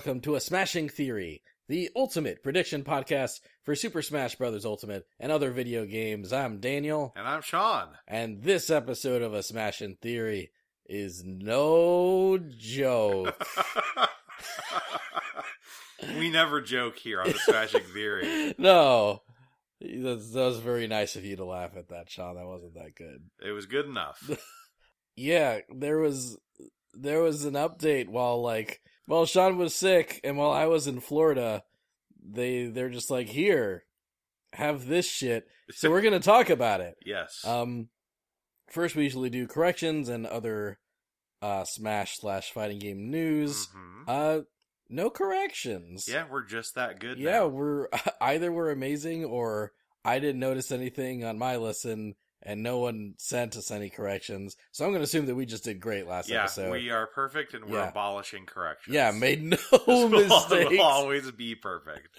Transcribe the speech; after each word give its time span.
welcome 0.00 0.20
to 0.22 0.34
a 0.34 0.40
Smashing 0.40 0.88
Theory, 0.88 1.42
the 1.68 1.90
ultimate 1.94 2.42
prediction 2.42 2.82
podcast 2.84 3.40
for 3.64 3.74
Super 3.74 4.00
Smash 4.00 4.34
Bros. 4.34 4.64
Ultimate 4.64 5.06
and 5.18 5.30
other 5.30 5.50
video 5.50 5.84
games. 5.84 6.32
I'm 6.32 6.58
Daniel, 6.58 7.12
And 7.14 7.28
I'm 7.28 7.42
Sean. 7.42 7.88
and 8.08 8.42
this 8.42 8.70
episode 8.70 9.20
of 9.20 9.34
a 9.34 9.42
Smashing 9.42 9.98
Theory 10.00 10.52
is 10.86 11.22
no 11.22 12.38
joke. 12.56 13.46
we 16.16 16.30
never 16.30 16.62
joke 16.62 16.96
here 16.96 17.20
on 17.20 17.28
the 17.28 17.38
Smashing 17.44 17.82
Theory. 17.92 18.54
no, 18.56 19.20
that 19.82 20.30
was 20.34 20.60
very 20.60 20.86
nice 20.86 21.14
of 21.14 21.26
you 21.26 21.36
to 21.36 21.44
laugh 21.44 21.76
at 21.76 21.90
that, 21.90 22.08
Sean. 22.08 22.36
That 22.36 22.46
wasn't 22.46 22.72
that 22.72 22.94
good. 22.96 23.24
It 23.46 23.50
was 23.52 23.66
good 23.66 23.84
enough. 23.84 24.30
Yeah, 25.16 25.58
there 25.68 25.98
was 25.98 26.38
there 26.94 27.20
was 27.20 27.44
an 27.44 27.52
update 27.52 28.08
while 28.08 28.40
like 28.40 28.80
while 29.10 29.26
Sean 29.26 29.58
was 29.58 29.74
sick 29.74 30.20
and 30.22 30.36
while 30.36 30.52
I 30.52 30.66
was 30.66 30.86
in 30.86 31.00
Florida, 31.00 31.64
they 32.22 32.66
they're 32.66 32.90
just 32.90 33.10
like 33.10 33.28
here, 33.28 33.84
have 34.52 34.86
this 34.86 35.06
shit. 35.06 35.46
So 35.72 35.90
we're 35.90 36.02
gonna 36.02 36.20
talk 36.20 36.50
about 36.50 36.80
it. 36.80 36.94
yes. 37.04 37.44
Um, 37.44 37.88
first 38.70 38.94
we 38.94 39.02
usually 39.04 39.30
do 39.30 39.46
corrections 39.46 40.08
and 40.08 40.26
other 40.26 40.78
uh 41.42 41.64
Smash 41.64 42.18
slash 42.18 42.50
fighting 42.52 42.78
game 42.78 43.10
news. 43.10 43.66
Mhm. 43.68 44.04
Uh, 44.06 44.42
no 44.88 45.10
corrections. 45.10 46.06
Yeah, 46.08 46.24
we're 46.30 46.44
just 46.44 46.74
that 46.74 46.98
good 47.00 47.18
yeah, 47.18 47.40
now. 47.40 47.46
we're 47.48 47.88
either 48.20 48.52
we're 48.52 48.70
amazing 48.70 49.24
or 49.24 49.72
I 50.04 50.18
didn't 50.18 50.40
notice 50.40 50.70
anything 50.70 51.24
on 51.24 51.38
my 51.38 51.56
listen. 51.56 52.14
And 52.42 52.62
no 52.62 52.78
one 52.78 53.14
sent 53.18 53.54
us 53.56 53.70
any 53.70 53.90
corrections, 53.90 54.56
so 54.72 54.84
I'm 54.86 54.92
going 54.92 55.00
to 55.00 55.04
assume 55.04 55.26
that 55.26 55.34
we 55.34 55.44
just 55.44 55.64
did 55.64 55.78
great 55.78 56.06
last 56.06 56.28
Yeah, 56.30 56.44
episode. 56.44 56.64
Yeah, 56.66 56.70
we 56.70 56.90
are 56.90 57.06
perfect 57.06 57.52
and 57.52 57.66
we're 57.66 57.76
Yeah. 57.80 57.90
abolishing 57.90 58.46
corrections. 58.46 58.94
Yeah, 58.94 59.10
made 59.10 59.42
no 59.42 59.56
This 59.72 59.86
will- 59.86 60.08
mistakes. 60.08 60.70
will 60.70 60.80
always 60.82 61.30
be 61.32 61.54
perfect. 61.54 62.18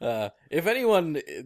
uh, 0.00 0.28
if 0.50 0.66
anyone 0.66 1.16
uh, 1.16 1.42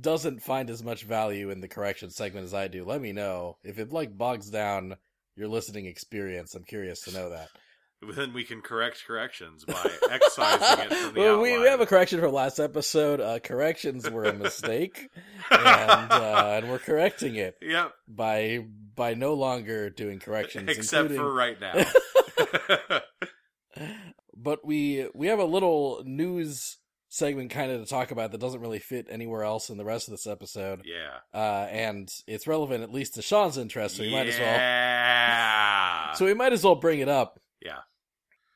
doesn't 0.00 0.42
find 0.42 0.70
as 0.70 0.82
much 0.82 1.04
value 1.04 1.50
in 1.50 1.60
the 1.60 1.68
correction 1.68 2.10
segment 2.10 2.44
as 2.44 2.54
I 2.54 2.68
do, 2.68 2.84
let 2.84 3.00
me 3.00 3.12
know. 3.12 3.56
If 3.64 3.78
it 3.78 3.92
like 3.92 4.16
bogs 4.16 4.50
down 4.50 4.96
your 5.36 5.48
listening 5.48 5.86
experience, 5.86 6.54
I'm 6.54 6.64
curious 6.64 7.00
to 7.02 7.12
know 7.12 7.30
that. 7.30 7.48
Then 8.12 8.32
we 8.32 8.44
can 8.44 8.60
correct 8.62 9.04
corrections 9.06 9.64
by 9.64 9.72
excising 10.10 10.84
it 10.86 10.92
from 10.92 11.14
the 11.14 11.20
Well, 11.20 11.40
we, 11.40 11.58
we 11.58 11.66
have 11.66 11.80
a 11.80 11.86
correction 11.86 12.20
for 12.20 12.30
last 12.30 12.58
episode. 12.58 13.20
Uh, 13.20 13.38
corrections 13.38 14.08
were 14.10 14.24
a 14.24 14.32
mistake, 14.32 15.08
and 15.50 16.12
uh, 16.12 16.52
and 16.56 16.68
we're 16.70 16.78
correcting 16.78 17.36
it 17.36 17.56
Yep, 17.62 17.92
by 18.08 18.66
by 18.94 19.14
no 19.14 19.34
longer 19.34 19.90
doing 19.90 20.18
corrections, 20.20 20.68
except 20.68 21.10
including- 21.10 21.16
for 21.24 21.32
right 21.32 21.60
now. 21.60 23.00
but 24.36 24.64
we 24.64 25.08
we 25.14 25.26
have 25.28 25.38
a 25.38 25.44
little 25.44 26.02
news 26.04 26.78
segment 27.08 27.48
kind 27.50 27.70
of 27.70 27.80
to 27.80 27.86
talk 27.88 28.10
about 28.10 28.32
that 28.32 28.40
doesn't 28.40 28.60
really 28.60 28.80
fit 28.80 29.06
anywhere 29.08 29.44
else 29.44 29.70
in 29.70 29.76
the 29.76 29.84
rest 29.84 30.08
of 30.08 30.12
this 30.12 30.26
episode. 30.26 30.82
yeah. 30.84 31.18
Uh, 31.32 31.66
and 31.70 32.10
it's 32.26 32.46
relevant 32.48 32.82
at 32.82 32.90
least 32.92 33.14
to 33.14 33.22
Sean's 33.22 33.56
interest, 33.56 33.96
so 33.96 34.02
we 34.02 34.10
might 34.10 34.26
as 34.26 34.38
well. 34.38 36.14
So 36.14 36.26
we 36.26 36.34
might 36.34 36.52
as 36.52 36.62
well 36.62 36.76
bring 36.76 37.00
it 37.00 37.08
up. 37.08 37.40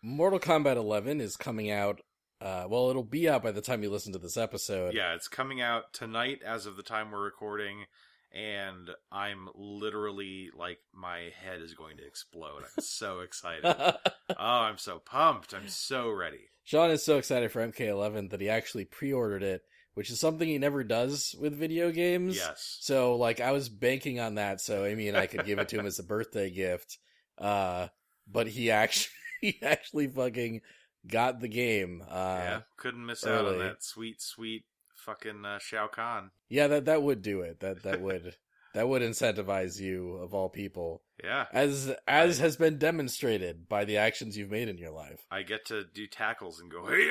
Mortal 0.02 0.38
Kombat 0.38 0.76
11 0.76 1.20
is 1.20 1.36
coming 1.36 1.70
out. 1.70 2.00
Uh, 2.40 2.66
well, 2.68 2.88
it'll 2.90 3.02
be 3.02 3.28
out 3.28 3.42
by 3.42 3.50
the 3.50 3.60
time 3.60 3.82
you 3.82 3.90
listen 3.90 4.12
to 4.12 4.18
this 4.18 4.36
episode. 4.36 4.94
Yeah, 4.94 5.14
it's 5.14 5.28
coming 5.28 5.60
out 5.60 5.92
tonight 5.92 6.40
as 6.46 6.66
of 6.66 6.76
the 6.76 6.84
time 6.84 7.10
we're 7.10 7.24
recording, 7.24 7.86
and 8.32 8.90
I'm 9.10 9.48
literally 9.56 10.50
like 10.56 10.78
my 10.94 11.30
head 11.42 11.60
is 11.60 11.74
going 11.74 11.96
to 11.96 12.06
explode. 12.06 12.62
I'm 12.62 12.82
so 12.84 13.20
excited. 13.24 13.64
oh, 13.64 13.96
I'm 14.38 14.78
so 14.78 15.00
pumped. 15.00 15.52
I'm 15.52 15.68
so 15.68 16.10
ready. 16.10 16.50
Sean 16.62 16.90
is 16.90 17.02
so 17.02 17.16
excited 17.16 17.50
for 17.50 17.66
MK11 17.66 18.30
that 18.30 18.40
he 18.40 18.48
actually 18.48 18.84
pre-ordered 18.84 19.42
it, 19.42 19.62
which 19.94 20.10
is 20.10 20.20
something 20.20 20.46
he 20.46 20.58
never 20.58 20.84
does 20.84 21.34
with 21.40 21.58
video 21.58 21.90
games. 21.90 22.36
Yes. 22.36 22.76
So 22.82 23.16
like 23.16 23.40
I 23.40 23.52
was 23.52 23.68
banking 23.68 24.20
on 24.20 24.36
that 24.36 24.60
so 24.60 24.84
Amy 24.84 25.08
and 25.08 25.16
I 25.16 25.26
could 25.26 25.46
give 25.46 25.58
it 25.58 25.70
to 25.70 25.78
him 25.80 25.86
as 25.86 25.98
a 25.98 26.04
birthday 26.04 26.50
gift. 26.50 26.98
Uh 27.38 27.88
but 28.30 28.46
he 28.46 28.70
actually 28.70 29.10
he 29.40 29.58
actually 29.62 30.06
fucking 30.08 30.60
got 31.06 31.40
the 31.40 31.48
game. 31.48 32.02
Uh 32.08 32.40
yeah. 32.42 32.60
Couldn't 32.76 33.04
miss 33.04 33.26
out 33.26 33.46
on 33.46 33.58
that 33.58 33.82
sweet, 33.82 34.20
sweet 34.20 34.64
fucking 34.98 35.44
uh, 35.44 35.58
Shao 35.58 35.86
Kahn. 35.86 36.30
Yeah, 36.48 36.66
that 36.68 36.84
that 36.86 37.02
would 37.02 37.22
do 37.22 37.40
it. 37.40 37.60
That 37.60 37.82
that 37.82 38.00
would 38.00 38.36
that 38.74 38.88
would 38.88 39.02
incentivize 39.02 39.80
you 39.80 40.14
of 40.14 40.34
all 40.34 40.48
people. 40.48 41.02
Yeah. 41.22 41.46
As 41.52 41.94
as 42.06 42.38
has 42.38 42.56
been 42.56 42.78
demonstrated 42.78 43.68
by 43.68 43.84
the 43.84 43.96
actions 43.96 44.36
you've 44.36 44.50
made 44.50 44.68
in 44.68 44.78
your 44.78 44.92
life. 44.92 45.26
I 45.30 45.42
get 45.42 45.64
to 45.66 45.84
do 45.84 46.06
tackles 46.06 46.60
and 46.60 46.70
go, 46.70 46.86
hey! 46.86 47.10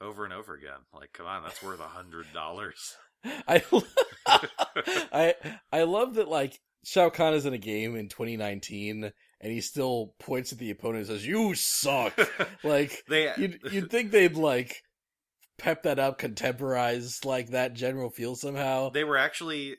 Over 0.00 0.24
and 0.24 0.32
over 0.32 0.54
again. 0.54 0.80
Like, 0.92 1.12
come 1.12 1.26
on, 1.26 1.42
that's 1.42 1.62
worth 1.62 1.80
a 1.80 1.84
hundred 1.84 2.26
dollars. 2.32 2.96
I 3.24 3.62
I 5.12 5.34
I 5.72 5.82
love 5.82 6.14
that 6.14 6.28
like 6.28 6.60
Shao 6.84 7.10
Kahn 7.10 7.34
is 7.34 7.46
in 7.46 7.54
a 7.54 7.58
game 7.58 7.96
in 7.96 8.08
2019 8.08 9.12
and 9.44 9.52
he 9.52 9.60
still 9.60 10.14
points 10.18 10.52
at 10.52 10.58
the 10.58 10.70
opponent 10.70 11.00
and 11.00 11.06
says, 11.06 11.26
"You 11.26 11.54
suck." 11.54 12.18
like 12.64 13.04
they 13.08 13.28
uh, 13.28 13.34
you'd 13.36 13.60
you'd 13.70 13.90
think 13.90 14.10
they'd 14.10 14.36
like 14.36 14.82
pep 15.58 15.82
that 15.82 15.98
up, 15.98 16.18
contemporize 16.18 17.24
like 17.26 17.50
that 17.50 17.74
general 17.74 18.08
feel 18.08 18.34
somehow. 18.36 18.88
They 18.88 19.04
were 19.04 19.18
actually 19.18 19.76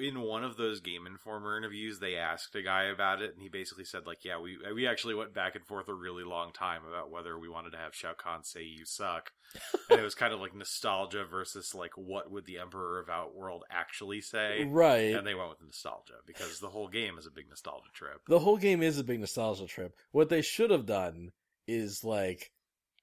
in 0.00 0.20
one 0.20 0.44
of 0.44 0.56
those 0.56 0.80
Game 0.80 1.06
Informer 1.06 1.56
interviews. 1.56 1.98
They 1.98 2.16
asked 2.16 2.54
a 2.54 2.62
guy 2.62 2.84
about 2.84 3.20
it, 3.20 3.32
and 3.32 3.42
he 3.42 3.48
basically 3.48 3.84
said, 3.84 4.06
"Like, 4.06 4.24
yeah, 4.24 4.38
we 4.38 4.58
we 4.74 4.86
actually 4.86 5.14
went 5.14 5.34
back 5.34 5.54
and 5.54 5.66
forth 5.66 5.88
a 5.88 5.94
really 5.94 6.24
long 6.24 6.52
time 6.52 6.82
about 6.86 7.10
whether 7.10 7.38
we 7.38 7.48
wanted 7.48 7.72
to 7.72 7.78
have 7.78 7.94
Shao 7.94 8.12
Kahn 8.14 8.44
say 8.44 8.62
you 8.62 8.84
suck." 8.84 9.32
and 9.90 10.00
it 10.00 10.04
was 10.04 10.14
kind 10.14 10.32
of 10.32 10.40
like 10.40 10.54
nostalgia 10.54 11.24
versus 11.24 11.74
like 11.74 11.92
what 11.96 12.30
would 12.30 12.46
the 12.46 12.58
Emperor 12.58 13.00
of 13.00 13.08
Outworld 13.08 13.64
actually 13.70 14.20
say. 14.20 14.64
right. 14.64 15.14
And 15.14 15.26
they 15.26 15.34
went 15.34 15.50
with 15.50 15.62
nostalgia 15.62 16.14
because 16.26 16.58
the 16.58 16.70
whole 16.70 16.88
game 16.88 17.18
is 17.18 17.26
a 17.26 17.30
big 17.30 17.48
nostalgia 17.48 17.90
trip. 17.92 18.22
the 18.28 18.38
whole 18.38 18.56
game 18.56 18.82
is 18.82 18.98
a 18.98 19.04
big 19.04 19.20
nostalgia 19.20 19.66
trip. 19.66 19.94
What 20.12 20.28
they 20.28 20.42
should 20.42 20.70
have 20.70 20.86
done 20.86 21.32
is 21.66 22.02
like 22.02 22.50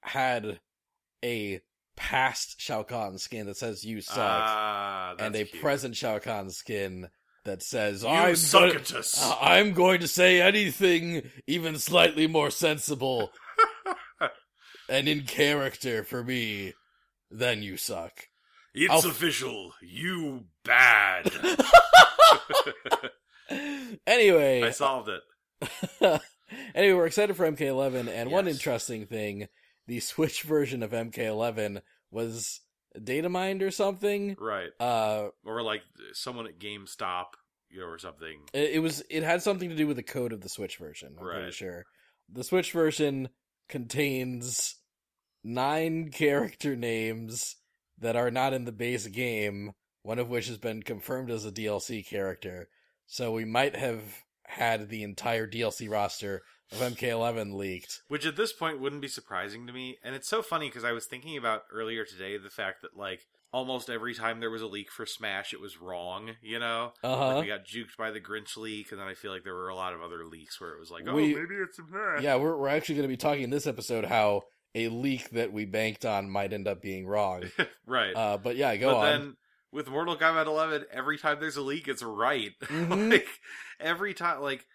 had 0.02 0.60
a 1.24 1.62
past 2.00 2.60
Shao 2.62 2.84
Kahn 2.84 3.18
skin 3.18 3.46
that 3.48 3.58
says 3.58 3.84
"You 3.84 4.00
suck." 4.02 4.18
Ah, 4.18 5.16
and 5.20 5.36
a 5.36 5.44
cute. 5.46 5.62
present 5.62 5.96
Shao 5.96 6.18
Kahn 6.20 6.50
skin 6.50 7.10
that 7.46 7.62
says 7.62 8.04
You 8.04 8.10
I'm 8.10 8.36
suck 8.36 8.72
gonna, 8.74 9.00
us. 9.00 9.22
uh, 9.22 9.36
I'm 9.42 9.74
going 9.74 10.00
to 10.00 10.08
say 10.08 10.42
anything 10.42 11.30
even 11.48 11.78
slightly 11.78 12.26
more 12.28 12.50
sensible 12.52 13.32
and 14.90 15.08
in 15.08 15.24
character 15.24 16.04
for 16.04 16.24
me 16.24 16.74
than 17.32 17.62
you 17.64 17.78
suck. 17.78 18.28
it's 18.74 18.92
I'll- 18.92 19.10
official. 19.12 19.74
You 19.82 20.46
bad. 20.64 21.32
anyway, 24.08 24.64
I 24.64 24.72
solved 24.72 25.10
it. 25.10 26.22
anyway, 26.76 26.94
we're 26.94 27.06
excited 27.08 27.36
for 27.36 27.50
MK11 27.52 28.08
and 28.08 28.32
one 28.32 28.48
interesting 28.48 29.06
thing, 29.06 29.48
the 29.90 30.00
Switch 30.00 30.44
version 30.44 30.84
of 30.84 30.92
MK11 30.92 31.82
was 32.12 32.62
data 33.04 33.28
mined 33.28 33.64
or 33.64 33.72
something. 33.72 34.38
Right. 34.40 34.70
Uh 34.80 35.30
or 35.44 35.64
like 35.64 35.82
someone 36.14 36.46
at 36.46 36.60
GameStop, 36.60 37.34
you 37.70 37.80
know, 37.80 37.88
or 37.88 37.98
something. 37.98 38.42
It, 38.54 38.76
it 38.76 38.80
was. 38.80 39.04
It 39.10 39.24
had 39.24 39.42
something 39.42 39.68
to 39.70 39.76
do 39.76 39.88
with 39.88 39.98
the 39.98 40.04
code 40.04 40.32
of 40.32 40.42
the 40.42 40.50
Switch 40.50 40.78
version. 40.78 41.16
I'm 41.20 41.26
pretty 41.26 41.52
sure. 41.52 41.86
The 42.32 42.44
Switch 42.44 42.72
version 42.72 43.30
contains 43.68 44.76
nine 45.44 46.12
character 46.12 46.76
names 46.76 47.56
that 47.98 48.16
are 48.16 48.32
not 48.32 48.54
in 48.54 48.66
the 48.66 48.72
base 48.72 49.08
game. 49.08 49.74
One 50.04 50.20
of 50.20 50.30
which 50.30 50.48
has 50.48 50.58
been 50.58 50.84
confirmed 50.84 51.30
as 51.30 51.46
a 51.46 51.52
DLC 51.52 52.08
character. 52.08 52.70
So 53.06 53.32
we 53.32 53.44
might 53.44 53.76
have 53.76 54.02
had 54.46 54.88
the 54.88 55.04
entire 55.04 55.48
DLC 55.48 55.90
roster 55.90 56.44
of 56.72 56.78
MK11 56.80 57.54
leaked. 57.54 58.02
Which 58.08 58.26
at 58.26 58.36
this 58.36 58.54
point 58.54 58.80
wouldn't 58.80 59.02
be 59.02 59.08
surprising 59.08 59.66
to 59.68 59.74
me. 59.74 59.98
And 60.04 60.16
it's 60.16 60.28
so 60.30 60.42
funny 60.42 60.68
because 60.68 60.84
I 60.84 60.92
was 60.92 61.06
thinking 61.06 61.38
about 61.38 61.64
earlier 61.74 62.06
today 62.06 62.38
the 62.38 62.50
fact 62.50 62.82
that 62.84 62.96
like 62.98 63.22
almost 63.52 63.90
every 63.90 64.14
time 64.14 64.40
there 64.40 64.52
was 64.52 64.62
a 64.62 64.68
leak 64.68 64.92
for 64.92 65.06
Smash, 65.06 65.54
it 65.54 65.60
was 65.60 65.82
wrong. 65.82 66.32
You 66.42 66.60
know, 66.60 66.94
Uh 67.04 67.16
huh. 67.16 67.28
like 67.36 67.42
we 67.44 67.48
got 67.48 67.66
juked 67.66 67.98
by 67.98 68.12
the 68.12 68.22
Grinch 68.22 68.56
leak, 68.58 68.92
and 68.92 69.00
then 69.02 69.08
I 69.08 69.14
feel 69.16 69.32
like 69.32 69.44
there 69.44 69.56
were 69.56 69.70
a 69.70 69.76
lot 69.76 69.94
of 69.94 70.02
other 70.02 70.26
leaks 70.26 70.62
where 70.62 70.72
it 70.74 70.80
was 70.80 70.92
like, 70.92 71.04
oh, 71.08 71.16
We- 71.16 71.34
maybe 71.34 71.56
it's 71.56 71.78
Smash. 71.78 72.22
yeah, 72.22 72.36
we're 72.36 72.56
we're 72.56 72.68
actually 72.70 72.96
going 72.96 73.08
to 73.10 73.14
be 73.14 73.18
talking 73.18 73.44
in 73.44 73.50
this 73.50 73.66
episode 73.68 74.06
how 74.06 74.44
a 74.76 74.88
leak 74.90 75.32
that 75.32 75.52
we 75.52 75.66
banked 75.66 76.06
on 76.06 76.30
might 76.30 76.54
end 76.54 76.68
up 76.68 76.80
being 76.82 77.08
wrong. 77.08 77.46
right. 77.88 78.16
Uh, 78.16 78.38
but 78.38 78.56
yeah, 78.56 78.76
go 78.76 78.92
but 78.92 78.98
on. 78.98 79.06
then 79.06 79.36
with 79.72 79.90
Mortal 79.90 80.16
Kombat 80.16 80.46
11, 80.46 80.86
every 80.92 81.18
time 81.18 81.38
there's 81.40 81.58
a 81.58 81.62
leak, 81.64 81.88
it's 81.88 82.04
right. 82.04 82.52
Mhm. 82.66 83.12
like 83.12 83.28
every 83.80 84.14
time, 84.14 84.42
like 84.42 84.66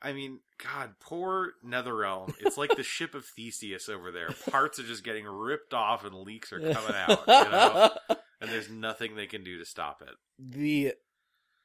I 0.00 0.12
mean, 0.12 0.38
God, 0.62 0.94
poor 1.00 1.52
NetherRealm. 1.66 2.34
It's 2.40 2.58
like 2.58 2.76
the 2.76 2.82
ship 2.82 3.14
of 3.14 3.24
Theseus 3.24 3.88
over 3.88 4.10
there. 4.12 4.28
Parts 4.50 4.78
are 4.78 4.82
just 4.84 5.04
getting 5.04 5.26
ripped 5.26 5.72
off, 5.74 6.04
and 6.04 6.14
leaks 6.14 6.52
are 6.52 6.60
coming 6.60 6.94
out. 6.94 7.24
You 7.26 7.50
know, 7.50 7.90
and 8.40 8.50
there's 8.50 8.68
nothing 8.70 9.16
they 9.16 9.26
can 9.26 9.42
do 9.44 9.58
to 9.58 9.64
stop 9.64 10.02
it. 10.02 10.14
the 10.38 10.94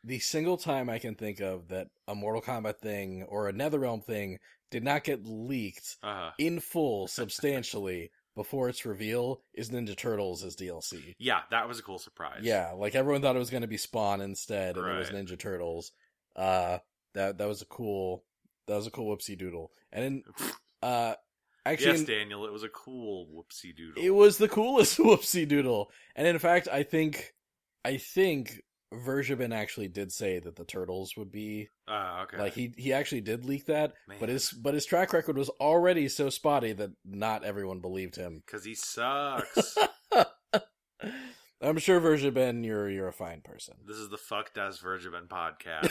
the 0.04 0.20
single 0.20 0.56
time 0.58 0.88
I 0.90 1.00
can 1.00 1.16
think 1.16 1.40
of 1.42 1.70
that 1.70 1.88
a 2.08 2.14
Mortal 2.14 2.42
Kombat 2.42 2.78
thing 2.78 3.24
or 3.28 3.50
a 3.50 3.54
NetherRealm 3.54 4.06
thing 4.06 4.38
did 4.70 4.84
not 4.84 5.04
get 5.04 5.26
leaked 5.26 5.98
Uh, 6.04 6.30
in 6.38 6.60
full 6.60 7.08
substantially 7.10 8.12
before 8.36 8.70
its 8.70 8.86
reveal 8.86 9.42
is 9.54 9.72
Ninja 9.72 9.98
Turtles 9.98 10.44
as 10.44 10.56
DLC. 10.56 11.16
yeah, 11.18 11.40
that 11.52 11.68
was 11.68 11.80
a 11.80 11.84
cool 11.84 11.98
surprise. 12.00 12.42
Yeah, 12.44 12.72
like 12.74 12.94
everyone 12.94 13.22
thought 13.22 13.36
it 13.36 13.40
was 13.40 13.50
going 13.50 13.62
to 13.62 13.68
be 13.68 13.78
Spawn 13.78 14.22
instead, 14.22 14.78
and 14.78 14.86
it 14.88 14.98
was 15.00 15.10
Ninja 15.10 15.40
Turtles. 15.40 15.92
Uh, 16.36 16.78
that 17.16 17.38
that 17.40 17.48
was 17.48 17.62
a 17.62 17.66
cool 17.66 18.24
that 18.68 18.76
was 18.76 18.88
a 18.88 18.92
cool 18.92 19.16
whoopsie 19.16 19.38
doodle. 19.38 19.72
And 19.92 20.04
then, 20.04 20.24
uh, 20.84 21.14
actually, 21.66 21.98
yes, 22.00 22.04
Daniel, 22.04 22.46
it 22.46 22.52
was 22.54 22.64
a 22.64 22.70
cool 22.70 23.28
whoopsie 23.28 23.76
doodle. 23.76 24.02
it 24.04 24.10
was 24.12 24.38
the 24.38 24.50
coolest 24.50 24.98
whoopsie 25.00 25.48
doodle. 25.48 25.92
And 26.16 26.28
in 26.28 26.40
fact, 26.40 26.68
I 26.72 26.84
think 26.84 27.34
I 27.84 27.98
think 27.98 28.62
Verjabin 28.94 29.54
actually 29.54 29.88
did 29.90 30.12
say 30.12 30.40
that 30.40 30.56
the 30.56 30.64
turtles 30.64 31.16
would 31.18 31.32
be 31.32 31.70
Uh, 31.88 32.24
okay. 32.24 32.38
like 32.38 32.54
he 32.54 32.74
he 32.78 32.94
actually 32.94 33.22
did 33.22 33.44
leak 33.46 33.66
that, 33.66 33.94
Man. 34.08 34.18
but 34.20 34.30
his 34.30 34.52
but 34.52 34.74
his 34.74 34.86
track 34.86 35.12
record 35.14 35.38
was 35.38 35.50
already 35.60 36.08
so 36.08 36.30
spotty 36.30 36.74
that 36.74 36.92
not 37.04 37.44
everyone 37.44 37.80
believed 37.82 38.16
him. 38.16 38.42
Because 38.46 38.64
he 38.64 38.76
sucks. 38.76 39.78
I'm 41.62 41.78
sure 41.78 42.00
Verjabin, 42.00 42.64
you're 42.66 42.90
you're 42.90 43.08
a 43.08 43.14
fine 43.14 43.42
person. 43.42 43.76
this 43.86 43.98
is 43.98 44.10
the 44.10 44.18
Fuck 44.18 44.54
does 44.54 44.80
Virgin 44.80 45.14
podcast. 45.28 45.90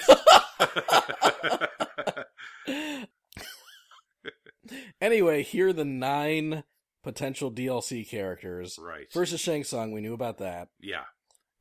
Anyway, 5.00 5.43
here 5.43 5.69
are 5.69 5.73
the 5.73 5.85
nine 5.85 6.64
potential 7.02 7.50
DLC 7.52 8.08
characters. 8.08 8.79
right. 8.81 9.12
First 9.12 9.32
is 9.32 9.41
Shang 9.41 9.64
Tsung. 9.64 9.93
We 9.93 10.00
knew 10.00 10.14
about 10.14 10.38
that. 10.38 10.69
yeah. 10.81 11.05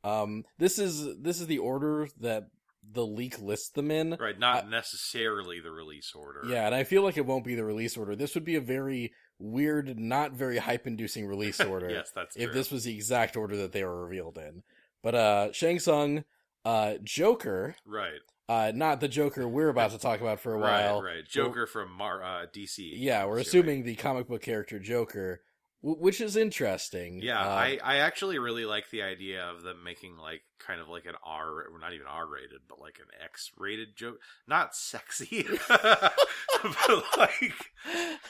Um, 0.02 0.44
this 0.58 0.78
is 0.78 1.18
this 1.22 1.40
is 1.40 1.46
the 1.46 1.56
order 1.58 2.08
that 2.20 2.48
the 2.86 3.06
leak 3.06 3.40
lists 3.40 3.70
them 3.70 3.90
in. 3.90 4.18
Right. 4.20 4.38
Not 4.38 4.68
necessarily 4.68 5.60
the 5.60 5.70
release 5.70 6.12
order. 6.14 6.42
Yeah, 6.46 6.66
and 6.66 6.74
I 6.74 6.84
feel 6.84 7.02
like 7.02 7.16
it 7.16 7.24
won't 7.24 7.46
be 7.46 7.54
the 7.54 7.64
release 7.64 7.96
order. 7.96 8.14
This 8.14 8.34
would 8.34 8.44
be 8.44 8.56
a 8.56 8.60
very 8.60 9.14
weird, 9.38 9.98
not 9.98 10.32
very 10.32 10.58
hype-inducing 10.58 11.26
release 11.26 11.58
order 11.60 11.88
yes, 11.88 12.10
that's 12.14 12.36
if 12.36 12.44
true. 12.50 12.52
this 12.52 12.70
was 12.70 12.84
the 12.84 12.94
exact 12.94 13.34
order 13.34 13.56
that 13.56 13.72
they 13.72 13.82
were 13.82 14.04
revealed 14.04 14.36
in. 14.36 14.62
But 15.02 15.14
uh, 15.14 15.52
Shang 15.52 15.78
Tsung, 15.78 16.24
uh, 16.66 16.96
Joker, 17.02 17.74
Right. 17.86 18.20
Uh, 18.48 18.72
not 18.74 19.00
the 19.00 19.08
Joker 19.08 19.48
we're 19.48 19.68
about 19.68 19.90
to 19.92 19.98
talk 19.98 20.20
about 20.20 20.40
for 20.40 20.54
a 20.54 20.58
while. 20.58 21.02
Right. 21.02 21.16
Right. 21.16 21.28
Joker 21.28 21.66
from 21.66 21.90
Mar- 21.92 22.22
uh, 22.22 22.46
DC. 22.52 22.92
Yeah, 22.96 23.26
we're 23.26 23.38
assuming 23.38 23.84
the 23.84 23.94
comic 23.94 24.28
book 24.28 24.42
character 24.42 24.78
Joker, 24.78 25.40
which 25.84 26.20
is 26.22 26.34
interesting. 26.34 27.20
Yeah, 27.22 27.40
Uh, 27.40 27.48
I, 27.48 27.78
I 27.84 27.96
actually 27.96 28.38
really 28.38 28.64
like 28.64 28.88
the 28.90 29.02
idea 29.02 29.44
of 29.44 29.62
them 29.62 29.84
making 29.84 30.16
like 30.16 30.40
kind 30.58 30.80
of 30.80 30.88
like 30.88 31.04
an 31.04 31.14
R, 31.22 31.66
well, 31.70 31.78
not 31.78 31.92
even 31.92 32.06
R 32.06 32.26
rated, 32.26 32.60
but 32.68 32.80
like 32.80 32.98
an 32.98 33.06
X 33.22 33.50
rated 33.58 33.94
joke. 33.94 34.18
Not 34.48 34.74
sexy, 34.74 35.46
but 35.68 37.04
like 37.18 37.52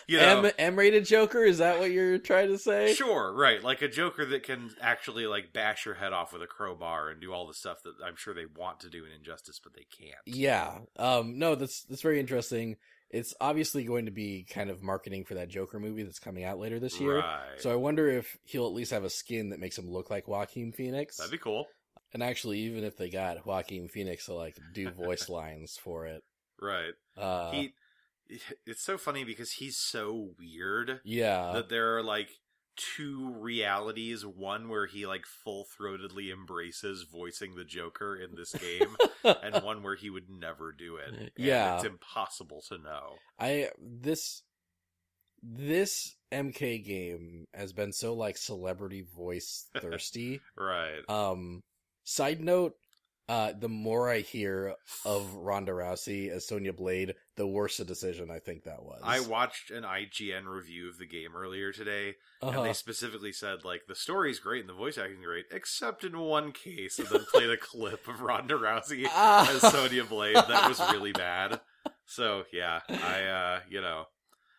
you 0.09 0.19
know, 0.19 0.43
M 0.43 0.53
M-rated 0.59 1.05
Joker. 1.05 1.45
Is 1.45 1.59
that 1.59 1.79
what 1.79 1.93
you're 1.93 2.19
trying 2.19 2.49
to 2.49 2.59
say? 2.59 2.93
sure, 2.93 3.33
right, 3.33 3.63
like 3.63 3.83
a 3.83 3.89
Joker 3.89 4.25
that 4.27 4.43
can 4.43 4.71
actually 4.81 5.29
like 5.29 5.53
bash 5.53 5.87
your 5.87 5.95
head 5.95 6.13
off 6.13 6.33
with 6.33 6.43
a 6.43 6.49
crowbar 6.49 7.09
and 7.09 7.21
do 7.21 7.33
all 7.33 7.47
the 7.47 7.55
stuff 7.55 7.85
that 7.85 7.95
I'm 8.05 8.17
sure 8.17 8.35
they 8.35 8.47
want 8.47 8.81
to 8.81 8.91
do 8.91 9.05
in 9.05 9.13
Injustice, 9.13 9.61
but 9.63 9.75
they 9.75 9.87
can't. 9.97 10.19
Yeah. 10.27 10.79
Um. 10.99 11.39
No, 11.39 11.55
that's 11.55 11.85
that's 11.85 12.03
very 12.03 12.19
interesting. 12.19 12.77
It's 13.15 13.33
obviously 13.41 13.85
going 13.85 14.07
to 14.07 14.11
be 14.11 14.45
kind 14.49 14.71
of 14.71 14.83
marketing 14.83 15.25
for 15.25 15.35
that 15.35 15.49
Joker 15.49 15.79
movie 15.79 16.03
that's 16.03 16.19
coming 16.19 16.45
out 16.45 16.59
later 16.59 16.81
this 16.81 17.01
year. 17.01 17.19
Right. 17.19 17.59
So 17.61 17.71
I 17.71 17.77
wonder 17.77 18.09
if 18.09 18.37
he'll 18.45 18.67
at 18.67 18.73
least 18.73 18.91
have 18.91 19.05
a 19.05 19.11
skin 19.11 19.51
that 19.51 19.61
makes 19.61 19.79
him 19.79 19.89
look 19.89 20.11
like 20.11 20.27
Joaquin 20.27 20.73
Phoenix. 20.73 21.17
that'd 21.19 21.31
be 21.31 21.39
cool, 21.39 21.67
And 22.13 22.23
actually, 22.23 22.59
even 22.61 22.83
if 22.83 22.97
they 22.97 23.11
got 23.11 23.47
Joaquin 23.47 23.89
Phoenix 23.89 24.27
to 24.27 24.35
like 24.35 24.57
do 24.73 24.91
voice 25.05 25.29
lines 25.29 25.79
for 25.83 26.07
it, 26.07 26.23
right? 26.61 26.95
uh, 27.17 27.53
he, 27.53 27.73
it's 28.67 28.83
so 28.83 28.99
funny 28.99 29.23
because 29.23 29.53
he's 29.53 29.77
so 29.77 30.31
weird. 30.39 31.01
yeah, 31.05 31.53
that 31.53 31.69
there 31.69 31.97
are 31.97 32.03
like 32.03 32.31
two 32.77 33.33
realities 33.39 34.25
one 34.27 34.69
where 34.69 34.87
he 34.87 35.07
like 35.07 35.25
full-throatedly 35.27 36.33
embraces 36.33 37.05
voicing 37.05 37.55
the 37.55 37.65
joker 37.65 38.17
in 38.17 38.35
this 38.35 38.53
game 38.55 38.97
and 39.43 39.63
one 39.65 39.83
where 39.83 39.95
he 39.95 40.11
would 40.11 40.29
never 40.29 40.73
do 40.73 40.97
it 40.97 41.09
And 41.15 41.31
Yeah. 41.37 41.77
it's 41.77 41.85
impossible 41.85 42.63
to 42.69 42.79
know 42.79 43.15
I 43.39 43.71
this 43.81 44.43
this 45.43 46.17
MK 46.33 46.85
game 46.85 47.45
has 47.55 47.73
been 47.73 47.93
so 47.93 48.15
like 48.15 48.37
celebrity 48.37 49.03
voice 49.15 49.69
thirsty. 49.81 50.41
right 50.57 51.03
um, 51.09 51.63
side 52.05 52.41
note. 52.41 52.75
Uh, 53.27 53.53
the 53.59 53.69
more 53.71 54.11
I 54.11 54.21
hear 54.21 54.75
of 55.07 55.35
Ronda 55.35 55.73
Rousey 55.73 56.29
as 56.31 56.47
Sonya 56.47 56.75
Blade, 56.75 57.15
the 57.37 57.47
worse 57.47 57.81
a 57.81 57.85
decision 57.85 58.31
I 58.31 58.39
think 58.39 58.65
that 58.65 58.83
was. 58.83 59.01
i 59.03 59.21
watched 59.21 59.71
an 59.71 59.83
ign 59.83 60.47
review 60.47 60.89
of 60.89 60.99
the 60.99 61.07
game 61.07 61.35
earlier 61.35 61.73
today 61.73 62.15
uh-huh. 62.43 62.59
and 62.61 62.69
they 62.69 62.73
specifically 62.75 63.33
said 63.33 63.65
like 63.65 63.83
the 63.89 63.95
story's 63.95 64.39
great 64.39 64.61
and 64.61 64.69
the 64.69 64.75
voice 64.75 64.99
acting's 64.99 65.25
great 65.25 65.47
except 65.51 66.05
in 66.05 66.19
one 66.19 66.53
case 66.53 66.99
and 66.99 67.09
then 67.09 67.25
played 67.33 67.51
a 67.51 67.57
clip 67.57 68.07
of 68.07 68.21
ronda 68.21 68.55
rousey 68.55 69.07
as 69.15 69.61
Sonya 69.63 70.05
Blade 70.05 70.37
that 70.37 70.69
was 70.69 70.79
really 70.93 71.13
bad. 71.13 71.61
So 72.07 72.45
yeah, 72.53 72.81
I 72.89 73.23
uh, 73.25 73.61
you 73.71 73.81
know, 73.81 74.05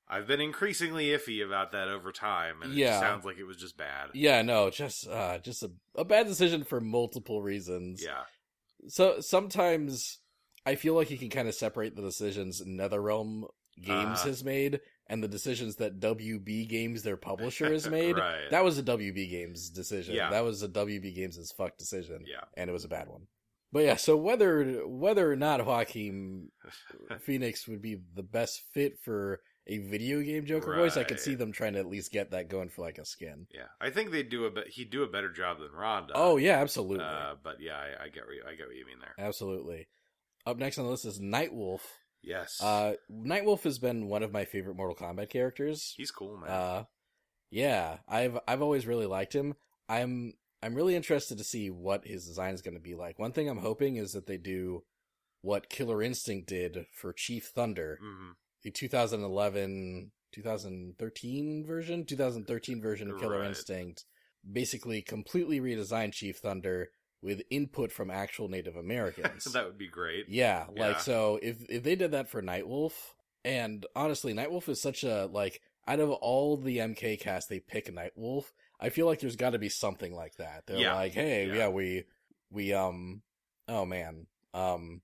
I've 0.09 0.27
been 0.27 0.41
increasingly 0.41 1.05
iffy 1.07 1.45
about 1.45 1.71
that 1.73 1.87
over 1.87 2.11
time, 2.11 2.61
and 2.63 2.73
it 2.73 2.77
Yeah. 2.77 2.89
just 2.89 2.99
sounds 3.01 3.25
like 3.25 3.37
it 3.37 3.43
was 3.43 3.57
just 3.57 3.77
bad. 3.77 4.09
Yeah, 4.13 4.41
no, 4.41 4.69
just 4.69 5.07
uh, 5.07 5.37
just 5.39 5.61
a, 5.63 5.71
a 5.95 6.03
bad 6.03 6.25
decision 6.27 6.63
for 6.63 6.81
multiple 6.81 7.41
reasons. 7.41 8.03
Yeah, 8.03 8.23
So 8.87 9.19
sometimes 9.19 10.19
I 10.65 10.75
feel 10.75 10.93
like 10.95 11.11
you 11.11 11.17
can 11.17 11.29
kind 11.29 11.47
of 11.47 11.55
separate 11.55 11.95
the 11.95 12.01
decisions 12.01 12.61
NetherRealm 12.61 13.43
Games 13.81 14.19
Uh-huh. 14.19 14.27
has 14.29 14.43
made 14.43 14.79
and 15.07 15.21
the 15.21 15.27
decisions 15.27 15.75
that 15.75 15.99
WB 15.99 16.67
Games, 16.69 17.03
their 17.03 17.17
publisher, 17.17 17.71
has 17.71 17.89
made. 17.99 18.17
right. 18.17 18.49
That 18.51 18.63
was 18.63 18.77
a 18.79 18.83
WB 18.83 19.29
Games 19.29 19.69
decision. 19.69 20.15
Yeah. 20.15 20.29
That 20.29 20.43
was 20.45 20.63
a 20.63 20.69
WB 20.69 21.13
Games' 21.13 21.51
fuck 21.51 21.77
decision. 21.77 22.23
yeah, 22.25 22.45
And 22.55 22.69
it 22.69 22.73
was 22.73 22.85
a 22.85 22.89
bad 22.89 23.07
one. 23.09 23.27
But 23.71 23.83
yeah, 23.83 23.97
so 23.97 24.15
whether 24.15 24.87
whether 24.87 25.29
or 25.29 25.35
not 25.35 25.65
Joaquin 25.65 26.49
Phoenix 27.19 27.67
would 27.67 27.81
be 27.81 27.97
the 28.15 28.23
best 28.23 28.63
fit 28.73 28.93
for 29.03 29.41
a 29.67 29.79
video 29.79 30.21
game 30.21 30.45
Joker 30.45 30.75
voice, 30.75 30.95
I 30.97 31.03
could 31.03 31.19
see 31.19 31.35
them 31.35 31.51
trying 31.51 31.73
to 31.73 31.79
at 31.79 31.87
least 31.87 32.11
get 32.11 32.31
that 32.31 32.49
going 32.49 32.69
for 32.69 32.81
like 32.83 32.97
a 32.97 33.05
skin. 33.05 33.47
yeah. 33.53 33.63
I 33.81 33.89
think 33.89 34.11
they'd 34.11 34.29
do 34.29 34.45
a 34.45 34.51
be- 34.51 34.69
he'd 34.69 34.91
do 34.91 35.03
a 35.03 35.07
better 35.07 35.31
job 35.31 35.59
than 35.59 35.71
Ronda. 35.71 36.13
Oh 36.15 36.37
yeah, 36.37 36.59
absolutely. 36.59 37.03
uh, 37.03 37.35
but 37.43 37.59
yeah, 37.59 37.75
I, 37.75 38.05
I 38.05 38.07
get 38.09 38.25
what 38.25 38.35
you, 38.35 38.43
I 38.47 38.55
get 38.55 38.67
what 38.67 38.75
you 38.75 38.85
mean 38.85 38.99
there. 38.99 39.15
Absolutely. 39.17 39.87
Up 40.45 40.57
next 40.57 40.77
on 40.77 40.85
the 40.85 40.91
list 40.91 41.05
is 41.05 41.19
Nightwolf. 41.19 41.81
Yes, 42.21 42.59
Uh, 42.61 42.93
Nightwolf 43.11 43.63
has 43.63 43.77
been 43.79 44.07
one 44.07 44.23
of 44.23 44.31
my 44.31 44.45
favorite 44.45 44.75
Mortal 44.75 44.95
Kombat 44.95 45.29
characters. 45.29 45.93
he's 45.95 46.09
cool, 46.11 46.37
man. 46.37 46.49
Uh, 46.49 46.83
yeah, 47.51 47.97
I've 48.07 48.39
I've 48.47 48.61
always 48.61 48.87
really 48.87 49.05
liked 49.05 49.33
him. 49.33 49.55
I'm 49.87 50.33
I'm 50.63 50.73
really 50.75 50.95
interested 50.95 51.37
to 51.37 51.43
see 51.43 51.69
what 51.69 52.05
his 52.07 52.25
design 52.25 52.53
is 52.55 52.61
going 52.63 52.73
to 52.73 52.79
be 52.79 52.95
like. 52.95 53.19
One 53.19 53.31
thing 53.31 53.47
I'm 53.47 53.59
hoping 53.59 53.97
is 53.97 54.13
that 54.13 54.25
they 54.25 54.37
do 54.37 54.83
what 55.41 55.69
Killer 55.69 56.01
Instinct 56.01 56.47
did 56.49 56.85
for 56.91 57.13
Chief 57.13 57.45
Thunder, 57.53 57.99
hmm 58.01 58.31
the 58.65 58.71
2011 58.71 60.11
2013 60.33 61.65
version, 61.65 62.05
2013 62.05 62.81
version 62.81 63.09
of 63.11 63.19
Killer 63.19 63.39
Right. 63.39 63.47
Instinct, 63.47 64.05
basically 64.51 65.01
completely 65.01 65.59
redesigned 65.61 66.13
Chief 66.13 66.37
Thunder 66.37 66.89
with 67.21 67.41
input 67.49 67.91
from 67.91 68.11
actual 68.11 68.47
Native 68.49 68.75
Americans. 68.85 69.45
that 69.45 69.65
would 69.65 69.77
be 69.77 69.87
great. 69.87 70.27
Yeah, 70.27 70.65
Yeah. 70.75 70.87
like 70.87 70.99
so 70.99 71.39
if 71.41 71.57
if 71.69 71.83
they 71.83 71.95
did 71.95 72.11
that 72.11 72.27
for 72.29 72.41
Nightwolf, 72.41 72.93
and 73.43 73.85
honestly, 73.95 74.33
Nightwolf 74.33 74.67
is 74.69 74.81
such 74.81 75.03
a 75.03 75.27
like 75.31 75.61
out 75.87 75.99
of 75.99 76.09
all 76.09 76.57
the 76.57 76.79
MK 76.79 77.19
cast 77.19 77.47
they 77.47 77.59
pick 77.59 77.87
Nightwolf, 77.93 78.45
I 78.79 78.89
feel 78.89 79.05
like 79.05 79.19
there's 79.19 79.35
got 79.35 79.51
to 79.51 79.59
be 79.59 79.69
something 79.69 80.13
like 80.13 80.35
that. 80.37 80.63
They're 80.67 80.77
Yeah. 80.79 80.95
like, 80.95 81.13
hey, 81.13 81.47
Yeah. 81.47 81.53
yeah. 81.55 81.67
we 81.69 82.03
we 82.51 82.73
um 82.73 83.21
oh 83.67 83.85
man. 83.85 84.27
Um 84.53 85.01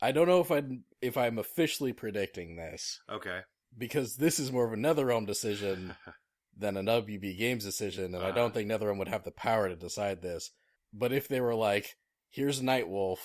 I 0.00 0.12
don't 0.12 0.28
know 0.28 0.40
if 0.40 0.50
I 0.50 0.62
if 1.00 1.16
I'm 1.16 1.38
officially 1.38 1.92
predicting 1.92 2.56
this 2.56 3.00
Okay, 3.10 3.40
because 3.76 4.16
this 4.16 4.38
is 4.38 4.52
more 4.52 4.66
of 4.66 4.72
a 4.72 4.76
NetherRealm 4.76 5.26
decision 5.26 5.94
than 6.56 6.76
a 6.76 6.82
WB 6.82 7.36
Games 7.38 7.64
decision, 7.64 8.14
and 8.14 8.16
I 8.16 8.28
Uh-huh. 8.28 8.32
don't 8.32 8.54
think 8.54 8.68
NetherRealm 8.70 8.98
would 8.98 9.08
have 9.08 9.24
the 9.24 9.30
power 9.30 9.68
to 9.68 9.76
decide 9.76 10.22
this. 10.22 10.50
But 10.92 11.12
if 11.12 11.28
they 11.28 11.40
were 11.40 11.54
like, 11.54 11.96
"Here's 12.30 12.60
Nightwolf, 12.60 13.18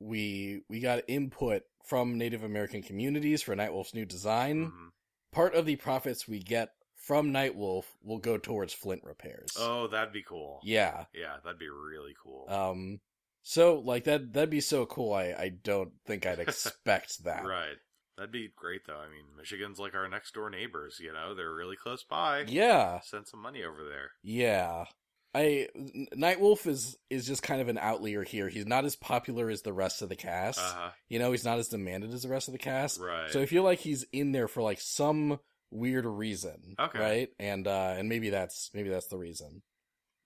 we 0.00 0.62
we 0.68 0.80
got 0.80 1.02
input 1.08 1.62
from 1.86 2.18
Native 2.18 2.42
American 2.42 2.82
communities 2.82 3.42
for 3.42 3.54
Nightwolf's 3.54 3.94
new 3.94 4.04
design. 4.04 4.66
Mhm. 4.66 4.88
Part 5.32 5.54
of 5.54 5.66
the 5.66 5.76
profits 5.76 6.26
we 6.26 6.40
get 6.40 6.70
from 6.96 7.30
Nightwolf 7.30 7.84
will 8.02 8.18
go 8.18 8.38
towards 8.38 8.72
Flint 8.74 9.04
repairs." 9.04 9.52
oh, 9.58 9.86
that'd 9.86 10.12
be 10.12 10.22
cool. 10.22 10.60
yeah. 10.64 11.04
yeah, 11.14 11.36
that'd 11.44 11.58
be 11.58 11.68
really 11.68 12.14
cool. 12.22 12.46
Um. 12.48 13.00
So 13.48 13.78
like 13.78 14.04
that 14.04 14.32
that'd 14.32 14.50
be 14.50 14.60
so 14.60 14.86
cool. 14.86 15.12
I 15.12 15.26
I 15.26 15.52
don't 15.62 15.92
think 16.04 16.26
I'd 16.26 16.40
expect 16.40 17.22
that. 17.24 17.46
Right. 17.46 17.76
That'd 18.16 18.32
be 18.32 18.50
great, 18.56 18.80
though. 18.88 18.96
I 18.96 19.08
mean, 19.08 19.36
Michigan's 19.36 19.78
like 19.78 19.94
our 19.94 20.08
next 20.08 20.34
door 20.34 20.50
neighbors. 20.50 20.98
You 21.00 21.12
know, 21.12 21.32
they're 21.32 21.54
really 21.54 21.76
close 21.76 22.02
by. 22.02 22.44
Yeah. 22.48 22.98
Send 23.04 23.28
some 23.28 23.40
money 23.40 23.62
over 23.62 23.84
there. 23.84 24.10
Yeah. 24.24 24.86
I 25.32 25.68
Nightwolf 26.16 26.66
is 26.66 26.96
is 27.08 27.24
just 27.24 27.44
kind 27.44 27.60
of 27.60 27.68
an 27.68 27.78
outlier 27.78 28.24
here. 28.24 28.48
He's 28.48 28.66
not 28.66 28.84
as 28.84 28.96
popular 28.96 29.48
as 29.48 29.62
the 29.62 29.72
rest 29.72 30.02
of 30.02 30.08
the 30.08 30.16
cast. 30.16 30.58
Uh-huh. 30.58 30.90
You 31.08 31.20
know, 31.20 31.30
he's 31.30 31.44
not 31.44 31.60
as 31.60 31.68
demanded 31.68 32.12
as 32.12 32.24
the 32.24 32.28
rest 32.28 32.48
of 32.48 32.52
the 32.52 32.58
cast. 32.58 32.98
Right. 32.98 33.30
So 33.30 33.40
I 33.40 33.46
feel 33.46 33.62
like 33.62 33.78
he's 33.78 34.04
in 34.12 34.32
there 34.32 34.48
for 34.48 34.62
like 34.62 34.80
some 34.80 35.38
weird 35.70 36.04
reason. 36.04 36.74
Okay. 36.80 36.98
Right? 36.98 37.28
And 37.38 37.68
uh 37.68 37.94
and 37.96 38.08
maybe 38.08 38.30
that's 38.30 38.70
maybe 38.74 38.88
that's 38.88 39.06
the 39.06 39.18
reason. 39.18 39.62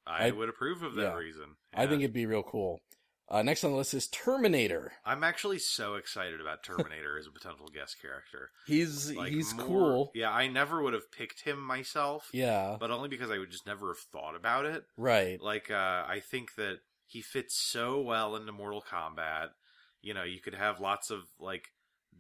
I, 0.07 0.29
I- 0.29 0.31
would 0.31 0.49
approve 0.49 0.83
of 0.83 0.95
that 0.95 1.03
yeah. 1.03 1.15
reason. 1.17 1.57
I 1.75 1.87
think 1.87 2.01
it'd 2.01 2.15
be 2.15 2.25
real 2.25 2.45
cool. 2.45 2.81
Uh 3.31 3.43
next 3.43 3.63
on 3.63 3.71
the 3.71 3.77
list 3.77 3.95
is 3.95 4.09
Terminator. 4.09 4.93
I'm 5.05 5.23
actually 5.23 5.59
so 5.61 5.95
excited 5.95 6.41
about 6.41 6.65
Terminator 6.65 7.17
as 7.19 7.27
a 7.27 7.31
potential 7.31 7.69
guest 7.73 7.97
character. 8.03 8.51
He's 8.67 9.13
Like, 9.13 9.31
he's 9.33 9.55
more- 9.55 9.67
cool. 9.67 10.11
Yeah, 10.15 10.31
I 10.33 10.49
never 10.49 10.83
would 10.83 10.95
have 10.95 11.13
picked 11.13 11.43
him 11.43 11.61
myself, 11.65 12.29
Yeah. 12.33 12.77
but 12.81 12.91
only 12.91 13.09
because 13.09 13.31
I 13.31 13.39
would 13.39 13.51
just 13.51 13.67
never 13.67 13.89
have 13.89 13.99
thought 14.13 14.35
about 14.35 14.67
it. 14.67 14.85
Right. 14.97 15.41
Like, 15.41 15.71
uh, 15.71 16.05
I 16.09 16.21
think 16.29 16.57
that 16.57 16.81
he 17.07 17.23
fits 17.23 17.57
so 17.57 18.01
well 18.01 18.35
into 18.35 18.51
Mortal 18.53 18.83
Kombat. 18.83 19.51
You 20.03 20.15
know, 20.15 20.23
you 20.25 20.41
could 20.41 20.55
have 20.55 20.81
lots 20.81 21.11
of 21.11 21.21
like 21.39 21.69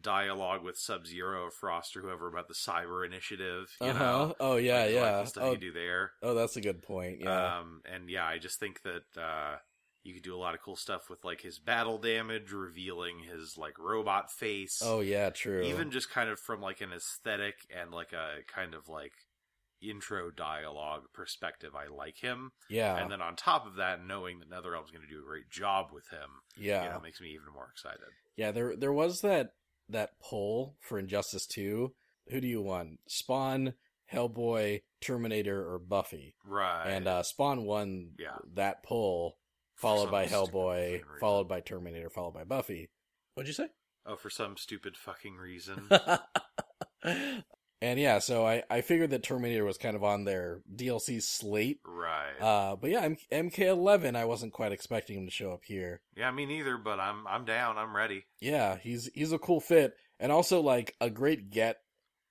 dialogue 0.00 0.62
with 0.62 0.78
Sub 0.78 1.06
Zero 1.06 1.42
or 1.46 1.50
Frost 1.50 1.96
or 1.96 2.02
whoever 2.02 2.28
about 2.28 2.46
the 2.48 2.54
Cyber 2.54 3.04
Initiative. 3.04 3.66
You 3.80 3.88
Uh-huh. 3.88 3.98
know, 3.98 4.34
Oh 4.38 4.56
yeah, 4.56 4.82
Like, 4.84 4.90
yeah. 4.92 5.24
stuff 5.24 5.42
Oh, 5.44 5.50
you 5.52 5.58
do 5.58 5.72
there. 5.72 6.12
oh, 6.22 6.34
that's 6.34 6.56
a 6.56 6.60
good 6.60 6.82
point. 6.82 7.20
Yeah. 7.20 7.58
Um, 7.58 7.82
and 7.84 8.08
yeah, 8.08 8.24
I 8.26 8.38
just 8.38 8.60
think 8.60 8.82
that 8.82 9.02
uh, 9.20 9.56
you 10.02 10.14
could 10.14 10.22
do 10.22 10.34
a 10.34 10.38
lot 10.38 10.54
of 10.54 10.62
cool 10.62 10.76
stuff 10.76 11.10
with 11.10 11.24
like 11.24 11.40
his 11.42 11.58
battle 11.58 11.98
damage, 11.98 12.52
revealing 12.52 13.20
his 13.20 13.56
like 13.58 13.78
robot 13.78 14.30
face. 14.30 14.80
oh 14.84 15.00
yeah, 15.00 15.30
true. 15.30 15.62
even 15.62 15.90
just 15.90 16.10
kind 16.10 16.30
of 16.30 16.38
from 16.38 16.60
like 16.60 16.80
an 16.80 16.92
aesthetic 16.92 17.54
and 17.78 17.90
like 17.90 18.12
a 18.12 18.42
kind 18.52 18.74
of 18.74 18.88
like 18.88 19.12
intro 19.82 20.30
dialogue 20.30 21.04
perspective, 21.14 21.70
I 21.74 21.86
like 21.94 22.18
him. 22.18 22.52
yeah. 22.68 22.96
And 22.96 23.10
then 23.10 23.22
on 23.22 23.34
top 23.36 23.66
of 23.66 23.76
that, 23.76 24.04
knowing 24.04 24.38
that 24.40 24.50
NetherRealm's 24.50 24.90
going 24.90 25.06
to 25.06 25.12
do 25.12 25.20
a 25.22 25.26
great 25.26 25.48
job 25.50 25.86
with 25.92 26.08
him, 26.10 26.28
yeah. 26.56 26.84
you 26.84 26.90
know, 26.90 27.00
makes 27.00 27.20
me 27.20 27.28
even 27.28 27.52
more 27.52 27.68
excited. 27.72 28.00
Yeah, 28.36 28.50
there 28.52 28.76
there 28.76 28.92
was 28.92 29.20
that 29.22 29.54
that 29.88 30.18
poll 30.20 30.76
for 30.80 30.98
Injustice 30.98 31.46
2. 31.46 31.92
Who 32.28 32.40
do 32.40 32.46
you 32.46 32.62
want? 32.62 33.00
Spawn, 33.08 33.74
Hellboy, 34.12 34.82
Terminator, 35.00 35.68
or 35.72 35.78
Buffy? 35.78 36.34
Right. 36.44 36.86
And 36.86 37.08
uh 37.08 37.22
Spawn 37.22 37.64
won 37.64 38.12
Yeah. 38.18 38.36
that 38.54 38.82
poll, 38.82 39.38
followed 39.80 40.10
by 40.10 40.26
Hellboy, 40.26 41.00
fucking 41.00 41.18
followed 41.20 41.48
by 41.48 41.60
Terminator, 41.60 42.10
followed 42.10 42.34
by 42.34 42.44
Buffy. 42.44 42.90
What'd 43.34 43.48
you 43.48 43.54
say? 43.54 43.68
oh, 44.06 44.16
for 44.16 44.30
some 44.30 44.56
stupid 44.56 44.96
fucking 44.96 45.36
reason. 45.36 45.88
and 47.82 47.98
yeah, 47.98 48.18
so 48.18 48.46
I 48.46 48.62
I 48.70 48.80
figured 48.80 49.10
that 49.10 49.22
Terminator 49.22 49.64
was 49.64 49.78
kind 49.78 49.96
of 49.96 50.04
on 50.04 50.24
their 50.24 50.62
DLC 50.74 51.22
slate. 51.22 51.80
right. 51.86 52.40
Uh 52.40 52.76
but 52.76 52.90
yeah, 52.90 53.02
M- 53.02 53.16
MK11 53.32 54.16
I 54.16 54.24
wasn't 54.24 54.52
quite 54.52 54.72
expecting 54.72 55.18
him 55.18 55.26
to 55.26 55.30
show 55.32 55.52
up 55.52 55.62
here. 55.64 56.00
yeah, 56.16 56.30
me 56.30 56.46
neither. 56.46 56.76
But 56.76 57.00
I'm 57.00 57.26
I'm 57.26 57.44
down. 57.44 57.78
I'm 57.78 57.94
ready. 57.94 58.24
Yeah, 58.40 58.76
he's 58.78 59.10
he's 59.14 59.32
a 59.32 59.38
cool 59.38 59.60
fit 59.60 59.94
and 60.18 60.30
also 60.32 60.60
like 60.60 60.94
a 61.00 61.10
great 61.10 61.50
get 61.50 61.78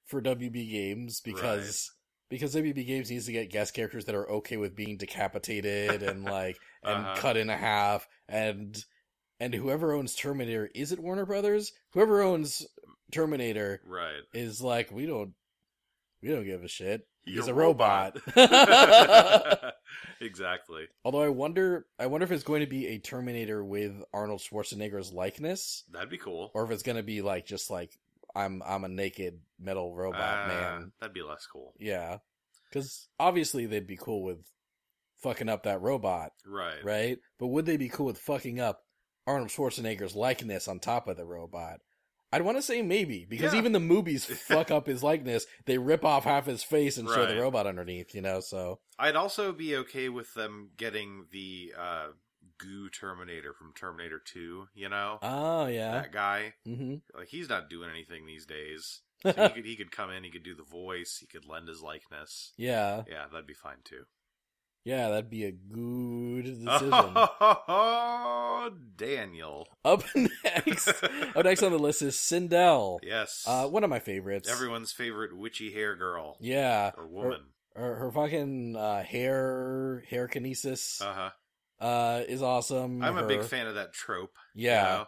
for 0.06 0.22
WB 0.22 0.72
Games 0.72 1.22
because 1.22 1.92
because 2.30 2.56
WB 2.56 2.86
Games 2.86 3.10
needs 3.10 3.26
to 3.26 3.32
get 3.32 3.52
guest 3.52 3.74
characters 3.74 4.06
that 4.06 4.16
are 4.16 4.30
okay 4.30 4.58
with 4.58 4.76
being 4.76 4.98
decapitated 4.98 6.04
and 6.04 6.24
like 6.26 6.58
and 6.84 7.06
Uh-huh. 7.06 7.16
cut 7.18 7.38
in 7.38 7.50
a 7.50 7.58
half 7.58 8.08
and 8.28 8.84
and 9.40 9.54
whoever 9.54 9.94
owns 9.94 10.16
Terminator 10.16 10.70
is 10.76 10.92
it 10.92 11.00
Warner 11.00 11.26
Brothers? 11.26 11.72
Whoever 11.92 12.22
owns 12.22 12.66
Terminator 13.12 13.82
Right. 13.86 14.22
is 14.34 14.62
like 14.62 14.92
we 14.92 15.06
don't 15.06 15.34
we 16.22 16.30
don't 16.30 16.46
give 16.46 16.64
a 16.64 16.68
shit. 16.68 17.08
He's 17.26 17.48
a 17.48 17.54
robot. 17.54 18.18
exactly. 20.22 20.88
Although 21.06 21.22
I 21.22 21.30
wonder 21.30 21.86
I 22.00 22.08
wonder 22.08 22.24
if 22.26 22.32
it's 22.32 22.44
going 22.44 22.62
to 22.62 22.68
be 22.68 22.88
a 22.88 22.98
Terminator 23.00 23.64
with 23.64 24.04
Arnold 24.14 24.42
Schwarzenegger's 24.42 25.12
likeness 25.14 25.84
That'd 25.92 26.10
be 26.10 26.18
cool. 26.18 26.52
or 26.54 26.64
if 26.66 26.72
it's 26.72 26.84
gonna 26.84 27.04
be 27.04 27.22
like 27.22 27.46
just 27.46 27.70
like 27.70 27.98
I'm 28.36 28.62
I'm 28.66 28.84
a 28.84 28.88
naked 28.90 29.40
metal 29.60 29.94
robot 29.96 30.46
Uh, 30.46 30.48
man. 30.48 30.92
That'd 31.00 31.14
be 31.14 31.22
less 31.24 31.46
cool. 31.46 31.74
Yeah, 31.80 32.18
because 32.70 33.08
obviously 33.20 33.66
they'd 33.66 33.88
be 33.88 33.98
cool 33.98 34.24
with 34.24 34.40
fucking 35.22 35.50
up 35.50 35.64
that 35.64 35.82
robot, 35.82 36.32
Right. 36.46 36.84
right? 36.84 37.18
But 37.40 37.48
would 37.48 37.66
they 37.66 37.78
be 37.78 37.90
cool 37.90 38.06
with 38.08 38.18
fucking 38.20 38.60
up 38.60 38.82
Arnold 39.28 39.50
Schwarzenegger's 39.50 40.16
likeness 40.16 40.68
on 40.68 40.80
top 40.80 41.08
of 41.08 41.18
the 41.18 41.26
robot? 41.26 41.80
I'd 42.32 42.44
want 42.44 42.58
to 42.58 42.62
say 42.62 42.82
maybe 42.84 43.26
because 43.28 43.54
Yeah. 43.54 43.60
even 43.60 43.72
the 43.72 43.80
movies 43.80 44.24
fuck 44.48 44.70
up 44.70 44.86
his 44.86 45.02
likeness. 45.02 45.46
They 45.66 45.78
rip 45.80 46.06
off 46.06 46.26
half 46.26 46.46
his 46.46 46.62
face 46.64 46.98
and 46.98 47.08
show 47.10 47.26
the 47.26 47.42
robot 47.42 47.66
underneath, 47.66 48.14
you 48.14 48.22
know. 48.22 48.40
So 48.40 48.80
I'd 49.00 49.16
also 49.16 49.52
be 49.52 49.76
okay 49.78 50.10
with 50.10 50.34
them 50.36 50.70
getting 50.78 51.26
the 51.32 51.74
uh, 51.78 52.08
goo 52.60 52.90
Terminator 52.90 53.54
from 53.54 53.74
Terminator 53.74 54.20
2, 54.24 54.68
you 54.76 54.90
know? 54.90 55.18
oh 55.24 55.66
yeah, 55.68 55.92
That 56.02 56.12
guy. 56.12 56.54
hmm 56.66 56.96
Like, 57.16 57.30
he's 57.30 57.50
not 57.50 57.70
doing 57.70 57.90
anything 57.90 58.26
these 58.26 58.46
days. 58.46 59.02
So 59.22 59.34
he 59.34 59.50
could 59.50 59.66
he 59.66 59.76
could 59.76 59.92
come 59.92 60.12
in, 60.12 60.24
he 60.24 60.32
could 60.32 60.44
do 60.44 60.56
the 60.56 60.64
voice, 60.64 61.18
he 61.20 61.28
could 61.28 61.46
lend 61.46 61.68
his 61.68 61.82
likeness. 61.82 62.54
yeah, 62.56 63.04
Yeah, 63.06 63.26
that'd 63.30 63.48
be 63.48 63.54
fine 63.54 63.80
too. 63.84 64.04
Yeah. 64.84 65.10
That'd 65.10 65.30
be 65.30 65.46
a 65.46 65.52
good 65.52 66.44
decision. 66.46 66.92
Oh, 66.94 68.72
Daniel. 68.96 69.68
Up 69.86 70.04
next, 70.16 70.88
up 70.90 71.46
next 71.46 71.64
on 71.64 71.72
the 71.72 71.80
list 71.80 72.02
is 72.02 72.16
Sindel. 72.16 73.00
Yes. 73.04 73.44
Uh, 73.48 73.68
one 73.68 73.84
of 73.84 73.90
my 73.90 74.00
favorites. 74.00 74.50
Everyone's 74.50 74.92
favorite 74.92 75.36
witchy 75.38 75.72
hair 75.74 75.96
girl. 75.96 76.38
Yeah, 76.40 76.92
Or 76.98 77.08
woman. 77.08 77.42
her, 77.76 77.96
her 77.96 78.12
fucking 78.12 78.76
uh, 78.76 79.04
hair 79.04 80.04
hair 80.10 80.28
kinesis 80.28 81.02
Uh 81.02 81.14
huh. 81.80 81.86
uh, 81.86 82.22
is 82.28 82.42
awesome. 82.42 83.02
I'm 83.02 83.18
a 83.18 83.28
big 83.28 83.44
fan 83.44 83.68
of 83.68 83.76
that 83.76 83.94
trope. 83.94 84.34
you 84.54 84.68
Yeah, 84.70 84.84
know? 84.84 85.06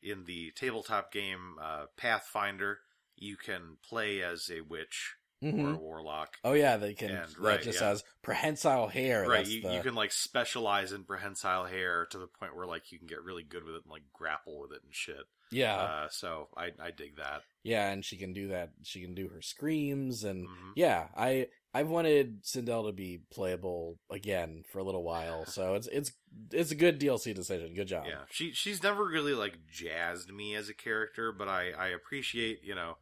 In 0.00 0.24
the 0.24 0.52
tabletop 0.56 1.12
game 1.12 1.56
uh, 1.62 1.86
Pathfinder, 1.96 2.78
you 3.16 3.36
can 3.36 3.78
play 3.88 4.22
as 4.22 4.48
a 4.48 4.60
witch 4.60 5.16
or 5.42 5.70
a 5.74 5.76
warlock. 5.78 6.36
Oh 6.44 6.52
yeah, 6.52 6.76
they 6.76 6.94
can. 6.94 7.10
And, 7.10 7.28
that 7.28 7.38
right, 7.38 7.62
just 7.62 7.80
yeah. 7.80 7.88
has 7.88 8.04
prehensile 8.22 8.88
hair. 8.88 9.26
Right, 9.28 9.46
you, 9.46 9.62
the- 9.62 9.74
you 9.74 9.80
can 9.82 9.94
like 9.94 10.12
specialize 10.12 10.92
in 10.92 11.04
prehensile 11.04 11.64
hair 11.66 12.06
to 12.10 12.18
the 12.18 12.26
point 12.26 12.56
where 12.56 12.66
like 12.66 12.90
you 12.92 12.98
can 12.98 13.06
get 13.06 13.22
really 13.22 13.42
good 13.44 13.64
with 13.64 13.74
it 13.76 13.82
and 13.84 13.90
like 13.92 14.02
grapple 14.12 14.60
with 14.60 14.72
it 14.72 14.82
and 14.84 14.94
shit. 14.94 15.24
yeah, 15.50 15.76
Uh, 15.76 16.08
so 16.10 16.48
I 16.56 16.72
I 16.82 16.90
dig 16.90 17.16
that. 17.16 17.42
yeah, 17.62 17.90
and 17.90 18.04
she 18.04 18.16
can 18.16 18.32
do 18.32 18.48
that. 18.48 18.70
She 18.82 19.00
can 19.00 19.14
do 19.14 19.28
her 19.28 19.40
screams, 19.42 20.24
and 20.24 20.46
Mhm. 20.48 20.72
yeah, 20.76 21.08
I 21.16 21.48
I've 21.74 21.88
wanted 21.88 22.42
Sindel 22.44 22.86
to 22.86 22.92
be 22.92 23.20
playable 23.30 23.98
again 24.10 24.64
for 24.72 24.78
a 24.78 24.84
little 24.84 25.04
while, 25.04 25.44
so 25.46 25.74
it's 25.76 25.86
it's 25.88 26.12
it's 26.52 26.70
a 26.70 26.74
good 26.74 26.98
DLC 27.00 27.34
decision. 27.34 27.74
Good 27.74 27.88
job. 27.88 28.06
Yeah, 28.08 28.22
she 28.30 28.52
she's 28.52 28.82
never 28.82 29.04
really 29.04 29.34
like 29.34 29.58
jazzed 29.70 30.32
me 30.32 30.54
as 30.54 30.68
a 30.68 30.74
character, 30.74 31.30
but 31.32 31.48
I 31.48 31.70
I 31.70 31.88
appreciate 31.88 32.62
you 32.64 32.74
know 32.74 32.96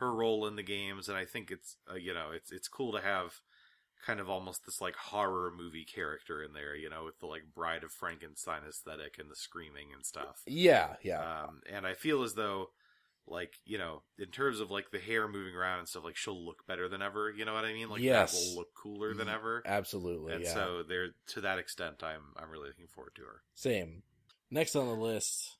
her 0.00 0.12
role 0.12 0.46
in 0.46 0.56
the 0.56 0.62
games, 0.62 1.08
and 1.08 1.16
I 1.16 1.24
think 1.24 1.50
it's 1.50 1.76
uh, 1.90 1.94
you 1.94 2.12
know 2.12 2.30
it's 2.34 2.50
it's 2.52 2.68
cool 2.68 2.92
to 2.92 3.00
have 3.00 3.40
kind 4.04 4.18
of 4.18 4.28
almost 4.28 4.64
this 4.64 4.80
like 4.80 4.96
horror 4.96 5.52
movie 5.56 5.84
character 5.84 6.42
in 6.42 6.54
there, 6.54 6.74
you 6.74 6.88
know, 6.88 7.04
with 7.04 7.18
the 7.20 7.26
like 7.26 7.42
Bride 7.54 7.84
of 7.84 7.92
Frankenstein 7.92 8.62
aesthetic 8.68 9.18
and 9.18 9.30
the 9.30 9.36
screaming 9.36 9.88
and 9.94 10.04
stuff. 10.04 10.42
yeah, 10.46 10.94
yeah. 11.02 11.20
Um, 11.20 11.60
and 11.70 11.86
I 11.86 11.94
feel 11.94 12.22
as 12.22 12.34
though 12.34 12.70
like 13.26 13.54
you 13.64 13.78
know 13.78 14.02
in 14.18 14.26
terms 14.26 14.58
of 14.60 14.70
like 14.70 14.90
the 14.90 14.98
hair 14.98 15.28
moving 15.28 15.54
around 15.54 15.78
and 15.78 15.88
stuff 15.88 16.04
like 16.04 16.16
she'll 16.16 16.44
look 16.44 16.66
better 16.66 16.88
than 16.88 17.02
ever 17.02 17.30
you 17.30 17.44
know 17.44 17.52
what 17.52 17.66
i 17.66 17.72
mean 17.72 17.88
like 17.88 18.00
yes. 18.00 18.32
will 18.32 18.56
look 18.56 18.74
cooler 18.74 19.14
than 19.14 19.28
ever 19.28 19.62
Absolutely. 19.64 20.32
and 20.32 20.42
yeah. 20.42 20.54
so 20.54 20.82
there 20.88 21.08
to 21.28 21.42
that 21.42 21.58
extent 21.58 22.02
i'm 22.02 22.22
i'm 22.36 22.50
really 22.50 22.68
looking 22.68 22.88
forward 22.88 23.14
to 23.14 23.22
her 23.22 23.42
Same. 23.54 24.02
Next 24.50 24.74
on 24.74 24.86
the 24.86 24.94
list, 24.94 25.56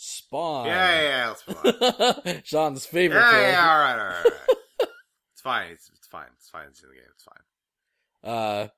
Spawn. 0.00 0.66
yeah 0.66 0.90
yeah, 0.92 1.02
yeah 1.02 1.26
that's 1.26 2.22
fine 2.22 2.42
Sean's 2.44 2.86
favorite 2.86 3.18
yeah, 3.18 3.30
character. 3.30 3.50
yeah, 3.50 3.70
all 3.70 3.78
right, 3.80 3.98
all 3.98 4.06
right, 4.06 4.16
all 4.24 4.30
right. 4.30 4.88
it's 5.32 5.42
fine. 5.42 5.70
It's, 5.72 5.90
it's 5.96 6.06
fine. 6.06 6.26
It's 6.36 6.48
fine. 6.50 6.66
It's 6.68 6.82
in 6.82 6.88
the 6.90 6.94
game. 6.94 7.04
It's 7.12 7.24
fine. 7.24 8.32
Uh, 8.32 8.68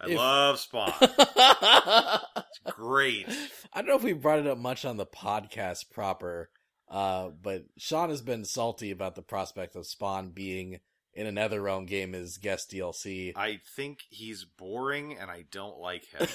I 0.00 0.08
If- 0.10 0.16
love 0.16 0.60
Spawn. 0.60 0.92
It's 2.36 2.74
great. 2.76 3.26
I 3.72 3.80
don't 3.80 3.88
know 3.88 3.96
if 3.96 4.02
we 4.04 4.12
brought 4.12 4.38
it 4.38 4.46
up 4.46 4.58
much 4.58 4.84
on 4.84 4.96
the 4.96 5.06
podcast 5.06 5.90
proper, 5.90 6.50
uh, 6.88 7.30
but 7.42 7.64
Sean 7.76 8.08
has 8.10 8.22
been 8.22 8.44
salty 8.44 8.90
about 8.90 9.14
the 9.16 9.22
prospect 9.22 9.74
of 9.76 9.86
Spawn 9.86 10.30
being 10.30 10.78
in 11.14 11.26
a 11.26 11.32
NetherRealm 11.32 11.86
game 11.88 12.14
as 12.14 12.36
guest 12.38 12.70
DLC 12.70 13.32
I 13.36 13.60
think 13.76 13.98
he's 14.10 14.44
boring, 14.44 15.16
and 15.18 15.30
I 15.30 15.44
don't 15.50 15.78
like 15.78 16.04
him. 16.06 16.28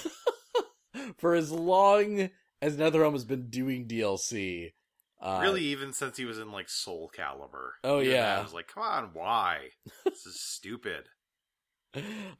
for 1.16 1.34
as 1.34 1.50
long 1.50 2.28
as 2.64 2.76
NetherRealm 2.76 3.12
has 3.12 3.24
been 3.24 3.48
doing 3.50 3.86
DLC. 3.86 4.72
Uh, 5.20 5.38
really, 5.42 5.62
even 5.64 5.92
since 5.92 6.16
he 6.16 6.24
was 6.24 6.38
in 6.38 6.50
like 6.52 6.68
Soul 6.68 7.10
Calibur. 7.16 7.70
Oh, 7.82 8.00
Even 8.00 8.12
yeah. 8.12 8.22
then, 8.30 8.38
I 8.38 8.42
was 8.42 8.52
like, 8.54 8.68
come 8.68 8.82
on, 8.82 9.10
why? 9.12 9.68
This 10.04 10.26
is 10.26 10.40
stupid. 10.44 11.04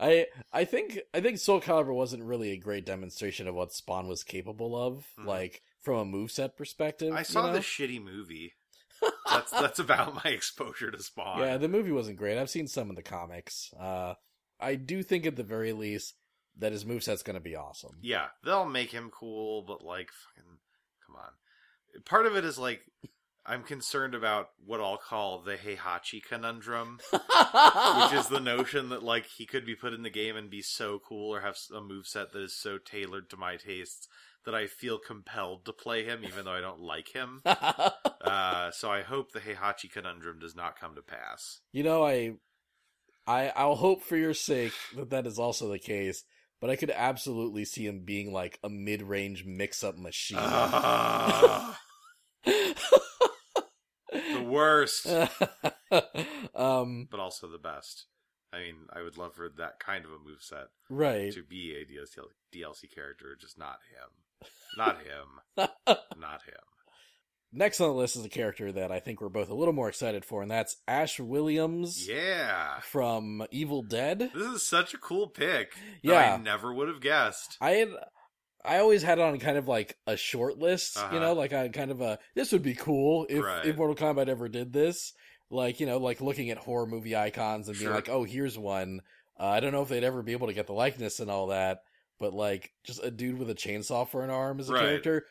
I 0.01 0.27
I 0.53 0.65
think 0.65 0.99
I 1.15 1.21
think 1.21 1.39
Soul 1.39 1.61
Calibur 1.61 1.95
wasn't 1.95 2.25
really 2.25 2.51
a 2.51 2.57
great 2.59 2.85
demonstration 2.85 3.47
of 3.47 3.55
what 3.55 3.73
Spawn 3.73 4.09
was 4.09 4.25
capable 4.25 4.77
of, 4.77 5.07
Mhm. 5.19 5.27
like 5.27 5.63
from 5.81 5.97
a 6.15 6.17
moveset 6.17 6.57
perspective. 6.57 7.13
I 7.15 7.21
you 7.21 7.25
saw 7.25 7.47
know? 7.47 7.53
the 7.53 7.61
shitty 7.61 8.03
movie. 8.03 8.55
That's 9.29 9.51
that's 9.53 9.79
about 9.79 10.15
my 10.25 10.31
exposure 10.31 10.91
to 10.91 11.03
Spawn. 11.03 11.39
Yeah, 11.41 11.57
the 11.59 11.69
movie 11.69 11.93
wasn't 11.93 12.17
great. 12.17 12.39
I've 12.39 12.51
seen 12.51 12.67
some 12.69 12.91
of 12.91 12.97
the 12.97 13.03
comics. 13.03 13.73
Uh, 13.79 14.15
I 14.61 14.75
do 14.77 15.03
think 15.03 15.27
at 15.27 15.37
the 15.37 15.43
very 15.43 15.73
least 15.73 16.15
that 16.59 16.73
his 16.73 16.85
moveset's 16.85 17.23
going 17.23 17.35
to 17.35 17.41
be 17.41 17.57
awesome. 17.57 17.97
Yeah, 18.03 18.27
they'll 18.45 18.65
make 18.65 18.91
him 18.91 19.11
cool, 19.11 19.63
but 19.63 19.85
like, 19.85 20.11
fucking, 20.11 20.59
come 21.07 21.17
on. 21.17 22.05
Part 22.05 22.27
of 22.27 22.37
it 22.37 22.45
is 22.45 22.59
like, 22.59 22.83
I'm 23.47 23.63
concerned 23.63 24.15
about 24.15 24.51
what 24.65 24.81
I'll 24.81 24.97
call 24.97 25.43
the 25.43 25.57
Heihachi 25.57 26.23
conundrum, 26.23 26.99
which 27.11 28.13
is 28.13 28.29
the 28.29 28.41
notion 28.43 28.89
that 28.89 29.03
like 29.03 29.27
he 29.27 29.45
could 29.45 29.67
be 29.67 29.75
put 29.75 29.93
in 29.93 30.03
the 30.03 30.11
game 30.11 30.35
and 30.37 30.49
be 30.49 30.63
so 30.63 30.99
cool 31.07 31.35
or 31.35 31.41
have 31.41 31.57
a 31.75 31.81
move 31.81 32.07
set 32.07 32.33
that 32.33 32.43
is 32.43 32.57
so 32.57 32.79
tailored 32.79 33.29
to 33.31 33.37
my 33.37 33.57
tastes 33.57 34.09
that 34.47 34.55
I 34.55 34.67
feel 34.67 34.99
compelled 34.99 35.65
to 35.67 35.73
play 35.73 36.05
him, 36.05 36.23
even 36.25 36.45
though 36.45 36.53
I 36.53 36.61
don't 36.61 36.81
like 36.81 37.09
him. 37.13 37.43
uh, 37.45 38.71
so 38.71 38.91
I 38.91 39.03
hope 39.03 39.33
the 39.33 39.41
Heihachi 39.41 39.91
conundrum 39.91 40.39
does 40.39 40.55
not 40.55 40.79
come 40.79 40.95
to 40.95 41.03
pass. 41.03 41.61
you 41.73 41.83
know, 41.83 42.05
I, 42.05 42.33
I, 43.27 43.53
I'll 43.57 43.77
hope 43.77 44.03
for 44.03 44.17
your 44.17 44.35
sake 44.35 44.73
that 44.97 45.11
that 45.11 45.27
is 45.27 45.39
also 45.39 45.71
the 45.71 45.79
case. 45.79 46.25
But 46.65 46.71
I 46.71 46.77
could 46.77 46.91
absolutely 46.91 47.67
see 47.67 47.87
him 47.87 48.05
being 48.07 48.33
like 48.33 48.59
a 48.65 48.71
mid-range 48.71 49.45
mix-up 49.45 49.99
machine. 49.99 50.39
Ah, 50.41 51.79
the 52.43 52.75
worst, 54.49 55.07
um, 56.55 57.07
but 57.11 57.21
also 57.21 57.49
the 57.49 57.59
best. 57.59 58.07
I 58.51 58.61
mean, 58.61 58.77
I 58.91 59.03
would 59.03 59.19
love 59.19 59.35
for 59.35 59.51
that 59.59 59.79
kind 59.79 60.07
of 60.07 60.13
a 60.13 60.19
move 60.19 60.41
set 60.41 60.69
right. 60.89 61.31
to 61.35 61.43
be 61.43 61.75
a 61.75 61.85
DLC, 61.85 62.17
DLC 62.51 62.91
character, 62.95 63.37
just 63.39 63.59
not 63.59 63.81
him. 63.93 64.49
Not 64.79 65.03
him. 65.03 65.41
not 66.19 66.41
him. 66.47 66.65
Next 67.57 67.81
on 67.81 67.89
the 67.89 67.95
list 67.95 68.17
is 68.17 68.25
a 68.25 68.29
character 68.29 68.73
that 68.73 68.91
I 68.91 68.99
think 68.99 69.21
we're 69.21 69.29
both 69.29 69.49
a 69.49 69.55
little 69.55 69.73
more 69.75 69.89
excited 69.89 70.25
for, 70.25 70.43
and 70.43 70.51
that's 70.51 70.77
Ash 70.89 71.21
Williams 71.21 72.09
Yeah. 72.09 72.81
from 72.81 73.47
Evil 73.53 73.83
Dead. 73.83 74.19
This 74.35 74.49
is 74.49 74.67
such 74.67 74.93
a 74.93 74.99
cool 74.99 75.29
pick. 75.29 75.73
Yeah. 76.03 76.35
I 76.35 76.37
never 76.37 76.75
would 76.75 76.89
have 76.89 77.01
guessed. 77.01 77.57
I 77.61 77.71
had, 77.73 77.89
I 78.65 78.79
always 78.79 79.03
had 79.05 79.19
it 79.19 79.23
on 79.23 79.39
kind 79.39 79.57
of 79.57 79.69
like 79.69 79.97
a 80.07 80.17
short 80.17 80.59
list, 80.59 80.97
Uh-huh. 80.97 81.15
you 81.15 81.21
know, 81.21 81.33
like 81.35 81.53
I 81.53 81.69
kind 81.69 81.91
of 81.93 82.01
a 82.01 82.19
this 82.35 82.51
would 82.51 82.63
be 82.63 82.75
cool 82.75 83.27
if 83.29 83.45
Right. 83.45 83.65
if 83.67 83.77
Mortal 83.77 83.95
Kombat 83.95 84.29
ever 84.29 84.49
did 84.49 84.73
this, 84.73 85.13
like 85.51 85.79
you 85.79 85.87
know, 85.87 85.99
like 85.99 86.21
looking 86.21 86.51
at 86.51 86.59
horror 86.59 86.87
movie 86.87 87.15
icons 87.15 87.69
and 87.69 87.77
being 87.79 87.87
Sure. 87.89 87.95
like, 87.95 88.09
oh, 88.09 88.25
here's 88.25 88.59
one. 88.59 89.01
Uh, 89.39 89.47
I 89.47 89.61
don't 89.61 89.73
know 89.73 89.83
if 89.83 89.89
they'd 89.89 90.03
ever 90.03 90.23
be 90.23 90.33
able 90.33 90.47
to 90.49 90.55
get 90.55 90.67
the 90.67 90.73
likeness 90.73 91.21
and 91.21 91.31
all 91.31 91.49
that, 91.49 91.83
but 92.19 92.33
like 92.33 92.73
just 92.85 93.03
a 93.05 93.11
dude 93.11 93.39
with 93.39 93.51
a 93.51 93.55
chainsaw 93.55 94.09
for 94.09 94.25
an 94.25 94.31
arm 94.31 94.59
as 94.61 94.71
a 94.71 94.73
Right. 94.73 94.81
character, 94.83 95.27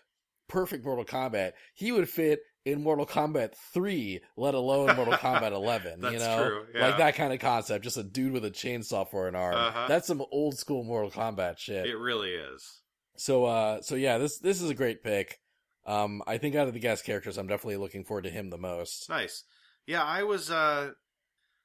perfect 0.54 0.86
Mortal 0.86 1.04
Kombat. 1.04 1.54
He 1.74 1.92
would 1.92 2.08
fit 2.08 2.40
in 2.64 2.84
Mortal 2.84 3.08
Kombat 3.08 3.56
3, 3.74 4.22
let 4.38 4.54
alone 4.54 4.96
Mortal 4.96 5.14
Kombat 5.18 5.52
11, 5.52 6.02
you 6.04 6.20
know? 6.20 6.48
true, 6.48 6.66
yeah. 6.74 6.88
Like 6.88 6.98
that 7.00 7.16
kind 7.16 7.34
of 7.34 7.40
concept, 7.40 7.84
just 7.84 7.98
a 7.98 8.04
dude 8.04 8.32
with 8.32 8.46
a 8.46 8.52
chainsaw 8.52 9.10
for 9.10 9.28
an 9.28 9.36
arm. 9.36 9.56
Uh-huh. 9.56 9.88
That's 9.90 10.08
some 10.08 10.24
old 10.32 10.58
school 10.58 10.84
Mortal 10.84 11.10
Kombat 11.12 11.58
shit. 11.58 11.88
It 11.88 11.98
really 11.98 12.30
is. 12.30 12.82
So 13.16 13.46
uh 13.46 13.82
so 13.82 13.96
yeah, 13.96 14.18
this 14.18 14.40
this 14.40 14.62
is 14.62 14.70
a 14.70 14.76
great 14.76 15.04
pick. 15.04 15.40
Um 15.86 16.22
I 16.26 16.38
think 16.38 16.56
out 16.56 16.68
of 16.68 16.74
the 16.74 16.80
guest 16.80 17.04
characters 17.04 17.38
I'm 17.38 17.48
definitely 17.48 17.78
looking 17.78 18.06
forward 18.06 18.24
to 18.24 18.32
him 18.32 18.50
the 18.50 18.58
most. 18.58 19.10
Nice. 19.10 19.44
Yeah, 19.86 20.04
I 20.04 20.24
was 20.24 20.50
uh 20.50 20.92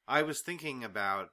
I 0.07 0.23
was 0.23 0.40
thinking 0.40 0.85
about 0.85 1.28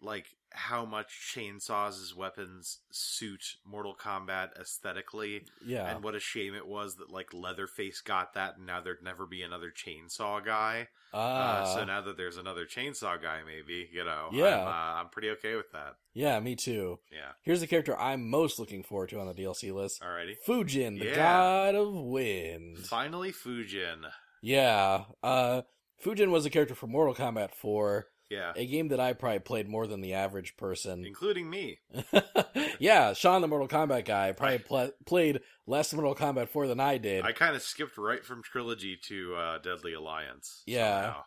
like 0.00 0.26
how 0.52 0.84
much 0.84 1.32
chainsaws 1.34 2.02
as 2.02 2.14
weapons 2.16 2.78
suit 2.90 3.56
Mortal 3.64 3.94
Kombat 3.94 4.58
aesthetically 4.58 5.44
Yeah. 5.64 5.86
and 5.94 6.02
what 6.02 6.14
a 6.14 6.20
shame 6.20 6.54
it 6.54 6.66
was 6.66 6.96
that 6.96 7.10
like 7.10 7.32
Leatherface 7.34 8.00
got 8.00 8.34
that 8.34 8.56
and 8.56 8.66
now 8.66 8.80
there'd 8.80 9.02
never 9.02 9.26
be 9.26 9.42
another 9.42 9.70
chainsaw 9.70 10.44
guy. 10.44 10.88
Ah. 11.12 11.62
Uh, 11.62 11.64
so 11.74 11.84
now 11.84 12.00
that 12.02 12.16
there's 12.16 12.36
another 12.36 12.66
chainsaw 12.66 13.20
guy 13.20 13.40
maybe, 13.46 13.88
you 13.92 14.04
know, 14.04 14.28
Yeah. 14.32 14.60
I'm, 14.60 14.66
uh, 14.66 15.00
I'm 15.02 15.08
pretty 15.10 15.30
okay 15.30 15.54
with 15.56 15.70
that. 15.72 15.94
yeah, 16.14 16.38
me 16.40 16.56
too. 16.56 16.98
Yeah. 17.12 17.32
Here's 17.42 17.60
the 17.60 17.66
character 17.66 17.96
I'm 17.98 18.28
most 18.28 18.58
looking 18.58 18.82
forward 18.82 19.10
to 19.10 19.20
on 19.20 19.26
the 19.26 19.34
DLC 19.34 19.72
list. 19.72 20.00
Alrighty. 20.02 20.34
Fujin, 20.46 20.98
the 20.98 21.06
Yeah. 21.06 21.14
god 21.16 21.74
of 21.74 21.92
wind. 21.94 22.78
Finally 22.86 23.32
Fujin. 23.32 24.10
Yeah. 24.42 25.04
Uh 25.22 25.62
Fujin 26.04 26.30
was 26.30 26.46
a 26.46 26.50
character 26.50 26.74
from 26.76 26.90
Mortal 26.92 27.14
Kombat 27.14 27.54
4, 27.54 28.06
Yeah. 28.30 28.52
a 28.54 28.66
game 28.66 28.88
that 28.88 29.00
I 29.00 29.14
probably 29.14 29.38
played 29.38 29.68
more 29.68 29.86
than 29.86 30.00
the 30.00 30.14
average 30.14 30.56
person. 30.56 31.04
Including 31.06 31.48
me. 31.48 31.78
yeah, 32.78 33.12
Sean 33.14 33.40
the 33.40 33.48
Mortal 33.48 33.68
Kombat 33.68 34.04
guy 34.04 34.32
probably 34.32 34.58
pl- 34.58 34.92
played 35.06 35.40
less 35.66 35.92
Mortal 35.94 36.14
Kombat 36.14 36.48
4 36.48 36.66
than 36.66 36.80
I 36.80 36.98
did. 36.98 37.24
I 37.24 37.32
kind 37.32 37.56
of 37.56 37.62
skipped 37.62 37.96
right 37.96 38.24
from 38.24 38.42
Trilogy 38.42 38.98
to 39.08 39.34
uh, 39.34 39.58
Deadly 39.58 39.94
Alliance. 39.94 40.62
Yeah. 40.66 41.02
somehow. 41.02 41.22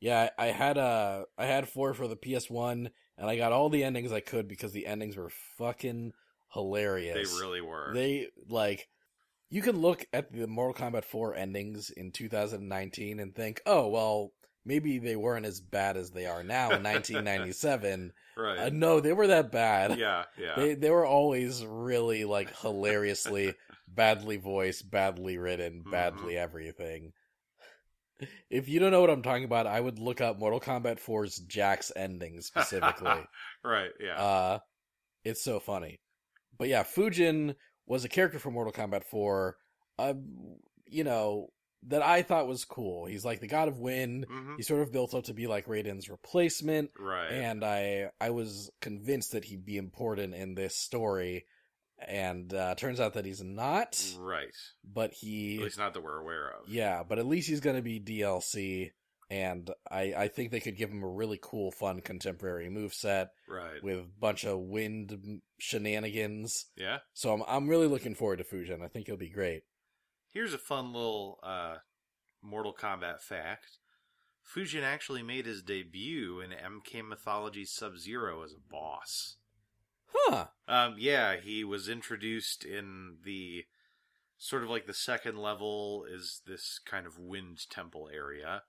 Yeah, 0.00 0.28
I 0.36 0.46
had 0.46 0.76
uh 0.76 1.24
I 1.38 1.46
had 1.46 1.66
four 1.66 1.94
for 1.94 2.06
the 2.06 2.16
PS1 2.16 2.90
and 3.16 3.30
I 3.30 3.36
got 3.36 3.52
all 3.52 3.70
the 3.70 3.84
endings 3.84 4.12
I 4.12 4.20
could 4.20 4.48
because 4.48 4.72
the 4.72 4.86
endings 4.86 5.16
were 5.16 5.30
fucking 5.56 6.12
hilarious. 6.52 7.32
They 7.32 7.40
really 7.40 7.62
were. 7.62 7.92
They 7.94 8.28
like 8.48 8.86
you 9.48 9.62
can 9.62 9.80
look 9.80 10.04
at 10.12 10.30
the 10.32 10.46
Mortal 10.46 10.90
Kombat 10.90 11.04
4 11.04 11.34
endings 11.36 11.88
in 11.90 12.10
2019 12.10 13.18
and 13.18 13.34
think, 13.34 13.62
"Oh, 13.64 13.88
well, 13.88 14.32
maybe 14.64 14.98
they 14.98 15.16
weren't 15.16 15.46
as 15.46 15.60
bad 15.60 15.96
as 15.96 16.10
they 16.10 16.26
are 16.26 16.42
now 16.42 16.70
in 16.70 16.82
1997." 16.82 18.12
right. 18.36 18.58
uh, 18.58 18.70
no, 18.72 19.00
they 19.00 19.12
were 19.12 19.28
that 19.28 19.50
bad. 19.52 19.98
yeah, 19.98 20.24
yeah. 20.38 20.54
They 20.56 20.74
they 20.74 20.90
were 20.90 21.06
always 21.06 21.64
really 21.64 22.24
like 22.24 22.56
hilariously 22.60 23.54
badly 23.88 24.36
voiced, 24.36 24.90
badly 24.90 25.38
written, 25.38 25.80
Mm-hmm. 25.80 25.90
badly 25.90 26.36
everything. 26.38 27.12
If 28.48 28.68
you 28.68 28.78
don't 28.78 28.92
know 28.92 29.00
what 29.00 29.10
I'm 29.10 29.22
talking 29.22 29.44
about, 29.44 29.66
I 29.66 29.80
would 29.80 29.98
look 29.98 30.20
up 30.20 30.38
Mortal 30.38 30.60
Kombat 30.60 31.00
4's 31.02 31.38
Jax 31.38 31.90
ending 31.94 32.40
specifically. 32.40 33.26
right, 33.64 33.90
yeah. 34.00 34.14
uh 34.22 34.58
it's 35.24 35.42
so 35.42 35.58
funny. 35.58 35.98
But 36.56 36.68
yeah, 36.68 36.84
Fujin 36.84 37.54
was 37.86 38.04
a 38.04 38.08
character 38.08 38.38
from 38.38 38.54
Mortal 38.54 38.72
Kombat 38.72 39.04
4 39.04 39.56
uh 39.98 40.14
you 40.86 41.02
know 41.04 41.48
that 41.88 42.02
I 42.02 42.22
thought 42.22 42.46
was 42.48 42.64
cool. 42.64 43.06
He's 43.06 43.24
like 43.24 43.40
the 43.40 43.46
god 43.46 43.68
of 43.68 43.78
wind. 43.78 44.26
hmm 44.28 44.56
He's 44.56 44.68
sort 44.68 44.82
of 44.82 44.92
built 44.92 45.14
up 45.14 45.24
to 45.24 45.34
be 45.34 45.46
like 45.46 45.66
Raiden's 45.66 46.08
replacement 46.08 46.90
Right. 46.98 47.30
and 47.32 47.64
I 47.64 48.10
I 48.20 48.30
was 48.30 48.70
convinced 48.80 49.32
that 49.32 49.44
he'd 49.44 49.64
be 49.66 49.76
important 49.76 50.34
in 50.34 50.54
this 50.54 50.76
story, 50.76 51.44
and 51.98 52.52
uh, 52.54 52.74
turns 52.74 53.00
out 53.00 53.14
that 53.14 53.24
he's 53.24 53.42
not. 53.42 54.02
right. 54.18 54.54
But 54.84 55.10
At 55.10 55.16
he, 55.16 55.58
least 55.62 55.78
not 55.78 55.94
that 55.94 56.02
we're 56.02 56.18
aware 56.20 56.48
of. 56.50 56.68
yeah, 56.68 57.02
but 57.02 57.18
at 57.18 57.26
least 57.26 57.48
he's 57.48 57.60
going 57.60 57.76
to 57.76 57.82
be 57.82 58.00
DLC, 58.00 58.90
and 59.30 59.70
I 59.90 60.14
I 60.14 60.28
think 60.28 60.50
they 60.50 60.60
could 60.60 60.76
give 60.76 60.90
him 60.90 61.02
a 61.02 61.08
really 61.08 61.38
cool, 61.42 61.70
fun 61.70 62.00
contemporary 62.00 62.68
move 62.70 62.94
set 62.94 63.30
Right. 63.48 63.82
with 63.82 63.98
a 63.98 64.06
bunch 64.20 64.44
of 64.44 64.58
wind 64.58 65.40
shenanigans. 65.58 66.66
yeah. 66.76 66.98
So 67.12 67.32
I'm 67.32 67.42
I'm 67.46 67.68
really 67.68 67.86
looking 67.88 68.14
forward 68.14 68.38
to 68.38 68.44
Fujin. 68.44 68.82
I 68.82 68.88
think 68.88 69.06
he'll 69.06 69.16
be 69.16 69.28
great. 69.30 69.62
Here's 70.34 70.52
a 70.52 70.58
fun 70.58 70.92
little 70.92 71.38
uh, 71.44 71.76
Mortal 72.42 72.74
Kombat 72.74 73.20
fact. 73.20 73.78
Fujin 74.44 74.82
actually 74.82 75.22
made 75.22 75.46
his 75.46 75.62
debut 75.62 76.40
in 76.40 76.50
MK 76.50 77.08
Mythology 77.08 77.64
Sub 77.64 77.96
Zero 77.96 78.42
as 78.42 78.52
a 78.52 78.68
boss. 78.68 79.36
Huh? 80.12 80.46
Um, 80.66 80.96
yeah, 80.98 81.36
he 81.36 81.62
was 81.62 81.88
introduced 81.88 82.64
in 82.64 83.18
the 83.24 83.64
sort 84.36 84.64
of 84.64 84.70
like 84.70 84.86
the 84.86 84.92
second 84.92 85.38
level 85.38 86.04
is 86.12 86.42
this 86.48 86.80
kind 86.84 87.06
of 87.06 87.16
wind 87.16 87.70
temple 87.70 88.10
area. 88.12 88.62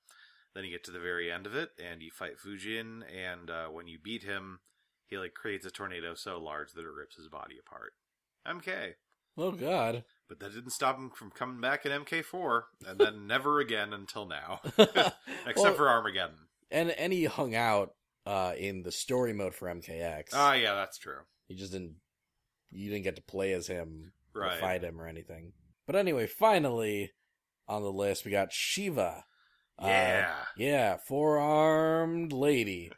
Then 0.54 0.66
you 0.66 0.72
get 0.72 0.84
to 0.86 0.92
the 0.92 1.00
very 1.00 1.32
end 1.32 1.48
of 1.48 1.56
it, 1.56 1.72
and 1.84 2.02
you 2.02 2.12
fight 2.12 2.38
Fujin, 2.38 3.02
and 3.12 3.50
uh, 3.50 3.68
when 3.70 3.88
you 3.88 3.98
beat 4.02 4.22
him, 4.22 4.60
he 5.08 5.18
like 5.18 5.34
creates 5.34 5.66
a 5.66 5.72
tornado 5.72 6.14
so 6.14 6.40
large 6.40 6.74
that 6.74 6.86
it 6.86 6.94
rips 6.96 7.16
his 7.16 7.28
body 7.28 7.56
apart. 7.60 7.94
MK. 8.48 8.94
Oh 9.36 9.52
God. 9.52 10.04
But 10.28 10.40
that 10.40 10.54
didn't 10.54 10.72
stop 10.72 10.98
him 10.98 11.12
from 11.12 11.30
coming 11.32 11.62
back 11.62 11.86
in 11.86 11.92
MK4, 11.92 12.62
and 12.88 13.00
then 13.00 13.28
never 13.28 13.60
again 13.60 13.94
until 13.94 14.26
now. 14.28 14.62
Except 14.78 15.58
Well, 15.58 15.74
for 15.76 15.88
Armageddon. 15.90 16.48
and 16.72 16.90
and 16.92 17.14
he 17.14 17.26
hung 17.26 17.54
out 17.56 17.94
uh 18.26 18.54
in 18.58 18.82
the 18.84 18.92
story 18.92 19.34
mode 19.34 19.54
for 19.54 19.68
MKX. 19.68 20.30
Ah, 20.34 20.54
yeah, 20.54 20.74
that's 20.74 20.98
true. 20.98 21.20
You 21.48 21.56
just 21.56 21.72
didn't 21.72 21.96
you 22.72 22.90
didn't 22.90 23.04
get 23.04 23.16
to 23.18 23.22
play 23.22 23.54
as 23.54 23.68
him 23.68 24.14
or 24.34 24.42
Right. 24.42 24.60
fight 24.60 24.84
him 24.84 25.00
or 25.00 25.08
anything. 25.08 25.54
But 25.86 25.96
anyway, 25.96 26.26
finally 26.28 27.12
on 27.68 27.84
the 27.84 27.92
list 27.92 28.26
we 28.26 28.32
got 28.32 28.50
Sheeva. 28.52 29.24
Uh, 29.78 29.86
Yeah. 29.88 30.36
yeah, 30.58 30.98
four 30.98 31.38
armed 31.38 32.34
lady. 32.34 32.92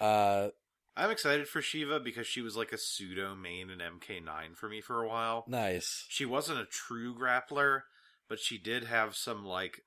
uh 0.00 0.48
I'm 0.98 1.10
excited 1.10 1.48
for 1.48 1.60
Sheeva 1.60 2.02
because 2.02 2.26
she 2.26 2.40
was 2.42 2.56
like 2.56 2.72
a 2.72 2.78
pseudo 2.78 3.34
main 3.34 3.70
in 3.70 3.78
MK9 3.78 4.56
for 4.56 4.68
me 4.68 4.80
for 4.80 5.02
a 5.02 5.08
while. 5.08 5.44
nice. 5.48 6.04
She 6.08 6.24
wasn't 6.24 6.58
a 6.60 6.66
true 6.66 7.14
grappler, 7.14 7.82
but 8.28 8.40
she 8.40 8.58
did 8.58 8.84
have 8.84 9.16
some 9.16 9.44
like 9.46 9.80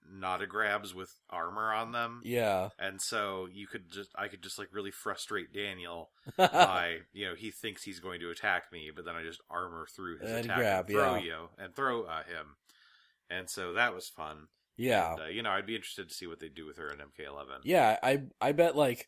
grabs 0.47 0.95
with 0.95 1.13
armor 1.30 1.74
on 1.74 1.91
them. 1.91 2.21
Yeah. 2.24 2.69
And 2.80 3.02
so 3.02 3.47
you 3.52 3.67
could 3.67 3.91
just 3.91 4.10
I 4.15 4.30
could 4.30 4.41
just 4.41 4.58
like 4.58 4.69
really 4.71 4.91
frustrate 4.91 5.54
Daniel 5.54 6.10
by 6.38 7.00
you 7.13 7.28
know 7.28 7.36
he 7.36 7.52
thinks 7.52 7.84
he's 7.84 8.00
going 8.00 8.19
to 8.21 8.30
attack 8.32 8.71
me, 8.71 8.89
but 8.95 9.06
then 9.06 9.15
I 9.15 9.24
just 9.24 9.41
armor 9.50 9.86
through 9.93 10.19
his 10.19 10.32
And 10.32 10.45
attack 10.45 10.58
grab, 10.58 10.86
and 10.89 10.95
throw 10.95 11.15
yeah. 11.15 11.21
you 11.21 11.50
and 11.60 11.76
throw 11.76 12.04
uh, 12.04 12.24
him, 12.24 12.56
and 13.30 13.50
so 13.50 13.74
that 13.74 13.93
was 13.93 14.08
fun. 14.08 14.47
yeah. 14.78 15.12
And, 15.13 15.21
uh, 15.21 15.26
you 15.26 15.43
know, 15.43 15.52
I'd 15.52 15.67
be 15.67 15.76
interested 15.76 16.10
to 16.10 16.15
see 16.15 16.26
what 16.26 16.39
they 16.39 16.50
do 16.50 16.65
with 16.65 16.78
her 16.78 16.89
in 16.89 16.97
MK11. 17.00 17.60
Yeah, 17.63 17.97
I 18.02 18.24
I 18.39 18.54
bet 18.54 18.76
like 18.76 19.08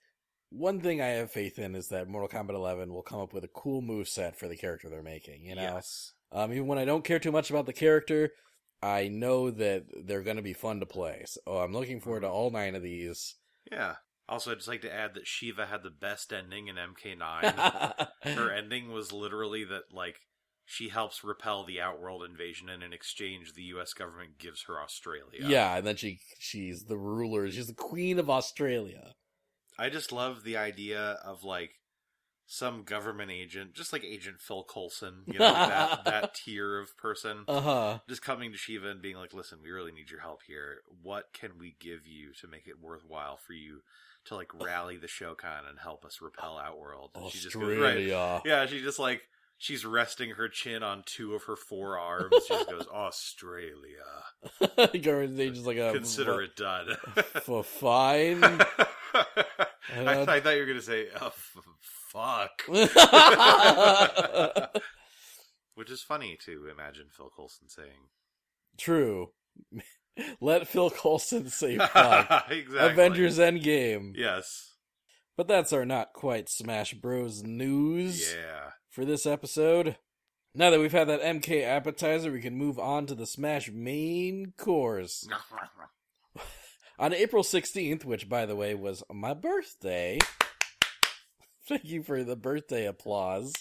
one 0.55 0.79
thing 0.81 1.01
I 1.01 1.07
have 1.07 1.31
faith 1.31 1.57
in 1.59 1.75
is 1.75 1.87
that 1.87 2.07
Mortal 2.07 2.29
Kombat 2.29 2.53
11 2.55 2.93
will 2.93 3.01
come 3.01 3.19
up 3.19 3.33
with 3.33 3.43
a 3.43 3.49
cool 3.49 3.81
move 3.81 4.07
set 4.07 4.37
for 4.37 4.47
the 4.47 4.55
character 4.57 4.89
they're 4.89 5.01
making. 5.03 5.43
You 5.43 5.55
know, 5.55 5.61
Yes. 5.61 6.13
um, 6.31 6.51
even 6.51 6.67
when 6.67 6.77
I 6.77 6.85
don't 6.85 7.03
care 7.03 7.19
too 7.19 7.31
much 7.31 7.49
about 7.49 7.65
the 7.65 7.73
character, 7.73 8.29
I 8.81 9.07
know 9.07 9.49
that 9.49 9.83
they're 10.05 10.21
going 10.23 10.35
to 10.37 10.43
be 10.43 10.53
fun 10.53 10.79
to 10.81 10.85
play. 10.85 11.23
So 11.25 11.57
I'm 11.57 11.73
looking 11.73 11.99
forward 12.01 12.21
to 12.21 12.29
all 12.29 12.51
nine 12.51 12.75
of 12.75 12.83
these. 12.83 13.35
Yeah. 13.71 13.95
Also, 14.29 14.51
I'd 14.51 14.57
just 14.59 14.67
like 14.67 14.81
to 14.81 14.93
add 14.93 15.15
that 15.15 15.25
Sheeva 15.25 15.67
had 15.67 15.83
the 15.83 15.89
best 15.89 16.31
ending 16.31 16.67
in 16.67 16.75
MK9. 16.75 18.07
Her 18.35 18.51
ending 18.51 18.91
was 18.91 19.11
literally 19.11 19.63
that, 19.65 19.83
like, 19.91 20.15
she 20.65 20.89
helps 20.89 21.23
repel 21.25 21.65
the 21.65 21.81
Outworld 21.81 22.23
invasion, 22.23 22.69
and 22.69 22.81
in 22.83 22.93
exchange, 22.93 23.53
the 23.53 23.63
U.S. 23.63 23.93
government 23.93 24.37
gives 24.39 24.63
her 24.67 24.81
Australia. 24.81 25.41
yeah, 25.45 25.75
and 25.75 25.85
then 25.85 25.97
she 25.97 26.19
she's 26.39 26.85
the 26.85 26.97
ruler. 26.97 27.49
She's 27.51 27.67
the 27.67 27.73
queen 27.73 28.17
of 28.17 28.29
Australia. 28.29 29.11
I 29.77 29.89
just 29.89 30.11
love 30.11 30.43
the 30.43 30.57
idea 30.57 31.19
of, 31.25 31.43
like, 31.43 31.71
some 32.45 32.83
government 32.83 33.31
agent, 33.31 33.73
just 33.73 33.93
like 33.93 34.03
Agent 34.03 34.39
Phil 34.41 34.63
Coulson, 34.63 35.23
you 35.27 35.39
know, 35.39 35.45
like 35.51 35.69
that, 35.69 36.05
that 36.05 36.35
tier 36.35 36.77
of 36.79 36.95
person, 36.97 37.45
Uh 37.47 37.61
huh. 37.61 37.99
just 38.07 38.21
coming 38.21 38.51
to 38.51 38.57
Sheeva 38.57 38.91
and 38.91 39.01
being 39.01 39.15
like, 39.15 39.33
listen, 39.33 39.59
we 39.63 39.71
really 39.71 39.91
need 39.93 40.11
your 40.11 40.19
help 40.19 40.41
here. 40.45 40.79
What 41.01 41.29
can 41.33 41.51
we 41.57 41.75
give 41.79 42.05
you 42.05 42.33
to 42.41 42.47
make 42.47 42.67
it 42.67 42.81
worthwhile 42.81 43.37
for 43.37 43.53
you 43.53 43.79
to, 44.25 44.35
like, 44.35 44.53
rally 44.53 44.97
the 44.97 45.07
Shokan 45.07 45.67
and 45.69 45.79
help 45.79 46.03
us 46.05 46.19
repel 46.21 46.57
Outworld? 46.57 47.11
And 47.15 47.31
she 47.31 47.39
just 47.39 47.55
goes, 47.55 47.77
right. 47.77 47.97
Australia. 47.97 48.41
Yeah, 48.45 48.65
she 48.65 48.81
just 48.81 48.99
like 48.99 49.21
she's 49.57 49.85
resting 49.85 50.31
her 50.31 50.49
chin 50.49 50.83
on 50.83 51.03
two 51.05 51.33
of 51.35 51.43
her 51.43 51.55
forearms. 51.55 52.35
She 52.47 52.53
just 52.53 52.69
goes, 52.69 52.87
Australia. 52.93 54.03
they 54.91 55.49
just 55.49 55.65
like 55.65 55.77
a 55.77 55.91
Consider 55.93 56.41
it 56.41 56.55
done. 56.57 56.89
for 57.43 57.63
fine. 57.63 58.43
Uh, 59.13 59.23
I, 59.95 60.21
I 60.35 60.39
thought 60.39 60.55
you 60.55 60.61
were 60.61 60.65
gonna 60.65 60.81
say, 60.81 61.07
oh, 61.21 61.27
f- 61.27 61.57
fuck. 62.11 62.63
Which 65.75 65.89
is 65.91 66.01
funny 66.03 66.37
to 66.45 66.67
imagine 66.71 67.07
Phil 67.11 67.29
Coulson 67.35 67.67
saying. 67.69 68.09
True. 68.77 69.31
Let 70.41 70.67
Phil 70.67 70.89
Coulson 70.91 71.49
say 71.49 71.77
fuck. 71.93 72.45
exactly. 72.51 72.77
Avengers 72.79 73.39
Endgame. 73.39 74.13
Yes. 74.15 74.75
But 75.35 75.47
that's 75.47 75.73
our 75.73 75.83
not 75.85 76.13
quite 76.13 76.47
Smash 76.49 76.93
Bros. 76.93 77.41
news 77.43 78.33
Yeah. 78.35 78.69
for 78.91 79.03
this 79.05 79.25
episode. 79.25 79.97
Now 80.53 80.69
that 80.69 80.79
we've 80.79 80.91
had 80.91 81.07
that 81.09 81.21
MK 81.23 81.63
appetizer, 81.63 82.31
we 82.31 82.41
can 82.41 82.55
move 82.55 82.77
on 82.77 83.07
to 83.07 83.15
the 83.15 83.25
Smash 83.25 83.71
main 83.71 84.53
course. 84.55 85.27
On 87.03 87.13
April 87.13 87.43
16th, 87.43 88.05
which 88.05 88.29
by 88.29 88.45
the 88.45 88.55
way 88.55 88.73
was 88.75 89.03
my 89.11 89.33
birthday. 89.33 90.19
Thank 91.67 91.83
you 91.83 92.01
for 92.01 92.23
the 92.23 92.37
birthday 92.37 92.85
applause. 92.85 93.51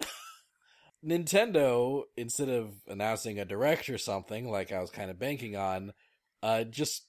Nintendo, 1.04 2.04
instead 2.16 2.48
of 2.48 2.74
announcing 2.86 3.40
a 3.40 3.44
direct 3.44 3.90
or 3.90 3.98
something 3.98 4.48
like 4.48 4.70
I 4.70 4.78
was 4.78 4.90
kind 4.90 5.10
of 5.10 5.18
banking 5.18 5.56
on, 5.56 5.94
uh, 6.44 6.62
just 6.62 7.06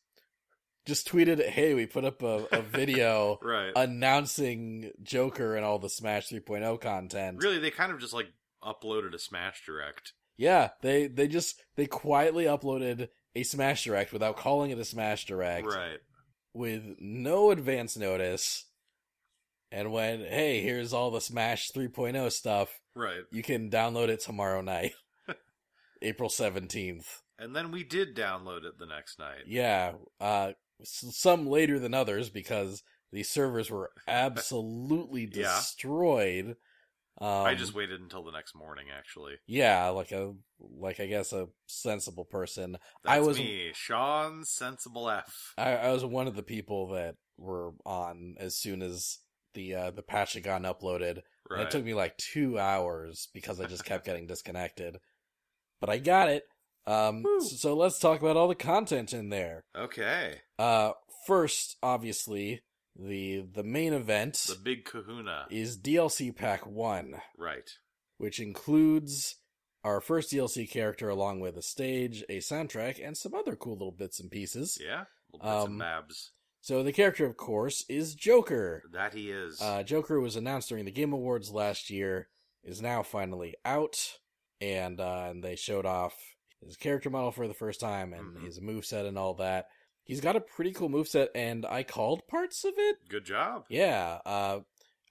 just 0.88 1.08
tweeted, 1.08 1.47
"Hey, 1.47 1.76
we 1.76 1.86
put 1.86 2.06
up 2.06 2.24
a, 2.24 2.47
a 2.52 2.62
video 2.63 3.38
right. 3.43 3.71
announcing 3.76 4.89
Joker 5.04 5.56
and 5.56 5.63
all 5.63 5.78
the 5.78 5.89
Smash 5.89 6.30
3.0 6.30 6.82
content." 6.82 7.38
really, 7.39 7.60
they 7.60 7.69
kind 7.69 7.91
of 7.91 8.00
just 8.00 8.13
like 8.13 8.34
uploaded 8.63 9.13
a 9.13 9.19
Smash 9.19 9.63
Direct. 9.63 10.13
Yeah, 10.38 10.69
they 10.82 11.06
they 11.06 11.28
just 11.28 11.62
they 11.76 11.86
quietly 11.86 12.45
uploaded 12.45 13.10
a 13.36 13.44
Smash 13.44 13.84
Direct 13.86 14.12
without 14.13 14.38
calling 14.38 14.72
it 14.72 14.78
a 14.80 14.86
Smash 14.86 15.26
Direct. 15.26 15.65
Right. 15.67 16.00
with 16.54 16.84
no 17.00 17.52
advance 17.52 17.96
notice 17.98 18.65
and 19.72 19.91
when, 19.91 20.20
hey, 20.20 20.62
here's 20.62 20.91
all 20.91 21.12
the 21.12 21.22
Smash 21.22 21.72
3.0 21.72 22.30
stuff. 22.32 22.82
Right. 22.96 23.22
You 23.32 23.41
can 23.41 23.70
download 23.70 24.10
it 24.10 24.20
tomorrow 24.20 24.62
night, 24.62 24.91
April 26.02 26.30
17th. 26.30 27.06
And 27.39 27.56
then 27.56 27.72
we 27.72 27.84
did 27.84 28.15
download 28.15 28.65
it 28.65 28.78
the 28.80 28.86
next 28.86 29.17
night. 29.17 29.44
Yeah, 29.48 29.94
uh, 30.20 30.52
some 30.84 31.48
later 31.48 31.80
than 31.80 31.94
others 31.94 32.30
because 32.30 32.84
the 33.13 33.24
servers 33.24 33.70
were 33.72 33.91
absolutely 34.08 35.24
Yeah. 35.32 35.56
destroyed. 35.56 36.56
Um, 37.19 37.28
I 37.45 37.56
just 37.56 37.74
waited 37.76 38.02
until 38.02 38.24
the 38.24 38.32
next 38.32 38.56
morning, 38.56 38.88
actually. 38.95 39.34
yeah, 39.45 39.89
like 39.89 40.12
a 40.12 40.34
like 40.60 41.00
I 41.00 41.08
guess 41.08 41.34
a 41.34 41.47
sensible 41.67 42.26
person. 42.26 42.78
That's 43.04 43.17
I 43.17 43.19
was 43.19 43.38
me, 43.38 43.71
Sean 43.74 44.43
Sensible 44.45 45.10
F. 45.10 45.54
I, 45.58 45.76
I 45.76 45.91
was 45.91 46.06
one 46.06 46.28
of 46.28 46.36
the 46.36 46.43
people 46.43 46.88
that 46.93 47.15
were 47.38 47.71
on 47.86 48.36
as 48.39 48.56
soon 48.56 48.82
as 48.82 49.19
the 49.54 49.76
uh, 49.76 49.91
the 49.91 50.02
patch 50.04 50.34
had 50.34 50.43
gotten 50.43 50.65
uploaded. 50.65 51.10
And 51.50 51.58
Right. 51.58 51.62
it 51.63 51.71
took 51.71 51.84
me 51.84 51.93
like 51.93 52.15
two 52.17 52.58
hours 52.58 53.28
because 53.34 53.60
I 53.60 53.65
just 53.65 53.84
kept 53.84 54.06
getting 54.06 54.26
disconnected. 54.26 54.97
But 55.82 55.89
I 55.89 55.97
got 55.97 56.30
it. 56.30 56.43
Um, 56.88 57.24
so, 57.41 57.56
so 57.56 57.76
let's 57.76 58.00
talk 58.00 58.21
about 58.21 58.38
all 58.38 58.47
the 58.47 58.56
content 58.56 59.12
in 59.13 59.30
there. 59.30 59.65
okay. 59.76 60.41
Uh, 60.58 60.91
first, 61.28 61.76
obviously, 61.84 62.62
the 62.95 63.41
the 63.54 63.63
main 63.63 63.93
event 63.93 64.36
The 64.47 64.56
big 64.62 64.86
kahuna. 64.86 65.47
is 65.49 65.77
DLC 65.80 66.36
Pack 66.36 66.65
One, 66.65 67.21
Right. 67.38 67.69
which 68.17 68.39
includes 68.39 69.36
our 69.84 69.99
first 70.01 70.32
DLC 70.32 70.69
character 70.69 71.10
along 71.10 71.39
with 71.39 71.58
a 71.58 71.62
stage, 71.62 72.23
a 72.30 72.38
soundtrack, 72.38 73.04
and 73.06 73.17
some 73.17 73.34
other 73.34 73.56
cool 73.56 73.73
little 73.73 73.91
bits 73.91 74.19
and 74.19 74.30
pieces. 74.30 74.77
Yeah. 74.80 75.06
Little 75.34 75.39
bits 75.47 75.65
Um, 75.65 75.71
and 75.71 75.80
mabs. 75.82 76.32
So 76.63 76.84
the 76.84 76.93
character, 76.93 77.25
of 77.25 77.38
course, 77.38 77.84
is 77.89 78.13
Joker. 78.13 78.84
That 78.91 79.15
he 79.15 79.32
is. 79.32 79.60
Uh, 79.60 79.82
Joker 79.82 80.19
was 80.19 80.36
announced 80.36 80.69
during 80.69 80.86
the 80.86 80.91
Game 80.91 81.12
Awards 81.13 81.49
last 81.49 81.89
year, 81.89 82.30
is 82.63 82.80
now 82.84 83.01
finally 83.01 83.56
out, 83.65 84.19
and 84.60 84.99
uh, 84.99 85.30
and 85.32 85.43
they 85.43 85.56
showed 85.56 85.88
off 85.88 86.15
his 86.63 86.77
character 86.77 87.10
model 87.10 87.32
for 87.32 87.47
the 87.47 87.56
first 87.56 87.80
time 87.80 88.13
and 88.13 88.38
Mhm. 88.38 88.45
his 88.45 88.60
moveset 88.60 89.08
and 89.08 89.17
all 89.17 89.34
that. 89.36 89.65
He's 90.03 90.21
got 90.21 90.35
a 90.35 90.41
pretty 90.41 90.71
cool 90.73 90.89
moveset, 90.89 91.27
and 91.35 91.65
I 91.65 91.83
called 91.83 92.27
parts 92.27 92.63
of 92.65 92.73
it. 92.77 92.97
Good 93.07 93.25
job. 93.25 93.65
Yeah, 93.69 94.19
uh, 94.25 94.59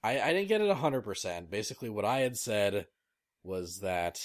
I, 0.03 0.19
I 0.21 0.33
didn't 0.33 0.49
get 0.49 0.61
it 0.61 0.69
100%. 0.75 1.49
Basically, 1.49 1.89
what 1.89 2.05
I 2.05 2.19
had 2.19 2.37
said 2.37 2.87
was 3.43 3.79
that 3.79 4.19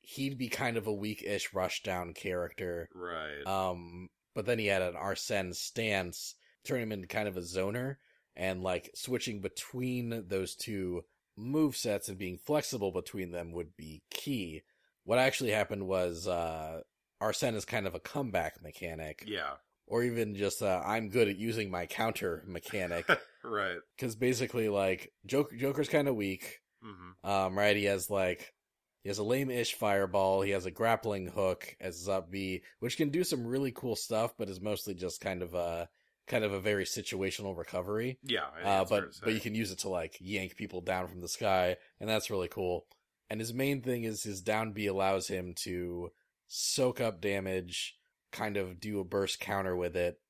he'd 0.00 0.38
be 0.38 0.48
kind 0.48 0.76
of 0.76 0.86
a 0.86 0.92
weak-ish 0.92 1.50
rushdown 1.50 2.14
character, 2.14 2.88
Right. 2.94 3.46
um, 3.46 4.08
but 4.34 4.46
then 4.46 4.58
he 4.58 4.66
had 4.66 4.82
an 4.82 4.96
Arsene 4.96 5.52
stance, 5.52 6.34
turn 6.64 6.80
him 6.80 6.92
into 6.92 7.06
kind 7.06 7.28
of 7.28 7.36
a 7.36 7.40
zoner, 7.42 7.96
and 8.34 8.62
like 8.62 8.90
switching 8.94 9.40
between 9.40 10.24
those 10.28 10.54
two 10.54 11.04
move 11.36 11.76
sets 11.76 12.08
and 12.08 12.18
being 12.18 12.38
flexible 12.38 12.90
between 12.90 13.30
them 13.30 13.52
would 13.52 13.76
be 13.76 14.02
key. 14.10 14.62
What 15.04 15.18
actually 15.18 15.50
happened 15.50 15.86
was 15.86 16.26
uh 16.26 16.80
Arsene 17.20 17.54
is 17.54 17.64
kind 17.64 17.86
of 17.86 17.94
a 17.94 18.00
comeback 18.00 18.62
mechanic, 18.62 19.24
yeah. 19.26 19.54
Or 19.88 20.02
even 20.02 20.34
just 20.34 20.62
uh, 20.62 20.82
I'm 20.84 21.08
good 21.08 21.28
at 21.28 21.36
using 21.36 21.70
my 21.70 21.86
counter 21.86 22.42
mechanic. 22.46 23.06
right. 23.44 23.78
Because 23.96 24.16
basically, 24.16 24.68
like 24.68 25.12
Joker, 25.26 25.56
Joker's 25.56 25.88
kind 25.88 26.08
of 26.08 26.14
weak, 26.14 26.60
hmm 26.82 27.28
um, 27.28 27.58
right? 27.58 27.76
He 27.76 27.84
has 27.84 28.10
like 28.10 28.54
he 29.02 29.08
has 29.08 29.18
a 29.18 29.24
lame-ish 29.24 29.74
fireball. 29.74 30.42
He 30.42 30.50
has 30.50 30.66
a 30.66 30.70
grappling 30.70 31.28
hook 31.28 31.76
as 31.80 31.98
his 31.98 32.08
up 32.08 32.30
B, 32.30 32.62
which 32.80 32.96
can 32.96 33.10
do 33.10 33.24
some 33.24 33.46
really 33.46 33.72
cool 33.72 33.96
stuff, 33.96 34.34
but 34.38 34.48
is 34.48 34.60
mostly 34.60 34.94
just 34.94 35.20
kind 35.20 35.42
of 35.42 35.54
a 35.54 35.88
kind 36.26 36.44
of 36.44 36.52
a 36.52 36.60
very 36.60 36.84
situational 36.84 37.56
recovery. 37.56 38.18
Yeah. 38.22 38.46
Uh, 38.62 38.84
but 38.84 39.04
but 39.22 39.34
you 39.34 39.40
can 39.40 39.54
use 39.54 39.72
it 39.72 39.78
to 39.80 39.88
like 39.88 40.16
yank 40.20 40.56
people 40.56 40.80
down 40.80 41.08
from 41.08 41.20
the 41.20 41.28
sky, 41.28 41.76
and 42.00 42.08
that's 42.08 42.30
really 42.30 42.48
cool. 42.48 42.86
And 43.30 43.40
his 43.40 43.52
main 43.52 43.82
thing 43.82 44.04
is 44.04 44.22
his 44.22 44.40
down 44.40 44.72
B 44.72 44.86
allows 44.86 45.28
him 45.28 45.54
to 45.64 46.10
soak 46.46 47.00
up 47.00 47.20
damage, 47.20 47.97
kind 48.32 48.56
of 48.56 48.80
do 48.80 49.00
a 49.00 49.04
burst 49.04 49.40
counter 49.40 49.76
with 49.76 49.96
it 49.96 50.20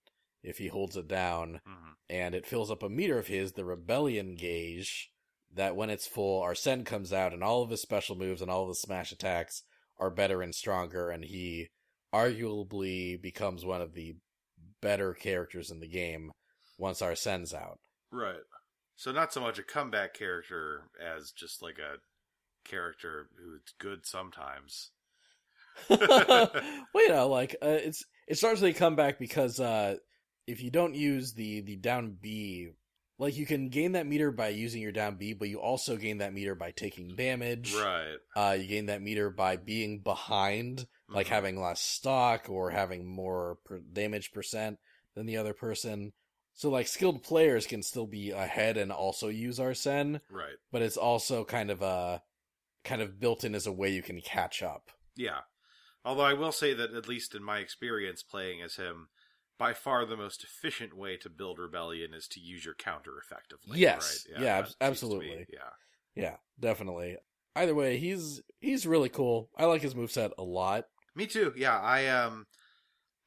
if 0.43 0.59
he 0.59 0.69
holds 0.69 0.97
it 0.97 1.09
down, 1.09 1.61
Mhm. 1.67 1.95
and 2.09 2.35
it 2.35 2.47
fills 2.47 2.71
up 2.71 2.83
a 2.83 2.89
meter 2.89 3.19
of 3.19 3.27
his, 3.27 3.53
the 3.53 3.65
Rebellion 3.65 4.35
gauge, 4.37 5.11
that 5.51 5.75
when 5.77 5.91
it's 5.91 6.07
full, 6.07 6.41
Arsene 6.43 6.85
comes 6.85 7.13
out, 7.13 7.33
and 7.33 7.43
all 7.43 7.63
of 7.63 7.71
his 7.71 7.83
special 7.83 8.15
moves 8.17 8.41
and 8.41 8.51
all 8.51 8.63
of 8.63 8.69
his 8.69 8.81
smash 8.81 9.11
attacks 9.13 9.65
are 9.97 10.11
better 10.11 10.41
and 10.43 10.55
stronger, 10.55 11.11
and 11.11 11.25
he 11.25 11.69
arguably 12.13 13.21
becomes 13.21 13.65
one 13.65 13.81
of 13.81 13.95
the 13.95 14.17
better 14.81 15.13
characters 15.15 15.71
in 15.71 15.81
the 15.81 15.89
game 15.89 16.31
once 16.77 17.01
Arsene's 17.03 17.53
out. 17.53 17.81
Right. 18.11 18.43
So 18.97 19.13
not 19.13 19.33
so 19.33 19.41
much 19.41 19.59
a 19.59 19.63
comeback 19.63 20.15
character 20.15 20.89
as 21.01 21.33
just 21.33 21.63
like 21.63 21.79
a 21.79 21.99
character 22.65 23.29
who's 23.39 23.63
good 23.79 24.07
sometimes. 24.07 24.91
well, 25.91 26.51
you 26.95 27.09
know, 27.09 27.29
like 27.29 27.57
uh, 27.63 27.67
it's 27.69 28.05
starts 28.27 28.43
largely 28.43 28.71
a 28.71 28.75
comeback 28.75 29.19
because 29.19 29.61
uh, 29.61 29.97
if 30.47 30.63
you 30.63 30.71
don't 30.71 30.95
use 30.95 31.33
the 31.35 31.61
the 31.63 31.77
down 31.77 32.17
B, 32.21 32.69
like 33.19 33.37
you 33.37 33.47
can 33.47 33.69
gain 33.69 33.93
that 33.93 34.07
meter 34.07 34.31
by 34.31 34.49
using 34.49 34.83
your 34.83 34.93
down 34.93 35.17
B, 35.17 35.33
but 35.35 35.49
you 35.49 35.61
also 35.61 35.97
gain 35.97 36.19
that 36.19 36.33
meter 36.35 36.55
by 36.55 36.71
taking 36.73 37.15
damage. 37.17 37.75
Right. 37.75 38.17
Uh, 38.37 38.57
you 38.61 38.67
gain 38.67 38.87
that 38.87 39.03
meter 39.03 39.31
by 39.31 39.57
being 39.57 40.01
behind, 40.01 40.87
like 41.09 41.27
Mhm. 41.27 41.31
having 41.31 41.61
less 41.61 41.81
stock 41.81 42.49
or 42.49 42.71
having 42.71 43.07
more 43.07 43.59
per- 43.65 43.81
damage 43.81 44.33
percent 44.33 44.79
than 45.15 45.27
the 45.27 45.37
other 45.37 45.55
person. 45.55 46.13
so 46.55 46.71
like 46.71 46.89
skilled 46.89 47.23
players 47.23 47.69
can 47.69 47.85
still 47.85 48.07
be 48.09 48.33
ahead 48.33 48.77
and 48.77 48.91
also 48.91 49.29
use 49.29 49.61
Arsene, 49.61 50.21
Right. 50.29 50.57
but 50.73 50.83
it's 50.83 50.97
also 50.97 51.45
kind 51.45 51.71
of 51.71 51.83
a 51.83 52.21
kind 52.83 53.01
of 53.01 53.21
built 53.21 53.45
in 53.45 53.55
as 53.55 53.69
a 53.69 53.73
way 53.73 53.91
you 53.91 54.03
can 54.03 54.21
catch 54.21 54.61
up. 54.61 54.91
Yeah. 55.15 55.43
Although 56.09 56.23
I 56.23 56.33
will 56.33 56.53
say 56.53 56.73
that, 56.73 56.95
at 56.95 57.07
least 57.07 57.35
in 57.35 57.45
my 57.45 57.59
experience 57.59 58.23
playing 58.23 58.63
as 58.63 58.77
him, 58.77 59.09
by 59.59 59.75
far 59.75 60.07
the 60.07 60.17
most 60.17 60.43
efficient 60.43 60.97
way 60.97 61.19
to 61.19 61.29
build 61.29 61.59
rebellion 61.59 62.15
is 62.15 62.27
to 62.29 62.41
use 62.41 62.65
your 62.65 62.73
counter 62.73 63.19
effectively. 63.23 63.79
Yes. 63.79 64.27
right? 64.33 64.41
Yeah, 64.43 64.63
seems 64.63 64.71
to 64.77 64.85
absolutely. 64.87 65.47
yeah. 65.53 65.59
Yeah, 66.15 66.37
definitely. 66.59 67.19
Either 67.55 67.75
way, 67.75 67.99
he's 67.99 68.41
he's 68.59 68.87
really 68.87 69.11
cool. 69.11 69.51
I 69.59 69.67
like 69.67 69.83
his 69.83 69.93
moveset 69.93 70.31
a 70.39 70.43
lot. 70.43 70.87
Me 71.15 71.27
too. 71.27 71.53
Yeah, 71.55 71.79
I 71.79 72.07
um, 72.07 72.47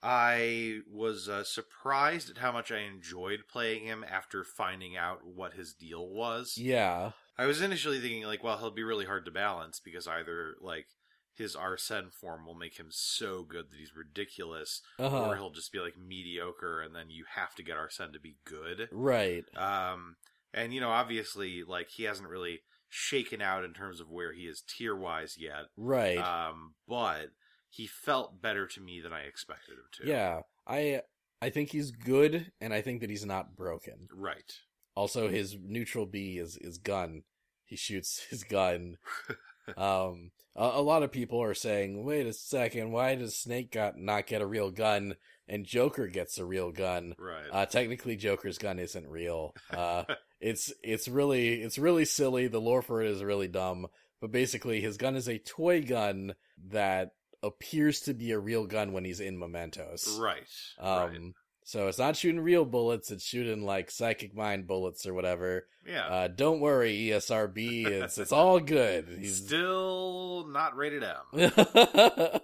I 0.02 0.80
was 0.92 1.30
uh, 1.30 1.44
surprised 1.44 2.32
at 2.32 2.40
how 2.40 2.52
much 2.52 2.72
I 2.72 2.80
enjoyed 2.80 3.42
playing 3.48 3.86
him 3.86 4.04
after 4.10 4.44
finding 4.44 4.98
out 4.98 5.20
what 5.24 5.54
his 5.54 5.76
deal 5.76 6.10
was. 6.10 6.56
Yeah. 6.58 7.12
I 7.38 7.46
was 7.46 7.62
initially 7.62 8.00
thinking 8.00 8.24
like, 8.24 8.44
well, 8.44 8.58
he'll 8.58 8.72
be 8.72 8.82
really 8.82 9.06
hard 9.06 9.26
to 9.26 9.32
balance 9.32 9.80
because 9.80 10.08
either 10.08 10.56
like 10.62 10.88
his 11.34 11.56
Arsene 11.56 12.10
form 12.12 12.46
will 12.46 12.56
make 12.56 12.78
him 12.78 12.88
so 12.90 13.44
good 13.44 13.72
that 13.72 13.78
he's 13.78 13.96
ridiculous, 13.96 14.82
or 15.00 15.06
Uh-huh. 15.06 15.34
he'll 15.34 15.52
just 15.52 15.72
be 15.72 15.80
like 15.80 15.98
mediocre, 15.98 16.82
and 16.82 16.96
then 16.96 17.10
you 17.10 17.26
have 17.36 17.56
to 17.56 17.64
get 17.64 17.78
Arsene 17.78 18.12
to 18.14 18.20
be 18.20 18.38
good. 18.46 18.90
Right. 18.92 19.46
Um, 19.56 20.18
and 20.54 20.74
you 20.74 20.82
know, 20.82 20.90
obviously, 20.90 21.64
like 21.64 21.90
he 21.90 22.04
hasn't 22.04 22.30
really 22.30 22.62
shaken 22.90 23.42
out 23.42 23.64
in 23.64 23.74
terms 23.74 24.02
of 24.02 24.10
where 24.10 24.34
he 24.34 24.42
is 24.42 24.62
tier 24.62 24.96
wise 24.96 25.36
yet. 25.40 25.68
Right. 25.78 26.18
Um, 26.18 26.74
but 26.88 27.28
he 27.70 27.88
felt 27.88 28.42
better 28.42 28.68
to 28.68 28.82
me 28.82 29.00
than 29.00 29.14
I 29.14 29.22
expected 29.22 29.76
him 29.76 29.86
to. 29.94 30.08
Yeah. 30.08 30.42
I 30.68 31.02
I 31.42 31.50
think 31.50 31.72
he's 31.72 31.92
good 31.92 32.52
and 32.60 32.74
I 32.74 32.82
think 32.82 33.00
that 33.02 33.10
he's 33.10 33.26
not 33.26 33.56
broken. 33.56 34.10
Right. 34.14 34.52
Also 34.94 35.30
his 35.30 35.56
neutral 35.64 36.06
B 36.06 36.38
is 36.38 36.58
is 36.58 36.78
gun. 36.78 37.24
He 37.64 37.78
shoots 37.78 38.26
his 38.30 38.44
gun. 38.44 38.98
um 39.78 40.32
a, 40.56 40.64
a 40.64 40.82
lot 40.82 41.04
of 41.04 41.12
people 41.12 41.42
are 41.42 41.54
saying, 41.54 42.04
"Wait 42.04 42.28
a 42.28 42.34
second, 42.34 42.92
why 42.92 43.16
does 43.16 43.38
Snake 43.38 43.72
got 43.72 43.98
not 43.98 44.28
get 44.28 44.42
a 44.42 44.46
real 44.46 44.72
gun 44.72 45.16
and 45.48 45.66
Joker 45.66 46.08
gets 46.08 46.38
a 46.38 46.46
real 46.46 46.72
gun?" 46.72 47.16
Right. 47.18 47.48
Uh, 47.52 47.66
technically, 47.66 48.16
Joker's 48.16 48.58
gun 48.58 48.80
isn't 48.80 49.08
real. 49.08 49.56
Uh, 49.72 50.04
it's 50.40 50.74
it's 50.84 51.08
really 51.08 51.62
it's 51.62 51.78
really 51.78 52.06
silly. 52.06 52.48
The 52.48 52.60
lore 52.60 52.82
for 52.82 53.02
it 53.02 53.10
is 53.12 53.24
really 53.24 53.48
dumb. 53.48 53.88
But 54.20 54.32
basically, 54.32 54.82
his 54.82 54.98
gun 54.98 55.16
is 55.16 55.28
a 55.28 55.40
toy 55.40 55.82
gun 55.84 56.34
that 56.70 57.12
appears 57.44 58.02
to 58.02 58.14
be 58.14 58.32
a 58.32 58.40
real 58.40 58.66
gun 58.68 58.92
when 58.94 59.04
he's 59.06 59.20
in 59.20 59.40
Mementos. 59.40 60.18
right. 60.20 60.48
Um, 60.80 61.00
right. 61.00 61.34
So 61.64 61.88
it's 61.88 61.98
not 62.00 62.16
shooting 62.16 62.42
real 62.42 62.66
bullets; 62.66 63.12
it's 63.12 63.24
shooting 63.24 63.64
like 63.66 63.92
psychic 63.92 64.36
mind 64.36 64.68
bullets 64.68 65.06
or 65.06 65.14
whatever. 65.14 65.68
Yeah. 65.88 66.06
Uh, 66.06 66.28
don't 66.28 66.60
worry, 66.60 66.96
ESRB. 66.98 67.86
It's 67.86 68.18
it's 68.18 68.32
all 68.32 68.60
good. 68.62 69.08
He's 69.20 69.38
Still 69.46 70.46
not 70.48 70.76
rated 70.76 71.04
M. 71.04 71.16
but 71.58 72.42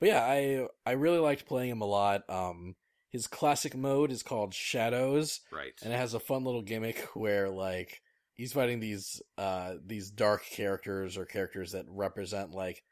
yeah, 0.00 0.20
I 0.22 0.66
I 0.86 0.92
really 0.92 1.18
liked 1.18 1.46
playing 1.46 1.70
him 1.70 1.80
a 1.82 1.86
lot. 1.86 2.22
Um, 2.28 2.76
his 3.10 3.26
classic 3.26 3.76
mode 3.76 4.12
is 4.12 4.22
called 4.22 4.54
Shadows, 4.54 5.40
Right. 5.50 5.72
and 5.82 5.92
it 5.92 5.96
has 5.96 6.14
a 6.14 6.20
fun 6.20 6.44
little 6.44 6.62
gimmick 6.62 7.00
where 7.14 7.50
like 7.50 8.00
he's 8.34 8.52
fighting 8.52 8.80
these 8.80 9.20
uh 9.36 9.74
these 9.84 10.10
dark 10.10 10.44
characters 10.46 11.16
or 11.16 11.24
characters 11.24 11.72
that 11.72 11.86
represent 11.88 12.52
like 12.52 12.82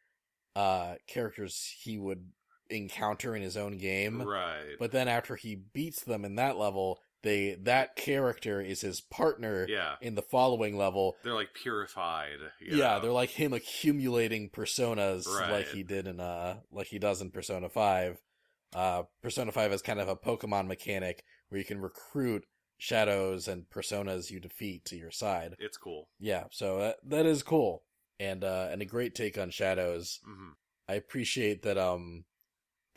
uh 0.57 0.95
characters 1.07 1.73
he 1.83 1.99
would 1.99 2.27
encounter 2.71 3.35
in 3.35 3.43
his 3.43 3.57
own 3.57 3.79
game. 3.79 4.23
Right. 4.23 4.77
But 4.79 4.93
then 4.93 5.09
after 5.09 5.37
he 5.37 5.55
beats 5.55 6.03
them 6.03 6.25
in 6.25 6.37
that 6.37 6.57
level, 6.59 7.01
they 7.23 7.57
that 7.63 7.97
character 7.97 8.61
is 8.61 8.81
his 8.83 9.01
partner 9.01 9.67
yeah. 9.69 9.97
in 10.01 10.15
the 10.15 10.23
following 10.23 10.77
level. 10.77 11.17
They're 11.25 11.35
like 11.35 11.53
purified. 11.55 12.39
you 12.61 12.77
Yeah, 12.77 12.95
know? 12.97 13.01
they're 13.01 13.11
like 13.13 13.31
him 13.31 13.53
accumulating 13.53 14.51
personas 14.51 15.27
Right. 15.27 15.51
like 15.51 15.69
he 15.69 15.83
did 15.83 16.07
in 16.07 16.21
uh 16.21 16.59
like 16.71 16.87
he 16.89 16.99
does 16.99 17.21
in 17.21 17.31
Persona 17.31 17.69
5. 17.69 18.21
Uh 18.75 19.03
Persona 19.23 19.51
5 19.51 19.73
is 19.73 19.83
kind 19.83 19.99
of 20.01 20.09
a 20.09 20.17
Pokemon 20.17 20.67
mechanic 20.69 21.25
where 21.49 21.59
you 21.59 21.65
can 21.65 21.81
recruit 21.81 22.45
shadows 22.77 23.49
and 23.49 23.69
personas 23.69 24.31
you 24.31 24.39
defeat 24.39 24.85
to 24.85 24.97
your 24.97 25.11
side. 25.11 25.57
It's 25.59 25.77
cool. 25.77 26.09
Yeah, 26.21 26.45
so 26.53 26.79
that, 26.79 26.97
that 27.05 27.27
is 27.27 27.43
cool. 27.43 27.83
And 28.21 28.45
uh 28.45 28.69
and 28.71 28.81
a 28.81 28.85
great 28.87 29.15
take 29.15 29.37
on 29.39 29.51
shadows. 29.51 30.21
hmm 30.25 30.51
I 30.89 30.95
appreciate 30.95 31.63
that 31.63 31.77
um 31.77 32.25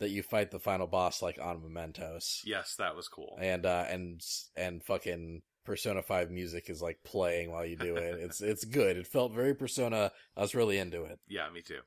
that 0.02 0.10
you 0.10 0.22
fight 0.22 0.50
the 0.50 0.58
final 0.60 0.86
boss 0.86 1.22
like 1.22 1.38
on 1.42 1.62
Mementos. 1.62 2.42
Yes, 2.44 2.74
that 2.78 2.94
was 2.94 3.08
cool. 3.08 3.38
And 3.40 3.64
uh 3.66 3.86
and 3.88 4.20
and 4.56 4.82
fucking 4.84 5.42
Persona 5.64 6.02
5 6.02 6.30
music 6.30 6.68
is 6.68 6.82
like 6.82 6.98
playing 7.04 7.50
while 7.52 7.64
you 7.64 7.76
do 7.76 7.96
it. 7.96 8.18
It's 8.20 8.40
it's 8.52 8.64
good. 8.64 8.96
It 8.96 9.06
felt 9.06 9.32
very 9.32 9.54
Persona. 9.54 10.12
I 10.36 10.40
was 10.40 10.54
really 10.54 10.78
into 10.78 11.04
it. 11.04 11.18
Yeah, 11.26 11.48
me 11.50 11.62
too. 11.62 11.80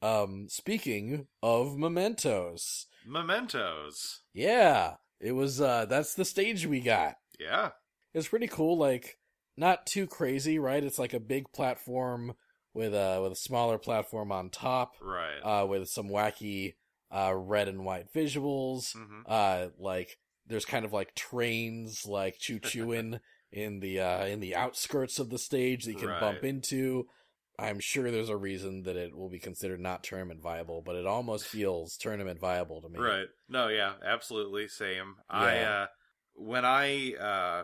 Um 0.00 0.48
speaking 0.48 1.26
of 1.42 1.76
Mementos. 1.78 2.86
Mementos. 3.06 4.20
Yeah, 4.34 4.94
it 5.20 5.32
was 5.32 5.60
uh 5.60 5.86
that's 5.86 6.14
the 6.14 6.24
stage 6.24 6.66
we 6.66 6.80
got. 6.80 7.14
Yeah. 7.38 7.70
It's 8.14 8.28
pretty 8.28 8.48
cool 8.48 8.76
like 8.76 9.18
not 9.56 9.86
too 9.86 10.06
crazy, 10.06 10.58
right? 10.58 10.82
It's 10.82 10.98
like 10.98 11.14
a 11.14 11.20
big 11.20 11.52
platform 11.52 12.34
with 12.74 12.94
a 12.94 13.20
with 13.22 13.32
a 13.32 13.36
smaller 13.36 13.78
platform 13.78 14.32
on 14.32 14.48
top 14.50 14.94
Right. 15.00 15.38
uh 15.44 15.66
with 15.66 15.88
some 15.88 16.08
wacky 16.08 16.74
uh 17.12 17.32
red 17.34 17.68
and 17.68 17.84
white 17.84 18.12
visuals. 18.12 18.92
hmm 18.94 19.20
uh 19.26 19.68
like 19.78 20.16
there's 20.46 20.64
kind 20.64 20.84
of 20.84 20.92
like 20.92 21.14
trains 21.14 22.04
like 22.06 22.36
choo 22.38 22.58
chooing 22.58 23.20
in 23.52 23.80
the 23.80 24.00
uh 24.00 24.26
in 24.26 24.40
the 24.40 24.56
outskirts 24.56 25.18
of 25.18 25.30
the 25.30 25.38
stage 25.38 25.84
that 25.84 25.92
you 25.92 25.98
can 25.98 26.18
bump 26.18 26.42
into 26.42 27.04
i'm 27.58 27.78
sure 27.78 28.10
there's 28.10 28.28
a 28.30 28.36
reason 28.36 28.82
that 28.82 28.96
it 28.96 29.14
will 29.14 29.28
be 29.28 29.38
considered 29.38 29.78
not 29.78 30.02
tournament 30.02 30.40
viable 30.42 30.82
but 30.84 30.96
it 30.96 31.06
almost 31.06 31.46
feels 31.46 31.96
tournament 31.96 32.40
viable 32.40 32.80
to 32.80 32.88
me 32.88 32.98
Right. 32.98 33.26
No, 33.48 33.68
yeah, 33.68 33.94
absolutely. 34.04 34.68
Same. 34.68 35.16
I, 35.28 35.58
uh, 35.58 35.86
when 36.34 36.64
I, 36.64 37.14
uh, 37.14 37.62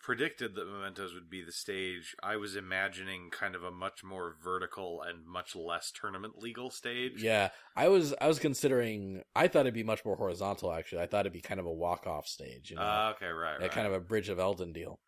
predicted 0.00 0.54
that 0.54 0.66
Mementos 0.66 1.14
would 1.14 1.28
be 1.30 1.42
the 1.42 1.52
stage, 1.52 2.14
I 2.22 2.36
was 2.36 2.56
imagining 2.56 3.30
kind 3.30 3.54
of 3.54 3.62
a 3.64 3.70
much 3.70 4.04
more 4.04 4.36
vertical 4.42 5.02
and 5.02 5.26
much 5.26 5.56
less 5.56 5.90
tournament 5.90 6.38
legal 6.38 6.70
stage. 6.70 7.22
yeah 7.22 7.48
i 7.76 7.88
was 7.88 8.14
i 8.20 8.26
was 8.28 8.38
considering 8.38 9.22
i 9.34 9.48
thought 9.48 9.60
it'd 9.60 9.74
be 9.74 9.82
much 9.82 10.04
more 10.04 10.16
horizontal 10.16 10.72
actually. 10.72 11.02
I 11.02 11.06
thought 11.06 11.20
it'd 11.20 11.32
be 11.32 11.40
kind 11.40 11.58
of 11.60 11.66
a 11.66 11.72
walk-off 11.72 12.26
stage 12.26 12.70
you 12.70 12.76
know? 12.76 12.82
Uh, 12.82 13.12
okay, 13.16 13.26
right, 13.32 13.56
Yeah, 13.58 13.66
right. 13.66 13.70
kind 13.72 13.86
of 13.86 13.92
a 13.92 14.00
Bridge 14.00 14.28
of 14.28 14.38
Eldin 14.38 14.72
deal. 14.72 15.00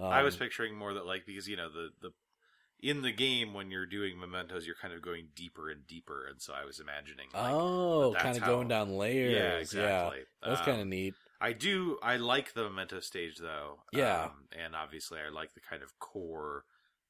I 0.00 0.22
was 0.22 0.34
Um, 0.34 0.40
picturing 0.40 0.76
more 0.76 0.94
that 0.94 1.04
like 1.06 1.26
because 1.26 1.48
you 1.48 1.56
know 1.56 1.68
the 1.70 1.90
the 2.00 2.10
in 2.80 3.02
the 3.02 3.12
game 3.12 3.54
when 3.54 3.70
you're 3.70 3.86
doing 3.86 4.18
mementos 4.18 4.66
you're 4.66 4.74
kind 4.74 4.92
of 4.92 5.00
going 5.02 5.28
deeper 5.36 5.70
and 5.70 5.86
deeper 5.86 6.26
and 6.26 6.42
so 6.42 6.52
I 6.52 6.64
was 6.64 6.80
imagining 6.80 7.26
like 7.32 7.52
oh 7.54 8.12
that's 8.12 8.22
kind 8.24 8.36
of 8.36 8.42
how- 8.42 8.48
going 8.48 8.68
down 8.68 8.96
layers 8.96 9.32
yeah. 9.32 9.58
exactly. 9.58 10.20
That's 10.42 10.60
Um, 10.60 10.64
kind 10.66 10.80
of 10.80 10.86
neat 10.88 11.14
I 11.42 11.52
do 11.52 11.98
I 12.02 12.16
like 12.16 12.54
the 12.54 12.62
memento 12.64 13.00
stage 13.00 13.36
though 13.38 13.80
Yeah. 13.92 14.24
um, 14.26 14.46
and 14.58 14.74
obviously 14.76 15.18
I 15.18 15.28
like 15.30 15.52
the 15.54 15.60
kind 15.60 15.82
of 15.82 15.98
core 15.98 16.64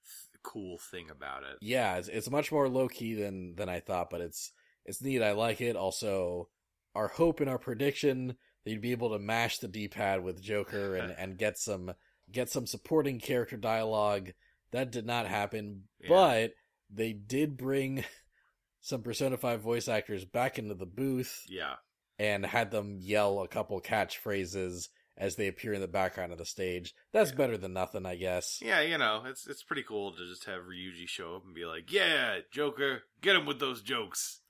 th- 0.04 0.42
cool 0.42 0.78
thing 0.78 1.10
about 1.10 1.42
it 1.42 1.58
yeah, 1.60 1.96
it's, 1.98 2.08
it's 2.08 2.30
much 2.30 2.50
more 2.50 2.68
low 2.68 2.88
key 2.88 3.14
than 3.14 3.54
than 3.56 3.68
I 3.68 3.80
thought, 3.80 4.08
but 4.10 4.20
it's 4.20 4.52
it's 4.84 5.00
neat. 5.02 5.22
I 5.22 5.30
like 5.32 5.60
it. 5.60 5.76
Also, 5.76 6.48
our 6.94 7.06
hope 7.08 7.38
and 7.40 7.48
our 7.48 7.58
prediction 7.58 8.36
that 8.64 8.70
you'd 8.72 8.80
be 8.80 8.90
able 8.92 9.10
to 9.10 9.18
mash 9.20 9.58
the 9.58 9.68
D 9.68 9.86
pad 9.86 10.24
with 10.24 10.42
Joker 10.42 10.96
and 10.96 11.12
and 11.18 11.38
get 11.38 11.58
some 11.58 11.92
get 12.32 12.48
some 12.50 12.66
supporting 12.66 13.20
character 13.20 13.56
dialogue. 13.56 14.30
That 14.72 14.90
did 14.90 15.04
not 15.06 15.26
happen, 15.26 15.84
Yeah. 16.00 16.08
but 16.08 16.54
they 16.90 17.12
did 17.12 17.56
bring 17.56 18.04
some 18.80 19.02
Persona 19.02 19.36
Five 19.36 19.60
voice 19.60 19.86
actors 19.86 20.24
back 20.24 20.58
into 20.58 20.74
the 20.74 20.86
booth 20.86 21.44
yeah 21.48 21.74
and 22.22 22.46
had 22.46 22.70
them 22.70 22.98
yell 23.00 23.40
a 23.40 23.48
couple 23.48 23.80
catchphrases 23.80 24.88
as 25.18 25.36
they 25.36 25.48
appear 25.48 25.72
in 25.74 25.80
the 25.80 25.88
background 25.88 26.32
of 26.32 26.38
the 26.38 26.44
stage. 26.44 26.94
That's 27.12 27.30
Yeah. 27.30 27.36
better 27.36 27.58
than 27.58 27.72
nothing, 27.72 28.06
I 28.06 28.14
guess. 28.16 28.60
yeah 28.62 28.80
you 28.80 28.96
know 28.96 29.24
it's 29.26 29.46
it's 29.46 29.62
pretty 29.64 29.82
cool 29.82 30.12
to 30.12 30.26
just 30.28 30.44
have 30.44 30.62
Ryuji 30.62 31.08
show 31.08 31.36
up 31.36 31.44
and 31.44 31.54
be 31.54 31.64
like 31.66 31.90
yeah 31.92 32.38
Joker 32.52 33.02
get 33.20 33.36
him 33.36 33.44
with 33.46 33.58
those 33.60 33.82
jokes 33.82 34.40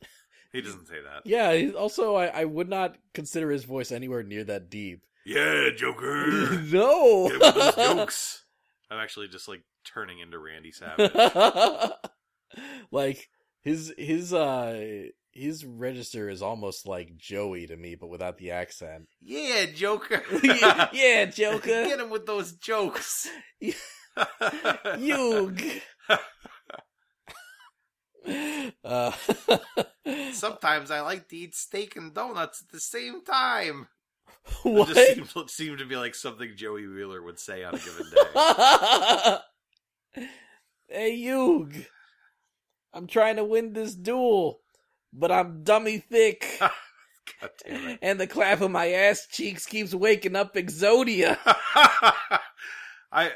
he 0.52 0.60
doesn't 0.60 0.86
say 0.86 0.96
that 1.02 1.22
Yeah, 1.26 1.70
also 1.78 2.14
I, 2.14 2.26
I 2.26 2.44
would 2.44 2.68
not 2.68 2.96
consider 3.14 3.50
his 3.50 3.64
voice 3.64 3.90
anywhere 3.90 4.22
near 4.22 4.44
that 4.44 4.68
deep. 4.70 5.02
yeah 5.24 5.70
Joker 5.74 6.26
no. 6.72 7.28
get 7.28 7.34
him 7.34 7.40
with 7.40 7.54
those 7.54 7.74
jokes 7.96 8.44
I'm 8.90 8.98
actually 8.98 9.28
just 9.28 9.48
like 9.48 9.62
turning 9.84 10.18
into 10.20 10.38
Randy 10.38 10.70
Savage 10.72 11.10
like 12.90 13.28
his 13.62 13.92
his 13.96 14.32
uh 14.34 15.04
his 15.32 15.64
register 15.64 16.28
is 16.28 16.42
almost 16.42 16.86
like 16.86 17.16
Joey 17.16 17.66
to 17.66 17.76
me, 17.76 17.94
but 17.94 18.08
without 18.08 18.38
the 18.38 18.50
accent. 18.50 19.08
Yeah, 19.22 19.66
Joker. 19.66 20.22
yeah, 20.92 21.24
Joker. 21.26 21.66
Get 21.66 22.00
him 22.00 22.10
with 22.10 22.26
those 22.26 22.52
jokes. 22.52 23.28
Yug. 24.98 25.62
uh, 28.84 29.12
Sometimes 30.32 30.90
I 30.90 31.00
like 31.00 31.28
to 31.28 31.36
eat 31.36 31.54
steak 31.54 31.96
and 31.96 32.12
donuts 32.12 32.62
at 32.62 32.72
the 32.72 32.80
same 32.80 33.24
time. 33.24 33.88
It 34.64 34.68
what? 34.72 34.88
just 34.88 35.14
seemed, 35.14 35.50
seemed 35.50 35.78
to 35.78 35.86
be 35.86 35.96
like 35.96 36.14
something 36.16 36.52
Joey 36.56 36.86
Wheeler 36.86 37.22
would 37.22 37.38
say 37.38 37.62
on 37.62 37.74
a 37.74 37.78
given 37.78 38.06
day. 40.14 40.26
hey, 40.88 41.14
Yug. 41.14 41.74
I'm 42.92 43.06
trying 43.06 43.36
to 43.36 43.44
win 43.44 43.72
this 43.72 43.94
duel, 43.94 44.61
but 45.12 45.30
I'm 45.32 45.62
dummy 45.62 45.98
thick, 45.98 46.46
God 46.60 47.50
damn 47.66 47.88
it. 47.88 47.98
and 48.02 48.20
the 48.20 48.26
clap 48.26 48.60
of 48.60 48.70
my 48.70 48.88
ass 48.90 49.26
cheeks 49.30 49.66
keeps 49.66 49.94
waking 49.94 50.36
up 50.36 50.54
Exodia. 50.54 51.38
I 53.12 53.30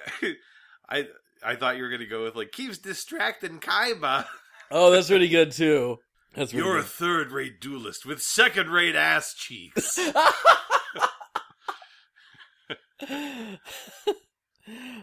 I 0.88 1.06
I 1.42 1.56
thought 1.56 1.76
you 1.76 1.82
were 1.82 1.90
gonna 1.90 2.06
go 2.06 2.24
with 2.24 2.34
like 2.34 2.52
keeps 2.52 2.78
distracting 2.78 3.60
Kaiba. 3.60 4.26
Oh, 4.70 4.90
that's 4.90 5.08
pretty 5.08 5.28
good 5.28 5.52
too. 5.52 5.98
That's 6.34 6.52
pretty 6.52 6.66
You're 6.66 6.78
a 6.78 6.82
third 6.82 7.30
rate 7.32 7.60
duelist 7.60 8.04
with 8.06 8.20
second 8.22 8.68
rate 8.70 8.94
ass 8.96 9.34
cheeks. 9.34 9.98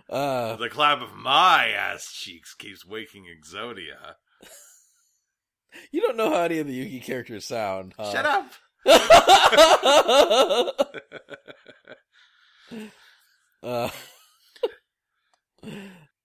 uh, 0.10 0.56
the 0.56 0.70
clap 0.70 1.02
of 1.02 1.16
my 1.16 1.70
ass 1.70 2.12
cheeks 2.12 2.54
keeps 2.54 2.86
waking 2.86 3.26
Exodia. 3.26 4.16
You 5.92 6.02
don't 6.02 6.18
know 6.18 6.30
how 6.30 6.44
any 6.44 6.60
of 6.60 6.68
the 6.68 7.00
Yugi 7.00 7.04
characters 7.04 7.46
sound. 7.46 7.94
huh? 7.98 8.12
Shut 8.12 8.26
up. 8.26 8.52
uh, 13.64 13.90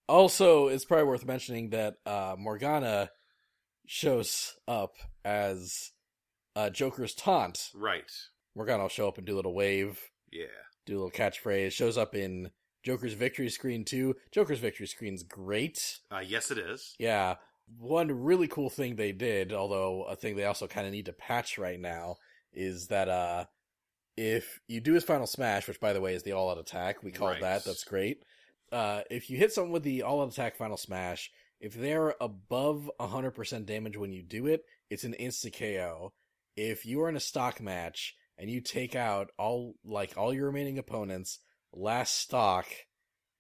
also, 0.08 0.68
it's 0.68 0.84
probably 0.84 1.06
worth 1.06 1.26
mentioning 1.26 1.70
that 1.70 1.94
uh, 2.06 2.34
Morgana 2.38 3.10
shows 3.86 4.54
up 4.66 4.94
as 5.24 5.92
uh, 6.56 6.70
Joker's 6.70 7.14
taunt. 7.14 7.70
Right. 7.74 8.10
Morgana 8.56 8.82
will 8.82 8.88
show 8.88 9.08
up 9.08 9.18
and 9.18 9.26
do 9.26 9.34
a 9.34 9.36
little 9.36 9.54
wave, 9.54 10.00
Yeah. 10.32 10.46
do 10.86 10.94
a 10.94 10.98
little 11.04 11.10
catchphrase. 11.10 11.72
Shows 11.72 11.96
up 11.96 12.14
in 12.14 12.50
Joker's 12.82 13.12
victory 13.14 13.50
screen 13.50 13.84
too. 13.84 14.16
Joker's 14.32 14.58
victory 14.58 14.86
screen's 14.86 15.22
great. 15.22 15.98
Uh, 16.10 16.22
yes, 16.26 16.50
it 16.50 16.58
is. 16.58 16.94
Yeah. 16.98 17.36
One 17.76 18.10
really 18.22 18.48
cool 18.48 18.70
thing 18.70 18.96
they 18.96 19.12
did, 19.12 19.52
although 19.52 20.04
a 20.04 20.16
thing 20.16 20.36
they 20.36 20.44
also 20.44 20.66
kind 20.66 20.86
of 20.86 20.92
need 20.92 21.06
to 21.06 21.12
patch 21.12 21.58
right 21.58 21.78
now, 21.80 22.16
is 22.52 22.86
that 22.88 23.08
uh 23.08 23.44
if 24.16 24.58
you 24.66 24.80
do 24.80 24.94
his 24.94 25.04
final 25.04 25.26
smash, 25.26 25.68
which 25.68 25.80
by 25.80 25.92
the 25.92 26.00
way 26.00 26.14
is 26.14 26.22
the 26.22 26.32
all 26.32 26.50
out 26.50 26.58
attack, 26.58 27.02
we 27.02 27.12
call 27.12 27.28
Right. 27.28 27.40
that, 27.40 27.64
that's 27.64 27.84
great. 27.84 28.22
Uh 28.72 29.02
if 29.10 29.30
you 29.30 29.36
hit 29.36 29.52
someone 29.52 29.72
with 29.72 29.82
the 29.82 30.02
all 30.02 30.22
out 30.22 30.32
attack 30.32 30.56
final 30.56 30.76
smash, 30.76 31.30
if 31.60 31.74
they're 31.74 32.14
above 32.20 32.90
100% 33.00 33.66
damage 33.66 33.96
when 33.96 34.12
you 34.12 34.22
do 34.22 34.46
it, 34.46 34.64
it's 34.90 35.04
an 35.04 35.14
insta 35.18 35.52
KO. 35.52 36.12
If 36.56 36.84
you 36.86 37.02
are 37.02 37.08
in 37.08 37.16
a 37.16 37.20
stock 37.20 37.60
match 37.60 38.14
and 38.36 38.50
you 38.50 38.60
take 38.60 38.94
out 38.96 39.30
all 39.38 39.74
like 39.84 40.14
all 40.16 40.32
your 40.32 40.46
remaining 40.46 40.78
opponents 40.78 41.38
last 41.72 42.14
stock 42.18 42.66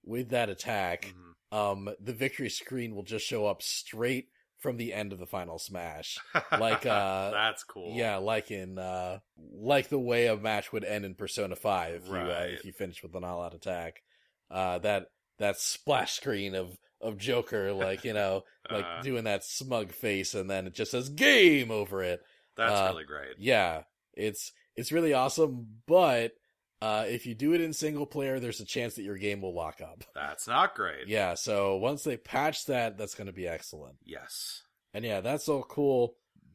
with 0.04 0.30
that 0.30 0.48
attack, 0.48 1.14
Mhm. 1.14 1.34
um 1.56 1.88
the 2.00 2.12
victory 2.12 2.50
screen 2.50 2.94
will 2.94 3.02
just 3.04 3.26
show 3.26 3.46
up 3.46 3.62
straight 3.62 4.28
from 4.58 4.76
the 4.76 4.92
end 4.92 5.12
of 5.12 5.18
the 5.18 5.26
final 5.26 5.58
smash 5.58 6.18
Like, 6.58 6.84
uh, 6.86 7.30
that's 7.30 7.64
cool. 7.64 7.94
yeah 7.94 8.16
like 8.16 8.50
in 8.50 8.78
uh 8.78 9.18
like 9.54 9.88
the 9.88 9.98
way 9.98 10.26
a 10.26 10.36
match 10.36 10.72
would 10.72 10.84
end 10.84 11.04
in 11.04 11.14
persona 11.14 11.56
5 11.56 11.94
if 11.94 12.08
you 12.08 12.14
uh, 12.16 12.24
Right. 12.24 12.50
if 12.50 12.64
you 12.64 12.72
finish 12.72 13.02
with 13.02 13.14
an 13.14 13.24
all-out 13.24 13.54
attack 13.54 14.02
uh 14.50 14.78
that 14.80 15.06
that 15.38 15.58
splash 15.58 16.12
screen 16.14 16.54
of 16.54 16.76
of 17.00 17.16
joker 17.16 17.72
like 17.84 18.04
you 18.04 18.12
know 18.12 18.42
like 18.70 18.84
Uh, 18.84 19.02
doing 19.02 19.24
that 19.24 19.44
smug 19.44 19.92
face 19.92 20.34
and 20.34 20.50
then 20.50 20.66
it 20.66 20.74
just 20.74 20.90
says 20.90 21.08
game 21.08 21.70
over 21.70 22.02
it 22.02 22.20
that's 22.56 22.72
uh, 22.72 22.90
really 22.92 23.04
great. 23.04 23.36
yeah 23.38 23.82
it's 24.14 24.52
it's 24.76 24.90
really 24.92 25.14
awesome 25.14 25.66
but 25.86 26.32
uh 26.80 27.04
if 27.08 27.26
you 27.26 27.34
do 27.34 27.52
it 27.54 27.60
in 27.60 27.72
single 27.72 28.06
player 28.06 28.38
there's 28.38 28.60
a 28.60 28.64
chance 28.64 28.94
that 28.94 29.02
your 29.02 29.16
game 29.16 29.40
will 29.40 29.54
lock 29.54 29.80
up 29.80 30.04
That's 30.14 30.46
not 30.46 30.74
great. 30.74 31.08
yeah, 31.08 31.34
so 31.34 31.76
once 31.76 32.02
they 32.04 32.16
patch 32.16 32.64
that, 32.66 32.96
that's 32.98 33.14
going 33.14 33.26
to 33.26 33.32
be 33.32 33.48
excellent. 33.48 33.96
Yes. 34.04 34.62
And 34.94 35.04
yeah, 35.04 35.20
that's 35.20 35.48
all 35.48 35.62
cool. 35.64 36.14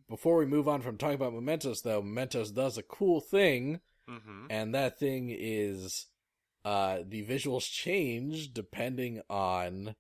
Before 0.10 0.38
we 0.38 0.46
move 0.46 0.68
on 0.68 0.82
from 0.82 0.98
talking 0.98 1.16
about 1.16 1.34
Mementos, 1.34 1.82
though, 1.82 2.02
Mementos 2.02 2.52
does 2.52 2.78
a 2.78 2.84
cool 2.84 3.20
thing, 3.22 3.80
hmm 4.08 4.48
and 4.50 4.76
that 4.76 5.00
thing 5.00 5.30
is 5.38 6.08
uh, 6.66 7.00
the 7.08 7.26
visuals 7.26 7.70
change 7.70 8.54
depending 8.54 9.22
on 9.30 9.96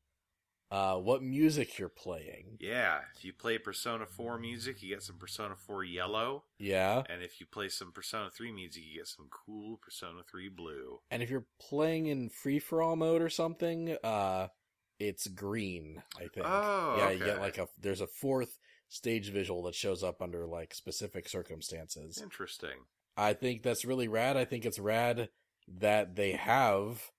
uh, 0.74 0.96
what 0.98 1.22
music 1.22 1.78
you're 1.78 1.88
playing. 1.88 2.58
Yeah. 2.60 3.02
If 3.16 3.24
you 3.24 3.32
play 3.32 3.60
Persona 3.60 4.08
4 4.08 4.40
music, 4.40 4.82
you 4.82 4.90
get 4.90 5.04
some 5.04 5.18
Persona 5.18 5.56
4 5.56 5.84
yellow. 5.84 6.46
Yeah, 6.58 7.04
And 7.10 7.22
if 7.22 7.40
you 7.40 7.46
play 7.46 7.70
some 7.70 7.92
Persona 7.92 8.30
3 8.32 8.52
music, 8.52 8.84
you 8.86 8.98
get 8.98 9.08
some 9.08 9.28
cool 9.30 9.78
Persona 9.78 10.22
3 10.30 10.50
blue. 10.50 11.00
and 11.12 11.22
if 11.22 11.30
you're 11.30 11.46
playing 11.60 12.08
in 12.08 12.30
free 12.30 12.58
for 12.58 12.82
all 12.82 12.96
mode 12.96 13.22
or 13.22 13.30
something, 13.30 13.96
uh, 14.04 14.48
it's 15.00 15.28
green. 15.28 16.02
I 16.18 16.28
think. 16.28 16.46
Oh, 16.50 16.96
yeah, 16.98 17.10
you 17.12 17.24
get 17.24 17.40
like 17.40 17.58
a 17.60 17.68
there's 17.80 18.02
a 18.02 18.08
fourth 18.08 18.58
stage 18.90 19.30
visual 19.32 19.62
that 19.64 19.76
shows 19.76 20.04
up 20.04 20.22
under 20.22 20.46
like 20.48 20.74
specific 20.74 21.30
circumstances. 21.30 22.20
Interesting. 22.22 22.86
I 23.16 23.34
think 23.34 23.62
that's 23.62 23.86
really 23.86 24.08
rad. 24.08 24.38
I 24.38 24.46
think 24.46 24.66
it's 24.66 24.80
rad 24.80 25.30
that 25.68 26.16
they 26.16 26.32
have 26.32 27.12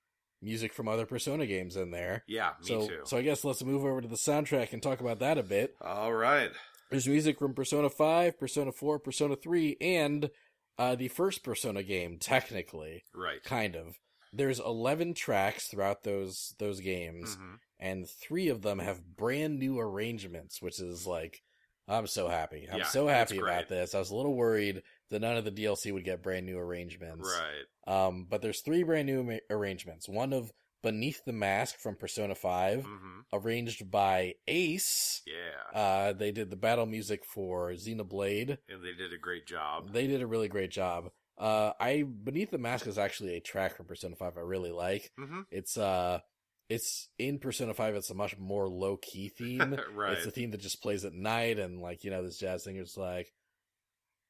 music 0.45 0.73
from 0.73 0.87
other 0.89 1.07
Persona 1.07 1.47
games 1.47 1.77
in 1.77 1.91
there. 1.91 2.23
Yeah, 2.27 2.51
me 2.61 2.67
so, 2.69 2.87
too. 2.89 3.01
so 3.05 3.17
I 3.17 3.23
guess 3.23 3.45
let's 3.45 3.65
move 3.65 3.85
over 3.85 4.01
to 4.01 4.09
the 4.09 4.17
soundtrack 4.17 4.73
and 4.73 4.83
talk 4.83 5.01
about 5.01 5.19
that 5.21 5.39
a 5.39 5.43
bit. 5.43 5.75
All 5.81 6.13
right. 6.13 6.51
There's 6.91 7.09
music 7.09 7.39
from 7.39 7.55
Persona 7.55 7.89
5, 7.91 8.39
Persona 8.39 8.71
4, 8.73 8.99
Persona 9.01 9.37
3, 9.37 9.77
and 9.81 10.31
uh, 10.79 10.95
the 10.95 11.09
first 11.09 11.43
Persona 11.43 11.83
game, 11.83 12.19
technically, 12.19 13.05
Right. 13.15 13.43
kind 13.43 13.75
of. 13.77 13.97
There's 14.33 14.59
11 14.61 15.15
tracks 15.15 15.69
throughout 15.69 16.03
those 16.03 16.55
those 16.59 16.81
games, 16.81 17.37
Mhm. 17.37 17.59
and 17.79 18.09
three 18.09 18.49
of 18.49 18.63
them 18.63 18.81
have 18.81 19.17
brand 19.17 19.59
new 19.61 19.79
arrangements, 19.79 20.61
which 20.61 20.81
is 20.81 21.07
like, 21.07 21.41
I'm 21.87 22.07
so 22.07 22.29
happy. 22.29 22.67
I'm 22.71 22.79
Yeah, 22.79 22.85
so 22.85 23.07
happy 23.09 23.39
about 23.39 23.69
this. 23.69 23.95
I 23.95 23.99
was 23.99 24.11
a 24.11 24.17
little 24.17 24.35
worried 24.35 24.83
that 25.11 25.21
none 25.21 25.37
of 25.37 25.45
the 25.45 25.51
DLC 25.51 25.93
would 25.93 26.05
get 26.05 26.23
brand 26.23 26.47
new 26.47 26.59
arrangements. 26.59 27.29
Right. 27.29 28.07
Um, 28.07 28.27
but 28.29 28.41
there's 28.43 28.61
three 28.61 28.83
brand 28.83 29.07
new 29.07 29.21
ama- 29.21 29.41
arrangements. 29.51 30.09
One 30.09 30.33
of 30.33 30.51
Beneath 30.83 31.25
the 31.25 31.33
Mask 31.33 31.79
from 31.79 31.97
Persona 31.97 32.35
5, 32.35 32.85
hmm 32.85 33.21
arranged 33.33 33.91
by 33.91 34.35
Ace. 34.47 35.23
Yeah. 35.27 35.79
Uh, 35.81 36.13
they 36.13 36.31
did 36.31 36.51
the 36.51 36.57
battle 36.57 36.87
music 36.87 37.25
for 37.25 37.71
Xenoblade. 37.73 38.59
and 38.69 38.85
they 38.85 38.93
did 38.93 39.13
a 39.13 39.19
great 39.19 39.45
job. 39.47 39.93
They 39.93 40.07
did 40.07 40.23
a 40.23 40.27
really 40.27 40.47
great 40.49 40.71
job. 40.71 41.11
Uh, 41.37 41.73
I 41.81 42.03
Beneath 42.05 42.51
the 42.53 42.59
Mask 42.59 42.87
is 42.87 42.97
actually 42.97 43.35
a 43.35 43.41
track 43.41 43.77
from 43.77 43.87
Persona 43.87 44.15
5 44.15 44.37
I 44.37 44.41
really 44.41 44.71
like. 44.71 45.11
hmm 45.19 45.41
It's 45.51 45.77
uh 45.77 46.21
it's 46.69 47.09
in 47.19 47.39
Persona 47.39 47.75
5 47.75 47.95
it's 47.95 48.11
a 48.11 48.15
much 48.15 48.39
more 48.39 48.69
low 48.69 48.97
key 48.97 49.29
theme. 49.37 49.77
right. 49.95 50.13
It's 50.17 50.27
a 50.27 50.31
theme 50.31 50.51
that 50.53 50.61
just 50.61 50.83
plays 50.83 51.05
at 51.05 51.13
night 51.13 51.59
and 51.59 51.81
like, 51.81 52.05
you 52.05 52.11
know, 52.11 52.23
this 52.23 52.39
jazz 52.39 52.65
singer's 52.65 52.97
like 52.97 53.33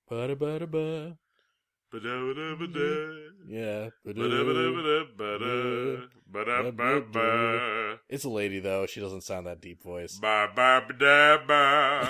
ba 0.08 0.34
ba 0.34 0.58
da 0.58 0.66
ba. 0.66 1.18
Yeah. 3.48 3.90
It's 8.08 8.24
a 8.24 8.28
lady 8.30 8.58
though. 8.58 8.86
She 8.86 9.00
doesn't 9.00 9.22
sound 9.22 9.46
that 9.46 9.60
deep 9.60 9.82
voice. 9.82 10.18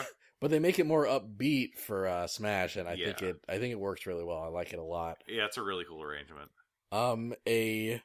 But 0.40 0.50
they 0.50 0.58
make 0.58 0.78
it 0.78 0.86
more 0.86 1.06
upbeat 1.06 1.78
for 1.78 2.06
uh 2.06 2.26
Smash 2.26 2.76
and 2.76 2.86
I 2.88 2.96
think 2.96 3.22
it 3.22 3.36
I 3.48 3.58
think 3.58 3.72
it 3.72 3.80
works 3.80 4.06
really 4.06 4.24
well. 4.24 4.38
I 4.42 4.48
like 4.48 4.72
it 4.72 4.78
a 4.78 4.82
lot. 4.82 5.18
Yeah, 5.28 5.46
it's 5.46 5.56
a 5.58 5.62
really 5.62 5.84
cool 5.88 6.02
arrangement. 6.02 6.50
Um 6.92 7.34
a 7.48 8.02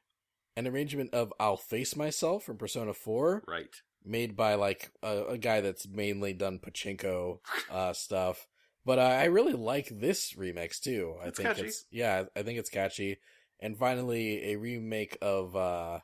an 0.55 0.67
arrangement 0.67 1.13
of 1.13 1.33
I'll 1.39 1.57
Face 1.57 1.95
Myself 1.95 2.43
from 2.43 2.57
Persona 2.57 2.93
4 2.93 3.43
Right. 3.47 3.73
made 4.05 4.35
by 4.35 4.55
like 4.55 4.91
a, 5.03 5.23
a 5.29 5.37
guy 5.37 5.61
that's 5.61 5.87
mainly 5.87 6.33
done 6.33 6.59
pachinko 6.59 7.39
uh 7.69 7.93
stuff. 8.05 8.47
But 8.85 8.97
uh, 8.99 9.01
I 9.03 9.25
really 9.25 9.53
like 9.53 9.89
this 9.91 10.33
remix 10.33 10.79
too. 10.79 11.15
I 11.23 11.27
It's 11.27 11.37
think 11.37 11.49
catchy. 11.49 11.67
it's 11.67 11.85
yeah, 11.91 12.23
I 12.35 12.41
think 12.43 12.59
it's 12.59 12.69
catchy. 12.69 13.17
And 13.59 13.77
finally 13.77 14.51
a 14.53 14.55
remake 14.57 15.17
of 15.21 15.55
uh 15.55 15.99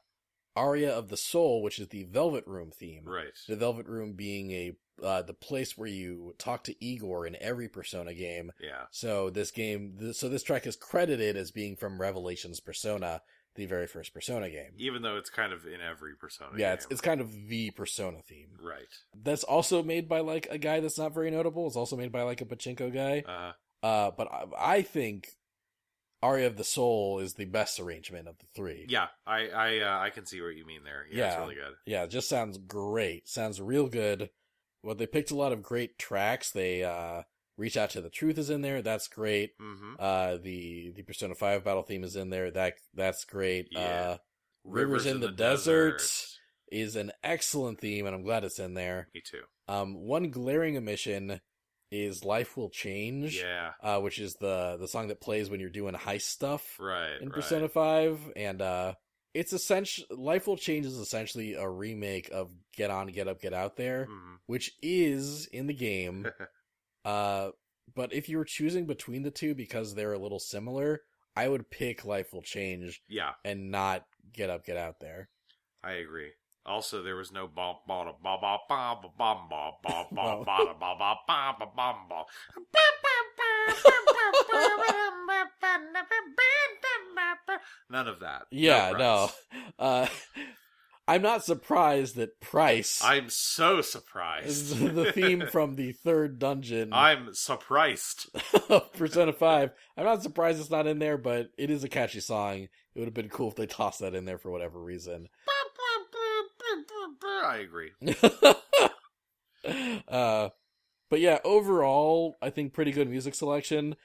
Aria 0.58 0.91
of 0.93 1.10
the 1.10 1.18
Soul, 1.18 1.62
which 1.62 1.80
is 1.80 1.89
the 1.89 2.04
Velvet 2.06 2.46
Room 2.48 2.72
theme. 2.72 3.04
Right. 3.06 3.34
The 3.48 3.56
Velvet 3.58 3.88
Room 3.88 4.14
being 4.14 4.52
a 4.52 4.72
uh, 5.04 5.22
the 5.22 5.34
place 5.34 5.78
where 5.78 5.89
you 5.89 6.34
talk 6.38 6.64
to 6.64 6.86
Igor 6.86 7.28
in 7.28 7.36
every 7.41 7.68
Persona 7.68 8.14
game. 8.14 8.54
Yeah. 8.62 8.84
So 8.91 9.30
this 9.30 9.52
game, 9.52 9.98
th- 10.00 10.16
so 10.16 10.30
this 10.30 10.43
track 10.43 10.66
is 10.66 10.78
credited 10.78 11.36
as 11.36 11.52
being 11.52 11.76
from 11.76 12.00
Revelations 12.00 12.62
Persona, 12.62 13.22
the 13.56 13.66
very 13.66 13.88
first 13.88 14.14
Persona 14.14 14.49
game. 14.49 14.72
Even 14.78 15.01
though 15.01 15.18
it's 15.18 15.30
kind 15.30 15.51
of 15.53 15.66
in 15.66 15.82
every 15.82 16.16
Persona 16.16 16.51
Yeah, 16.58 16.70
game. 16.70 16.74
it's 16.76 16.88
it's 16.91 17.01
kind 17.01 17.22
of 17.22 17.32
the 17.47 17.72
Persona 17.72 18.22
theme. 18.28 18.49
Right. 18.62 18.88
That's 19.16 19.43
also 19.43 19.82
made 19.84 20.08
by 20.08 20.20
like 20.20 20.47
a 20.51 20.58
guy 20.58 20.80
that's 20.80 20.97
not 20.97 21.14
very 21.14 21.32
notable. 21.32 21.68
It's 21.68 21.76
also 21.76 21.95
made 21.95 22.12
by 22.12 22.22
like 22.24 22.41
a 22.41 22.45
pachinko 22.45 22.93
guy. 22.93 23.24
Uh, 23.28 23.53
Uh, 23.86 24.12
but 24.18 24.28
I, 24.32 24.45
I 24.78 24.82
think 24.82 25.30
Aria 26.24 26.47
of 26.47 26.58
the 26.58 26.64
Soul 26.64 27.20
is 27.20 27.36
the 27.36 27.45
best 27.45 27.80
arrangement 27.80 28.28
of 28.28 28.38
the 28.39 28.45
three. 28.56 28.86
yeah, 28.89 29.08
I 29.28 29.47
I 29.49 29.80
uh, 29.80 29.99
I 29.99 30.10
can 30.10 30.26
see 30.26 30.41
what 30.41 30.56
you 30.56 30.66
mean 30.66 30.84
there. 30.84 31.06
Yeah, 31.12 31.28
it's 31.28 31.38
really 31.39 31.56
good. 31.56 31.74
Yeah, 31.86 32.03
it 32.03 32.10
just 32.10 32.28
sounds 32.30 32.58
great. 32.58 33.28
Sounds 33.28 33.62
real 33.62 33.88
good. 33.88 34.30
Well, 34.82 34.95
they 34.95 35.06
picked 35.08 35.32
a 35.32 35.36
lot 35.36 35.51
of 35.51 35.62
great 35.62 35.97
tracks. 35.99 36.51
They 36.51 36.84
uh 36.84 37.24
Reach 37.58 37.78
Out 37.78 37.91
to 37.91 38.01
the 38.01 38.10
Truth 38.10 38.38
is 38.38 38.49
in 38.49 38.62
there. 38.62 38.82
That's 38.82 39.08
great. 39.08 39.51
hmm 39.60 39.93
Uh, 39.99 40.38
the 40.38 40.91
the 40.95 41.03
Persona 41.03 41.36
Five 41.36 41.64
battle 41.64 41.84
theme 41.84 42.03
is 42.03 42.16
in 42.16 42.30
there. 42.30 42.51
That 42.51 42.74
that's 42.93 43.24
great. 43.26 43.68
Yeah. 43.72 43.80
Uh, 43.80 44.18
Rivers 44.64 45.06
in 45.06 45.20
the 45.20 45.32
Desert. 45.32 46.01
is 46.72 46.95
an 46.95 47.12
excellent 47.24 47.80
theme, 47.80 48.06
and 48.08 48.16
I'm 48.16 48.24
glad 48.24 48.43
it's 48.43 48.60
in 48.60 48.74
there. 48.74 49.08
Me 49.14 49.22
too. 49.24 49.43
Um, 49.68 49.93
one 49.95 50.32
glaring 50.32 50.76
omission 50.76 51.39
is 51.91 52.26
"Life 52.26 52.58
Will 52.58 52.70
Change," 52.72 53.38
Yeah. 53.39 53.74
uh, 53.82 54.01
which 54.01 54.18
is 54.20 54.34
the 54.36 54.76
the 54.80 54.88
song 54.88 55.08
that 55.10 55.22
plays 55.22 55.49
when 55.49 55.60
you're 55.60 55.70
doing 55.70 55.93
heist 55.93 56.24
stuff 56.24 56.78
Right. 56.80 57.22
in 57.22 57.30
right. 57.30 57.36
Persona 57.36 57.70
Five, 57.70 58.20
and 58.36 58.62
uh, 58.62 58.95
it's 59.36 59.53
essentially 59.53 60.08
"Life 60.10 60.47
Will 60.47 60.58
Change" 60.58 60.86
is 60.88 60.97
essentially 60.97 61.53
a 61.53 61.70
remake 61.70 62.30
of 62.34 62.51
"Get 62.76 62.89
On, 62.89 63.06
Get 63.08 63.28
Up, 63.28 63.39
Get 63.39 63.53
Out 63.53 63.78
There," 63.78 64.08
Mhm. 64.10 64.38
which 64.47 64.72
is 64.82 65.45
in 65.47 65.68
the 65.68 65.74
game. 65.74 66.26
uh, 67.06 67.51
but 67.93 68.14
if 68.14 68.28
you 68.28 68.38
were 68.38 68.45
choosing 68.45 68.86
between 68.86 69.24
the 69.24 69.32
two 69.32 69.56
because 69.56 69.93
they're 69.93 70.14
a 70.14 70.20
little 70.20 70.39
similar, 70.39 71.01
I 71.36 71.47
would 71.47 71.70
pick 71.70 72.03
"Life 72.03 72.34
Will 72.34 72.41
Change" 72.41 73.01
yeah, 73.08 73.32
and 73.43 73.72
not 73.72 74.06
"Get 74.34 74.49
Up, 74.49 74.66
Get 74.66 74.78
Out 74.78 74.99
There." 74.99 75.30
I 75.84 75.93
agree. 75.93 76.32
Also, 76.66 77.03
there 77.03 77.16
was 77.16 77.32
no 77.32 77.47
bom 77.47 77.76
bom 77.88 78.08
bom 78.24 78.39
bom 78.41 78.60
bom 78.68 79.12
bom 79.18 79.47
bom 79.49 79.76
bom 79.82 80.06
bom 80.16 80.43
bom 80.49 80.80
bom 80.80 80.97
bom 80.99 81.56
bom 81.60 81.72
bom 81.76 81.95
bom. 82.10 82.26
None 87.89 88.08
of 88.08 88.20
that. 88.22 88.43
Yeah, 88.51 88.93
no. 88.93 88.97
no. 88.97 89.30
Uh, 89.78 90.08
I'm 91.08 91.22
not 91.22 91.43
surprised 91.45 92.16
that 92.16 92.41
Price 92.41 92.99
I'm 93.03 93.30
so 93.30 93.78
is 93.80 93.91
surprised. 93.91 94.80
the 94.80 95.12
theme 95.12 95.43
from 95.51 95.76
the 95.76 95.91
third 95.91 96.39
dungeon 96.39 96.89
I'm 96.93 97.34
surprised. 97.34 98.30
of 98.70 98.91
Persona 98.97 99.32
5. 99.34 99.72
I'm 99.97 100.03
not 100.06 100.24
surprised 100.24 100.60
it's 100.60 100.72
not 100.72 100.88
in 100.88 100.97
there, 100.99 101.18
but 101.20 101.51
it 101.58 101.70
is 101.70 101.84
a 101.84 101.89
catchy 101.89 102.20
song. 102.22 102.62
It 102.95 102.99
would 102.99 103.06
have 103.06 103.14
been 103.14 103.30
cool 103.30 103.49
if 103.49 103.56
they 103.56 103.68
tossed 103.68 103.99
that 103.99 104.16
in 104.16 104.26
there 104.26 104.39
for 104.39 104.49
whatever 104.49 104.82
reason. 104.82 105.28
I 107.24 107.58
agree. 107.58 107.91
uh, 110.08 110.49
but 111.10 111.20
yeah, 111.20 111.39
overall, 111.43 112.36
I 112.41 112.49
think 112.49 112.74
pretty 112.74 112.91
good 112.91 113.10
music 113.10 113.36
selection. 113.36 113.95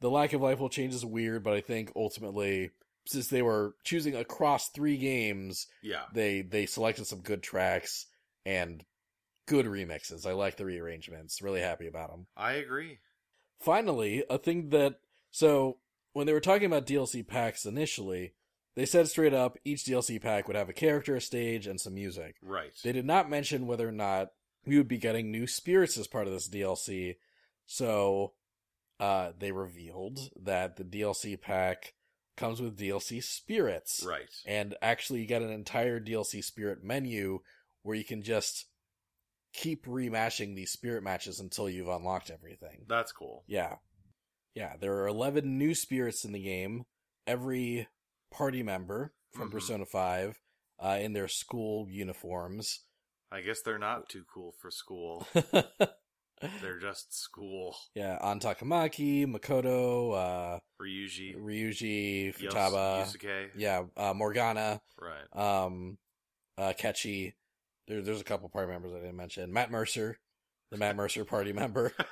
The 0.00 0.10
lack 0.10 0.32
of 0.32 0.40
life 0.40 0.58
will 0.58 0.68
change 0.68 0.94
is 0.94 1.04
weird, 1.04 1.42
but 1.44 1.54
I 1.54 1.60
think 1.60 1.92
ultimately, 1.96 2.70
since 3.08 3.28
they 3.28 3.42
were 3.42 3.74
choosing 3.84 4.14
across 4.14 4.68
three 4.70 4.96
games, 4.98 5.66
Yeah. 5.82 6.04
they 6.12 6.42
they 6.42 6.66
selected 6.66 7.06
some 7.06 7.20
good 7.20 7.42
tracks 7.42 8.06
and 8.44 8.84
good 9.46 9.66
remixes. 9.66 10.26
I 10.26 10.32
like 10.32 10.56
the 10.56 10.64
rearrangements. 10.66 11.40
Really 11.42 11.60
happy 11.60 11.86
about 11.86 12.10
them. 12.10 12.26
I 12.36 12.52
agree. 12.54 12.98
Finally, 13.60 14.24
a 14.30 14.38
thing 14.38 14.68
that 14.70 15.00
so 15.30 15.78
when 16.12 16.26
they 16.26 16.32
were 16.32 16.40
talking 16.40 16.66
about 16.66 16.86
DLC 16.86 17.26
packs 17.26 17.64
initially, 17.66 18.34
they 18.76 18.86
said 18.86 19.08
straight 19.08 19.34
up 19.34 19.58
each 19.64 19.84
DLC 19.84 20.20
pack 20.20 20.46
would 20.46 20.56
have 20.56 20.68
a 20.68 20.72
character, 20.74 21.16
a 21.16 21.20
stage, 21.20 21.66
and 21.66 21.80
some 21.80 21.94
music. 21.94 22.36
Right. 22.42 22.72
They 22.84 22.92
did 22.92 23.04
not 23.06 23.28
mention 23.30 23.66
whether 23.66 23.88
or 23.88 23.92
not 23.92 24.28
we 24.66 24.76
would 24.76 24.88
be 24.88 24.98
getting 24.98 25.30
new 25.30 25.46
spirits 25.46 25.96
as 25.98 26.06
part 26.06 26.26
of 26.26 26.32
this 26.32 26.48
DLC. 26.48 27.16
So 27.66 28.34
uh 29.00 29.32
they 29.38 29.52
revealed 29.52 30.18
that 30.42 30.76
the 30.76 30.84
DLC 30.84 31.40
pack 31.40 31.94
comes 32.38 32.62
with 32.62 32.78
DLC 32.78 33.22
spirits. 33.22 34.02
Right. 34.06 34.28
And 34.46 34.74
actually 34.80 35.20
you 35.20 35.26
get 35.26 35.42
an 35.42 35.50
entire 35.50 36.00
DLC 36.00 36.42
spirit 36.42 36.82
menu 36.82 37.40
where 37.82 37.96
you 37.96 38.04
can 38.04 38.22
just 38.22 38.66
keep 39.52 39.84
remashing 39.86 40.54
these 40.54 40.70
spirit 40.70 41.02
matches 41.02 41.40
until 41.40 41.68
you've 41.68 41.88
unlocked 41.88 42.30
everything. 42.30 42.84
That's 42.88 43.12
cool. 43.12 43.44
Yeah. 43.46 43.76
Yeah, 44.54 44.76
there 44.80 44.94
are 44.98 45.06
11 45.06 45.58
new 45.58 45.74
spirits 45.74 46.24
in 46.24 46.32
the 46.32 46.42
game. 46.42 46.84
Every 47.26 47.88
party 48.30 48.62
member 48.62 49.12
from 49.32 49.48
Mhm. 49.48 49.52
Persona 49.52 49.84
5 49.86 50.38
uh, 50.82 50.98
in 51.00 51.12
their 51.12 51.28
school 51.28 51.88
uniforms. 51.90 52.84
I 53.30 53.40
guess 53.42 53.60
they're 53.62 53.78
not 53.78 54.08
too 54.08 54.24
cool 54.32 54.52
for 54.60 54.70
school. 54.70 55.26
They're 56.62 56.78
just 56.78 57.14
school. 57.18 57.76
yeah, 57.94 58.18
Ann 58.22 58.40
Takamaki, 58.40 59.26
Makoto, 59.26 60.14
uh, 60.14 60.58
Ryuji. 60.82 61.36
Ryuji, 61.36 62.38
Yos- 62.40 62.54
Futaba, 62.54 63.04
Yusuke. 63.04 63.48
yeah, 63.56 63.84
uh, 63.96 64.14
Morgana, 64.14 64.80
Right. 65.00 65.64
um, 65.64 65.98
uh, 66.56 66.72
Ketchy. 66.78 67.34
There, 67.86 68.02
there's 68.02 68.20
a 68.20 68.24
couple 68.24 68.48
party 68.48 68.70
members 68.70 68.92
I 68.92 68.96
didn't 69.00 69.16
mention. 69.16 69.52
Matt 69.52 69.70
Mercer, 69.70 70.18
the 70.70 70.76
Matt 70.76 70.96
Mercer 70.96 71.24
party 71.24 71.52
member. 71.52 71.92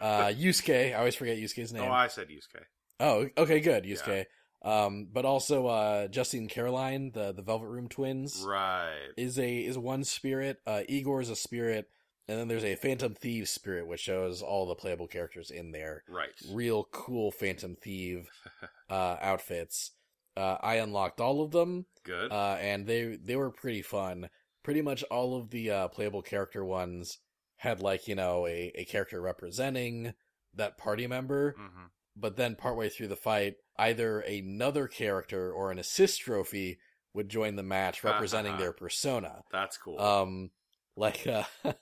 Uh, 0.00 0.26
Yusuke, 0.28 0.92
I 0.92 0.98
always 0.98 1.16
forget 1.16 1.38
Yusuke's 1.38 1.72
name. 1.72 1.82
oh, 1.82 1.90
I 1.90 2.06
said 2.06 2.28
Yusuke. 2.28 2.62
Oh, 3.00 3.28
okay, 3.36 3.58
good, 3.58 3.82
Yusuke. 3.82 4.26
Um, 4.62 5.08
but 5.12 5.24
also 5.24 5.66
uh, 5.66 6.06
Justine 6.06 6.46
Caroline, 6.46 7.10
the 7.12 7.32
the 7.32 7.42
Velvet 7.42 7.66
Room 7.66 7.88
twins, 7.88 8.44
Right. 8.46 9.08
is 9.16 9.40
a 9.40 9.58
is 9.58 9.76
one 9.76 10.04
spirit. 10.04 10.58
Uh, 10.64 10.82
Igor 10.88 11.20
is 11.20 11.30
a 11.30 11.34
spirit, 11.34 11.86
and 12.28 12.38
then 12.38 12.48
there's 12.48 12.64
a 12.64 12.76
Phantom 12.76 13.14
Thieves 13.14 13.50
spirit, 13.50 13.86
which 13.86 14.00
shows 14.00 14.42
all 14.42 14.66
the 14.66 14.74
playable 14.74 15.06
characters 15.06 15.50
in 15.50 15.72
there. 15.72 16.04
Right. 16.08 16.28
Real 16.52 16.84
cool 16.92 17.30
Phantom 17.30 17.74
Thief 17.74 18.26
uh, 18.90 19.16
outfits. 19.20 19.92
Uh, 20.36 20.56
I 20.60 20.74
unlocked 20.76 21.20
all 21.20 21.42
of 21.42 21.50
them, 21.50 21.86
Good. 22.04 22.30
uh, 22.30 22.56
and 22.60 22.86
they 22.86 23.16
they 23.16 23.34
were 23.34 23.50
pretty 23.50 23.82
fun. 23.82 24.28
Pretty 24.62 24.82
much 24.82 25.02
all 25.04 25.36
of 25.36 25.50
the 25.50 25.70
uh, 25.70 25.88
playable 25.88 26.22
character 26.22 26.64
ones 26.64 27.18
had 27.56 27.80
like 27.80 28.06
you 28.06 28.14
know 28.14 28.46
a, 28.46 28.70
a 28.76 28.84
character 28.84 29.20
representing 29.20 30.14
that 30.54 30.78
party 30.78 31.06
member, 31.06 31.54
hmm 31.58 31.86
but 32.20 32.36
then 32.36 32.56
partway 32.56 32.88
through 32.88 33.06
the 33.06 33.14
fight, 33.16 33.54
either 33.78 34.18
another 34.20 34.88
character 34.88 35.52
or 35.52 35.70
an 35.70 35.78
assist 35.78 36.20
trophy 36.20 36.78
would 37.14 37.28
join 37.28 37.54
the 37.54 37.62
match 37.62 38.02
representing 38.02 38.56
their 38.58 38.72
persona. 38.72 39.42
That's 39.52 39.78
cool. 39.78 40.00
Um, 40.00 40.50
like 40.96 41.26
uh, 41.26 41.44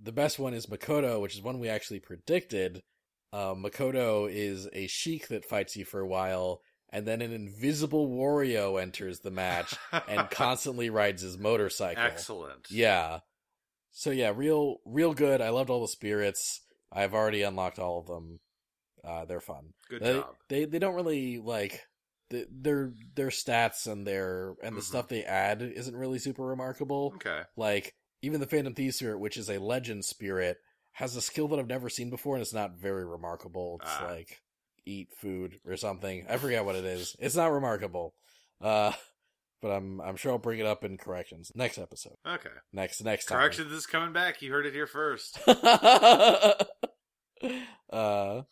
the 0.00 0.12
best 0.12 0.38
one 0.38 0.54
is 0.54 0.66
Makoto, 0.66 1.20
which 1.20 1.34
is 1.34 1.42
one 1.42 1.58
we 1.58 1.68
actually 1.68 2.00
predicted. 2.00 2.82
Uh, 3.32 3.54
Makoto 3.54 4.30
is 4.30 4.68
a 4.72 4.86
sheik 4.86 5.28
that 5.28 5.44
fights 5.44 5.76
you 5.76 5.84
for 5.84 6.00
a 6.00 6.06
while, 6.06 6.60
and 6.90 7.06
then 7.06 7.20
an 7.20 7.32
invisible 7.32 8.08
Wario 8.08 8.80
enters 8.80 9.20
the 9.20 9.30
match 9.30 9.74
and 10.08 10.28
constantly 10.30 10.90
rides 10.90 11.22
his 11.22 11.38
motorcycle. 11.38 12.02
Excellent. 12.02 12.70
Yeah. 12.70 13.20
So 13.90 14.10
yeah, 14.10 14.32
real, 14.34 14.76
real 14.84 15.14
good. 15.14 15.40
I 15.40 15.50
loved 15.50 15.70
all 15.70 15.80
the 15.80 15.88
spirits. 15.88 16.60
I've 16.92 17.14
already 17.14 17.42
unlocked 17.42 17.78
all 17.78 18.00
of 18.00 18.06
them. 18.06 18.38
Uh, 19.04 19.24
they're 19.24 19.40
fun. 19.40 19.74
Good 19.88 20.02
they, 20.02 20.12
job. 20.14 20.34
They 20.48 20.64
they 20.64 20.78
don't 20.78 20.94
really 20.94 21.38
like 21.38 21.80
the, 22.30 22.46
their 22.50 22.92
their 23.14 23.28
stats 23.28 23.86
and 23.86 24.06
their 24.06 24.54
and 24.62 24.76
the 24.76 24.80
Mhm. 24.80 24.84
stuff 24.84 25.08
they 25.08 25.24
add 25.24 25.60
isn't 25.60 25.96
really 25.96 26.18
super 26.18 26.44
remarkable. 26.44 27.12
Okay. 27.16 27.42
Like 27.56 27.92
even 28.24 28.40
the 28.40 28.46
Phantom 28.46 28.74
Thief 28.74 28.94
spirit, 28.94 29.18
which 29.20 29.36
is 29.36 29.48
a 29.48 29.58
legend 29.58 30.04
spirit, 30.04 30.58
has 30.92 31.14
a 31.16 31.20
skill 31.20 31.48
that 31.48 31.58
I've 31.58 31.66
never 31.68 31.88
seen 31.88 32.10
before, 32.10 32.34
and 32.36 32.42
it's 32.42 32.52
not 32.54 32.78
very 32.78 33.04
remarkable. 33.04 33.78
It's 33.82 33.90
Ah. 34.00 34.06
like 34.10 34.40
eat 34.86 35.12
food 35.16 35.60
or 35.66 35.76
something. 35.76 36.26
I 36.28 36.36
forget 36.36 36.64
what 36.64 36.76
it 36.76 36.84
is. 36.84 37.16
It's 37.18 37.34
not 37.36 37.52
remarkable. 37.52 38.14
Uh, 38.60 38.92
but 39.62 39.68
I'm 39.70 40.00
I'm 40.00 40.16
sure 40.16 40.32
I'll 40.32 40.38
bring 40.38 40.58
it 40.60 40.66
up 40.66 40.84
in 40.84 40.98
corrections 40.98 41.50
next 41.54 41.78
episode. 41.78 42.16
Okay. 42.26 42.50
Next 42.72 43.02
next 43.02 43.26
time. 43.26 43.38
Corrections 43.38 43.72
is 43.72 43.86
coming 43.86 44.12
back. 44.12 44.42
You 44.42 44.52
heard 44.52 44.66
it 44.66 44.74
here 44.74 44.86
first. 44.86 45.38
uh, 47.90 48.42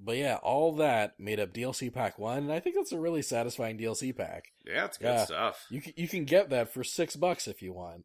but 0.00 0.16
yeah, 0.16 0.36
all 0.42 0.76
that 0.76 1.14
made 1.18 1.40
up 1.40 1.52
DLC 1.52 1.92
pack 1.92 2.18
one, 2.18 2.38
and 2.38 2.52
I 2.52 2.60
think 2.60 2.76
that's 2.76 2.92
a 2.92 2.98
really 2.98 3.22
satisfying 3.22 3.78
DLC 3.78 4.16
pack. 4.16 4.44
Yeah, 4.66 4.86
it's 4.86 4.98
good 4.98 5.06
Yeah. 5.06 5.24
stuff. 5.24 5.64
You 5.70 5.80
can, 5.80 5.92
you 5.96 6.08
can 6.08 6.24
get 6.24 6.50
that 6.50 6.72
for 6.72 6.82
six 6.84 7.16
bucks 7.16 7.46
if 7.48 7.62
you 7.62 7.72
want, 7.72 8.04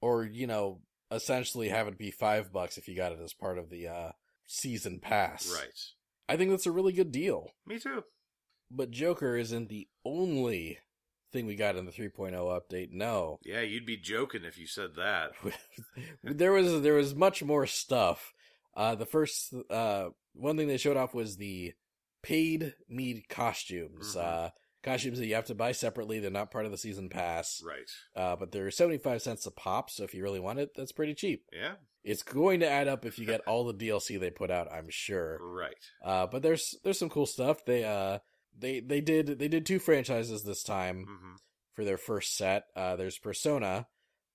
or 0.00 0.24
you 0.24 0.46
know, 0.46 0.80
essentially 1.10 1.68
have 1.68 1.88
it 1.88 1.98
be 1.98 2.10
five 2.10 2.52
bucks 2.52 2.78
if 2.78 2.88
you 2.88 2.96
got 2.96 3.12
it 3.12 3.18
as 3.22 3.32
part 3.32 3.58
of 3.58 3.70
the 3.70 3.88
uh, 3.88 4.10
season 4.46 4.98
pass. 5.00 5.52
Right. 5.54 5.68
I 6.28 6.36
think 6.36 6.50
that's 6.50 6.66
a 6.66 6.72
really 6.72 6.92
good 6.92 7.12
deal. 7.12 7.50
Me 7.66 7.78
too. 7.78 8.02
But 8.70 8.90
Joker 8.90 9.36
isn't 9.36 9.68
the 9.68 9.86
only 10.04 10.78
thing 11.32 11.46
we 11.46 11.54
got 11.54 11.76
in 11.76 11.84
the 11.84 11.92
3.0 11.92 12.32
update. 12.32 12.88
No, 12.92 13.38
Yeah, 13.44 13.60
you'd 13.60 13.86
be 13.86 13.96
joking 13.96 14.44
if 14.44 14.58
you 14.58 14.66
said 14.66 14.96
that. 14.96 15.32
there 16.24 16.52
was 16.52 16.82
there 16.82 16.94
was 16.94 17.14
much 17.14 17.42
more 17.42 17.66
stuff. 17.66 18.32
Uh, 18.76 18.94
the 18.94 19.06
first 19.06 19.54
uh, 19.70 20.08
one 20.34 20.56
thing 20.56 20.68
they 20.68 20.76
showed 20.76 20.96
off 20.96 21.14
was 21.14 21.36
the 21.36 21.72
paid 22.22 22.74
Mii 22.92 23.28
costumes. 23.28 24.16
Mhm. 24.16 24.20
Uh, 24.20 24.50
costumes 24.86 25.18
that 25.18 25.26
you 25.26 25.34
have 25.34 25.44
to 25.46 25.54
buy 25.54 25.72
separately. 25.72 26.18
They're 26.20 26.30
not 26.30 26.50
part 26.50 26.64
of 26.64 26.70
the 26.70 26.78
season 26.78 27.10
pass. 27.10 27.60
Right. 27.62 27.90
Uh, 28.14 28.36
but 28.36 28.52
they're 28.52 28.70
seventy 28.70 28.96
five 28.98 29.20
cents 29.20 29.44
a 29.46 29.50
pop. 29.50 29.90
So 29.90 30.04
if 30.04 30.14
you 30.14 30.22
really 30.22 30.40
want 30.40 30.58
it, 30.60 30.70
that's 30.74 30.92
pretty 30.92 31.12
cheap. 31.14 31.44
Yeah. 31.52 31.74
It's 32.04 32.22
going 32.22 32.60
to 32.60 32.70
add 32.70 32.86
up 32.88 33.04
if 33.04 33.18
you 33.18 33.26
get 33.26 33.40
all 33.48 33.64
the 33.64 33.74
DLC 33.74 34.18
they 34.18 34.30
put 34.30 34.50
out. 34.50 34.72
I'm 34.72 34.86
sure. 34.88 35.38
Right. 35.42 35.74
Uh, 36.04 36.26
but 36.26 36.42
there's 36.42 36.74
there's 36.84 36.98
some 36.98 37.10
cool 37.10 37.26
stuff. 37.26 37.64
They 37.66 37.84
uh 37.84 38.20
they 38.58 38.80
they 38.80 39.00
did 39.02 39.38
they 39.38 39.48
did 39.48 39.66
two 39.66 39.78
franchises 39.78 40.42
this 40.44 40.62
time 40.62 41.04
hmm 41.06 41.34
for 41.74 41.84
their 41.84 41.98
first 41.98 42.34
set. 42.38 42.64
Uh, 42.74 42.96
there's 42.96 43.18
Persona. 43.18 43.86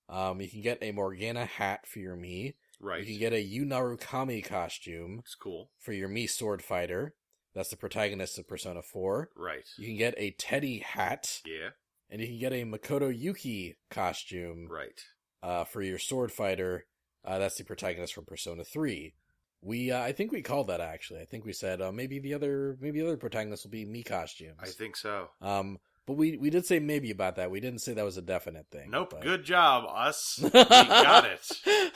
Um, 0.08 0.40
you 0.40 0.48
can 0.48 0.60
get 0.60 0.78
a 0.80 0.92
Morgana 0.92 1.44
hat 1.44 1.88
for 1.88 1.98
your 1.98 2.14
Mii. 2.16 2.54
Right. 2.80 3.00
You 3.00 3.06
can 3.06 3.18
get 3.18 3.32
a 3.32 3.42
Yu 3.42 3.64
Narukami 3.64 4.44
costume 4.44 5.20
It's 5.24 5.34
cool. 5.34 5.70
for 5.80 5.92
your 5.92 6.08
Mii 6.08 6.28
sword 6.30 6.62
fighter. 6.62 7.14
That's 7.54 7.68
the 7.70 7.76
protagonist 7.76 8.38
of 8.38 8.48
Persona 8.48 8.82
4. 8.82 9.30
Right. 9.36 9.64
You 9.76 9.86
can 9.86 9.96
get 9.96 10.14
a 10.16 10.30
Teddy 10.32 10.78
hat, 10.78 11.40
Yeah. 11.44 11.70
and 12.10 12.20
you 12.20 12.26
can 12.28 12.38
get 12.38 12.52
a 12.52 12.64
Makoto 12.64 13.10
Yuki 13.16 13.76
costume 13.90 14.68
Right. 14.70 15.00
uh, 15.42 15.64
for 15.64 15.82
your 15.82 15.98
sword 15.98 16.32
fighter. 16.32 16.86
Uh, 17.24 17.38
that's 17.38 17.56
the 17.56 17.64
protagonist 17.64 18.14
from 18.14 18.24
Persona 18.24 18.64
3. 18.64 19.14
We, 19.60 19.92
uh, 19.92 20.00
I 20.02 20.12
think 20.12 20.32
we 20.32 20.42
called 20.42 20.66
that 20.68 20.80
actually. 20.80 21.20
I 21.20 21.24
think 21.24 21.44
we 21.44 21.52
said 21.52 21.80
uh, 21.80 21.92
maybe 21.92 22.18
the 22.18 22.34
other, 22.34 22.76
maybe 22.80 22.98
the 23.00 23.06
other 23.06 23.16
protagonist 23.16 23.64
will 23.64 23.70
be 23.70 23.84
Mii 23.86 24.04
costumes. 24.04 24.58
I 24.58 24.66
think 24.66 24.96
so. 24.96 25.30
Um, 25.40 25.78
but 26.06 26.14
we 26.14 26.36
we 26.36 26.50
did 26.50 26.66
say 26.66 26.78
maybe 26.78 27.10
about 27.10 27.36
that. 27.36 27.50
We 27.50 27.60
didn't 27.60 27.80
say 27.80 27.92
that 27.94 28.04
was 28.04 28.16
a 28.16 28.22
definite 28.22 28.66
thing. 28.70 28.90
Nope. 28.90 29.10
but- 29.10 29.22
Good 29.22 29.44
job, 29.44 29.84
us. 29.88 30.38
we 30.42 30.50
got 30.50 31.24
it. 31.26 31.92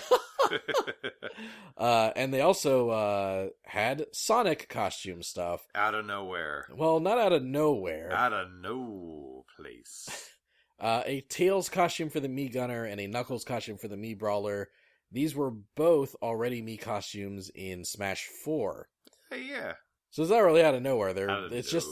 uh, 1.76 2.10
and 2.16 2.32
they 2.32 2.40
also 2.40 2.90
uh, 2.90 3.46
had 3.64 4.06
Sonic 4.12 4.68
costume 4.68 5.22
stuff. 5.22 5.66
out 5.74 5.94
of 5.94 6.06
nowhere. 6.06 6.66
Well, 6.74 7.00
not 7.00 7.18
out 7.18 7.32
of 7.32 7.42
nowhere. 7.42 8.12
Out 8.12 8.32
of 8.32 8.48
no 8.60 9.44
place. 9.58 10.08
Uh, 10.78 11.02
a 11.06 11.22
Tails 11.22 11.70
costume 11.70 12.10
for 12.10 12.20
the 12.20 12.28
Mii 12.28 12.52
Gunner 12.52 12.84
and 12.84 13.00
a 13.00 13.06
Knuckles 13.06 13.44
costume 13.44 13.78
for 13.78 13.88
the 13.88 13.96
Mii 13.96 14.18
Brawler. 14.18 14.68
These 15.10 15.34
were 15.34 15.52
both 15.74 16.14
already 16.20 16.60
Mii 16.60 16.78
costumes 16.78 17.48
in 17.54 17.82
Smash 17.82 18.26
4. 18.44 18.86
Hey, 19.30 19.46
yeah. 19.48 19.72
So 20.10 20.20
it's 20.20 20.30
not 20.30 20.40
really 20.40 20.62
out 20.62 20.74
of 20.74 20.82
nowhere. 20.82 21.14
They're, 21.14 21.30
Out 21.30 21.44
of 21.44 21.52
it's 21.54 21.70
just. 21.70 21.88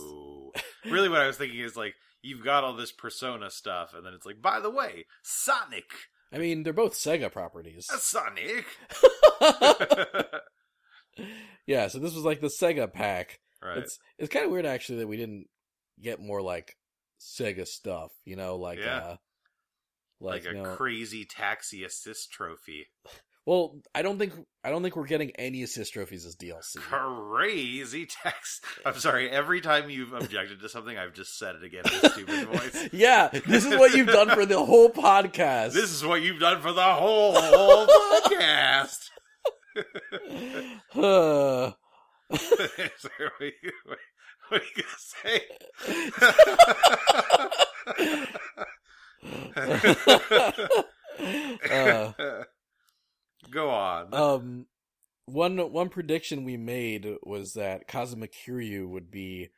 Really 0.85 1.09
what 1.09 1.20
I 1.20 1.26
was 1.26 1.37
thinking 1.37 1.61
is 1.61 1.76
like 1.76 1.95
you've 2.22 2.45
got 2.45 2.64
all 2.64 2.74
this 2.74 2.93
Persona 2.93 3.51
stuff, 3.51 3.95
and 3.95 4.05
then 4.05 4.14
it's 4.14 4.26
like, 4.26 4.41
by 4.41 4.61
the 4.61 4.70
way, 4.70 5.05
Sonic, 5.22 5.91
I 6.32 6.39
mean, 6.39 6.62
they're 6.62 6.72
both 6.72 6.95
Sega 6.95 7.30
properties. 7.30 7.89
Uh, 7.93 7.99
Sonic. 7.99 8.64
yeah, 11.66 11.89
so 11.89 11.99
this 11.99 12.14
was 12.14 12.24
like 12.24 12.41
the 12.41 12.49
Sega 12.49 12.93
pack. 12.93 13.41
right. 13.62 13.78
It's 13.78 13.99
it's 14.18 14.32
kind 14.32 14.45
of 14.45 14.51
weird 14.51 14.66
actually 14.66 14.99
that 14.99 15.07
we 15.07 15.16
didn't 15.16 15.47
get 16.03 16.20
more 16.20 16.43
like 16.43 16.76
Sega 17.20 17.66
stuff, 17.66 18.12
you 18.24 18.37
know, 18.37 18.57
like 18.57 18.78
Yeah. 18.78 18.97
uh 18.99 19.16
like, 20.20 20.45
like, 20.45 20.55
a 20.55 20.57
know, 20.57 20.76
crazy 20.76 21.24
taxi 21.24 21.85
assist 21.85 22.30
trophy. 22.32 22.87
well, 23.47 23.76
I 23.95 24.03
don't 24.03 24.18
think 24.18 24.32
I 24.64 24.70
don't 24.70 24.82
think 24.82 24.97
we're 24.97 25.07
getting 25.07 25.30
any 25.32 25.62
assist 25.62 25.92
trophies 25.92 26.24
as 26.24 26.34
DLC. 26.36 26.76
Crazy 26.78 28.07
tax. 28.07 28.61
I'm 28.86 28.99
sorry. 28.99 29.28
Every 29.30 29.61
time 29.61 29.90
you've 29.90 30.12
objected 30.14 30.61
to 30.61 30.68
something, 30.68 30.97
I've 30.97 31.12
just 31.12 31.38
said 31.38 31.55
it 31.57 31.62
again 31.64 31.82
in 31.86 32.07
a 32.07 32.11
stupid 32.12 32.47
voice. 32.49 32.88
yeah, 32.92 33.28
this 33.47 33.64
is 33.66 33.76
what 33.78 33.95
you've 33.95 34.07
done 34.07 34.30
for 34.30 34.47
the 34.47 34.64
whole 34.64 34.88
podcast. 34.90 35.72
This 35.74 35.90
is 35.92 36.05
what 36.05 36.22
you've 36.22 36.40
done 36.40 36.61
for 36.62 36.72
the 36.72 36.82
whole, 36.82 37.34
whole 37.34 37.86
podcast. 38.22 39.11
Uh, 40.95 41.72
Sorry, 42.36 43.30
what, 43.38 43.53
you, 43.62 43.72
what 44.49 44.61
are 44.61 44.64
you 44.64 44.74
gonna 44.76 44.99
say? 44.99 45.40
uh, 51.70 52.12
Go 53.51 53.70
on. 53.70 54.14
um, 54.14 54.66
one 55.26 55.59
one 55.72 55.88
prediction 55.88 56.45
we 56.45 56.57
made 56.57 57.07
was 57.22 57.55
that 57.55 57.86
Kazuma 57.88 58.26
Kiryu 58.28 58.88
would 58.88 59.11
be 59.11 59.51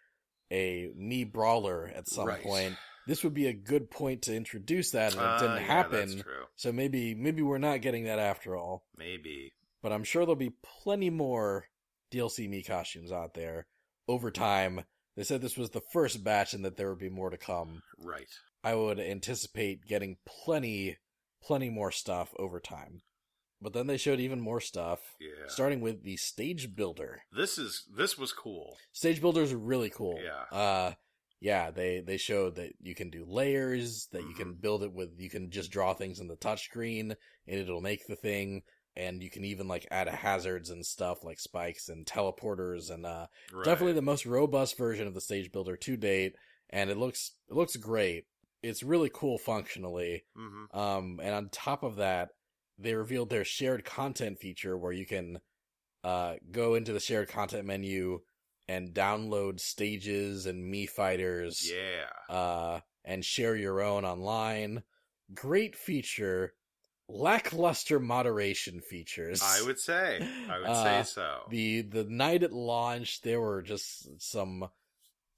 a 0.50 0.90
Mii 0.96 1.30
brawler 1.32 1.88
at 1.94 2.08
some 2.08 2.26
Right. 2.26 2.42
point. 2.42 2.76
This 3.06 3.22
would 3.24 3.34
be 3.34 3.46
a 3.46 3.52
good 3.52 3.90
point 3.90 4.22
to 4.22 4.34
introduce 4.34 4.90
that, 4.92 5.12
and 5.12 5.20
it 5.20 5.24
Uh, 5.26 5.38
didn't 5.38 5.56
yeah, 5.56 5.62
happen. 5.62 6.08
that's 6.08 6.22
true. 6.22 6.44
So 6.56 6.72
maybe 6.72 7.14
maybe 7.14 7.42
we're 7.42 7.58
not 7.58 7.80
getting 7.82 8.04
that 8.04 8.18
after 8.18 8.56
all. 8.56 8.84
Maybe. 8.96 9.52
But 9.82 9.92
I'm 9.92 10.04
sure 10.04 10.22
there'll 10.24 10.36
be 10.36 10.56
plenty 10.82 11.10
more 11.10 11.68
DLC 12.12 12.48
Mii 12.48 12.64
costumes 12.66 13.10
out 13.12 13.34
there 13.34 13.66
over 14.08 14.30
time. 14.30 14.84
They 15.16 15.24
said 15.24 15.40
this 15.40 15.56
was 15.56 15.70
the 15.70 15.82
first 15.92 16.22
batch 16.22 16.52
and 16.54 16.64
that 16.64 16.76
there 16.76 16.90
would 16.90 16.98
be 16.98 17.08
more 17.08 17.30
to 17.30 17.38
come. 17.38 17.82
Right. 17.98 18.28
I 18.62 18.74
would 18.74 18.98
anticipate 19.00 19.86
getting 19.86 20.18
plenty, 20.24 20.98
plenty 21.42 21.70
more 21.70 21.90
stuff 21.92 22.32
over 22.38 22.60
time. 22.60 23.02
But 23.60 23.72
then 23.72 23.86
they 23.86 23.96
showed 23.96 24.20
even 24.20 24.40
more 24.40 24.60
stuff, 24.60 25.00
Yeah. 25.18 25.46
starting 25.48 25.80
with 25.80 26.02
the 26.02 26.16
stage 26.16 26.74
builder. 26.74 27.22
This 27.32 27.56
is 27.58 27.84
this 27.96 28.18
was 28.18 28.32
cool. 28.32 28.76
Stage 28.92 29.20
builders 29.20 29.52
are 29.52 29.58
really 29.58 29.90
cool. 29.90 30.20
Yeah. 30.22 30.44
Uh, 30.56 30.94
yeah, 31.40 31.70
they, 31.70 32.00
they 32.00 32.16
showed 32.16 32.56
that 32.56 32.72
you 32.80 32.94
can 32.94 33.10
do 33.10 33.24
layers, 33.26 34.08
that 34.08 34.26
you 34.26 34.34
can 34.34 34.54
Mhm. 34.54 34.60
build 34.60 34.82
it 34.82 34.92
with, 34.92 35.20
you 35.20 35.28
can 35.30 35.50
just 35.50 35.70
draw 35.70 35.92
things 35.94 36.18
in 36.18 36.28
the 36.28 36.36
touchscreen 36.36 37.14
and 37.46 37.60
it'll 37.60 37.80
make 37.82 38.06
the 38.06 38.16
thing. 38.16 38.62
And 38.94 39.22
you 39.22 39.28
can 39.28 39.44
even 39.44 39.68
like 39.68 39.86
add 39.90 40.08
hazards 40.08 40.70
and 40.70 40.84
stuff 40.84 41.22
like 41.24 41.38
spikes 41.38 41.90
and 41.90 42.06
teleporters 42.06 42.90
and, 42.90 43.04
uh, 43.04 43.26
Right. 43.52 43.64
definitely 43.64 43.92
the 43.92 44.02
most 44.02 44.24
robust 44.24 44.78
version 44.78 45.06
of 45.06 45.12
the 45.14 45.20
stage 45.20 45.52
builder 45.52 45.76
to 45.76 45.96
date. 45.98 46.36
And 46.70 46.88
it 46.90 46.96
looks, 46.96 47.32
it 47.48 47.54
looks 47.54 47.76
great. 47.76 48.26
It's 48.62 48.82
really 48.82 49.10
cool 49.12 49.38
functionally. 49.38 50.24
hmm 50.34 50.64
Um, 50.72 51.20
and 51.22 51.34
on 51.34 51.48
top 51.50 51.82
of 51.82 51.96
that, 51.96 52.30
they 52.78 52.94
revealed 52.94 53.30
their 53.30 53.44
shared 53.44 53.84
content 53.84 54.38
feature 54.38 54.76
where 54.76 54.92
you 54.92 55.06
can 55.06 55.40
uh, 56.04 56.34
go 56.50 56.74
into 56.74 56.92
the 56.92 57.00
shared 57.00 57.28
content 57.28 57.66
menu 57.66 58.20
and 58.68 58.92
download 58.94 59.60
stages 59.60 60.46
and 60.46 60.72
Mii 60.72 60.88
fighters 60.88 61.70
Yeah. 61.70 62.34
uh, 62.34 62.80
and 63.04 63.24
share 63.24 63.54
your 63.56 63.80
own 63.80 64.04
online. 64.04 64.82
Great 65.34 65.76
feature. 65.76 66.54
Lackluster 67.08 68.00
moderation 68.00 68.80
features. 68.80 69.40
I 69.42 69.62
would 69.62 69.78
say. 69.78 70.26
I 70.50 70.58
would 70.58 70.66
Uh, 70.68 71.02
say 71.04 71.12
so. 71.14 71.42
the 71.48 71.82
the 71.82 72.02
night 72.04 72.42
it 72.42 72.52
launched, 72.52 73.22
there 73.22 73.40
were 73.40 73.62
just 73.62 74.20
some 74.20 74.68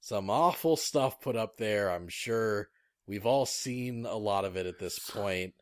some 0.01 0.29
awful 0.31 0.75
stuff 0.77 1.21
put 1.21 1.35
up 1.35 1.57
there. 1.57 1.91
I'm 1.91 2.07
sure 2.07 2.69
we've 3.05 3.25
all 3.27 3.45
seen 3.45 4.05
a 4.07 4.15
lot 4.15 4.45
of 4.45 4.55
it 4.57 4.65
at 4.65 4.79
this 4.79 4.97
point. 4.97 5.53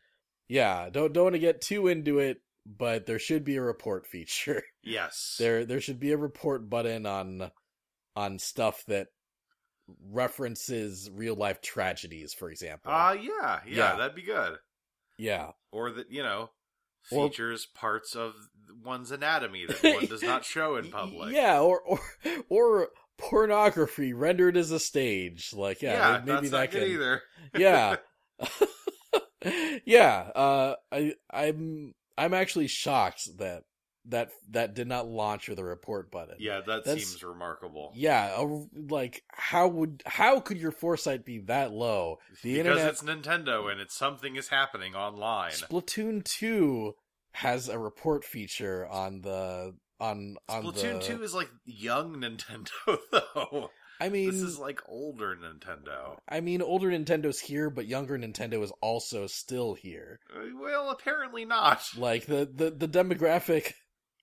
Yeah, 0.50 0.90
don't 0.90 1.14
don't 1.14 1.26
want 1.26 1.36
to 1.36 1.40
get 1.40 1.62
too 1.62 1.88
into 1.88 2.20
it, 2.20 2.42
but 2.66 3.06
there 3.06 3.20
should 3.20 3.44
be 3.44 3.56
a 3.58 3.62
report 3.62 4.08
feature. 4.08 4.64
yes. 4.84 5.36
there 5.40 5.66
there 5.66 5.82
should 5.82 6.00
be 6.00 6.12
a 6.12 6.18
report 6.18 6.70
button 6.70 7.06
on 7.06 7.52
on 8.16 8.40
stuff 8.40 8.84
that 8.88 9.08
references 10.12 11.10
real 11.14 11.36
life 11.36 11.62
tragedies, 11.62 12.34
for 12.34 12.50
example. 12.50 12.92
Uh 12.92 13.14
yeah, 13.14 13.60
yeah, 13.66 13.92
Yeah. 13.92 13.96
that'd 13.98 14.16
be 14.16 14.24
good. 14.24 14.58
yeah. 15.18 15.52
Or 15.72 15.92
that, 15.92 16.12
you 16.12 16.24
know, 16.24 16.50
features 17.04 17.66
parts 17.66 18.16
of 18.16 18.34
one's 18.84 19.12
anatomy 19.12 19.66
that 19.66 19.84
one 19.96 20.06
does 20.06 20.24
not 20.24 20.44
show 20.46 20.76
in 20.78 20.90
public. 20.92 21.34
Yeah, 21.34 21.60
or 21.62 21.82
or 21.82 22.00
or 22.50 22.88
pornography 23.18 24.14
rendered 24.14 24.58
as 24.58 24.72
a 24.72 24.80
stage. 24.80 25.52
Like 25.54 25.82
yeah, 25.82 25.94
yeah, 26.18 26.22
maybe 26.26 26.48
that's 26.50 26.52
that 26.52 26.72
can 26.72 26.84
either. 26.90 27.22
yeah. 27.58 27.98
yeah, 29.86 30.30
uh 30.36 30.76
I 30.92 31.14
I'm 31.32 31.94
I'm 32.18 32.34
actually 32.34 32.68
shocked 32.68 33.38
that 33.38 33.64
that 34.10 34.30
that 34.52 34.74
did 34.74 34.88
not 34.88 35.08
launch 35.08 35.50
with 35.50 35.60
a 35.60 35.64
report 35.64 36.12
button. 36.12 36.36
Yeah, 36.40 36.62
that 36.66 36.86
That's- 36.86 37.06
seems 37.06 37.24
remarkable. 37.24 37.92
Yeah, 37.96 38.42
a- 38.42 38.66
like 38.90 39.24
how 39.30 39.68
would 39.68 40.02
how 40.06 40.40
could 40.40 40.58
your 40.58 40.72
foresight 40.72 41.26
be 41.26 41.40
that 41.40 41.72
low? 41.72 42.20
The 42.42 42.54
because 42.54 42.78
internet 42.78 42.88
it's 42.92 43.04
Nintendo 43.04 43.72
and 43.72 43.82
it's 43.82 43.96
something 43.96 44.36
is 44.36 44.48
happening 44.50 44.96
online. 44.96 45.52
Splatoon 45.52 46.24
2 46.24 46.96
has 47.34 47.70
a 47.70 47.78
report 47.78 48.24
feature 48.24 48.88
on 48.88 49.22
the 49.22 49.76
on 50.00 50.38
on 50.48 50.64
Splatoon 50.64 51.00
the, 51.00 51.18
2 51.18 51.24
is 51.24 51.34
like 51.34 51.50
young 51.66 52.16
Nintendo 52.22 52.98
though. 53.12 53.70
I 54.00 54.10
mean 54.10 54.32
this 54.32 54.42
is 54.42 54.60
like 54.60 54.82
older 54.88 55.36
Nintendo. 55.36 56.18
I 56.28 56.42
mean 56.42 56.62
older 56.62 56.90
Nintendo's 56.90 57.40
here 57.40 57.70
but 57.70 57.88
younger 57.88 58.18
Nintendo 58.18 58.64
is 58.64 58.72
also 58.82 59.28
still 59.28 59.74
here. 59.74 60.20
Uh, 60.36 60.42
Well, 60.60 60.90
apparently 60.90 61.46
not. 61.46 61.82
Like 61.98 62.26
the 62.26 62.50
the 62.52 62.70
the 62.72 62.88
demographic 62.88 63.74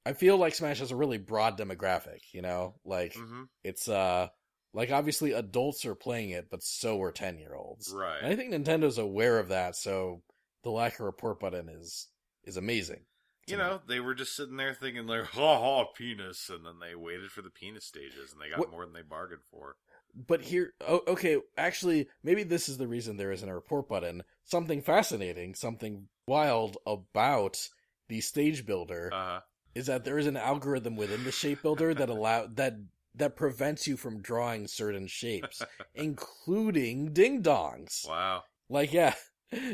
I 0.07 0.12
feel 0.12 0.37
like 0.37 0.55
Smash 0.55 0.81
has 0.81 0.91
a 0.91 0.97
really 0.97 1.18
broad 1.18 1.59
demographic, 1.59 2.20
you 2.33 2.43
know? 2.43 2.75
Like 2.85 3.14
hmm 3.14 3.45
it's 3.62 3.89
uh 3.89 4.29
like 4.72 4.91
obviously 4.91 5.33
adults 5.33 5.85
are 5.87 5.95
playing 5.95 6.31
it 6.31 6.49
but 6.51 6.62
so 6.62 7.01
are 7.03 7.12
10-year-olds. 7.12 7.93
Right. 7.95 8.18
And 8.22 8.33
I 8.33 8.37
think 8.37 8.53
Nintendo's 8.53 8.99
aware 8.99 9.39
of 9.39 9.49
that, 9.49 9.77
so 9.77 10.22
the 10.62 10.70
lack 10.70 10.95
of 10.95 11.01
report 11.07 11.41
button 11.41 11.68
is 11.68 12.09
is 12.45 12.57
amazing. 12.57 13.05
You 13.47 13.57
know, 13.57 13.81
they 13.87 14.01
were 14.01 14.15
just 14.15 14.35
sitting 14.37 14.57
there 14.57 14.75
thinking 14.75 15.07
like, 15.07 15.25
ha 15.33 15.59
ha, 15.59 15.85
penis, 15.97 16.49
and 16.49 16.65
then 16.65 16.75
they 16.81 16.95
waited 16.95 17.31
for 17.31 17.43
the 17.43 17.51
penis 17.51 17.85
stages, 17.85 18.33
and 18.33 18.41
they 18.41 18.49
got 18.51 18.59
What- 18.59 18.71
more 18.71 18.85
than 18.85 18.95
they 18.95 19.03
bargained 19.03 19.43
for. 19.51 19.77
But 20.17 20.43
here, 20.43 20.75
oh, 20.87 21.03
okay, 21.09 21.39
actually, 21.59 22.07
maybe 22.23 22.45
this 22.45 22.69
is 22.69 22.79
the 22.79 22.87
reason 22.87 23.17
there 23.17 23.33
isn't 23.33 23.49
a 23.49 23.55
report 23.55 23.89
button. 23.89 24.23
Something 24.45 24.81
fascinating, 24.81 25.57
something 25.57 26.07
wild 26.29 26.77
about 26.87 27.69
the 28.07 28.21
stage 28.21 28.65
builder 28.65 29.11
Uh, 29.13 29.41
is 29.75 29.87
that 29.87 30.05
there 30.05 30.17
is 30.19 30.29
an 30.29 30.37
algorithm 30.37 30.95
within 30.95 31.25
the 31.25 31.33
shape 31.33 31.63
builder 31.63 31.93
that 31.95 32.09
allow 32.09 32.47
that 32.47 32.75
that 33.17 33.35
prevents 33.37 33.89
you 33.89 33.97
from 33.97 34.21
drawing 34.23 34.69
certain 34.69 35.07
shapes, 35.09 35.63
including 35.95 37.13
ding 37.13 37.43
dongs. 37.43 38.07
wow. 38.09 38.45
Like, 38.69 38.93
yeah. 38.93 39.15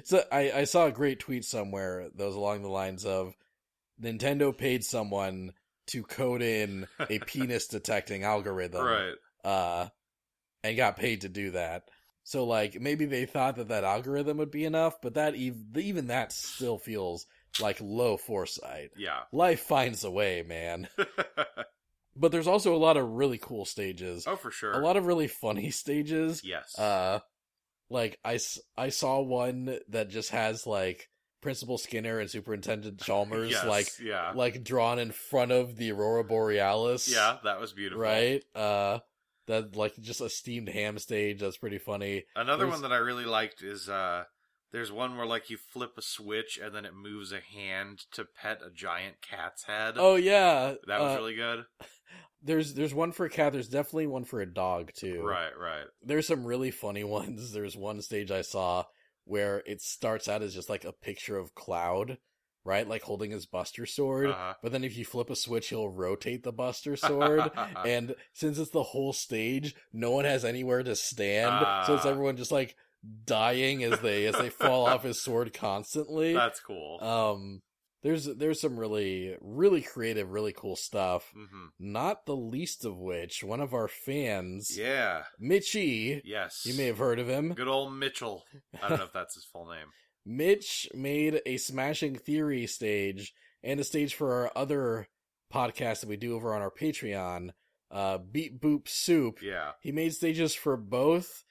So 0.04 0.22
I, 0.30 0.52
I 0.52 0.64
saw 0.64 0.86
a 0.86 0.92
great 0.92 1.20
tweet 1.20 1.42
somewhere 1.42 2.10
that 2.14 2.24
was 2.26 2.34
along 2.34 2.60
the 2.62 2.68
lines 2.68 3.06
of 3.06 3.34
Nintendo 4.02 4.56
paid 4.56 4.84
someone 4.84 5.52
to 5.88 6.02
code 6.02 6.42
in 6.42 6.86
a 6.98 7.18
penis 7.26 7.66
detecting 7.66 8.22
algorithm, 8.24 8.84
right. 8.84 9.14
uh, 9.44 9.88
and 10.62 10.76
got 10.76 10.96
paid 10.96 11.22
to 11.22 11.28
do 11.28 11.50
that. 11.52 11.84
So 12.22 12.44
like 12.44 12.80
maybe 12.80 13.06
they 13.06 13.26
thought 13.26 13.56
that 13.56 13.68
that 13.68 13.84
algorithm 13.84 14.36
would 14.38 14.50
be 14.50 14.64
enough, 14.64 15.00
but 15.02 15.14
that 15.14 15.34
even 15.34 15.66
even 15.76 16.06
that 16.08 16.32
still 16.32 16.78
feels 16.78 17.26
like 17.60 17.78
low 17.80 18.16
foresight. 18.16 18.90
Yeah. 18.96 19.20
Life 19.32 19.60
finds 19.60 20.04
a 20.04 20.10
way, 20.10 20.44
man. 20.46 20.88
But 22.16 22.32
there's 22.32 22.48
also 22.48 22.74
a 22.74 22.76
lot 22.76 22.96
of 22.96 23.08
really 23.08 23.38
cool 23.38 23.64
stages. 23.64 24.26
oh, 24.26 24.36
for 24.36 24.50
sure. 24.50 24.72
A 24.72 24.84
lot 24.84 24.96
of 24.96 25.06
really 25.06 25.28
funny 25.28 25.70
stages. 25.70 26.42
Yes. 26.44 26.76
Uh, 26.78 27.20
like 27.88 28.18
I, 28.24 28.34
s- 28.34 28.58
I 28.76 28.88
saw 28.90 29.20
one 29.20 29.78
that 29.88 30.10
just 30.10 30.30
has 30.30 30.66
like 30.66 31.08
Principal 31.40 31.78
Skinner 31.78 32.18
and 32.18 32.30
Superintendent 32.30 33.00
Chalmers 33.00 33.50
yes, 33.50 33.64
like 33.64 33.88
yeah. 34.02 34.32
like 34.34 34.62
drawn 34.62 34.98
in 34.98 35.10
front 35.10 35.52
of 35.52 35.76
the 35.76 35.92
Aurora 35.92 36.24
Borealis. 36.24 37.12
yeah, 37.12 37.38
that 37.44 37.60
was 37.60 37.72
beautiful. 37.72 38.02
Right. 38.02 38.42
Uh, 38.54 38.98
that 39.46 39.74
like 39.74 39.94
just 40.00 40.20
a 40.20 40.28
steamed 40.28 40.68
ham 40.68 40.98
stage. 40.98 41.40
That's 41.40 41.56
pretty 41.56 41.78
funny. 41.78 42.24
Another 42.36 42.64
There's- 42.64 42.80
one 42.80 42.82
that 42.82 42.92
I 42.94 42.98
really 42.98 43.24
liked 43.24 43.62
is 43.62 43.88
uh 43.88 44.24
there's 44.72 44.92
one 44.92 45.16
where 45.16 45.26
like 45.26 45.50
you 45.50 45.56
flip 45.56 45.92
a 45.98 46.02
switch 46.02 46.58
and 46.62 46.74
then 46.74 46.84
it 46.84 46.94
moves 46.94 47.32
a 47.32 47.40
hand 47.40 48.02
to 48.12 48.24
pet 48.24 48.60
a 48.64 48.70
giant 48.70 49.16
cat's 49.20 49.64
head. 49.64 49.94
Oh 49.96 50.14
yeah. 50.16 50.74
that 50.86 51.00
was 51.00 51.16
uh, 51.16 51.20
really 51.20 51.34
good. 51.34 51.64
There's 52.42 52.72
there's 52.72 52.94
one 52.94 53.12
for 53.12 53.26
a 53.26 53.30
cat. 53.30 53.52
There's 53.52 53.68
definitely 53.68 54.06
one 54.06 54.24
for 54.24 54.40
a 54.40 54.46
dog 54.46 54.92
too. 54.96 55.22
Right, 55.22 55.52
right. 55.60 55.84
There's 56.02 56.26
some 56.26 56.46
really 56.46 56.70
funny 56.70 57.04
ones. 57.18 57.52
There's 57.52 57.76
one 57.76 58.00
stage 58.00 58.30
I 58.30 58.40
saw 58.40 58.84
where 59.24 59.62
it 59.66 59.80
starts 59.80 60.28
out 60.28 60.42
as 60.42 60.54
just 60.54 60.68
like 60.70 60.84
a 60.84 60.92
picture 60.92 61.36
of 61.36 61.54
Cloud, 61.54 62.18
right? 62.64 62.86
Like 62.88 63.02
holding 63.02 63.30
his 63.30 63.46
Buster 63.46 63.86
sword. 63.86 64.30
Uh-huh. 64.30 64.54
But 64.62 64.72
then 64.72 64.84
if 64.84 64.96
you 64.96 65.04
flip 65.04 65.30
a 65.30 65.36
switch, 65.36 65.68
he'll 65.68 65.88
rotate 65.88 66.42
the 66.42 66.52
Buster 66.52 66.96
sword. 66.96 67.50
and 67.86 68.14
since 68.32 68.58
it's 68.58 68.70
the 68.70 68.82
whole 68.82 69.12
stage, 69.12 69.74
no 69.92 70.10
one 70.10 70.24
has 70.24 70.44
anywhere 70.44 70.82
to 70.82 70.96
stand. 70.96 71.84
so 71.86 71.94
it's 71.94 72.06
Ah. 72.06 72.10
everyone 72.10 72.36
just 72.36 72.52
like 72.52 72.74
dying 73.24 73.82
as 73.82 73.98
they 74.00 74.26
as 74.26 74.36
they 74.36 74.50
fall 74.50 74.86
off 74.88 75.04
his 75.04 75.22
sword 75.22 75.54
constantly. 75.54 76.34
That's 76.34 76.60
cool. 76.60 76.98
Um 77.02 77.62
there's 78.02 78.24
there's 78.24 78.60
some 78.60 78.78
really 78.78 79.36
really 79.40 79.82
creative, 79.82 80.30
really 80.30 80.52
cool 80.52 80.76
stuff. 80.76 81.32
hmm 81.34 81.66
Not 81.78 82.26
the 82.26 82.36
least 82.36 82.84
of 82.84 82.96
which, 82.98 83.42
one 83.44 83.60
of 83.60 83.74
our 83.74 83.88
fans, 83.88 84.76
Yeah. 84.76 85.24
Mitchy. 85.38 86.22
Yes. 86.24 86.62
you 86.64 86.74
may 86.74 86.86
have 86.86 86.98
heard 86.98 87.18
of 87.18 87.28
him. 87.28 87.52
Good 87.54 87.68
old 87.68 87.92
Mitchell. 87.94 88.44
I 88.82 88.88
don't 88.88 88.98
know 88.98 89.04
if 89.04 89.12
that's 89.12 89.34
his 89.34 89.44
full 89.44 89.66
name. 89.66 89.86
Mitch 90.26 90.88
made 90.94 91.40
a 91.46 91.56
Smashing 91.56 92.16
Theory 92.16 92.66
stage 92.66 93.32
and 93.62 93.80
a 93.80 93.84
stage 93.84 94.14
for 94.14 94.32
our 94.34 94.52
other 94.54 95.08
podcast 95.52 96.00
that 96.00 96.08
we 96.08 96.16
do 96.16 96.34
over 96.36 96.54
on 96.54 96.60
our 96.62 96.70
Patreon, 96.70 97.50
uh, 97.90 98.18
Beep 98.18 98.60
Boop 98.60 98.86
Soup. 98.88 99.38
Yeah. 99.42 99.72
He 99.80 99.92
made 99.92 100.12
stages 100.14 100.54
for 100.54 100.76
both. 100.76 101.42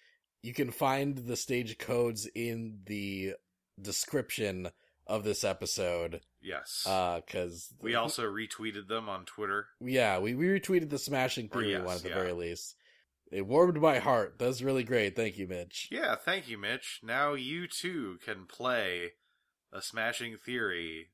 You 0.43 0.53
can 0.53 0.71
find 0.71 1.17
the 1.17 1.35
stage 1.35 1.77
codes 1.79 2.29
in 2.33 2.79
the 2.85 3.33
description 3.81 4.69
of 5.09 5.23
this 5.25 5.43
episode. 5.43 6.21
Yes. 6.41 6.85
Uh, 6.87 7.19
cause 7.29 7.73
we 7.81 7.95
also 7.95 8.23
retweeted 8.23 8.87
them 8.87 9.09
on 9.09 9.25
Twitter. 9.25 9.67
yeah, 9.81 10.19
we, 10.19 10.35
we 10.35 10.45
retweeted 10.45 10.89
the 10.89 10.97
Smashing 10.99 11.49
Theory 11.49 11.71
yes, 11.71 11.85
one 11.85 11.95
at 11.97 12.03
the 12.03 12.09
yeah. 12.09 12.15
very 12.15 12.31
least. 12.31 12.75
It 13.31 13.45
warmed 13.45 13.79
my 13.81 13.99
heart. 13.99 14.35
That's 14.39 14.61
really 14.61 14.83
great. 14.83 15.15
Thank 15.15 15.37
you, 15.37 15.47
Mitch. 15.47 15.87
Yeah, 15.91 16.15
thank 16.15 16.47
you, 16.47 16.57
Mitch. 16.57 17.01
Now 17.03 17.33
you 17.33 17.67
too 17.67 18.17
can 18.23 18.45
play 18.45 19.11
a 19.73 19.81
Smashing 19.81 20.37
Theory, 20.43 21.09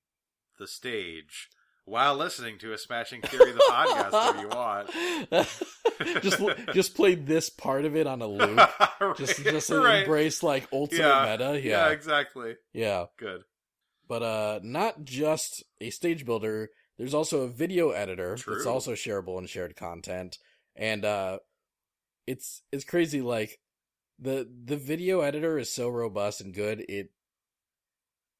the 0.58 0.68
stage, 0.68 1.50
while 1.84 2.16
listening 2.16 2.58
to 2.60 2.72
a 2.72 2.78
Smashing 2.78 3.22
Theory, 3.22 3.52
the 3.52 3.60
podcast, 3.70 4.36
if 4.36 4.42
you 4.42 4.48
want. 4.48 6.22
just 6.24 6.42
just 6.74 6.96
play 6.96 7.16
this 7.16 7.50
part 7.50 7.84
of 7.86 7.96
it 7.98 8.08
on 8.08 8.22
a 8.22 8.28
loop. 8.28 8.60
Just 9.18 9.44
just 9.44 9.70
right. 9.70 10.00
embrace 10.00 10.42
like 10.42 10.68
ultimate 10.74 11.02
Yeah. 11.06 11.32
meta. 11.38 11.60
Yeah, 11.62 11.88
Yeah. 11.88 11.90
exactly. 11.90 12.56
Yeah. 12.74 13.06
Good. 13.18 13.44
But 14.08 14.24
uh 14.24 14.60
not 14.64 15.04
just 15.04 15.64
a 15.82 15.90
stage 15.90 16.26
builder, 16.26 16.70
there's 16.98 17.14
also 17.14 17.42
a 17.42 17.48
video 17.48 17.92
editor 17.92 18.38
that's 18.48 18.66
also 18.66 18.94
shareable 18.94 19.38
and 19.38 19.50
shared 19.50 19.76
content. 19.76 20.38
And 20.76 21.06
uh 21.06 21.40
it's 22.28 22.62
it's 22.72 22.86
crazy 22.86 23.22
like 23.22 23.60
the 24.20 24.48
the 24.66 24.78
video 24.78 25.22
editor 25.22 25.58
is 25.58 25.72
so 25.72 25.90
robust 25.90 26.42
and 26.42 26.54
good 26.54 26.86
it 26.88 27.10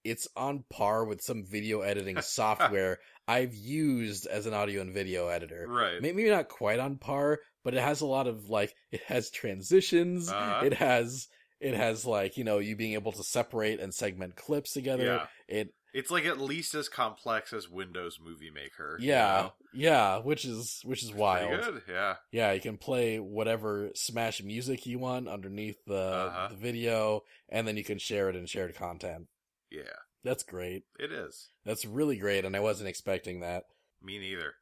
it's 0.04 0.28
on 0.38 0.64
par 0.72 1.04
with 1.04 1.22
some 1.22 1.44
video 1.44 1.82
editing 1.82 2.22
software 2.22 3.00
I've 3.28 3.56
used 3.56 4.28
as 4.28 4.46
an 4.46 4.54
audio 4.54 4.82
and 4.82 4.94
video 4.94 5.28
editor. 5.28 5.66
Right. 5.68 6.00
maybe 6.02 6.30
not 6.30 6.48
quite 6.48 6.80
on 6.80 6.98
par, 6.98 7.40
but 7.64 7.74
it 7.74 7.82
has 7.82 8.02
a 8.02 8.06
lot 8.06 8.28
of 8.28 8.50
like 8.50 8.74
it 8.92 9.02
has 9.08 9.32
transitions. 9.32 10.30
Uh-huh. 10.30 10.64
It 10.64 10.74
has 10.74 11.28
it 11.60 11.74
has 11.74 12.06
like 12.06 12.38
you 12.38 12.44
know 12.44 12.60
you 12.60 12.76
being 12.76 12.94
able 12.94 13.12
to 13.14 13.24
separate 13.24 13.80
and 13.80 13.94
segment 13.94 14.36
clips 14.36 14.74
together. 14.74 15.06
Yeah. 15.06 15.28
It 15.48 15.74
It's 15.94 16.12
like 16.12 16.26
at 16.26 16.40
least 16.40 16.74
as 16.76 16.90
complex 16.90 17.54
as 17.54 17.70
Windows 17.70 18.20
Movie 18.22 18.50
Maker. 18.52 18.98
you 19.00 19.10
yeah 19.10 19.42
know? 19.44 19.54
yeah, 19.74 20.18
which 20.20 20.44
is 20.46 20.82
which 20.84 21.04
is 21.04 21.14
wild. 21.14 21.62
good. 21.62 21.82
Yeah. 21.90 22.16
Yeah, 22.32 22.52
you 22.52 22.62
can 22.62 22.78
play 22.78 23.18
whatever 23.20 23.90
Smash 23.96 24.44
music 24.44 24.86
you 24.86 25.00
want 25.00 25.28
underneath 25.30 25.78
the 25.86 25.96
Uh-huh. 25.96 26.48
the 26.52 26.56
video, 26.58 27.22
and 27.50 27.68
then 27.68 27.78
you 27.78 27.84
can 27.84 28.00
share 28.00 28.30
it 28.30 28.36
in 28.36 28.46
shared 28.46 28.76
content. 28.76 29.28
Yeah. 29.72 29.84
That's 30.24 30.44
great. 30.44 30.84
It 31.00 31.12
is. 31.12 31.50
That's 31.66 31.86
really 31.86 32.18
great, 32.18 32.46
and 32.46 32.56
I 32.56 32.60
wasn't 32.60 32.90
expecting 32.90 33.42
that. 33.42 33.66
Me 34.02 34.18
neither. 34.20 34.56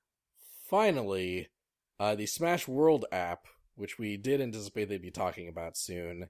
finally, 0.70 1.50
uh, 2.00 2.16
the 2.16 2.26
Smash 2.26 2.68
World 2.68 3.06
app, 3.12 3.46
which 3.76 3.98
we 3.98 4.18
did 4.18 4.42
anticipate 4.42 4.86
they'd 4.90 5.02
be 5.02 5.12
talking 5.12 5.48
about 5.48 5.78
soon, 5.78 6.30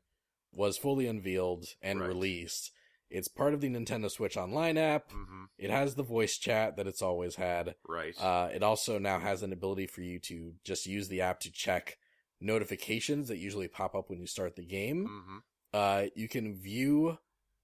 was 0.53 0.77
fully 0.77 1.07
unveiled 1.07 1.65
and 1.81 1.99
Right. 1.99 2.07
released. 2.07 2.71
It's 3.09 3.27
part 3.27 3.53
of 3.53 3.61
the 3.61 3.69
Nintendo 3.69 4.09
Switch 4.09 4.37
Online 4.37 4.77
app. 4.77 5.11
hmm 5.11 5.45
It 5.57 5.69
has 5.69 5.95
the 5.95 6.03
voice 6.03 6.37
chat 6.37 6.77
that 6.77 6.87
it's 6.87 7.01
always 7.01 7.35
had. 7.35 7.75
Right. 7.87 8.19
Uh, 8.19 8.49
it 8.53 8.63
also 8.63 8.97
now 8.99 9.19
has 9.19 9.43
an 9.43 9.53
ability 9.53 9.85
for 9.87 10.01
you 10.01 10.19
to 10.21 10.55
just 10.63 10.85
use 10.87 11.07
the 11.09 11.21
app 11.21 11.39
to 11.41 11.51
check 11.51 11.97
notifications 12.41 13.27
that 13.29 13.37
usually 13.37 13.67
pop 13.67 13.95
up 13.95 14.09
when 14.09 14.19
you 14.19 14.27
start 14.27 14.55
the 14.55 14.65
game. 14.65 15.05
hmm 15.05 15.37
Uh, 15.75 16.05
you 16.15 16.27
can 16.27 16.53
view 16.55 17.17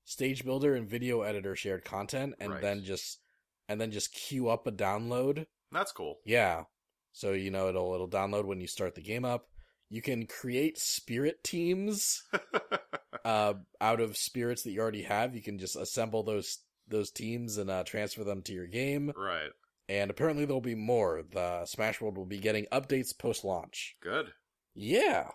Stage 0.03 0.43
Builder 0.43 0.73
and 0.75 0.89
Video 0.89 1.21
Editor 1.21 1.55
shared 1.55 1.83
content, 1.85 2.33
and 2.39 2.53
Right. 2.53 2.61
then 2.61 2.83
just 2.83 3.19
and 3.67 3.79
then 3.79 3.91
just 3.91 4.11
queue 4.13 4.49
up 4.49 4.65
a 4.65 4.71
download 4.71 5.45
That's 5.71 5.91
cool. 5.91 6.19
yeah. 6.25 6.63
So 7.11 7.33
you 7.33 7.51
know 7.51 7.69
it'll 7.69 7.93
it'll 7.93 8.09
download 8.09 8.45
when 8.45 8.61
you 8.61 8.67
start 8.67 8.95
the 8.95 9.01
game 9.01 9.25
up. 9.25 9.47
You 9.89 10.01
can 10.01 10.25
create 10.27 10.77
spirit 10.77 11.43
teams 11.43 12.23
uh 13.25 13.53
out 13.81 13.99
of 13.99 14.17
spirits 14.17 14.63
that 14.63 14.71
you 14.71 14.79
already 14.81 15.03
have. 15.03 15.35
You 15.35 15.41
can 15.41 15.57
just 15.59 15.75
assemble 15.75 16.23
those 16.23 16.59
those 16.87 17.11
teams 17.11 17.57
and 17.57 17.69
uh, 17.69 17.83
transfer 17.83 18.23
them 18.23 18.41
to 18.43 18.53
your 18.53 18.67
game. 18.67 19.11
right. 19.15 19.49
And 19.87 20.11
apparently 20.11 20.45
there'll 20.45 20.61
be 20.61 20.75
more. 20.75 21.23
The 21.31 21.65
Smash 21.65 21.99
World 22.01 22.17
will 22.17 22.25
be 22.25 22.37
getting 22.39 22.65
updates 22.71 23.17
post 23.17 23.43
launch. 23.43 23.95
Good. 24.03 24.31
Yeah. 24.75 25.29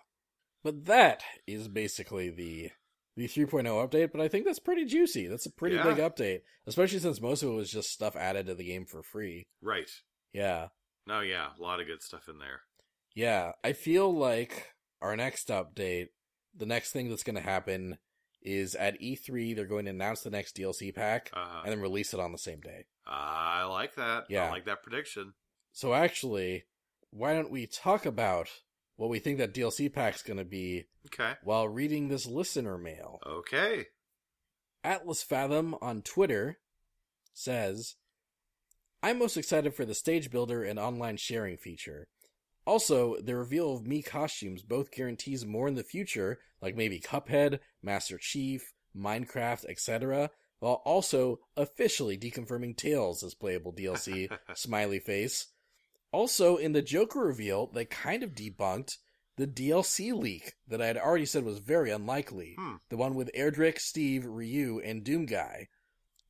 But 0.63 0.85
that 0.85 1.23
is 1.45 1.67
basically 1.67 2.29
the 2.29 2.71
the 3.17 3.27
3.0 3.27 3.63
update, 3.65 4.11
but 4.11 4.19
I 4.19 4.27
think 4.27 4.45
that's 4.45 4.59
pretty 4.59 4.83
juicy. 4.85 5.27
That's 5.27 5.45
a 5.45 5.51
pretty 5.51 5.77
Yeah. 5.77 5.83
big 5.83 5.97
update, 5.97 6.41
especially 6.67 6.99
since 6.99 7.21
most 7.21 7.43
of 7.43 7.49
it 7.49 7.53
was 7.53 7.69
just 7.71 7.89
stuff 7.89 8.15
added 8.17 8.47
to 8.47 8.55
the 8.55 8.65
game 8.65 8.85
for 8.85 9.01
free. 9.03 9.43
Right. 9.61 9.89
Yeah. 10.33 10.67
No, 11.07 11.21
yeah, 11.21 11.47
a 11.57 11.61
lot 11.61 11.79
of 11.79 11.87
good 11.87 12.01
stuff 12.01 12.27
in 12.27 12.39
there. 12.39 12.61
Yeah, 13.15 13.53
I 13.63 13.73
feel 13.73 14.13
like 14.13 14.73
our 15.01 15.15
next 15.15 15.47
update, 15.47 16.09
the 16.55 16.65
next 16.65 16.91
thing 16.91 17.09
that's 17.09 17.23
going 17.23 17.35
to 17.37 17.41
happen 17.41 17.97
is 18.41 18.75
at 18.75 18.99
E3, 19.01 19.55
they're 19.55 19.65
going 19.65 19.85
to 19.85 19.91
announce 19.91 20.21
the 20.21 20.29
next 20.29 20.55
DLC 20.55 20.93
pack 20.93 21.31
Uh, 21.33 21.61
and 21.63 21.71
then 21.71 21.81
release 21.81 22.13
it 22.13 22.19
on 22.19 22.31
the 22.31 22.37
same 22.37 22.59
day. 22.61 22.85
I 23.07 23.63
like 23.63 23.95
that. 23.95 24.25
Yeah. 24.29 24.45
I 24.45 24.51
like 24.51 24.65
that 24.65 24.83
prediction. 24.83 25.33
So 25.71 25.93
actually, 25.93 26.65
why 27.09 27.33
don't 27.33 27.49
we 27.51 27.65
talk 27.67 28.05
about 28.05 28.49
what 28.97 29.09
we 29.09 29.19
think 29.19 29.37
that 29.39 29.53
DLC 29.53 29.91
pack's 29.91 30.21
going 30.21 30.37
to 30.37 30.45
be 30.45 30.85
Okay. 31.07 31.33
while 31.43 31.67
reading 31.67 32.07
this 32.09 32.25
listener 32.27 32.77
mail? 32.77 33.19
Okay. 33.25 33.87
Atlas 34.83 35.23
Fathom 35.23 35.75
on 35.81 36.01
Twitter 36.01 36.59
says, 37.33 37.95
I'm 39.01 39.19
most 39.19 39.37
excited 39.37 39.73
for 39.73 39.85
the 39.85 39.95
stage 39.95 40.29
builder 40.29 40.63
and 40.63 40.77
online 40.79 41.17
sharing 41.17 41.57
feature. 41.57 42.07
Also, 42.65 43.17
the 43.21 43.35
reveal 43.35 43.75
of 43.75 43.83
Mii 43.83 44.03
costumes 44.03 44.63
both 44.63 44.91
guarantees 44.91 45.45
more 45.45 45.67
in 45.67 45.75
the 45.75 45.83
future, 45.83 46.39
like 46.61 46.75
maybe 46.75 46.99
Cuphead, 46.99 47.59
Master 47.83 48.17
Chief, 48.17 48.73
Minecraft, 48.95 49.65
etc., 49.65 50.31
while 50.59 50.81
also 50.85 51.39
officially 51.55 52.17
deconfirming 52.17 52.75
Tails 52.75 53.23
as 53.23 53.35
playable 53.35 53.73
DLC, 53.73 54.35
smiley 54.55 54.99
face. 54.99 55.47
Also, 56.11 56.55
in 56.55 56.71
the 56.71 56.81
Joker 56.81 57.19
reveal, 57.19 57.67
they 57.67 57.85
kind 57.85 58.23
of 58.23 58.33
debunked 58.33 58.97
the 59.37 59.47
DLC 59.47 60.13
leak 60.13 60.53
that 60.67 60.81
I 60.81 60.87
had 60.87 60.97
already 60.97 61.25
said 61.25 61.43
was 61.43 61.59
very 61.59 61.91
unlikely. 61.91 62.55
Hmm. 62.57 62.75
The 62.89 62.97
one 62.97 63.15
with 63.15 63.31
Erdrick, 63.35 63.79
Steve, 63.79 64.25
Ryu, 64.25 64.79
and 64.79 65.03
Doom 65.03 65.25
Guy. 65.25 65.67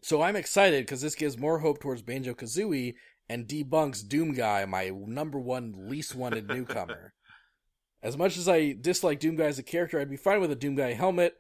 So 0.02 0.22
I'm 0.22 0.36
excited 0.36 0.86
because 0.86 1.02
this 1.02 1.16
gives 1.16 1.38
more 1.38 1.60
hope 1.60 1.80
towards 1.80 2.02
Banjo 2.02 2.34
Kazooie 2.34 2.96
and 3.30 3.48
debunks 3.48 4.08
Doom 4.08 4.34
Guy, 4.34 4.66
my 4.66 4.92
number 4.94 5.40
one 5.40 5.74
least 5.90 6.16
wanted 6.16 6.48
newcomer. 6.48 7.14
As 8.04 8.18
much 8.18 8.38
as 8.38 8.48
I 8.48 8.74
dislike 8.80 9.20
Doom 9.20 9.36
Guy 9.36 9.46
as 9.46 9.58
a 9.58 9.64
character, 9.64 10.00
I'd 10.00 10.12
be 10.12 10.16
fine 10.18 10.40
with 10.40 10.52
a 10.52 10.56
Doom 10.56 10.76
Guy 10.76 10.94
helmet, 10.94 11.34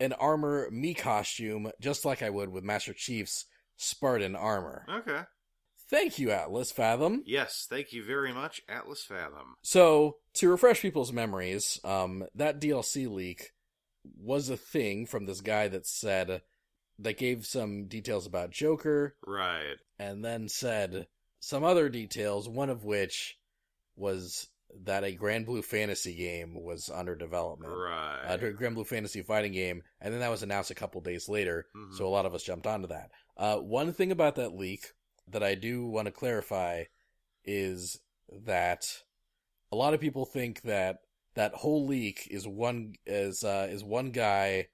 an 0.00 0.14
armor, 0.14 0.70
Mii 0.70 0.96
costume, 0.96 1.70
just 1.78 2.06
like 2.06 2.22
I 2.22 2.30
would 2.30 2.48
with 2.48 2.64
Master 2.64 2.94
Chief's 2.94 3.44
Spartan 3.76 4.34
armor. 4.34 4.86
Okay. 4.88 5.22
Thank 5.90 6.18
you, 6.18 6.30
Atlas 6.30 6.72
Fathom. 6.72 7.22
Yes, 7.26 7.66
thank 7.68 7.92
you 7.92 8.02
very 8.02 8.32
much, 8.32 8.62
Atlas 8.66 9.04
Fathom. 9.04 9.56
So, 9.62 10.16
to 10.34 10.48
refresh 10.48 10.80
people's 10.80 11.12
memories, 11.12 11.78
um, 11.84 12.24
that 12.34 12.60
DLC 12.62 13.08
leak 13.12 13.50
was 14.18 14.48
a 14.48 14.56
thing 14.56 15.04
from 15.04 15.26
this 15.26 15.42
guy 15.42 15.68
that 15.68 15.86
said, 15.86 16.40
that 16.98 17.18
gave 17.18 17.44
some 17.44 17.88
details 17.88 18.26
about 18.26 18.50
Joker, 18.52 19.16
Right. 19.26 19.76
and 19.98 20.24
then 20.24 20.48
said 20.48 21.08
some 21.40 21.64
other 21.64 21.88
details, 21.88 22.48
one 22.48 22.70
of 22.70 22.84
which 22.84 23.36
was 23.96 24.48
that 24.84 25.04
a 25.04 25.16
Granblue 25.16 25.64
Fantasy 25.64 26.14
game 26.14 26.54
was 26.62 26.90
under 26.92 27.14
development. 27.14 27.72
Right. 27.72 28.24
Uh, 28.28 28.34
a 28.34 28.52
Granblue 28.52 28.86
Fantasy 28.86 29.22
fighting 29.22 29.52
game, 29.52 29.82
and 30.00 30.12
then 30.12 30.20
that 30.20 30.30
was 30.30 30.42
announced 30.42 30.70
a 30.70 30.74
couple 30.74 31.00
days 31.00 31.28
later, 31.28 31.66
Mhm. 31.74 31.96
so 31.96 32.06
a 32.06 32.08
lot 32.10 32.26
of 32.26 32.34
us 32.34 32.42
jumped 32.42 32.66
onto 32.66 32.88
that. 32.88 33.10
Uh, 33.36 33.58
one 33.58 33.92
thing 33.92 34.10
about 34.10 34.34
that 34.36 34.54
leak 34.54 34.92
that 35.28 35.42
I 35.42 35.54
do 35.54 35.86
want 35.86 36.06
to 36.06 36.12
clarify 36.12 36.84
is 37.44 38.00
that 38.28 39.02
a 39.72 39.76
lot 39.76 39.94
of 39.94 40.00
people 40.00 40.26
think 40.26 40.62
that 40.62 40.98
that 41.34 41.54
whole 41.54 41.86
leak 41.86 42.26
is 42.30 42.46
one 42.46 42.94
is 43.06 43.44
uh, 43.44 43.68
is 43.70 43.84
one 43.84 44.10
guy 44.10 44.68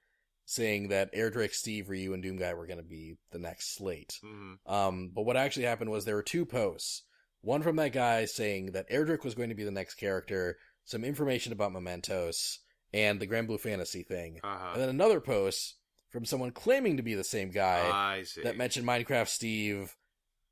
saying 0.45 0.89
that 0.89 1.13
Erdrick, 1.13 1.53
Steve, 1.53 1.89
Ryu, 1.89 2.13
and 2.13 2.21
Doom 2.21 2.37
Guy 2.37 2.53
were 2.53 2.67
going 2.67 2.77
to 2.79 2.83
be 2.83 3.15
the 3.31 3.39
next 3.39 3.75
slate. 3.75 4.19
Mhm. 4.23 4.57
Um, 4.65 5.09
but 5.13 5.23
what 5.23 5.37
actually 5.37 5.65
happened 5.65 5.89
was 5.91 6.05
there 6.05 6.15
were 6.15 6.23
two 6.23 6.45
posts. 6.45 7.03
One 7.41 7.61
from 7.61 7.75
that 7.77 7.91
guy 7.93 8.25
saying 8.25 8.71
that 8.73 8.89
Erdrick 8.89 9.23
was 9.23 9.35
going 9.35 9.49
to 9.49 9.55
be 9.55 9.63
the 9.63 9.71
next 9.71 9.95
character, 9.95 10.57
some 10.85 11.03
information 11.03 11.51
about 11.53 11.71
Mementos, 11.73 12.59
and 12.93 13.19
the 13.19 13.27
Granblue 13.27 13.59
Fantasy 13.59 14.03
thing. 14.03 14.39
Uh-huh. 14.43 14.71
And 14.73 14.81
then 14.81 14.89
another 14.89 15.19
post 15.19 15.75
from 16.09 16.25
someone 16.25 16.51
claiming 16.51 16.97
to 16.97 17.03
be 17.03 17.15
the 17.15 17.23
same 17.23 17.49
guy 17.49 18.23
that 18.43 18.55
mentioned 18.57 18.87
Minecraft 18.87 19.27
Steve, 19.27 19.95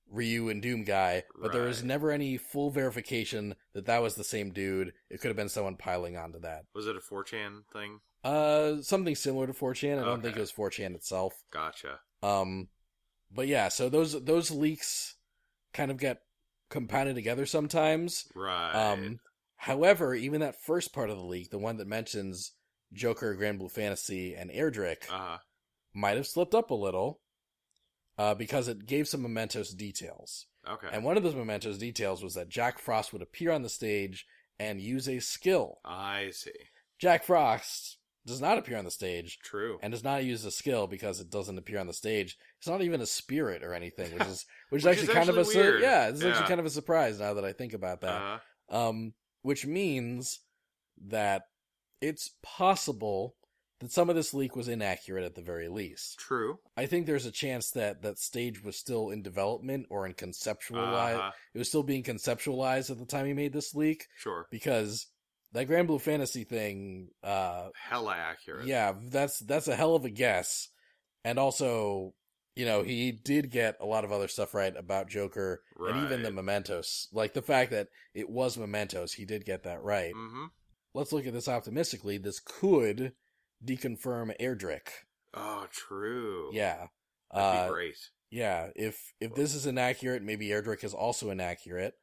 Ryu, 0.09 0.49
and 0.49 0.61
Doom 0.61 0.83
Guy, 0.83 1.23
but 1.41 1.53
there 1.53 1.63
was 1.63 1.83
never 1.83 2.11
any 2.11 2.35
full 2.37 2.69
verification 2.71 3.55
that 3.73 3.85
that 3.85 4.01
was 4.01 4.15
the 4.15 4.23
same 4.23 4.51
dude. 4.51 4.91
It 5.09 5.21
could 5.21 5.29
have 5.29 5.37
been 5.37 5.49
someone 5.49 5.77
piling 5.77 6.17
onto 6.17 6.39
that. 6.39 6.65
Was 6.73 6.87
it 6.87 6.95
a 6.97 6.99
4chan 6.99 7.61
thing? 7.71 7.99
Uh, 8.23 8.81
something 8.81 9.15
similar 9.15 9.47
to 9.47 9.53
4chan. 9.53 9.99
I 9.99 10.05
don't 10.05 10.21
think 10.21 10.37
it 10.37 10.41
was 10.41 10.51
4chan 10.51 10.95
itself. 10.95 11.33
Gotcha. 11.51 11.99
Um, 12.21 12.67
but 13.33 13.47
yeah, 13.47 13.69
so 13.69 13.89
those 13.89 14.23
those 14.23 14.51
leaks 14.51 15.15
kind 15.73 15.89
of 15.89 15.97
get 15.97 16.21
compounded 16.69 17.15
together 17.15 17.45
sometimes. 17.45 18.27
Right. 18.35 18.73
Um, 18.73 19.19
however, 19.57 20.13
even 20.13 20.41
that 20.41 20.61
first 20.61 20.93
part 20.93 21.09
of 21.09 21.17
the 21.17 21.23
leak, 21.23 21.49
the 21.49 21.57
one 21.57 21.77
that 21.77 21.87
mentions 21.87 22.51
Joker, 22.93 23.35
Granblue 23.35 23.71
Fantasy, 23.71 24.35
and 24.35 24.51
Erdrick, 24.51 25.09
uh-huh. 25.09 25.37
might 25.93 26.17
have 26.17 26.27
slipped 26.27 26.53
up 26.53 26.71
a 26.71 26.75
little, 26.75 27.21
uh, 28.17 28.35
because 28.35 28.67
it 28.67 28.85
gave 28.85 29.07
some 29.07 29.21
mementos 29.21 29.73
details. 29.73 30.47
Okay. 30.69 30.87
And 30.91 31.03
one 31.03 31.17
of 31.17 31.23
those 31.23 31.35
mementos 31.35 31.77
details 31.77 32.23
was 32.23 32.35
that 32.35 32.49
Jack 32.49 32.79
Frost 32.79 33.13
would 33.13 33.21
appear 33.21 33.51
on 33.51 33.63
the 33.63 33.69
stage 33.69 34.25
and 34.59 34.81
use 34.81 35.07
a 35.07 35.19
skill. 35.19 35.79
I 35.83 36.29
see. 36.31 36.51
Jack 36.99 37.23
Frost 37.23 37.97
does 38.25 38.39
not 38.41 38.57
appear 38.57 38.77
on 38.77 38.85
the 38.85 38.91
stage 38.91 39.39
True. 39.43 39.79
and 39.81 39.91
does 39.91 40.03
not 40.03 40.23
use 40.23 40.45
a 40.45 40.51
skill 40.51 40.85
because 40.87 41.19
it 41.19 41.29
doesn't 41.29 41.57
appear 41.57 41.79
on 41.79 41.87
the 41.87 41.93
stage. 41.93 42.37
It's 42.59 42.67
not 42.67 42.81
even 42.81 43.01
a 43.01 43.05
spirit 43.05 43.63
or 43.63 43.73
anything, 43.73 44.11
which 44.13 44.21
is 44.27 44.45
which 44.69 44.81
is 44.83 44.85
Which 44.85 44.97
is 44.97 45.09
actually 45.09 45.13
kind 45.15 45.29
of 45.29 45.37
a 45.37 45.39
actually 45.41 45.53
sur- 45.55 45.79
yeah, 45.79 46.07
it's 46.09 46.21
Yeah. 46.21 46.29
actually 46.29 46.47
kind 46.47 46.59
of 46.59 46.65
a 46.65 46.69
surprise 46.71 47.19
now 47.19 47.33
that 47.33 47.45
I 47.45 47.53
think 47.53 47.73
about 47.73 48.01
that. 48.01 48.21
uh-huh. 48.21 48.89
Um, 48.89 49.13
which 49.41 49.65
means 49.65 50.39
that 51.07 51.43
it's 51.99 52.31
possible 52.43 53.35
that 53.79 53.91
some 53.91 54.09
of 54.09 54.15
this 54.15 54.33
leak 54.33 54.55
was 54.55 54.67
inaccurate 54.67 55.25
at 55.25 55.33
the 55.33 55.41
very 55.41 55.67
least. 55.67 56.19
True. 56.19 56.59
I 56.77 56.85
think 56.85 57.05
there's 57.07 57.25
a 57.25 57.31
chance 57.31 57.71
that 57.71 58.03
that 58.03 58.19
stage 58.19 58.63
was 58.63 58.75
still 58.77 59.09
in 59.09 59.23
development 59.23 59.87
or 59.89 60.05
in 60.05 60.13
conceptualize. 60.13 61.15
Uh-huh. 61.17 61.31
It 61.55 61.57
was 61.57 61.67
still 61.67 61.81
being 61.83 62.03
conceptualized 62.03 62.91
at 62.91 62.99
the 62.99 63.05
time 63.05 63.25
he 63.25 63.33
made 63.33 63.53
this 63.53 63.73
leak 63.73 64.05
Sure. 64.15 64.45
because 64.51 65.07
that 65.53 65.67
Granblue 65.67 66.01
Fantasy 66.01 66.43
thing, 66.43 67.09
uh, 67.23 67.69
Hella 67.75 68.15
accurate. 68.15 68.65
yeah, 68.67 68.93
that's 69.09 69.39
that's 69.39 69.67
a 69.67 69.75
hell 69.75 69.95
of 69.95 70.05
a 70.05 70.09
guess, 70.09 70.69
and 71.23 71.37
also, 71.39 72.13
you 72.55 72.65
know, 72.65 72.83
he 72.83 73.11
did 73.11 73.51
get 73.51 73.77
a 73.79 73.85
lot 73.85 74.03
of 74.03 74.11
other 74.11 74.27
stuff 74.27 74.53
right 74.53 74.75
about 74.75 75.09
Joker 75.09 75.61
and 75.79 76.03
even 76.05 76.23
the 76.23 76.31
Mementos, 76.31 77.07
like 77.11 77.33
the 77.33 77.41
fact 77.41 77.71
that 77.71 77.87
it 78.13 78.29
was 78.29 78.57
Mementos. 78.57 79.13
He 79.13 79.25
did 79.25 79.45
get 79.45 79.63
that 79.63 79.81
right. 79.83 80.13
Mm-hmm. 80.13 80.45
Let's 80.93 81.11
look 81.13 81.25
at 81.25 81.33
this 81.33 81.47
optimistically. 81.47 82.17
This 82.17 82.39
could 82.39 83.13
deconfirm 83.65 84.35
Erdrick. 84.41 84.87
Oh, 85.33 85.67
true. 85.71 86.49
Yeah. 86.53 86.87
That'd 87.33 87.59
Uh, 87.61 87.67
be 87.67 87.71
great. 87.73 87.97
Yeah, 88.29 88.69
if 88.75 89.13
if 89.19 89.35
this 89.35 89.53
is 89.55 89.65
inaccurate, 89.65 90.23
maybe 90.23 90.47
Erdrick 90.49 90.83
is 90.83 90.93
also 90.93 91.29
inaccurate. 91.29 91.93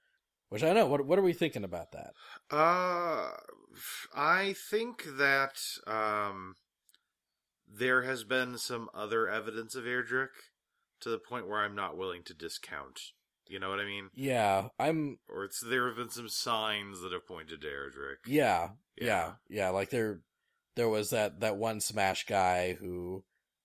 Which 0.51 0.63
I 0.63 0.73
know. 0.73 0.87
What 0.87 1.05
what 1.07 1.19
are 1.19 1.23
we 1.23 1.33
thinking 1.35 1.65
about 1.65 1.93
that? 1.93 2.13
Uh, 2.51 3.31
I 4.15 4.55
think 4.71 5.05
that 5.19 5.59
um, 5.87 6.55
there 7.69 8.03
has 8.03 8.25
been 8.25 8.57
some 8.59 8.89
other 8.95 9.29
evidence 9.29 9.75
of 9.75 9.85
Erdrick 9.85 10.29
to 11.01 11.11
the 11.11 11.19
point 11.19 11.49
where 11.49 11.61
I'm 11.61 11.75
not 11.75 11.97
willing 11.97 12.23
to 12.25 12.35
discount. 12.35 12.99
You 13.47 13.59
know 13.59 13.71
what 13.71 13.81
I 13.81 13.85
mean? 13.85 14.09
Yeah, 14.15 14.69
I'm. 14.79 15.19
Or 15.29 15.45
it's 15.45 15.61
there 15.61 15.87
have 15.87 15.97
been 15.97 16.11
some 16.11 16.29
signs 16.29 17.01
that 17.03 17.13
have 17.13 17.27
pointed 17.27 17.61
to 17.63 17.67
Erdrick. 17.67 18.17
Yeah, 18.27 18.69
yeah, 18.97 19.07
Yeah. 19.07 19.33
yeah. 19.49 19.69
Like 19.71 19.91
there, 19.91 20.21
there 20.77 20.89
was 20.89 21.11
that 21.11 21.41
that 21.41 21.57
one 21.57 21.81
Smash 21.81 22.25
guy 22.27 22.75
who 22.75 23.25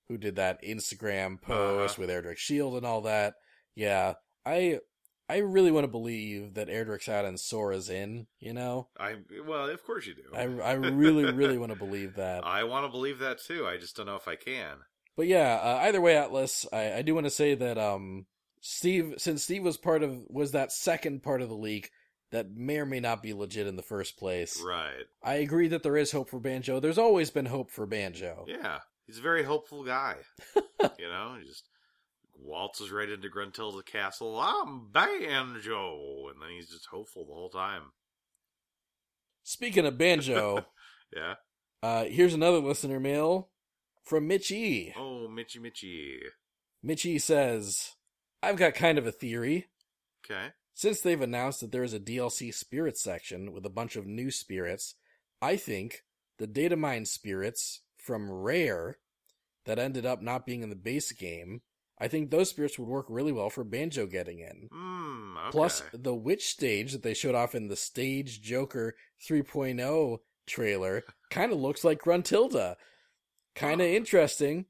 who 0.10 0.18
did 0.18 0.36
that 0.36 0.62
Instagram 0.64 1.42
post 1.42 1.98
Uh-huh. 1.98 2.02
with 2.02 2.10
Erdrick 2.10 2.38
Shield 2.38 2.76
and 2.76 2.86
all 2.86 3.02
that. 3.02 3.34
Yeah, 3.76 4.14
I 4.46 4.80
I 5.30 5.38
really 5.38 5.72
want 5.72 5.86
to 5.86 5.90
believe 5.92 6.56
that 6.56 6.68
Erdrick's 6.68 7.08
out 7.08 7.26
and 7.26 7.40
Sora's 7.40 7.90
in. 7.90 8.28
You 8.40 8.54
know, 8.54 8.88
I 9.00 9.16
well, 9.46 9.70
of 9.70 9.84
course 9.84 10.06
you 10.06 10.16
do. 10.16 10.36
I 10.36 10.44
I 10.44 10.74
really 10.74 11.32
really 11.32 11.58
want 11.58 11.72
to 11.72 11.78
believe 11.78 12.16
that. 12.16 12.44
I 12.46 12.64
want 12.64 12.86
to 12.86 12.92
believe 12.92 13.20
that 13.20 13.40
too. 13.42 13.68
I 13.68 13.78
just 13.78 13.96
don't 13.96 14.06
know 14.06 14.16
if 14.16 14.28
I 14.28 14.36
can. 14.36 14.78
But 15.16 15.28
yeah, 15.28 15.56
uh, 15.56 15.80
either 15.84 16.02
way, 16.02 16.18
Atlas, 16.18 16.66
I, 16.74 16.94
I 16.94 17.02
do 17.04 17.14
want 17.14 17.28
to 17.28 17.32
say 17.32 17.54
that 17.54 17.78
um, 17.78 18.26
Steve, 18.62 19.16
since 19.18 19.44
Steve 19.44 19.64
was 19.64 19.78
part 19.78 20.04
of 20.04 20.24
was 20.30 20.52
that 20.52 20.72
second 20.72 21.22
part 21.22 21.42
of 21.42 21.50
the 21.50 21.56
leak 21.56 21.92
that 22.32 22.56
may 22.56 22.80
or 22.80 22.86
may 22.86 23.00
not 23.00 23.22
be 23.22 23.34
legit 23.34 23.68
in 23.68 23.76
the 23.76 23.84
first 23.84 24.18
place. 24.18 24.62
Right. 24.66 25.06
I 25.24 25.36
agree 25.36 25.68
that 25.68 25.84
there 25.84 25.96
is 25.96 26.12
hope 26.12 26.30
for 26.30 26.40
Banjo. 26.40 26.80
There's 26.80 26.98
always 26.98 27.30
been 27.30 27.46
hope 27.46 27.70
for 27.70 27.86
Banjo. 27.86 28.46
Yeah. 28.48 28.80
He's 29.06 29.20
a 29.20 29.22
very 29.22 29.44
hopeful 29.44 29.84
guy. 29.84 30.16
you 30.56 31.08
know, 31.08 31.36
he 31.40 31.46
just 31.46 31.70
waltzes 32.44 32.92
right 32.92 33.10
into 33.10 33.30
Gruntilda 33.30 33.86
Castle. 33.86 34.40
I'm 34.40 34.90
Banjo, 34.92 36.28
and 36.30 36.42
then 36.42 36.50
he's 36.56 36.70
just 36.70 36.88
hopeful 36.88 37.26
the 37.26 37.34
whole 37.34 37.50
time. 37.50 37.84
Speaking 39.44 39.86
of 39.86 39.98
Banjo, 39.98 40.66
Yeah. 41.16 41.36
uh, 41.82 42.06
here's 42.06 42.34
another 42.34 42.60
listener 42.60 43.00
mail 43.00 43.50
from 44.04 44.28
Mitchy. 44.28 44.56
E. 44.56 44.94
Oh, 44.98 45.28
Mitchy 45.28 45.60
Mitchy. 45.60 46.20
Mitch 46.82 47.06
E 47.06 47.18
says, 47.20 47.92
I've 48.42 48.58
got 48.58 48.74
kind 48.74 48.98
of 48.98 49.06
a 49.08 49.12
theory. 49.12 49.68
Okay. 50.26 50.50
Since 50.74 51.02
they've 51.02 51.22
announced 51.22 51.62
that 51.62 51.72
there 51.72 51.84
is 51.84 51.94
a 51.94 52.00
DLC 52.00 52.54
spirit 52.54 52.98
section 52.98 53.54
with 53.54 53.66
a 53.66 53.70
bunch 53.70 53.96
of 53.96 54.08
new 54.08 54.32
spirits, 54.32 54.96
I 55.42 55.56
think 55.56 56.04
the 56.40 56.48
data 56.48 56.76
mine 56.76 57.06
spirits 57.06 57.82
from 57.98 58.32
Rare 58.32 58.98
that 59.66 59.80
ended 59.80 60.06
up 60.06 60.22
not 60.22 60.46
being 60.46 60.64
in 60.64 60.70
the 60.70 60.76
base 60.76 61.12
game, 61.12 61.62
I 62.04 62.10
think 62.10 62.32
those 62.32 62.50
spirits 62.50 62.78
would 62.78 62.90
work 62.90 63.06
really 63.08 63.32
well 63.32 63.50
for 63.50 63.64
Banjo 63.64 64.08
getting 64.08 64.40
in. 64.40 64.68
Hmm. 64.70 65.38
Okay. 65.38 65.52
Plus, 65.52 65.84
the 65.94 66.14
witch 66.14 66.48
stage 66.48 66.92
that 66.92 67.02
they 67.02 67.14
showed 67.14 67.34
off 67.34 67.56
in 67.56 67.70
the 67.70 67.78
Stage 67.78 68.42
Joker 68.42 68.96
3.0 69.26 70.18
trailer 70.46 71.04
kind 71.30 71.54
of 71.54 71.60
looks 71.60 71.86
like 71.86 72.02
Gruntilda. 72.02 72.76
Kind 73.56 73.80
of 73.80 73.88
interesting. 73.88 74.66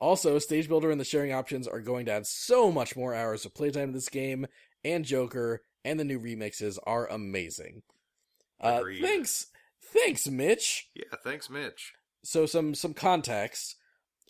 Also, 0.00 0.38
Stage 0.38 0.66
Builder 0.66 0.90
and 0.90 0.98
the 0.98 1.04
sharing 1.04 1.30
options 1.30 1.68
are 1.68 1.80
going 1.80 2.06
to 2.06 2.12
add 2.12 2.26
so 2.26 2.72
much 2.72 2.96
more 2.96 3.14
hours 3.14 3.44
of 3.44 3.54
playtime 3.54 3.88
to 3.88 3.92
this 3.92 4.08
game, 4.08 4.46
and 4.82 5.04
Joker 5.04 5.60
and 5.84 6.00
the 6.00 6.04
new 6.04 6.18
remixes 6.18 6.78
are 6.86 7.06
amazing. 7.06 7.82
Uh, 8.58 8.80
thanks, 9.02 9.48
thanks, 9.82 10.26
Mitch. 10.26 10.88
yeah. 10.94 11.18
Thanks, 11.22 11.50
Mitch. 11.50 11.92
So, 12.24 12.46
some 12.46 12.74
some 12.74 12.94
context. 12.94 13.76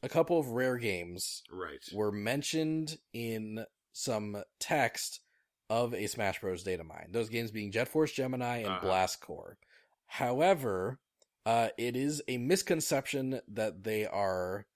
A 0.02 0.08
couple 0.08 0.38
of 0.38 0.48
rare 0.48 0.76
games 0.78 1.42
Right. 1.50 1.82
were 1.92 2.12
mentioned 2.12 2.98
in 3.12 3.66
some 3.92 4.42
text 4.60 5.20
of 5.70 5.92
a 5.94 6.06
Smash 6.06 6.40
Bros. 6.40 6.62
data 6.62 6.84
mine. 6.84 7.08
Those 7.10 7.28
games 7.28 7.50
being 7.50 7.72
Jet 7.72 7.88
Force 7.88 8.12
Gemini 8.12 8.58
and 8.58 8.68
Uh-huh. 8.68 8.80
Blast 8.86 9.20
Corps. 9.20 9.58
However, 10.06 10.98
uh, 11.44 11.70
it 11.76 11.96
is 11.96 12.22
a 12.28 12.38
misconception 12.38 13.40
that 13.48 13.84
they 13.84 14.06
are 14.06 14.66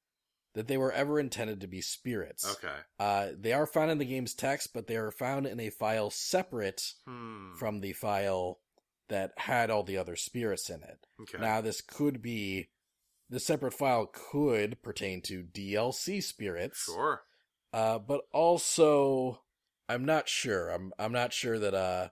that 0.55 0.69
they 0.69 0.77
were 0.77 0.93
ever 0.93 1.19
intended 1.19 1.63
to 1.63 1.67
be 1.67 1.81
spirits. 1.81 2.45
Okay. 2.47 2.77
Uh, 2.99 3.31
they 3.35 3.55
are 3.55 3.67
found 3.67 3.91
in 3.91 3.97
the 3.97 4.05
game's 4.05 4.35
text, 4.35 4.75
but 4.75 4.87
they 4.87 4.97
are 4.97 5.11
found 5.11 5.47
in 5.47 5.59
a 5.59 5.71
file 5.71 6.11
separate 6.11 6.93
Hmm. 7.07 7.55
from 7.55 7.81
the 7.81 7.95
file 7.95 8.61
that 9.09 9.33
had 9.39 9.71
all 9.71 9.83
the 9.83 9.97
other 9.97 10.15
spirits 10.15 10.69
in 10.69 10.83
it. 10.83 11.07
Okay. 11.23 11.39
Now, 11.39 11.63
this 11.63 11.81
could 11.81 12.21
be 12.21 12.69
the 13.33 13.41
separate 13.41 13.73
file 13.73 14.07
could 14.07 14.81
pertain 14.83 15.23
to 15.23 15.43
DLC 15.43 16.23
spirits, 16.23 16.85
sure. 16.85 17.23
uh, 17.73 17.99
but 17.99 18.21
also 18.33 19.41
I'm 19.89 20.05
not 20.05 20.29
sure. 20.29 20.69
I'm 20.69 20.93
I'm 20.99 21.13
not 21.13 21.33
sure 21.33 21.59
that 21.59 21.75
uh 21.75 22.09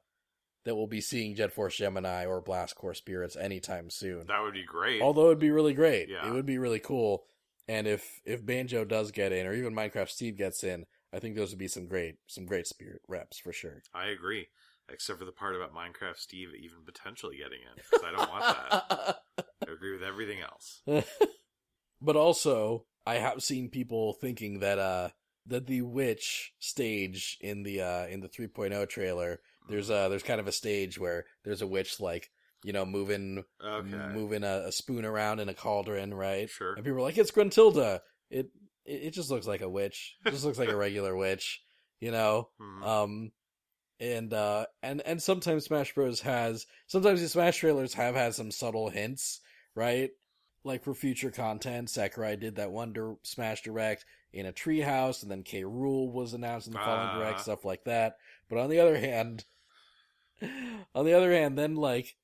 that 0.64 0.74
we'll 0.74 0.86
be 0.86 1.00
seeing 1.00 1.34
Jet 1.34 1.52
Force 1.52 1.76
Gemini 1.76 2.24
or 2.26 2.40
Blast 2.40 2.74
Corps 2.74 2.94
spirits 2.94 3.36
anytime 3.36 3.90
soon. 3.90 4.26
That 4.26 4.42
would 4.42 4.54
be 4.54 4.64
great. 4.64 5.00
Although 5.00 5.26
it'd 5.26 5.38
be 5.38 5.50
really 5.50 5.74
great. 5.74 6.08
Yeah. 6.08 6.28
It 6.28 6.32
would 6.32 6.46
be 6.46 6.58
really 6.58 6.80
cool. 6.80 7.24
And 7.68 7.86
if 7.86 8.20
if 8.24 8.44
Banjo 8.44 8.84
does 8.84 9.10
get 9.10 9.32
in, 9.32 9.46
or 9.46 9.52
even 9.52 9.74
Minecraft 9.74 10.08
Steve 10.08 10.36
gets 10.36 10.64
in, 10.64 10.86
I 11.12 11.18
think 11.18 11.36
those 11.36 11.50
would 11.50 11.58
be 11.58 11.68
some 11.68 11.86
great 11.86 12.16
some 12.26 12.46
great 12.46 12.66
spirit 12.66 13.02
reps 13.06 13.38
for 13.38 13.52
sure. 13.52 13.82
I 13.94 14.06
agree. 14.06 14.48
Except 14.93 15.18
for 15.18 15.24
the 15.24 15.32
part 15.32 15.57
about 15.57 15.74
Minecraft 15.74 16.16
Steve 16.16 16.51
even 16.55 16.78
potentially 16.84 17.36
getting 17.36 17.61
in, 17.61 17.76
because 17.76 18.05
I 18.05 18.11
don't 18.12 18.30
want 18.30 18.45
that. 18.45 19.16
I 19.68 19.72
agree 19.72 19.93
with 19.93 20.03
everything 20.03 20.41
else. 20.41 20.82
but 22.01 22.16
also, 22.16 22.86
I 23.07 23.14
have 23.16 23.43
seen 23.43 23.68
people 23.70 24.14
thinking 24.14 24.61
that 24.61 24.78
uh 24.78 25.11
that 25.47 25.66
the 25.66 25.82
witch 25.82 26.53
stage 26.59 27.38
in 27.41 27.62
the 27.62 27.80
uh 27.80 28.07
in 28.07 28.20
the 28.20 28.28
3.0 28.28 28.88
trailer, 28.88 29.41
there's 29.68 29.91
uh 29.91 30.09
there's 30.09 30.22
kind 30.22 30.41
of 30.41 30.47
a 30.49 30.53
stage 30.53 30.99
where 30.99 31.24
there's 31.45 31.62
a 31.62 31.66
witch 31.66 32.01
like 32.01 32.30
you 32.62 32.72
know 32.72 32.84
moving 32.84 33.45
Okay. 33.64 34.07
moving 34.12 34.45
a, 34.45 34.64
a 34.66 34.72
spoon 34.72 35.05
around 35.05 35.41
in 35.41 35.49
a 35.49 35.55
cauldron, 35.55 36.12
right? 36.12 36.49
Sure. 36.51 36.74
And 36.74 36.84
people 36.84 36.99
are 36.99 37.03
like, 37.03 37.18
"It's 37.18 37.30
Gruntilda." 37.30 38.01
It 38.30 38.51
it, 38.84 39.03
it 39.05 39.11
just 39.11 39.30
looks 39.30 39.47
like 39.47 39.61
a 39.61 39.68
witch. 39.68 40.16
It 40.24 40.30
just 40.32 40.45
looks 40.45 40.59
like 40.59 40.68
a 40.68 40.76
regular 40.76 41.16
witch, 41.16 41.62
you 42.01 42.11
know. 42.11 42.51
Mhm. 42.61 42.86
Um, 42.86 43.32
and 44.01 44.32
uh, 44.32 44.66
and 44.82 45.03
and 45.05 45.22
sometimes 45.22 45.64
Smash 45.66 45.94
Bros 45.94 46.20
has 46.22 46.66
sometimes 46.86 47.20
the 47.20 47.28
Smash 47.28 47.59
trailers 47.59 47.94
have 47.94 48.14
had 48.14 48.34
some 48.34 48.51
subtle 48.51 48.88
hints, 48.88 49.40
right? 49.74 50.11
Like 50.64 50.82
for 50.82 50.94
future 50.94 51.30
content, 51.30 51.90
Sakurai 51.90 52.36
did 52.36 52.57
that 52.57 52.70
one 52.72 52.94
Smash 53.22 53.62
Direct 53.62 54.05
in 54.32 54.46
a 54.46 54.53
treehouse, 54.53 55.22
and 55.22 55.30
then 55.30 55.42
K. 55.42 55.62
Rool 55.62 56.12
was 56.12 56.34
announced 56.34 56.66
in 56.66 56.72
the 56.72 56.78
following 56.78 57.09
Ah. 57.09 57.18
direct, 57.18 57.40
stuff 57.40 57.64
like 57.64 57.84
that. 57.84 58.16
But 58.48 58.59
on 58.59 58.70
the 58.70 58.80
other 58.80 58.98
hand, 58.98 59.44
on 60.94 61.05
the 61.05 61.14
other 61.14 61.32
hand, 61.32 61.59
then 61.59 61.76
like 61.76 62.16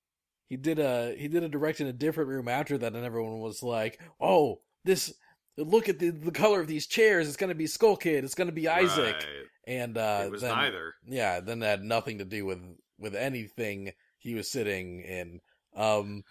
he 0.49 0.57
did 0.57 0.79
a 0.79 1.15
he 1.17 1.29
did 1.29 1.43
a 1.43 1.49
direct 1.49 1.81
in 1.81 1.87
a 1.87 1.93
different 1.93 2.29
room 2.31 2.49
after 2.49 2.79
that, 2.79 2.95
and 2.95 3.05
everyone 3.05 3.41
was 3.41 3.63
like, 3.63 4.01
"Oh, 4.21 4.61
this." 4.85 5.13
Look 5.59 5.89
at 5.89 5.99
the 5.99 6.11
the 6.11 6.31
color 6.31 6.61
of 6.61 6.67
these 6.67 6.87
chairs. 6.87 7.29
It's 7.29 7.37
gonna 7.37 7.55
be 7.55 7.67
Skull 7.67 7.97
Kid. 7.97 8.25
It's 8.25 8.35
gonna 8.35 8.53
be 8.53 8.69
Isaac. 8.69 9.15
Right. 9.15 9.27
And 9.67 9.99
uh, 9.99 10.23
it 10.25 10.31
was 10.31 10.43
then, 10.43 10.55
neither. 10.55 10.95
yeah, 11.07 11.41
then 11.41 11.61
that 11.61 11.81
had 11.81 11.83
nothing 11.83 12.19
to 12.19 12.25
do 12.25 12.45
with 12.45 12.61
with 12.99 13.15
anything 13.15 13.93
he 14.19 14.35
was 14.35 14.51
sitting 14.51 15.01
in. 15.01 15.41
Um, 15.75 16.25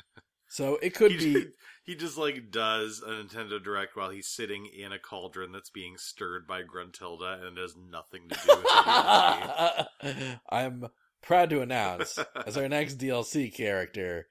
so 0.48 0.78
it 0.82 0.94
could 0.94 1.12
he, 1.12 1.18
be. 1.18 1.34
just, 1.34 1.48
he 1.84 1.96
just 1.96 2.18
like 2.18 2.52
does 2.52 3.04
a 3.06 3.10
Nintendo 3.10 3.62
Direct 3.62 3.96
while 3.96 4.10
he's 4.10 4.28
sitting 4.28 4.66
in 4.66 4.92
a 4.92 5.00
cauldron 5.00 5.52
that's 5.52 5.70
being 5.70 5.98
stirred 5.98 6.48
by 6.48 6.62
Gruntilda 6.64 7.46
and 7.46 7.58
it 7.58 7.62
has 7.62 7.76
nothing 7.76 8.30
to 8.30 8.36
do 8.36 8.56
with 8.56 10.16
it. 10.16 10.40
I'm 10.50 10.88
proud 11.22 11.50
to 11.50 11.62
announce 11.62 12.18
as 12.46 12.58
our 12.58 12.70
next 12.70 12.98
DLC 12.98 13.54
character, 13.54 14.28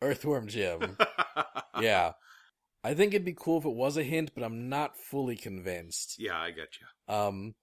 Earthworm 0.00 0.48
Jim. 0.48 0.96
Yeah, 1.80 2.12
I 2.84 2.94
think 2.94 3.14
it'd 3.14 3.24
be 3.24 3.34
cool 3.36 3.58
if 3.58 3.64
it 3.64 3.74
was 3.74 3.96
a 3.96 4.02
hint, 4.04 4.32
but 4.34 4.44
I'm 4.44 4.68
not 4.68 4.96
fully 4.98 5.36
convinced. 5.36 6.16
yeah, 6.20 6.38
I 6.38 6.50
get 6.50 6.68
you. 6.80 7.14
Um, 7.14 7.54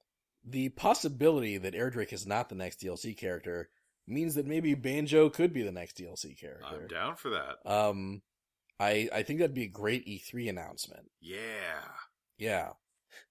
the 0.43 0.69
possibility 0.69 1.57
that 1.59 1.75
Erdrick 1.75 2.11
is 2.11 2.25
not 2.25 2.49
the 2.49 2.55
next 2.55 2.81
DLC 2.81 3.15
character 3.15 3.69
means 4.07 4.33
that 4.35 4.47
maybe 4.47 4.73
Banjo 4.73 5.29
could 5.29 5.53
be 5.53 5.61
the 5.61 5.71
next 5.71 5.97
DLC 5.97 6.37
character. 6.39 6.65
I'm 6.81 6.87
down 6.87 7.15
for 7.15 7.29
that. 7.29 7.57
Um, 7.71 8.23
I 8.79 9.07
I 9.13 9.21
think 9.23 9.39
that'd 9.39 9.53
be 9.53 9.65
a 9.65 9.67
great 9.67 10.07
E3 10.07 10.49
announcement. 10.49 11.11
Yeah. 11.21 11.83
Yeah, 12.39 12.71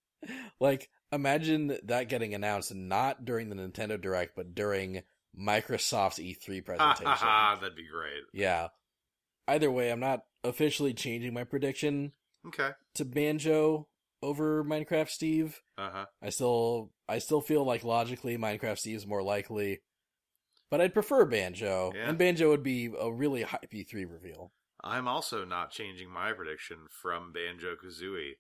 like 0.61 0.89
imagine 1.11 1.77
that 1.85 2.09
getting 2.09 2.33
announced 2.35 2.73
not 2.73 3.25
during 3.25 3.49
the 3.49 3.57
Nintendo 3.57 4.01
Direct, 4.01 4.37
but 4.37 4.55
during 4.55 5.03
Microsoft's 5.37 6.19
E3 6.21 6.65
Ha 6.67 6.73
ha 6.79 6.95
presentation. 6.95 7.27
ha, 7.27 7.59
that'd 7.61 7.75
be 7.77 7.89
great. 7.91 8.23
yeah. 8.33 8.69
Either 9.49 9.71
way, 9.71 9.91
I'm 9.91 10.01
not 10.01 10.21
officially 10.45 10.95
changing 10.95 11.35
my 11.35 11.45
prediction 11.45 12.13
Okay. 12.47 12.71
to 12.95 13.05
Banjo 13.05 13.89
over 14.23 14.63
Minecraft 14.65 15.09
Steve. 15.09 15.61
Uh 15.79 15.91
huh. 15.93 16.07
I 16.23 16.31
still 16.31 16.91
I 17.09 17.19
still 17.19 17.41
feel 17.41 17.65
like 17.65 17.85
logically 17.85 18.37
Minecraft 18.39 18.79
Steve 18.79 18.97
is 18.97 19.07
more 19.07 19.23
likely. 19.23 19.81
But 20.71 20.81
I'd 20.81 20.95
prefer 20.95 21.25
Banjo. 21.25 21.93
Yeah. 21.95 22.09
And 22.09 22.17
Banjo 22.19 22.49
would 22.51 22.63
be 22.63 22.91
a 22.99 23.11
really 23.13 23.43
hype 23.43 23.71
E3 23.73 24.09
reveal. 24.09 24.53
I'm 24.85 25.09
also 25.09 25.45
not 25.45 25.73
changing 25.73 26.09
my 26.11 26.33
prediction 26.33 26.77
from 27.03 27.33
Banjo 27.33 27.75
Kazooie 27.75 28.35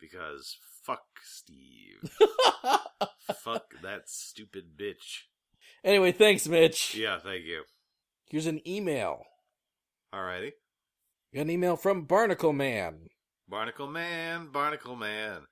because 0.00 0.56
fuck 0.82 1.04
Steve. 1.22 2.10
fuck 3.42 3.66
that 3.82 4.08
stupid 4.08 4.76
bitch. 4.76 5.24
anyway, 5.84 6.12
thanks, 6.12 6.48
Mitch. 6.48 6.94
Yeah, 6.94 7.18
thank 7.18 7.44
you. 7.44 7.62
Here's 8.28 8.46
an 8.46 8.66
email. 8.66 9.24
Alrighty. 10.14 10.52
Got 11.34 11.42
an 11.42 11.50
email 11.50 11.76
from 11.76 12.04
Barnacle 12.04 12.52
Man. 12.52 13.08
Barnacle 13.48 13.86
Man, 13.88 14.48
Barnacle 14.52 14.96
Man. 14.96 15.42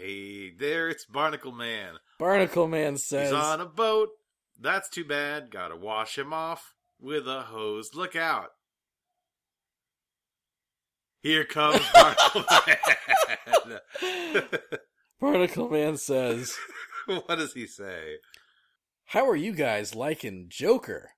Hey 0.00 0.50
there, 0.50 0.88
it's 0.88 1.04
Barnacle 1.06 1.52
Man. 1.52 1.94
Barnacle 2.18 2.66
Man 2.66 2.96
says 2.96 3.30
He's 3.30 3.38
on 3.38 3.60
a 3.60 3.66
boat. 3.66 4.08
That's 4.60 4.88
too 4.88 5.04
bad. 5.04 5.50
Gotta 5.50 5.76
wash 5.76 6.18
him 6.18 6.32
off 6.32 6.74
with 7.00 7.28
a 7.28 7.42
hose. 7.42 7.90
Look 7.94 8.16
out. 8.16 8.48
Here 11.22 11.44
comes 11.44 11.80
Barnacle 11.92 12.44
Man. 12.66 14.50
Barnacle 15.20 15.68
Man 15.70 15.96
says, 15.96 16.54
what 17.06 17.38
does 17.38 17.54
he 17.54 17.66
say? 17.66 18.16
How 19.06 19.28
are 19.28 19.36
you 19.36 19.52
guys 19.52 19.94
liking 19.94 20.46
Joker? 20.48 21.10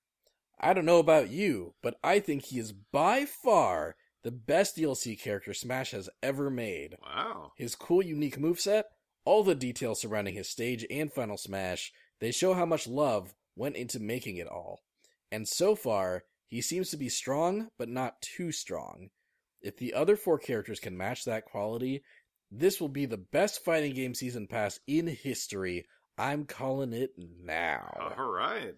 I 0.59 0.73
don't 0.73 0.87
know 0.87 0.99
about 0.99 1.31
you, 1.31 1.75
but 1.83 1.97
I 2.03 2.21
think 2.21 2.45
he 2.45 2.59
is 2.59 2.73
by 2.73 3.27
far 3.27 3.97
the 4.23 4.31
best 4.33 4.77
DLC 4.77 5.19
character 5.19 5.55
Smash 5.55 5.93
has 5.93 6.09
ever 6.23 6.51
made. 6.51 6.97
Wow. 7.03 7.53
His 7.57 7.75
cool, 7.75 8.03
unique 8.03 8.39
moveset, 8.39 8.85
all 9.25 9.45
the 9.45 9.55
details 9.55 10.01
surrounding 10.01 10.35
his 10.35 10.49
stage 10.49 10.87
and 10.91 11.13
Final 11.13 11.37
Smash, 11.37 11.93
they 12.21 12.33
show 12.33 12.55
how 12.55 12.67
much 12.67 12.87
love 12.87 13.35
went 13.55 13.77
into 13.77 14.01
making 14.01 14.37
it 14.39 14.49
all. 14.49 14.81
And 15.31 15.47
so 15.47 15.75
far, 15.75 16.25
he 16.47 16.63
seems 16.63 16.91
to 16.91 16.97
be 16.97 17.09
strong, 17.09 17.69
but 17.79 17.89
not 17.89 18.23
too 18.23 18.53
strong. 18.53 19.11
If 19.61 19.77
the 19.77 19.95
other 19.95 20.17
four 20.17 20.39
characters 20.39 20.81
can 20.81 20.97
match 20.97 21.25
that 21.25 21.45
quality, 21.45 22.03
this 22.51 22.81
will 22.81 22.89
be 22.89 23.07
the 23.07 23.17
best 23.17 23.65
fighting 23.65 23.95
game 23.95 24.15
season 24.15 24.47
pass 24.47 24.79
in 24.87 25.07
history. 25.09 25.87
I'm 26.17 26.45
calling 26.45 26.93
it 26.93 27.11
now. 27.19 28.15
All 28.17 28.31
right. 28.31 28.75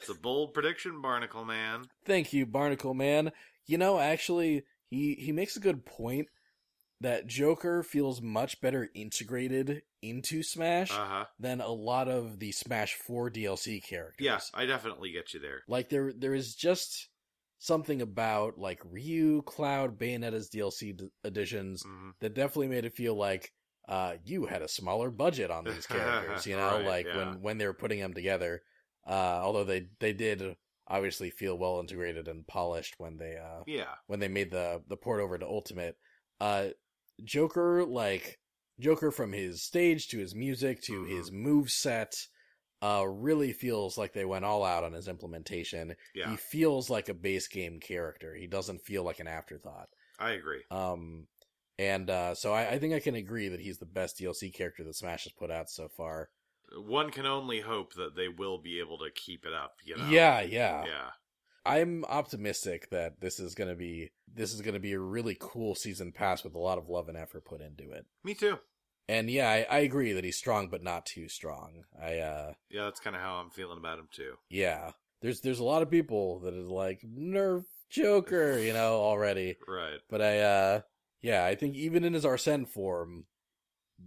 It's 0.00 0.08
a 0.08 0.14
bold 0.14 0.54
prediction, 0.54 1.00
Barnacle 1.00 1.44
Man. 1.44 1.84
Thank 2.04 2.32
you, 2.32 2.46
Barnacle 2.46 2.94
Man. 2.94 3.32
You 3.66 3.78
know, 3.78 3.98
actually, 3.98 4.62
he 4.88 5.14
he 5.14 5.32
makes 5.32 5.56
a 5.56 5.60
good 5.60 5.84
point 5.84 6.28
that 7.00 7.26
Joker 7.26 7.82
feels 7.82 8.20
much 8.20 8.60
better 8.60 8.88
integrated 8.94 9.82
into 10.02 10.42
Smash 10.42 10.90
Uh 10.90 11.06
huh. 11.06 11.24
than 11.38 11.60
a 11.60 11.68
lot 11.68 12.08
of 12.08 12.38
the 12.38 12.52
Smash 12.52 12.94
4 12.94 13.30
DLC 13.30 13.80
characters. 13.82 14.24
Yes, 14.24 14.50
I 14.54 14.66
definitely 14.66 15.10
get 15.12 15.32
you 15.34 15.40
there. 15.40 15.62
Like 15.68 15.88
there 15.88 16.12
there 16.12 16.34
is 16.34 16.54
just 16.54 17.08
something 17.58 18.00
about 18.00 18.58
like 18.58 18.80
Ryu, 18.84 19.42
Cloud, 19.42 19.98
Bayonetta's 19.98 20.48
DLC 20.48 20.96
d- 20.96 21.08
editions 21.24 21.82
Mhm. 21.84 22.12
that 22.20 22.34
definitely 22.34 22.68
made 22.68 22.84
it 22.86 22.94
feel 22.94 23.14
like 23.14 23.52
uh 23.88 24.14
you 24.24 24.46
had 24.46 24.62
a 24.62 24.68
smaller 24.68 25.10
budget 25.10 25.50
on 25.50 25.64
these 25.64 25.86
characters, 25.86 26.46
you 26.46 26.56
know, 26.56 26.76
Right, 26.78 26.86
like 26.86 27.06
yeah. 27.06 27.16
when 27.18 27.40
when 27.42 27.58
they 27.58 27.66
were 27.66 27.74
putting 27.74 28.00
them 28.00 28.14
together. 28.14 28.62
Uh 29.10 29.40
although 29.42 29.64
they 29.64 29.88
they 29.98 30.12
did 30.12 30.56
obviously 30.86 31.30
feel 31.30 31.58
well 31.58 31.78
integrated 31.80 32.28
and 32.28 32.46
polished 32.46 32.94
when 32.98 33.16
they 33.18 33.36
uh 33.36 33.62
Yeah. 33.66 33.94
when 34.06 34.20
they 34.20 34.28
made 34.28 34.50
the 34.50 34.82
the 34.88 34.96
port 34.96 35.20
over 35.20 35.36
to 35.36 35.46
Ultimate. 35.46 35.96
Uh 36.40 36.68
Joker 37.22 37.84
like 37.84 38.38
Joker 38.78 39.10
from 39.10 39.32
his 39.32 39.62
stage 39.62 40.08
to 40.08 40.18
his 40.18 40.34
music 40.34 40.80
to 40.82 41.02
Mhm. 41.04 41.08
his 41.10 41.30
move 41.32 41.70
set 41.70 42.14
uh 42.82 43.04
really 43.06 43.52
feels 43.52 43.98
like 43.98 44.12
they 44.14 44.24
went 44.24 44.44
all 44.44 44.64
out 44.64 44.84
on 44.84 44.92
his 44.94 45.06
implementation. 45.08 45.96
Yeah. 46.14 46.30
He 46.30 46.36
feels 46.36 46.88
like 46.88 47.08
a 47.10 47.14
base 47.14 47.46
game 47.46 47.78
character. 47.78 48.34
He 48.34 48.46
doesn't 48.46 48.80
feel 48.86 49.02
like 49.02 49.20
an 49.20 49.26
afterthought. 49.28 49.88
I 50.18 50.30
agree. 50.32 50.62
Um 50.70 51.26
and 51.78 52.08
uh 52.10 52.34
so 52.34 52.52
I, 52.54 52.70
I 52.72 52.78
think 52.78 52.94
I 52.94 53.00
can 53.00 53.14
agree 53.16 53.48
that 53.48 53.60
he's 53.60 53.78
the 53.78 53.86
best 53.86 54.18
DLC 54.18 54.50
character 54.54 54.82
that 54.84 54.94
Smash 54.96 55.24
has 55.24 55.32
put 55.32 55.50
out 55.50 55.68
so 55.68 55.88
far. 55.88 56.30
One 56.76 57.10
can 57.10 57.26
only 57.26 57.60
hope 57.60 57.94
that 57.94 58.14
they 58.16 58.28
will 58.28 58.58
be 58.58 58.78
able 58.80 58.98
to 58.98 59.10
keep 59.10 59.44
it 59.44 59.52
up, 59.52 59.76
you 59.84 59.96
know? 59.96 60.08
Yeah, 60.10 60.40
yeah. 60.40 60.84
Yeah. 60.86 61.10
I'm 61.66 62.04
optimistic 62.06 62.88
that 62.90 63.20
this 63.20 63.38
is 63.38 63.54
gonna 63.54 63.74
be 63.74 64.10
this 64.32 64.54
is 64.54 64.62
gonna 64.62 64.80
be 64.80 64.92
a 64.92 64.98
really 64.98 65.36
cool 65.38 65.74
season 65.74 66.10
pass 66.12 66.42
with 66.42 66.54
a 66.54 66.58
lot 66.58 66.78
of 66.78 66.88
love 66.88 67.08
and 67.08 67.18
effort 67.18 67.44
put 67.44 67.60
into 67.60 67.90
it. 67.90 68.06
Me 68.24 68.34
too. 68.34 68.58
And 69.08 69.28
yeah, 69.28 69.50
I, 69.50 69.66
I 69.68 69.78
agree 69.80 70.12
that 70.12 70.24
he's 70.24 70.36
strong 70.38 70.68
but 70.68 70.82
not 70.82 71.04
too 71.04 71.28
strong. 71.28 71.84
I 72.00 72.18
uh 72.18 72.52
Yeah, 72.70 72.84
that's 72.84 73.00
kind 73.00 73.14
of 73.14 73.20
how 73.22 73.34
I'm 73.34 73.50
feeling 73.50 73.78
about 73.78 73.98
him 73.98 74.08
too. 74.10 74.34
yeah. 74.48 74.92
There's 75.20 75.42
there's 75.42 75.58
a 75.58 75.64
lot 75.64 75.82
of 75.82 75.90
people 75.90 76.40
that 76.40 76.54
is 76.54 76.68
like 76.68 77.02
nerf 77.02 77.64
Joker, 77.90 78.58
you 78.58 78.72
know, 78.72 78.94
already. 78.94 79.56
Right. 79.68 79.98
But 80.08 80.22
I 80.22 80.38
uh 80.40 80.80
yeah, 81.20 81.44
I 81.44 81.56
think 81.56 81.74
even 81.76 82.04
in 82.04 82.14
his 82.14 82.24
Arsene 82.24 82.64
form 82.64 83.26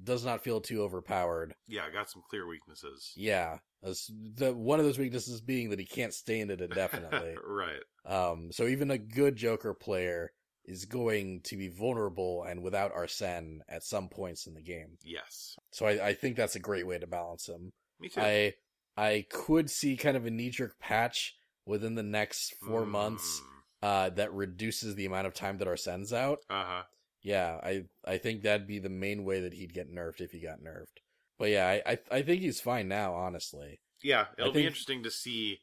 does 0.04 0.26
not 0.26 0.44
feel 0.44 0.62
too 0.62 0.82
overpowered. 0.82 1.56
Yeah, 1.68 1.90
got 1.92 2.10
some 2.10 2.24
clear 2.30 2.48
weaknesses. 2.48 3.12
Yeah. 3.16 3.60
As 3.84 4.10
the 4.36 4.54
one 4.54 4.80
of 4.80 4.86
those 4.86 4.98
weaknesses 4.98 5.42
being 5.42 5.70
that 5.70 5.80
he 5.80 5.86
can't 5.86 6.14
stay 6.14 6.40
in 6.40 6.50
it 6.50 6.62
indefinitely. 6.62 7.36
right. 7.48 7.82
um 8.06 8.52
so 8.52 8.66
even 8.66 8.92
a 8.92 8.98
good 8.98 9.36
Joker 9.36 9.74
player 9.74 10.32
is 10.66 10.86
going 10.86 11.42
to 11.42 11.58
be 11.58 11.68
vulnerable 11.68 12.44
and 12.44 12.64
without 12.64 12.94
Arsene 12.94 13.62
at 13.68 13.84
some 13.84 14.08
points 14.08 14.48
in 14.48 14.54
the 14.54 14.62
game. 14.62 14.98
Yes. 15.04 15.58
So 15.72 15.86
I, 15.86 16.08
I 16.08 16.14
think 16.14 16.38
that's 16.38 16.56
a 16.56 16.60
great 16.60 16.88
way 16.88 16.98
to 16.98 17.08
balance 17.08 17.48
him. 17.48 17.74
Me 18.00 18.10
too. 18.10 18.22
I 18.22 18.54
I 18.96 19.26
could 19.30 19.70
see 19.70 19.98
kind 19.98 20.16
of 20.16 20.26
a 20.26 20.32
knee 20.32 20.50
jerk 20.50 20.80
patch 20.80 21.36
within 21.66 21.96
the 21.96 22.04
next 22.04 22.54
four 22.66 22.86
months 22.86 23.42
uh, 23.82 24.10
that 24.12 24.34
reduces 24.34 24.96
the 24.96 25.06
amount 25.06 25.28
of 25.28 25.34
time 25.34 25.58
that 25.58 25.68
Arsene's 25.68 26.14
out. 26.14 26.40
Uh 26.50 26.64
huh. 26.66 26.84
Yeah, 27.24 27.60
I 27.64 27.86
I 28.06 28.18
think 28.18 28.44
that'd 28.44 28.68
be 28.68 28.80
the 28.80 28.90
main 28.90 29.24
way 29.24 29.42
that 29.42 29.54
he'd 29.54 29.74
get 29.74 29.94
nerfed 29.94 30.22
if 30.22 30.32
he 30.32 30.40
got 30.40 30.60
nerfed. 30.62 31.02
But 31.40 31.50
yeah, 31.50 31.68
I 31.68 31.92
I, 31.94 31.98
I 32.12 32.22
think 32.22 32.42
he's 32.42 32.62
fine 32.62 32.88
now, 32.88 33.14
honestly. 33.14 33.80
Yeah, 34.02 34.26
it'll 34.38 34.52
be 34.52 34.66
interesting 34.66 35.04
to 35.04 35.12
see 35.12 35.60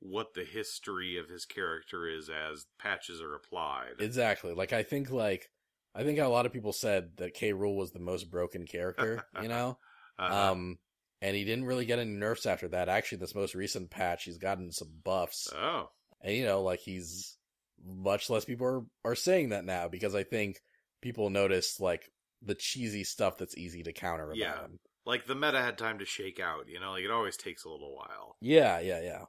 what 0.00 0.34
the 0.34 0.44
history 0.44 1.16
of 1.18 1.28
his 1.28 1.44
character 1.44 2.08
is 2.08 2.28
as 2.28 2.66
patches 2.78 3.20
are 3.20 3.34
applied. 3.34 4.00
Exactly. 4.00 4.52
Like 4.52 4.72
I 4.72 4.82
think 4.82 5.10
like 5.10 5.50
I 5.94 6.02
think 6.02 6.18
a 6.18 6.26
lot 6.26 6.46
of 6.46 6.52
people 6.52 6.72
said 6.72 7.10
that 7.18 7.34
K. 7.34 7.52
Rool 7.52 7.76
was 7.76 7.92
the 7.92 8.00
most 8.00 8.30
broken 8.30 8.66
character, 8.66 9.24
you 9.42 9.48
know. 9.48 9.78
Uh-huh. 10.18 10.52
Um, 10.52 10.78
and 11.20 11.36
he 11.36 11.44
didn't 11.44 11.66
really 11.66 11.84
get 11.84 11.98
any 11.98 12.10
nerfs 12.10 12.46
after 12.46 12.68
that. 12.68 12.88
Actually, 12.88 13.18
this 13.18 13.34
most 13.34 13.54
recent 13.54 13.90
patch, 13.90 14.24
he's 14.24 14.38
gotten 14.38 14.72
some 14.72 14.90
buffs. 15.04 15.52
oh, 15.54 15.90
And 16.20 16.34
you 16.34 16.44
know, 16.44 16.62
like 16.62 16.80
he's 16.80 17.36
much 17.84 18.30
less 18.30 18.44
people 18.44 18.66
are, 18.66 19.10
are 19.10 19.14
saying 19.14 19.50
that 19.50 19.64
now 19.64 19.88
because 19.88 20.14
I 20.14 20.24
think 20.24 20.60
people 21.02 21.28
notice 21.28 21.78
like 21.78 22.10
the 22.40 22.54
cheesy 22.54 23.04
stuff 23.04 23.36
that's 23.36 23.56
easy 23.58 23.82
to 23.82 23.92
counter 23.92 24.24
about 24.24 24.36
Yeah. 24.36 24.60
him. 24.62 24.78
like 25.04 25.26
the 25.26 25.34
meta 25.34 25.60
had 25.60 25.76
time 25.76 25.98
to 25.98 26.04
shake 26.06 26.40
out. 26.40 26.68
You 26.68 26.80
know, 26.80 26.92
like 26.92 27.04
it 27.04 27.10
always 27.10 27.36
takes 27.36 27.64
a 27.64 27.68
little 27.68 27.94
while. 27.94 28.36
Yeah, 28.40 28.78
yeah, 28.80 29.00
yeah. 29.02 29.24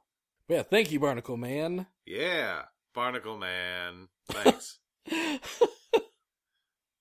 But 0.48 0.54
yeah, 0.54 0.62
thank 0.62 0.90
you, 0.92 1.00
Barnacle 1.00 1.36
Man. 1.36 1.86
Yeah, 2.06 2.62
Barnacle 2.94 3.36
Man. 3.36 4.08
Thanks. 4.28 4.78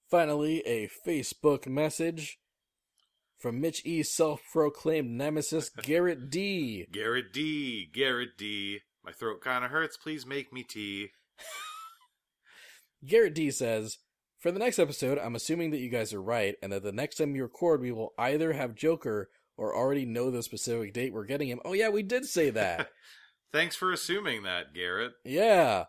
Finally, 0.09 0.59
a 0.65 0.89
Facebook 1.07 1.65
message 1.67 2.37
from 3.39 3.59
Mitch 3.59 3.85
E's 3.85 4.11
self-proclaimed 4.11 5.09
nemesis, 5.09 5.69
Garrett 5.81 6.29
D. 6.29 6.85
Garrett 6.91 7.33
D. 7.33 7.89
Garrett 7.93 8.37
D. 8.37 8.79
My 9.03 9.11
throat 9.11 9.41
kind 9.41 9.65
of 9.65 9.71
hurts. 9.71 9.97
Please 9.97 10.25
make 10.25 10.53
me 10.53 10.63
tea. 10.63 11.09
Garrett 13.05 13.33
D 13.35 13.51
says, 13.51 13.97
For 14.43 14.51
the 14.51 14.59
next 14.59 14.77
episode, 14.77 15.17
I'm 15.19 15.35
assuming 15.35 15.71
that 15.71 15.79
you 15.79 15.87
guys 15.87 16.13
are 16.13 16.21
right, 16.21 16.55
and 16.61 16.73
that 16.73 16.83
the 16.83 16.91
next 16.91 17.15
time 17.15 17.33
you 17.33 17.43
record, 17.43 17.79
we 17.79 17.93
will 17.93 18.13
either 18.17 18.51
have 18.51 18.75
Joker 18.75 19.29
or 19.55 19.73
already 19.73 20.05
know 20.05 20.31
the 20.31 20.43
specific 20.43 20.93
date 20.93 21.13
we're 21.13 21.23
getting 21.23 21.47
him. 21.47 21.61
Oh, 21.63 21.71
yeah, 21.71 21.87
we 21.87 22.03
did 22.03 22.25
say 22.25 22.49
that. 22.49 22.89
Thanks 23.53 23.77
for 23.77 23.93
assuming 23.93 24.43
that, 24.43 24.73
Garrett. 24.73 25.13
yeah. 25.23 25.85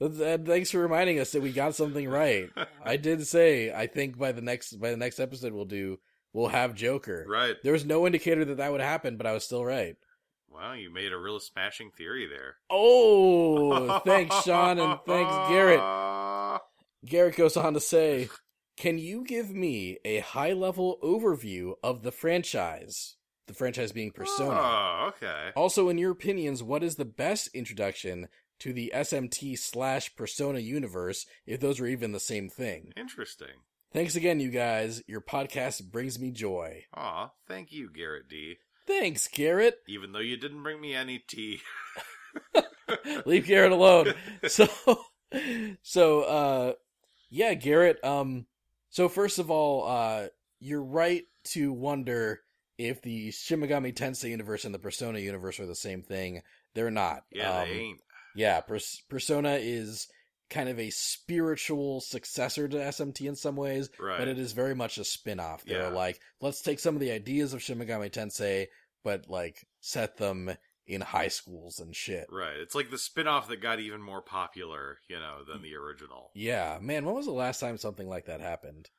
Th- 0.00 0.18
th- 0.18 0.40
Thanks 0.44 0.72
for 0.72 0.80
reminding 0.80 1.20
us 1.20 1.30
that 1.30 1.42
we 1.42 1.52
got 1.52 1.76
something 1.76 2.08
right. 2.08 2.50
I 2.84 2.96
did 2.96 3.24
say 3.24 3.72
I 3.72 3.86
think 3.86 4.18
by 4.18 4.32
the 4.32 4.42
next 4.42 4.80
by 4.80 4.90
the 4.90 4.96
next 4.96 5.20
episode 5.20 5.52
we'll 5.52 5.64
do 5.64 5.98
we'll 6.32 6.48
have 6.48 6.74
Joker. 6.74 7.24
right. 7.28 7.54
There 7.62 7.72
was 7.72 7.84
no 7.84 8.04
indicator 8.04 8.44
that 8.46 8.56
that 8.56 8.72
would 8.72 8.80
happen, 8.80 9.16
but 9.16 9.28
I 9.28 9.32
was 9.32 9.44
still 9.44 9.64
right. 9.64 9.94
Wow, 10.50 10.72
you 10.72 10.92
made 10.92 11.12
a 11.12 11.18
real 11.18 11.38
smashing 11.38 11.92
theory 11.96 12.26
there. 12.26 12.56
Oh, 12.68 14.00
thanks 14.00 14.42
Sean 14.42 14.80
and 14.80 14.98
thanks 15.06 15.48
Garrett. 15.48 15.78
Garrett 17.04 17.36
goes 17.36 17.56
on 17.56 17.74
to 17.74 17.80
say, 17.80 18.28
Can 18.76 18.98
you 18.98 19.24
give 19.24 19.50
me 19.50 19.98
a 20.04 20.20
high 20.20 20.52
level 20.52 20.98
overview 21.02 21.74
of 21.82 22.02
the 22.02 22.12
franchise? 22.12 23.16
The 23.46 23.54
franchise 23.54 23.92
being 23.92 24.12
Persona. 24.12 24.58
Oh, 24.60 25.08
okay. 25.08 25.50
Also, 25.56 25.88
in 25.88 25.98
your 25.98 26.12
opinions, 26.12 26.62
what 26.62 26.84
is 26.84 26.96
the 26.96 27.04
best 27.04 27.48
introduction 27.54 28.28
to 28.60 28.72
the 28.72 28.92
SMT 28.94 29.58
slash 29.58 30.14
Persona 30.14 30.60
universe, 30.60 31.26
if 31.44 31.58
those 31.58 31.80
are 31.80 31.86
even 31.86 32.12
the 32.12 32.20
same 32.20 32.48
thing? 32.48 32.92
Interesting. 32.96 33.48
Thanks 33.92 34.14
again, 34.14 34.40
you 34.40 34.50
guys. 34.50 35.02
Your 35.06 35.20
podcast 35.20 35.90
brings 35.90 36.18
me 36.18 36.30
joy. 36.30 36.84
Aw, 36.94 37.30
thank 37.46 37.72
you, 37.72 37.90
Garrett 37.90 38.28
D. 38.28 38.56
Thanks, 38.86 39.28
Garrett. 39.28 39.78
Even 39.86 40.12
though 40.12 40.20
you 40.20 40.36
didn't 40.36 40.62
bring 40.62 40.80
me 40.80 40.94
any 40.94 41.18
tea. 41.18 41.60
Leave 43.26 43.46
Garrett 43.46 43.72
alone. 43.72 44.14
So, 44.48 44.68
so, 45.82 46.22
uh, 46.22 46.72
yeah, 47.32 47.54
Garrett, 47.54 48.02
um, 48.04 48.46
so 48.90 49.08
first 49.08 49.38
of 49.38 49.50
all, 49.50 49.88
uh, 49.88 50.28
you're 50.60 50.82
right 50.82 51.24
to 51.44 51.72
wonder 51.72 52.40
if 52.78 53.00
the 53.02 53.30
Shin 53.30 53.60
Megami 53.60 53.94
Tensei 53.94 54.28
universe 54.30 54.64
and 54.64 54.74
the 54.74 54.78
Persona 54.78 55.18
universe 55.18 55.58
are 55.58 55.66
the 55.66 55.74
same 55.74 56.02
thing. 56.02 56.42
They're 56.74 56.90
not. 56.90 57.24
Yeah, 57.30 57.60
Um, 57.62 57.68
they 57.68 57.74
ain't. 57.74 58.00
Yeah, 58.34 58.60
Pers- 58.60 59.02
Persona 59.08 59.54
is 59.60 60.08
kind 60.50 60.68
of 60.68 60.78
a 60.78 60.90
spiritual 60.90 62.00
successor 62.02 62.68
to 62.68 62.76
SMT 62.76 63.26
in 63.26 63.34
some 63.36 63.56
ways, 63.56 63.88
Right. 63.98 64.18
but 64.18 64.28
it 64.28 64.38
is 64.38 64.52
very 64.52 64.74
much 64.74 64.98
a 64.98 65.04
spin-off. 65.04 65.64
They're 65.64 65.82
Yeah. 65.84 65.88
like, 65.88 66.20
let's 66.40 66.60
take 66.60 66.78
some 66.78 66.94
of 66.94 67.00
the 67.00 67.10
ideas 67.10 67.54
of 67.54 67.62
Shin 67.62 67.78
Megami 67.78 68.10
Tensei, 68.10 68.68
but 69.02 69.28
like 69.28 69.66
set 69.80 70.16
them 70.18 70.54
in 70.86 71.00
high 71.00 71.28
schools 71.28 71.78
and 71.78 71.94
shit. 71.94 72.26
Right. 72.30 72.56
It's 72.56 72.74
like 72.74 72.90
the 72.90 72.98
spin 72.98 73.28
off 73.28 73.48
that 73.48 73.60
got 73.60 73.80
even 73.80 74.02
more 74.02 74.22
popular, 74.22 74.98
you 75.08 75.18
know, 75.18 75.38
than 75.46 75.62
the 75.62 75.76
original. 75.76 76.30
Yeah, 76.34 76.78
man, 76.80 77.04
when 77.04 77.14
was 77.14 77.26
the 77.26 77.32
last 77.32 77.60
time 77.60 77.78
something 77.78 78.08
like 78.08 78.26
that 78.26 78.40
happened? 78.40 78.90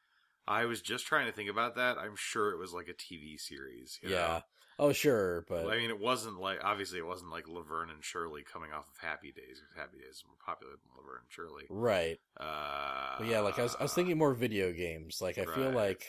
I 0.47 0.65
was 0.65 0.81
just 0.81 1.05
trying 1.05 1.25
to 1.27 1.31
think 1.31 1.49
about 1.49 1.75
that. 1.75 1.97
I'm 1.97 2.15
sure 2.15 2.51
it 2.51 2.59
was 2.59 2.73
like 2.73 2.87
a 2.87 2.93
TV 2.93 3.39
series. 3.39 3.99
you 4.01 4.09
yeah. 4.09 4.15
know? 4.15 4.41
Oh, 4.79 4.91
sure, 4.91 5.45
but 5.47 5.67
I 5.69 5.77
mean, 5.77 5.91
it 5.91 5.99
wasn't 5.99 6.39
like 6.39 6.59
obviously 6.63 6.97
it 6.97 7.05
wasn't 7.05 7.29
like 7.29 7.47
Laverne 7.47 7.91
and 7.91 8.03
Shirley 8.03 8.41
coming 8.41 8.71
off 8.71 8.87
of 8.89 8.97
Happy 9.07 9.31
Days. 9.31 9.61
because 9.61 9.77
Happy 9.77 9.97
Days 9.99 10.15
is 10.15 10.23
more 10.25 10.35
popular 10.43 10.73
than 10.73 10.97
Laverne 10.97 11.21
and 11.21 11.31
Shirley. 11.31 11.65
right. 11.69 12.17
Uh, 12.39 13.17
But 13.19 13.27
yeah, 13.27 13.41
like 13.41 13.59
I 13.59 13.63
was, 13.63 13.75
I 13.79 13.83
was 13.83 13.93
thinking 13.93 14.17
more 14.17 14.33
video 14.33 14.71
games. 14.73 15.19
Like 15.21 15.37
I 15.37 15.45
feel 15.45 15.69
like, 15.69 16.03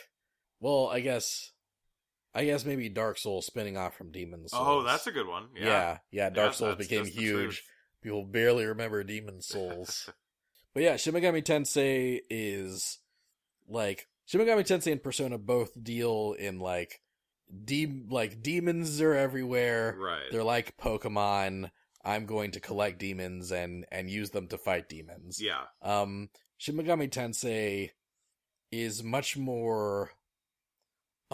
well, 0.61 0.89
I 0.89 1.01
guess, 1.01 1.53
I 2.35 2.45
guess 2.45 2.64
maybe 2.64 2.89
Dark 2.89 3.18
Souls 3.18 3.47
spinning 3.47 3.76
off 3.76 3.97
from 3.97 4.11
Demon 4.11 4.49
Souls. 4.49 4.62
Oh, 4.66 4.82
that's 4.82 5.07
a 5.07 5.12
good 5.12 5.26
one. 5.28 5.49
yeah, 5.57 5.64
Yeah. 5.66 5.99
yeah. 6.11 6.30
Dark 6.30 6.49
Yeah, 6.53 6.57
Souls 6.57 6.76
became 6.76 7.05
huge. 7.07 7.62
People 8.03 8.24
barely 8.24 8.64
remember 8.66 9.03
Demon 9.05 9.41
Souls. 9.41 10.11
but 10.74 10.82
yeah, 10.82 10.97
Shin 10.97 11.14
Megami 11.14 11.43
Tensei 11.45 12.20
is 12.28 12.99
like 13.68 14.09
Shin 14.26 14.41
Megami 14.41 14.66
Tensei 14.66 14.93
and 14.93 15.03
Persona 15.03 15.39
both 15.39 15.70
deal 15.82 16.35
in 16.39 16.59
like 16.59 17.01
de- 17.64 18.05
like 18.11 18.43
demons 18.43 19.01
are 19.01 19.14
everywhere. 19.14 19.97
Right. 19.99 20.24
They're 20.32 20.43
like 20.45 20.76
Pokemon. 20.76 21.70
I'm 22.05 22.26
going 22.26 22.51
to 22.51 22.61
collect 22.61 22.99
demons 22.99 23.53
and 23.53 23.87
and 23.93 24.11
use 24.11 24.30
them 24.30 24.49
to 24.49 24.59
fight 24.59 24.89
demons. 24.89 25.41
yeah. 25.41 25.62
Um, 25.82 26.28
Shin 26.59 26.76
Megami 26.76 27.09
Tensei 27.11 27.91
is 28.70 29.03
much 29.05 29.37
more 29.37 30.11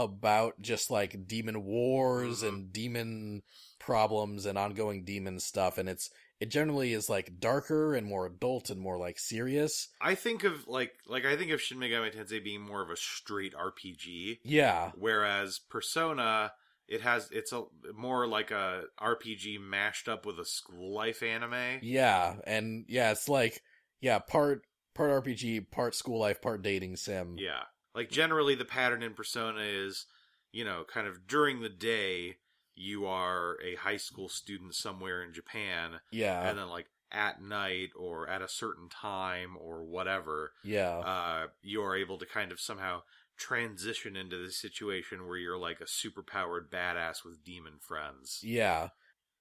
about 0.01 0.61
just 0.61 0.91
like 0.91 1.27
demon 1.29 1.63
wars 1.65 2.43
Mhm. 2.43 2.49
and 2.49 2.73
demon 2.73 3.43
problems 3.79 4.47
and 4.47 4.59
ongoing 4.59 5.05
demon 5.05 5.39
stuff, 5.41 5.79
and 5.79 5.89
it's 5.89 6.11
it 6.41 6.51
generally 6.51 6.93
is 6.95 7.09
like 7.11 7.39
darker 7.39 7.95
and 7.95 8.07
more 8.07 8.25
adult 8.27 8.71
and 8.71 8.81
more 8.81 8.97
like 8.99 9.19
serious. 9.19 9.89
I 10.01 10.15
think 10.15 10.43
of 10.45 10.67
like 10.67 10.95
like 11.07 11.25
I 11.25 11.37
think 11.37 11.51
of 11.51 11.61
Shin 11.61 11.79
Megami 11.79 12.15
Tensei 12.15 12.43
being 12.43 12.63
more 12.63 12.83
of 12.83 12.91
a 12.91 12.97
straight 12.97 13.55
RPG, 13.55 14.41
Yeah, 14.43 14.93
whereas 14.97 15.59
Persona 15.59 16.53
it 16.89 17.03
has 17.03 17.31
it's 17.31 17.53
a 17.53 17.65
more 17.95 18.27
like 18.27 18.51
a 18.51 18.85
RPG 19.01 19.59
mashed 19.61 20.09
up 20.09 20.25
with 20.27 20.39
a 20.41 20.45
school 20.45 20.93
life 20.95 21.23
anime. 21.23 21.79
yeah, 21.83 22.37
and 22.47 22.85
yeah, 22.89 23.13
it's 23.13 23.29
like 23.29 23.63
yeah, 24.01 24.19
part 24.19 24.63
part 24.95 25.11
RPG, 25.25 25.71
part 25.71 25.95
school 25.95 26.19
life, 26.19 26.41
part 26.43 26.63
dating 26.63 26.97
sim. 26.97 27.37
Yeah. 27.39 27.65
Like 28.01 28.11
generally 28.11 28.55
the 28.55 28.65
pattern 28.65 29.03
in 29.03 29.13
Persona 29.13 29.61
is, 29.61 30.07
you 30.53 30.65
know, 30.65 30.85
kind 30.91 31.07
of 31.07 31.27
during 31.27 31.61
the 31.61 31.69
day 31.69 32.37
you 32.75 33.05
are 33.05 33.59
a 33.63 33.75
high 33.75 33.99
school 33.99 34.31
student 34.31 34.75
somewhere 34.75 35.23
in 35.23 35.35
Japan 35.35 36.01
yeah, 36.11 36.49
and 36.49 36.57
then 36.57 36.71
like 36.71 36.87
at 37.13 37.43
night 37.43 37.91
or 37.95 38.27
at 38.27 38.41
a 38.41 38.49
certain 38.49 38.89
time 38.89 39.51
or 39.61 39.85
whatever, 39.85 40.53
yeah. 40.65 40.97
uh 41.01 41.47
you 41.61 41.83
are 41.83 41.95
able 41.95 42.17
to 42.17 42.25
kind 42.25 42.53
of 42.53 42.59
somehow 42.59 43.03
transition 43.37 44.17
into 44.17 44.43
the 44.43 44.51
situation 44.51 45.27
where 45.27 45.37
you're 45.37 45.59
like 45.59 45.83
a 45.83 45.85
superpowered 45.85 46.71
badass 46.71 47.23
with 47.23 47.45
demon 47.45 47.75
friends. 47.81 48.41
Yeah. 48.43 48.89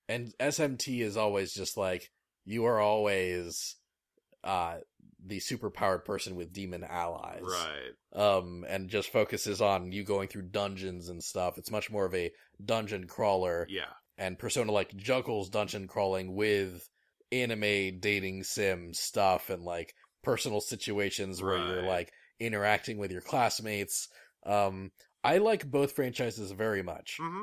And 0.10 0.34
SMT 0.38 1.00
is 1.00 1.16
always 1.16 1.54
just 1.54 1.78
like 1.78 2.12
you 2.44 2.66
are 2.66 2.82
always 2.82 3.78
uh 4.44 4.78
the 5.26 5.40
superpowered 5.40 6.06
person 6.06 6.36
with 6.36 6.54
demon 6.54 6.84
allies. 6.84 7.42
Right. 7.44 7.92
Um 8.14 8.66
and 8.68 8.90
just 8.90 9.10
focuses 9.12 9.62
on 9.62 9.92
you 9.92 10.04
going 10.04 10.28
through 10.30 10.44
dungeons 10.44 11.10
and 11.10 11.22
stuff. 11.24 11.58
It's 11.58 11.72
much 11.72 11.92
more 11.92 12.06
of 12.06 12.16
a 12.16 12.32
dungeon 12.64 13.06
crawler 13.08 13.68
Yeah. 13.70 13.92
and 14.18 14.40
Persona 14.40 14.72
like 14.72 14.96
juggles 14.96 15.50
dungeon 15.50 15.88
crawling 15.88 16.36
with 16.36 16.88
anime 17.32 18.00
dating 18.00 18.44
sim 18.44 18.94
stuff 18.94 19.50
and 19.50 19.64
like 19.64 19.94
personal 20.24 20.62
situations 20.62 21.42
where 21.42 21.58
you're 21.58 21.84
like 21.84 22.12
interacting 22.40 22.98
with 22.98 23.12
your 23.12 23.22
classmates. 23.22 24.08
Um 24.46 24.92
I 25.24 25.40
like 25.40 25.70
both 25.70 25.92
franchises 25.92 26.52
very 26.52 26.82
much. 26.82 27.18
Mm-hmm. 27.20 27.42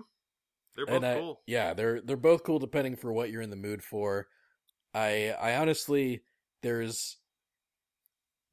They're 0.77 0.87
both 0.87 1.05
I- 1.05 1.15
cool. 1.19 1.43
Yeah, 1.47 1.75
they're 1.75 2.01
they're 2.01 2.17
both 2.17 2.43
cool 2.43 2.59
depending 2.59 2.97
for 2.97 3.13
what 3.13 3.31
you're 3.31 3.43
in 3.43 3.51
the 3.51 3.57
mood 3.57 3.83
for. 3.83 4.29
I 4.95 5.35
I 5.39 5.57
honestly 5.57 6.23
there's 6.63 7.17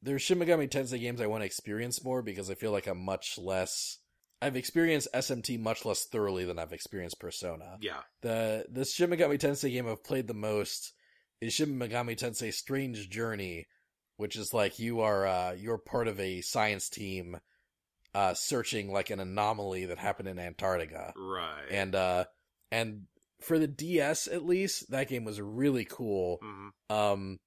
there's 0.01 0.22
Shin 0.22 0.39
Megami 0.39 0.70
Tensei 0.70 0.99
games 0.99 1.22
I 1.22 1.28
want 1.28 1.41
to 1.41 1.45
experience 1.45 2.04
more 2.04 2.22
because 2.22 2.49
I 2.49 2.56
feel 2.56 2.72
like 2.72 2.88
I'm 2.88 3.04
much 3.04 3.38
less 3.38 3.99
I've 4.41 4.58
experienced 4.58 5.08
SMT 5.14 5.60
much 5.60 5.86
less 5.86 6.06
thoroughly 6.06 6.43
than 6.43 6.60
I've 6.60 6.74
experienced 6.74 7.20
Persona. 7.20 7.78
Yeah. 7.82 8.01
The 8.22 8.66
the 8.70 8.84
Shin 8.86 9.10
Megami 9.10 9.39
Tensei 9.39 9.72
game 9.72 9.88
I've 9.88 10.04
played 10.04 10.28
the 10.28 10.34
most 10.34 10.93
is 11.39 11.54
Shin 11.54 11.80
Megami 11.80 12.18
Tensei 12.18 12.54
Strange 12.54 13.10
Journey, 13.10 13.68
which 14.18 14.36
is 14.36 14.54
like 14.54 14.80
you 14.80 14.99
are 15.01 15.26
uh 15.26 15.54
you're 15.54 15.78
part 15.78 16.08
of 16.08 16.20
a 16.20 16.41
science 16.41 16.89
team 16.89 17.38
uh 18.14 18.34
searching 18.34 18.91
like 18.91 19.10
an 19.10 19.20
anomaly 19.22 19.86
that 19.86 19.97
happened 19.97 20.28
in 20.28 20.38
Antarctica 20.39 21.14
Right. 21.16 21.68
and 21.72 21.95
uh 21.95 22.26
and 22.72 23.04
for 23.41 23.58
the 23.58 23.68
DS 23.68 24.28
at 24.28 24.45
least 24.45 24.91
that 24.91 25.08
game 25.10 25.24
was 25.24 25.39
really 25.39 25.86
cool 25.86 26.39
hmm 26.41 26.68
um 26.93 27.39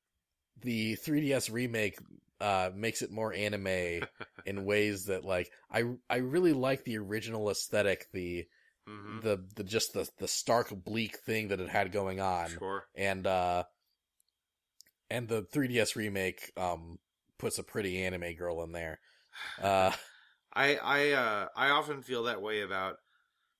the 0.62 0.96
3DS 0.96 1.50
remake 1.50 1.98
uh 2.40 2.70
makes 2.74 3.02
it 3.02 3.10
more 3.10 3.32
anime 3.32 4.06
in 4.46 4.64
ways 4.64 5.06
that 5.06 5.24
like 5.24 5.50
I 5.70 5.84
I 6.08 6.16
really 6.16 6.52
like 6.52 6.84
the 6.84 6.98
original 6.98 7.50
aesthetic 7.50 8.06
the 8.12 8.46
hmm 8.86 9.20
the 9.22 9.44
the 9.54 9.64
just 9.64 9.92
the 9.92 10.08
the 10.18 10.28
stark 10.28 10.70
bleak 10.84 11.18
thing 11.18 11.48
that 11.48 11.60
it 11.60 11.68
had 11.68 11.92
going 11.92 12.20
on. 12.20 12.46
Sure. 12.46 12.84
and 12.94 13.26
uh 13.26 13.64
and 15.10 15.28
the 15.28 15.42
3DS 15.42 15.96
remake 15.96 16.52
um 16.56 16.98
puts 17.38 17.58
a 17.58 17.62
pretty 17.62 18.02
anime 18.02 18.34
girl 18.34 18.62
in 18.62 18.72
there. 18.72 19.00
Uh 19.60 19.92
I 20.54 20.76
I 20.76 21.10
uh 21.12 21.48
I 21.56 21.70
often 21.70 22.02
feel 22.02 22.24
that 22.24 22.40
way 22.42 22.62
about 22.62 22.96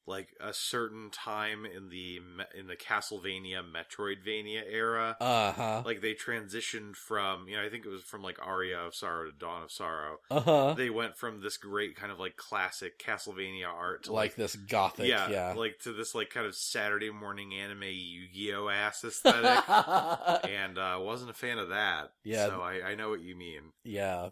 like 0.07 0.29
a 0.41 0.53
certain 0.53 1.11
time 1.11 1.67
in 1.67 1.89
the 1.89 2.21
in 2.59 2.67
the 2.67 2.77
Castlevania 2.77 3.63
Metroidvania 3.63 4.63
era. 4.71 5.17
uh-huh 5.21 5.83
like 5.85 6.01
they 6.01 6.15
transitioned 6.15 6.97
from 6.97 7.49
you 7.49 7.57
know 7.57 7.65
I 7.65 7.69
think 7.69 7.85
it 7.85 7.89
was 7.91 8.03
from 8.03 8.23
like 8.23 8.39
Aria 8.45 8.79
of 8.79 8.95
Sorrow 8.95 9.31
to 9.31 9.37
Dawn 9.37 9.63
of 9.65 9.73
Sorrow. 9.73 10.19
uh-huh 10.31 10.75
They 10.75 10.91
went 10.91 11.17
from 11.17 11.41
this 11.43 11.57
great 11.57 11.97
kind 11.97 12.13
of 12.13 12.19
like 12.19 12.37
classic 12.37 12.99
Castlevania 12.99 13.67
art 13.67 14.05
to 14.05 14.13
like 14.13 14.37
this 14.37 14.55
gothic 14.57 15.07
yeah, 15.09 15.29
yeah 15.29 15.53
like 15.55 15.79
to 15.81 15.93
this 15.93 16.15
like 16.15 16.31
kind 16.31 16.47
of 16.47 16.55
Saturday 16.55 17.11
morning 17.11 17.55
anime 17.55 17.83
Yu-Gi-Oh 17.83 18.69
ass 18.69 19.05
aesthetic. 19.05 19.69
and 20.49 20.79
uh 20.79 20.99
wasn't 21.01 21.31
a 21.31 21.35
fan 21.35 21.59
of 21.59 21.71
that. 21.71 22.13
Yeah. 22.25 22.47
So 22.47 22.61
I, 22.61 22.91
I 22.91 22.95
know 22.95 23.11
what 23.11 23.21
you 23.21 23.37
mean. 23.37 23.73
Yeah. 23.85 24.31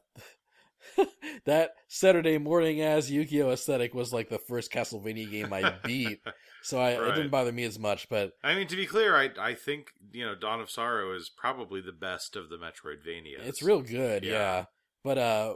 that 1.45 1.73
Saturday 1.89 2.39
morning 2.39 2.81
as 2.81 3.11
Yu-Gi-Oh 3.11 3.51
aesthetic 3.51 3.95
was 3.95 4.13
like 4.13 4.29
the 4.29 4.39
first 4.39 4.73
Castlevania 4.73 5.31
game 5.31 5.53
I 5.53 5.75
beat, 5.85 6.21
so 6.63 6.79
I, 6.79 6.91
it 6.91 7.15
didn't 7.15 7.31
bother 7.31 7.53
me 7.53 7.65
as 7.65 7.79
much. 7.79 8.09
But 8.09 8.33
I 8.43 8.55
mean 8.55 8.67
to 8.69 8.77
be 8.77 8.87
clear, 8.87 9.17
I 9.17 9.31
I 9.39 9.55
think, 9.55 9.93
you 10.13 10.25
know, 10.25 10.35
Dawn 10.35 10.61
of 10.61 10.71
Sorrow 10.71 11.15
is 11.15 11.31
probably 11.35 11.81
the 11.81 11.93
best 11.93 12.37
of 12.37 12.49
the 12.49 12.57
Metroidvania. 12.57 13.47
it's 13.47 13.63
real 13.63 13.83
good, 13.83 14.25
yeah. 14.25 14.33
Yeah. 14.33 14.65
But 15.03 15.19
uh, 15.19 15.55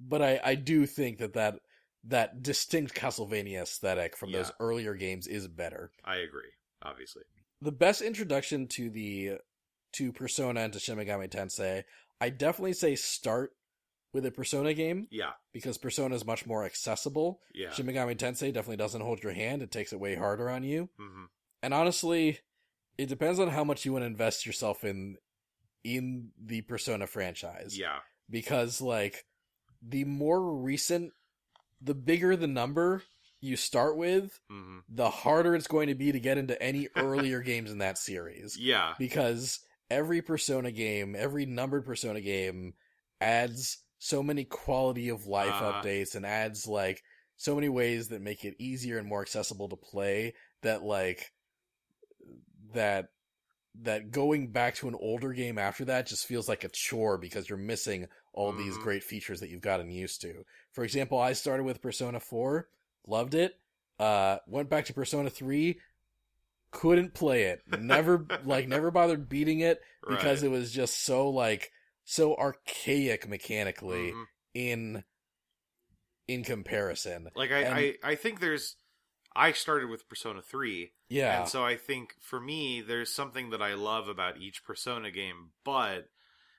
but 0.00 0.22
I 0.22 0.40
I 0.44 0.54
do 0.54 0.86
think 0.86 1.18
that 1.18 1.34
that 1.34 1.60
that 2.04 2.42
distinct 2.42 2.94
Castlevania 2.94 3.62
aesthetic 3.62 4.16
from 4.16 4.32
those 4.32 4.52
earlier 4.60 4.94
games 4.94 5.26
is 5.26 5.48
better. 5.48 5.90
I 6.04 6.16
agree, 6.16 6.50
obviously. 6.82 7.22
The 7.60 7.72
best 7.72 8.02
introduction 8.02 8.68
to 8.76 8.88
the 8.90 9.38
to 9.92 10.12
Persona 10.12 10.60
and 10.60 10.72
to 10.72 10.78
Shin 10.78 10.98
Megami 10.98 11.28
Tensei, 11.28 11.84
I 12.20 12.30
definitely 12.30 12.74
say 12.74 12.94
start 12.94 13.52
with 14.12 14.24
a 14.24 14.30
Persona 14.30 14.72
game 14.74 15.06
Yeah. 15.10 15.32
because 15.52 15.76
Persona 15.78 16.14
is 16.14 16.24
much 16.24 16.46
more 16.46 16.64
accessible. 16.64 17.40
Yeah. 17.54 17.70
Shin 17.72 17.86
Megami 17.86 18.16
Tensei 18.16 18.52
definitely 18.52 18.76
doesn't 18.78 19.00
hold 19.02 19.22
your 19.22 19.32
hand. 19.32 19.60
It 19.62 19.70
takes 19.70 19.92
it 19.92 20.00
way 20.00 20.14
harder 20.14 20.48
on 20.48 20.62
you. 20.62 20.88
hmm 20.98 21.24
And 21.62 21.74
honestly, 21.74 22.38
it 22.96 23.06
depends 23.08 23.38
on 23.38 23.48
how 23.48 23.64
much 23.64 23.84
you 23.84 23.92
want 23.92 24.02
to 24.02 24.06
invest 24.06 24.46
yourself 24.46 24.82
in 24.84 25.16
in 25.84 26.30
the 26.42 26.62
Persona 26.62 27.06
franchise. 27.06 27.78
Yeah. 27.78 27.98
Because 28.30 28.80
like 28.80 29.24
the 29.82 30.04
more 30.04 30.54
recent 30.56 31.12
the 31.80 31.94
bigger 31.94 32.34
the 32.34 32.48
number 32.48 33.02
you 33.40 33.56
start 33.56 33.96
with, 33.96 34.40
hmm 34.50 34.78
the 34.88 35.10
harder 35.10 35.54
it's 35.54 35.68
going 35.68 35.88
to 35.88 35.94
be 35.94 36.10
to 36.12 36.18
get 36.20 36.38
into 36.38 36.60
any 36.62 36.88
earlier 36.96 37.40
games 37.40 37.70
in 37.70 37.78
that 37.78 37.98
series. 37.98 38.56
Yeah. 38.58 38.94
Because 38.98 39.60
every 39.90 40.22
Persona 40.22 40.70
game, 40.72 41.14
every 41.16 41.44
numbered 41.46 41.84
Persona 41.84 42.20
game 42.20 42.74
adds 43.20 43.78
so 43.98 44.22
many 44.22 44.44
quality 44.44 45.08
of 45.08 45.26
life 45.26 45.58
Uh-huh. 45.58 45.60
updates 45.60 46.14
and 46.14 46.26
adds 46.26 46.66
like 46.66 47.02
so 47.36 47.54
many 47.54 47.68
ways 47.68 48.08
that 48.08 48.22
make 48.22 48.44
it 48.44 48.56
easier 48.58 48.98
and 48.98 49.08
more 49.08 49.22
accessible 49.22 49.68
to 49.68 49.76
play 49.76 50.34
that 50.62 50.82
like 50.82 51.32
that 52.74 53.08
that 53.82 54.10
going 54.10 54.48
back 54.50 54.74
to 54.76 54.88
an 54.88 54.96
older 55.00 55.32
game 55.32 55.58
after 55.58 55.84
that 55.84 56.06
just 56.06 56.26
feels 56.26 56.48
like 56.48 56.64
a 56.64 56.68
chore 56.70 57.18
because 57.18 57.48
you're 57.48 57.58
missing 57.58 58.06
all 58.34 58.52
these 58.52 58.76
Mhm. 58.76 58.78
great 58.78 59.04
features 59.04 59.40
that 59.40 59.50
you've 59.50 59.60
gotten 59.62 59.90
used 59.90 60.20
to. 60.22 60.44
For 60.72 60.84
example, 60.84 61.18
I 61.18 61.32
started 61.34 61.64
with 61.64 61.82
Persona 61.82 62.20
4, 62.20 62.68
loved 63.06 63.34
it, 63.34 63.54
uh 63.98 64.38
went 64.48 64.70
back 64.70 64.86
to 64.86 64.94
Persona 64.94 65.30
3, 65.30 65.80
couldn't 66.72 67.14
play 67.14 67.44
it. 67.44 67.62
Never 67.66 68.28
like 68.42 68.68
never 68.68 68.90
bothered 68.90 69.28
beating 69.28 69.60
it 69.60 69.80
because 70.08 70.42
it 70.42 70.50
was 70.50 70.72
just 70.72 71.04
so 71.04 71.30
like 71.30 71.70
so 72.10 72.34
archaic 72.36 73.28
mechanically 73.28 74.12
Mhm. 74.12 74.24
in 74.54 75.04
in 76.26 76.42
comparison. 76.44 77.28
Like 77.34 77.50
I, 77.52 77.58
And- 77.60 77.74
I, 77.74 77.94
I 78.02 78.14
think 78.14 78.40
there's. 78.40 78.76
I 79.36 79.52
started 79.52 79.88
with 79.90 80.08
Persona 80.08 80.42
Three, 80.42 80.94
Yeah. 81.08 81.40
and 81.40 81.48
so 81.48 81.64
I 81.64 81.76
think 81.76 82.14
for 82.20 82.40
me, 82.40 82.80
there's 82.80 83.12
something 83.14 83.50
that 83.50 83.62
I 83.62 83.74
love 83.74 84.08
about 84.08 84.38
each 84.38 84.64
Persona 84.64 85.10
game, 85.10 85.52
but 85.64 86.08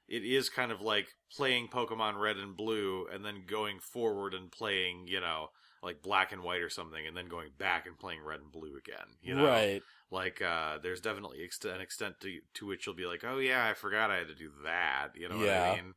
it 0.08 0.24
is 0.24 0.50
kind 0.50 0.72
of 0.72 0.82
like 0.82 1.08
playing 1.36 1.68
Pokemon 1.68 2.20
Red 2.22 2.38
and 2.38 2.56
Blue, 2.56 3.08
and 3.08 3.26
then 3.26 3.46
going 3.46 3.80
forward 3.80 4.34
and 4.34 4.52
playing, 4.52 5.08
you 5.08 5.20
know, 5.20 5.50
like 5.84 6.02
Black 6.02 6.32
and 6.32 6.42
White 6.44 6.62
or 6.62 6.70
something, 6.70 7.06
and 7.06 7.18
then 7.18 7.28
going 7.28 7.52
back 7.58 7.86
and 7.86 7.98
playing 8.00 8.22
Red 8.24 8.40
and 8.40 8.52
Blue 8.52 8.76
again. 8.78 9.18
You 9.22 9.36
know, 9.36 9.46
Right. 9.46 9.84
Like, 10.12 10.42
uh, 10.42 10.80
there's 10.82 11.02
definitely 11.02 11.40
ext- 11.48 11.72
an 11.72 11.82
extent 11.82 12.16
to 12.22 12.40
to 12.56 12.66
which 12.66 12.86
you'll 12.88 12.96
be 12.96 13.06
like, 13.06 13.24
oh 13.24 13.38
yeah, 13.38 13.66
I 13.68 13.74
forgot 13.74 14.10
I 14.12 14.18
had 14.18 14.28
to 14.28 14.36
do 14.36 14.52
that. 14.66 15.10
You 15.16 15.30
know 15.30 15.38
what 15.38 15.50
I 15.50 15.76
mean? 15.76 15.94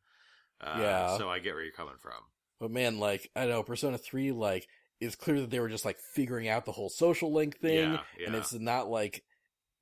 Uh, 0.60 0.76
Yeah. 0.80 1.16
So 1.18 1.28
I 1.30 1.38
get 1.38 1.54
where 1.54 1.62
you're 1.62 1.72
coming 1.72 1.96
from. 2.00 2.20
But 2.60 2.70
man, 2.70 2.98
like 2.98 3.30
I 3.34 3.46
know, 3.46 3.62
Persona 3.62 3.98
3 3.98 4.32
like 4.32 4.66
it's 5.00 5.16
clear 5.16 5.40
that 5.40 5.50
they 5.50 5.58
were 5.60 5.68
just 5.68 5.84
like 5.84 5.98
figuring 6.14 6.48
out 6.48 6.64
the 6.64 6.72
whole 6.72 6.88
social 6.90 7.32
link 7.32 7.58
thing 7.58 7.92
Yeah, 8.18 8.26
and 8.26 8.34
it's 8.36 8.52
not 8.52 8.88
like 8.88 9.24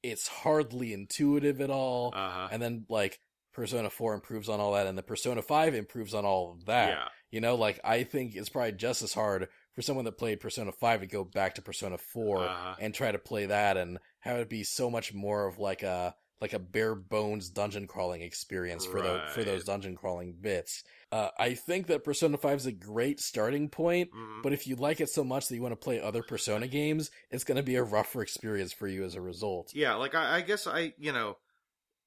it's 0.03 0.27
hardly 0.29 0.95
intuitive 0.95 1.61
at 1.61 1.69
all. 1.71 2.13
Uh 2.15 2.31
huh. 2.31 2.49
and 2.53 2.63
then 2.63 2.87
like 2.89 3.19
Persona 3.53 3.91
4 3.91 4.15
improves 4.15 4.49
on 4.49 4.61
all 4.61 4.73
that 4.75 4.87
and 4.87 4.97
the 4.97 5.03
Persona 5.03 5.43
5 5.43 5.75
improves 5.75 6.15
on 6.15 6.25
all 6.25 6.53
of 6.53 6.67
that. 6.67 6.89
Yeah. 6.91 7.09
You 7.33 7.41
know, 7.41 7.57
like 7.57 7.81
I 7.85 8.05
think 8.05 8.35
it's 8.37 8.49
probably 8.49 8.73
just 8.73 9.03
as 9.03 9.13
hard 9.13 9.49
for 9.75 9.83
someone 9.83 10.05
that 10.07 10.17
played 10.19 10.41
Persona 10.41 10.73
5 10.73 11.01
to 11.01 11.07
go 11.07 11.25
back 11.25 11.57
to 11.57 11.63
Persona 11.63 11.99
4 11.99 12.39
Uh-huh. 12.45 12.75
and 12.81 12.95
try 12.95 13.13
to 13.13 13.19
play 13.19 13.47
that 13.47 13.77
and 13.77 13.99
have 14.21 14.37
it'd 14.37 14.49
be 14.49 14.65
so 14.65 14.91
much 14.91 15.13
more 15.15 15.47
of 15.47 15.59
like 15.59 15.83
a 15.83 16.15
like 16.41 16.53
a 16.55 16.59
bare 16.59 16.95
bones 16.95 17.51
dungeon 17.51 17.87
crawling 17.87 18.23
experience 18.23 18.87
for 18.87 19.03
those 19.03 19.31
for 19.35 19.45
those 19.45 19.65
dungeon 19.65 19.95
crawling 19.95 20.33
bits. 20.41 20.83
Uh, 21.13 21.29
I 21.39 21.53
think 21.53 21.89
that 21.89 22.03
Persona 22.03 22.39
5 22.39 22.57
is 22.59 22.67
a 22.67 22.73
great 22.73 23.21
starting 23.21 23.69
point, 23.69 24.11
Mhm. 24.11 24.43
but 24.43 24.53
if 24.55 24.67
you 24.67 24.77
like 24.77 25.01
it 25.03 25.11
so 25.11 25.23
much 25.23 25.49
that 25.49 25.55
you 25.55 25.61
want 25.61 25.73
to 25.73 25.77
play 25.85 26.01
other 26.01 26.23
Persona 26.23 26.67
games, 26.67 27.11
it's 27.31 27.45
going 27.45 27.57
to 27.57 27.63
be 27.63 27.75
a 27.77 27.83
rougher 27.83 28.23
experience 28.23 28.73
for 28.73 28.89
you 28.89 29.05
as 29.05 29.15
a 29.17 29.21
result. 29.21 29.75
Yeah, 29.75 29.97
like 29.97 30.15
I, 30.15 30.37
I 30.37 30.41
guess 30.41 30.67
I, 30.67 30.95
you 30.97 31.13
know, 31.13 31.37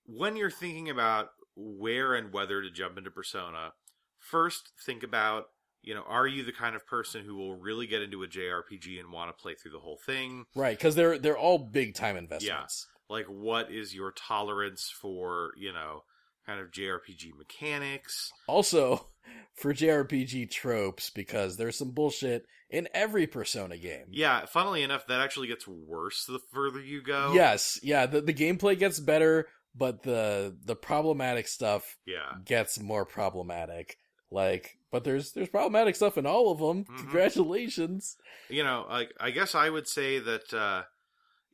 when 0.06 0.35
you're 0.35 0.49
thinking 0.49 0.90
about 0.90 1.30
where 1.56 2.15
and 2.15 2.34
whether 2.34 2.61
to 2.61 2.72
jump 2.72 2.98
into 2.98 3.11
Persona, 3.11 3.73
first 4.18 4.72
think 4.84 5.03
about, 5.03 5.49
you 5.84 5.93
know, 5.93 6.03
are 6.07 6.26
you 6.27 6.43
the 6.43 6.51
kind 6.51 6.76
of 6.76 6.85
person 6.88 7.23
who 7.26 7.35
will 7.35 7.55
really 7.55 7.85
get 7.88 8.01
into 8.01 8.23
a 8.23 8.27
JRPG 8.27 8.99
and 8.99 9.11
want 9.11 9.35
to 9.35 9.41
play 9.41 9.53
through 9.55 9.72
the 9.72 9.80
whole 9.80 9.99
thing? 10.05 10.45
Right, 10.55 10.77
because 10.77 10.95
they're 10.95 11.18
they're 11.19 11.38
all 11.38 11.57
big 11.60 11.93
time 11.95 12.18
investments. 12.18 12.88
Yeah. 12.88 13.15
Like, 13.15 13.26
what 13.27 13.72
is 13.72 13.93
your 13.93 14.11
tolerance 14.11 14.89
for, 15.01 15.51
you 15.57 15.72
know, 15.73 16.03
kind 16.45 16.60
of 16.60 16.72
JRPG 16.72 17.38
mechanics? 17.38 18.31
Also, 18.47 19.07
for 19.55 19.73
JRPG 19.73 20.49
tropes, 20.49 21.10
because 21.10 21.57
there's 21.57 21.77
some 21.77 21.91
bullshit 21.91 22.45
in 22.69 22.88
every 22.93 23.27
Persona 23.27 23.77
game. 23.77 24.05
Yeah, 24.10 24.45
funnily 24.45 24.84
enough, 24.84 25.05
that 25.07 25.19
actually 25.22 25.47
gets 25.47 25.68
worse 25.68 26.26
the 26.26 26.39
further 26.53 26.80
you 26.80 27.03
go. 27.03 27.34
Yes, 27.35 27.80
yeah, 27.84 28.05
the, 28.07 28.22
the 28.22 28.34
gameplay 28.34 28.80
gets 28.80 28.99
better, 28.99 29.47
but 29.76 30.01
the 30.03 30.55
the 30.65 30.76
problematic 30.76 31.47
stuff 31.47 31.97
Yeah. 32.05 32.31
gets 32.45 32.80
more 32.80 33.05
problematic. 33.05 33.97
Like, 34.31 34.77
but 34.93 35.03
there's 35.03 35.33
there's 35.33 35.49
problematic 35.49 35.95
stuff 35.97 36.17
in 36.17 36.25
all 36.25 36.51
of 36.51 36.59
them. 36.59 36.85
Mhm. 36.85 36.97
Congratulations. 36.99 38.15
you 38.49 38.63
know, 38.63 38.85
like 38.89 39.11
I 39.19 39.31
guess 39.31 39.53
I 39.55 39.69
would 39.69 39.87
say 39.87 40.19
that 40.19 40.53
uh, 40.53 40.83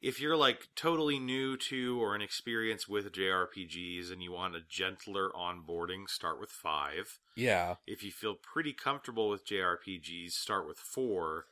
if 0.02 0.20
you're 0.22 0.38
like 0.38 0.68
totally 0.76 1.20
new 1.20 1.58
to 1.58 2.00
or 2.02 2.16
inexperienced 2.16 2.88
with 2.88 3.12
JRPGs 3.12 4.12
and 4.12 4.22
you 4.22 4.32
want 4.32 4.56
a 4.56 4.62
gentler 4.70 5.30
onboarding, 5.36 6.08
start 6.10 6.40
with 6.40 6.52
five. 6.52 7.18
Yeah, 7.36 7.76
If 7.88 8.04
you 8.04 8.12
feel 8.12 8.36
pretty 8.36 8.74
comfortable 8.74 9.30
with 9.30 9.46
JRPGs, 9.48 10.32
start 10.32 10.68
with 10.68 10.78
four. 10.78 11.46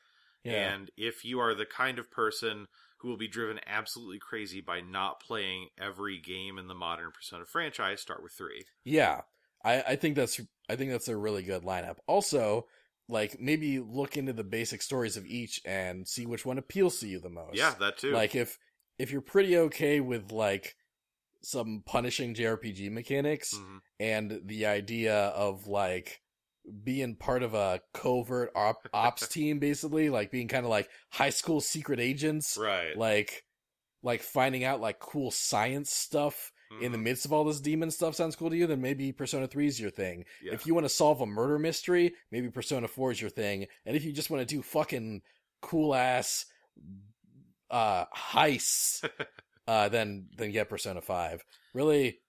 yeah, 0.43 0.73
And 0.73 0.91
if 0.97 1.23
you 1.25 1.39
are 1.39 1.53
the 1.55 1.65
kind 1.65 1.97
of 1.99 2.11
person 2.11 2.67
who 2.99 3.09
will 3.09 3.17
be 3.17 3.27
driven 3.27 3.59
absolutely 3.67 4.19
crazy 4.19 4.59
by 4.59 4.81
not 4.81 5.19
playing 5.21 5.69
every 5.79 6.19
game 6.19 6.57
in 6.57 6.67
the 6.67 6.73
modern 6.73 7.11
Persona 7.11 7.45
franchise, 7.45 8.01
start 8.01 8.21
with 8.23 8.31
three. 8.33 8.65
yeah. 8.83 9.21
I 9.67 9.81
I 9.91 9.95
think 9.95 10.15
that's 10.15 10.39
I 10.69 10.75
think 10.75 10.91
that's 10.91 11.07
a 11.07 11.17
really 11.17 11.43
good 11.43 11.63
lineup. 11.63 11.97
Also, 12.07 12.67
like 13.09 13.39
maybe 13.39 13.79
look 13.79 14.17
into 14.17 14.33
the 14.33 14.43
basic 14.43 14.81
stories 14.81 15.17
of 15.17 15.25
each 15.25 15.61
and 15.65 16.07
see 16.07 16.25
which 16.25 16.45
one 16.45 16.57
appeals 16.57 16.99
to 16.99 17.07
you 17.07 17.19
the 17.19 17.29
most. 17.29 17.55
Yeah, 17.55 17.73
that 17.79 17.97
too. 17.97 18.11
Like 18.11 18.35
if 18.35 18.57
if 18.97 19.11
you're 19.11 19.21
pretty 19.21 19.57
okay 19.57 19.99
with 19.99 20.31
like 20.31 20.75
some 21.43 21.83
punishing 21.85 22.33
JRPG 22.33 22.91
mechanics 22.91 23.53
Mhm. 23.53 23.79
and 23.99 24.41
the 24.45 24.65
idea 24.65 25.15
of 25.15 25.67
like 25.67 26.21
being 26.83 27.15
part 27.15 27.43
of 27.43 27.53
a 27.53 27.79
covert 27.93 28.51
op- 28.55 28.89
ops 28.93 29.27
team 29.27 29.59
basically 29.59 30.09
like 30.09 30.31
being 30.31 30.47
kind 30.47 30.65
of 30.65 30.69
like 30.69 30.89
high 31.11 31.29
school 31.29 31.61
secret 31.61 31.99
agents 31.99 32.57
right. 32.57 32.97
like 32.97 33.45
like 34.03 34.21
finding 34.21 34.63
out 34.63 34.81
like 34.81 34.99
cool 34.99 35.31
science 35.31 35.91
stuff 35.91 36.51
in 36.81 36.91
the 36.91 36.97
Mhm. 36.97 37.03
midst 37.03 37.25
of 37.25 37.33
all 37.33 37.43
this 37.43 37.59
demon 37.61 37.89
stuff 37.91 38.15
sounds 38.15 38.35
cool 38.35 38.49
to 38.49 38.57
you 38.57 38.67
then 38.67 38.81
maybe 38.81 39.11
persona 39.11 39.47
3 39.47 39.67
is 39.67 39.79
your 39.79 39.89
thing 39.89 40.25
Yeah. 40.43 40.53
if 40.53 40.65
you 40.65 40.73
want 40.73 40.85
to 40.85 40.89
solve 40.89 41.21
a 41.21 41.25
murder 41.25 41.57
mystery 41.59 42.13
maybe 42.31 42.49
persona 42.49 42.87
4 42.87 43.11
is 43.11 43.21
your 43.21 43.29
thing 43.29 43.67
and 43.85 43.95
if 43.95 44.03
you 44.03 44.11
just 44.11 44.29
want 44.29 44.47
to 44.47 44.55
do 44.55 44.61
fucking 44.61 45.21
cool 45.61 45.95
ass 45.95 46.45
uh 47.69 48.05
heists 48.15 49.07
uh 49.67 49.89
then 49.89 50.27
then 50.37 50.51
get 50.51 50.69
persona 50.69 51.01
5 51.01 51.43
really 51.73 52.19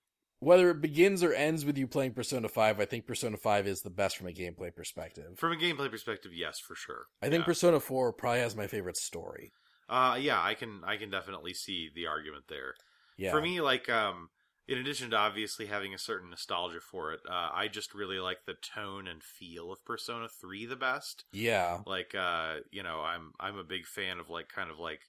whether 0.40 0.70
it 0.70 0.80
begins 0.80 1.22
or 1.24 1.32
ends 1.32 1.64
with 1.64 1.76
you 1.78 1.86
playing 1.86 2.12
persona 2.12 2.48
5 2.48 2.80
i 2.80 2.84
think 2.84 3.06
persona 3.06 3.36
5 3.36 3.66
is 3.66 3.82
the 3.82 3.90
best 3.90 4.16
from 4.16 4.26
a 4.26 4.32
gameplay 4.32 4.74
perspective 4.74 5.38
From 5.38 5.52
a 5.52 5.56
gameplay 5.56 5.90
perspective, 5.90 6.32
yes, 6.34 6.58
for 6.58 6.74
sure. 6.74 7.06
i 7.22 7.28
think 7.28 7.42
Yeah. 7.42 7.46
persona 7.46 7.80
4 7.80 8.12
probably 8.12 8.40
has 8.40 8.56
my 8.56 8.66
favorite 8.66 8.96
story 8.96 9.52
Uh, 9.90 10.18
yeah, 10.20 10.38
I 10.42 10.52
can 10.52 10.82
I 10.84 10.98
can 10.98 11.08
definitely 11.08 11.54
see 11.54 11.88
the 11.94 12.06
argument 12.08 12.44
there. 12.48 12.74
Yeah 13.18 13.32
For 13.32 13.40
me, 13.40 13.60
like 13.60 13.88
um, 13.88 14.30
in 14.66 14.78
addition 14.78 15.10
to 15.10 15.16
obviously 15.16 15.66
having 15.66 15.94
a 15.94 15.98
certain 15.98 16.30
nostalgia 16.30 16.80
for 16.80 17.12
it, 17.12 17.20
uh, 17.28 17.50
I 17.52 17.68
just 17.68 17.94
really 17.94 18.18
like 18.18 18.44
the 18.46 18.54
tone 18.54 19.06
and 19.06 19.22
feel 19.22 19.72
of 19.72 19.84
Persona 19.84 20.28
Three 20.28 20.66
the 20.66 20.76
best. 20.76 21.24
yeah 21.32 21.78
Like, 21.86 22.14
uh, 22.14 22.56
you 22.70 22.82
know, 22.82 23.00
I'm 23.00 23.32
I'm 23.40 23.58
a 23.58 23.64
big 23.64 23.86
fan 23.86 24.18
of 24.18 24.30
like 24.30 24.48
kind 24.48 24.70
of 24.70 24.78
like 24.78 25.00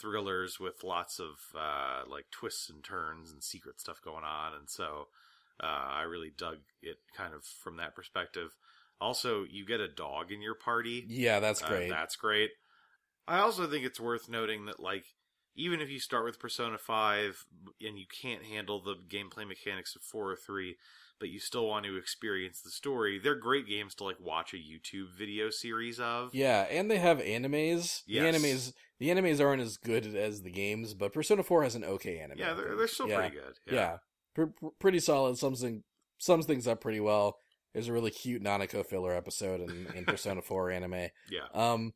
thrillers 0.00 0.60
with 0.60 0.84
lots 0.84 1.18
of 1.18 1.38
uh, 1.58 2.02
like 2.08 2.26
twists 2.30 2.68
and 2.70 2.82
turns 2.84 3.30
and 3.32 3.42
secret 3.42 3.80
stuff 3.80 4.00
going 4.02 4.24
on, 4.24 4.54
and 4.54 4.68
so 4.68 5.08
uh, 5.62 5.66
I 5.66 6.02
really 6.02 6.30
dug 6.36 6.58
it 6.82 6.98
kind 7.16 7.34
of 7.34 7.44
from 7.44 7.76
that 7.78 7.94
perspective. 7.94 8.56
Also, 9.00 9.44
you 9.48 9.64
get 9.64 9.80
a 9.80 9.88
dog 9.88 10.30
in 10.30 10.42
your 10.42 10.54
party. 10.54 11.04
yeah 11.08 11.40
that's 11.40 11.62
Uh, 11.62 11.68
great 11.68 11.88
that's 11.90 12.16
great. 12.16 12.50
I 13.26 13.38
also 13.38 13.66
think 13.68 13.84
it's 13.84 14.00
worth 14.00 14.28
noting 14.28 14.66
that, 14.66 14.80
like, 14.80 15.04
even 15.54 15.80
if 15.80 15.90
you 15.90 15.98
start 15.98 16.24
with 16.24 16.38
Persona 16.38 16.78
5 16.78 17.46
and 17.80 17.98
you 17.98 18.06
can't 18.22 18.44
handle 18.44 18.82
the 18.82 18.94
gameplay 18.94 19.46
mechanics 19.46 19.96
of 19.96 20.02
4 20.02 20.30
or 20.30 20.36
3, 20.36 20.76
but 21.18 21.28
you 21.28 21.38
still 21.38 21.66
want 21.66 21.84
to 21.84 21.96
experience 21.96 22.60
the 22.62 22.70
story, 22.70 23.18
they're 23.18 23.34
great 23.34 23.66
games 23.66 23.94
to, 23.96 24.04
like, 24.04 24.20
watch 24.20 24.54
a 24.54 24.56
YouTube 24.56 25.16
video 25.16 25.50
series 25.50 26.00
of. 26.00 26.34
Yeah, 26.34 26.62
and 26.70 26.90
they 26.90 26.98
have 26.98 27.18
animes. 27.18 28.02
Yes. 28.06 28.06
The 28.06 28.18
animes 28.18 28.72
the 29.00 29.08
animes 29.08 29.40
aren't 29.40 29.62
as 29.62 29.78
good 29.78 30.14
as 30.14 30.42
the 30.42 30.50
games, 30.50 30.92
but 30.92 31.12
Persona 31.12 31.42
4 31.42 31.62
has 31.64 31.74
an 31.74 31.84
okay 31.84 32.18
anime. 32.18 32.38
Yeah, 32.38 32.52
they're, 32.52 32.76
they're 32.76 32.86
still 32.86 33.08
yeah. 33.08 33.16
pretty 33.16 33.36
good. 33.36 33.58
Yeah. 33.66 33.96
Pr- 34.34 34.44
pr- 34.44 34.66
pretty 34.78 35.00
solid. 35.00 35.38
Something 35.38 35.82
sums 36.18 36.44
things 36.44 36.68
up 36.68 36.82
pretty 36.82 37.00
well. 37.00 37.38
There's 37.72 37.88
a 37.88 37.92
really 37.94 38.10
cute 38.10 38.42
Nanako 38.42 38.84
filler 38.84 39.14
episode 39.14 39.62
in, 39.62 39.86
in 39.94 40.04
Persona 40.06 40.42
4 40.42 40.70
anime. 40.70 41.08
Yeah. 41.30 41.46
Um 41.54 41.94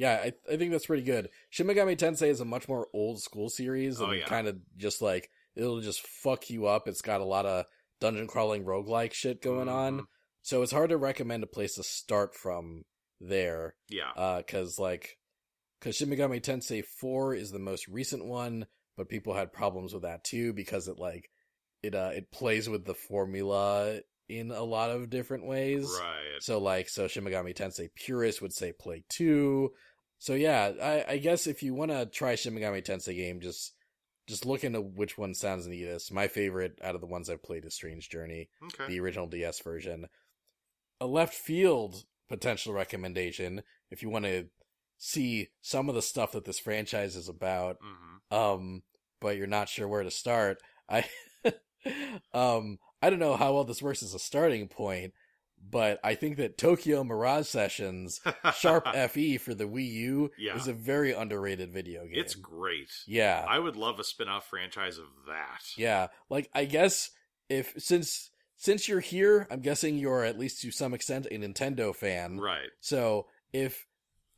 yeah, 0.00 0.14
I 0.24 0.32
I 0.52 0.56
think 0.56 0.72
that's 0.72 0.86
pretty 0.86 1.02
good. 1.02 1.28
Shin 1.50 1.66
Megami 1.66 1.96
Tensei 1.96 2.28
is 2.28 2.40
a 2.40 2.44
much 2.44 2.68
more 2.68 2.88
old 2.94 3.20
school 3.20 3.50
series 3.50 4.00
and 4.00 4.08
Oh, 4.08 4.12
yeah. 4.12 4.24
kind 4.24 4.48
of 4.48 4.56
just 4.78 5.02
like 5.02 5.30
it'll 5.54 5.80
just 5.80 6.06
fuck 6.06 6.48
you 6.48 6.66
up. 6.66 6.88
It's 6.88 7.02
got 7.02 7.20
a 7.20 7.24
lot 7.24 7.44
of 7.44 7.66
dungeon 8.00 8.26
crawling 8.26 8.64
roguelike 8.64 9.12
shit 9.12 9.42
going 9.42 9.68
on. 9.68 10.00
Mhm. 10.00 10.04
So 10.42 10.62
it's 10.62 10.72
hard 10.72 10.88
to 10.90 10.96
recommend 10.96 11.42
a 11.42 11.46
place 11.46 11.74
to 11.74 11.82
start 11.82 12.34
from 12.34 12.84
there 13.20 13.74
Yeah. 13.90 14.10
uh 14.16 14.42
cuz 14.42 14.78
like 14.78 15.18
cuz 15.82 15.96
Shin 15.96 16.08
Megami 16.08 16.40
Tensei 16.40 16.82
4 16.82 17.34
is 17.34 17.50
the 17.50 17.58
most 17.58 17.86
recent 17.88 18.24
one, 18.24 18.66
but 18.96 19.10
people 19.10 19.34
had 19.34 19.52
problems 19.52 19.92
with 19.92 20.02
that 20.04 20.24
too 20.24 20.54
because 20.54 20.88
it 20.88 20.98
like 20.98 21.30
it 21.82 21.94
uh 21.94 22.12
it 22.14 22.30
plays 22.30 22.68
with 22.70 22.86
the 22.86 22.94
formula 22.94 24.00
in 24.28 24.50
a 24.52 24.62
lot 24.62 24.90
of 24.90 25.10
different 25.10 25.44
ways. 25.44 25.84
Right. 26.00 26.40
So 26.40 26.58
like 26.58 26.88
so 26.88 27.08
Shin 27.08 27.24
Megami 27.24 27.54
Tensei 27.54 27.88
purists 27.94 28.40
would 28.40 28.52
say 28.54 28.72
play 28.72 29.02
2. 29.10 29.74
So 30.20 30.34
yeah, 30.34 30.70
I 30.80 31.14
I 31.14 31.16
guess 31.18 31.46
if 31.48 31.62
you 31.62 31.74
want 31.74 31.90
to 31.90 32.06
try 32.06 32.36
Shin 32.36 32.54
Megami 32.54 32.84
Tensei 32.84 33.16
game 33.16 33.40
just 33.40 33.74
just 34.28 34.46
look 34.46 34.62
into 34.62 34.80
which 34.80 35.18
one 35.18 35.34
sounds 35.34 35.66
neatest. 35.66 36.12
My 36.12 36.28
favorite 36.28 36.78
out 36.84 36.94
of 36.94 37.00
the 37.00 37.06
ones 37.08 37.28
I've 37.28 37.42
played 37.42 37.64
is 37.64 37.74
Strange 37.74 38.08
Journey 38.08 38.48
Okay. 38.66 38.86
the 38.86 39.00
original 39.00 39.26
DS 39.26 39.60
version. 39.60 40.06
A 41.00 41.06
left 41.06 41.34
field 41.34 42.04
potential 42.28 42.72
recommendation 42.72 43.62
if 43.90 44.02
you 44.02 44.08
want 44.10 44.26
to 44.26 44.46
see 44.98 45.48
some 45.62 45.88
of 45.88 45.94
the 45.94 46.02
stuff 46.02 46.32
that 46.32 46.44
this 46.44 46.60
franchise 46.60 47.16
is 47.16 47.28
about, 47.28 47.78
hmm 47.80 48.36
um, 48.36 48.82
but 49.20 49.36
you're 49.36 49.46
not 49.48 49.68
sure 49.68 49.88
where 49.88 50.04
to 50.04 50.10
start. 50.10 50.58
I, 50.88 51.04
um, 52.32 52.78
I 53.02 53.10
don't 53.10 53.18
know 53.18 53.34
how 53.36 53.54
well 53.54 53.64
this 53.64 53.82
works 53.82 54.02
as 54.02 54.14
a 54.14 54.18
starting 54.18 54.68
point, 54.68 55.14
but 55.68 56.00
I 56.02 56.14
think 56.14 56.36
that 56.38 56.56
Tokyo 56.58 57.04
Mirage 57.04 57.46
Sessions 57.46 58.20
Sharp 58.56 58.86
FE 59.10 59.36
for 59.38 59.54
the 59.54 59.64
Wii 59.64 59.90
U 59.92 60.30
Yeah. 60.38 60.56
is 60.56 60.68
a 60.68 60.72
very 60.72 61.12
underrated 61.12 61.72
video 61.72 62.02
game. 62.04 62.14
It's 62.14 62.34
great. 62.34 62.90
yeah, 63.06 63.44
I 63.48 63.58
would 63.58 63.76
love 63.76 63.98
a 64.00 64.04
spin 64.04 64.28
off 64.28 64.48
franchise 64.48 64.98
of 64.98 65.06
that. 65.26 65.62
Yeah, 65.76 66.08
like 66.28 66.48
I 66.54 66.64
guess 66.64 67.10
if 67.48 67.74
since 67.78 68.30
since 68.56 68.88
you're 68.88 69.00
here, 69.00 69.46
I'm 69.50 69.60
guessing 69.60 69.96
you're 69.96 70.24
at 70.24 70.38
least 70.38 70.60
to 70.62 70.70
some 70.70 70.92
extent 70.94 71.26
a 71.26 71.34
Nintendo 71.34 71.94
fan. 71.94 72.38
Right. 72.38 72.68
So 72.80 73.26
if 73.52 73.86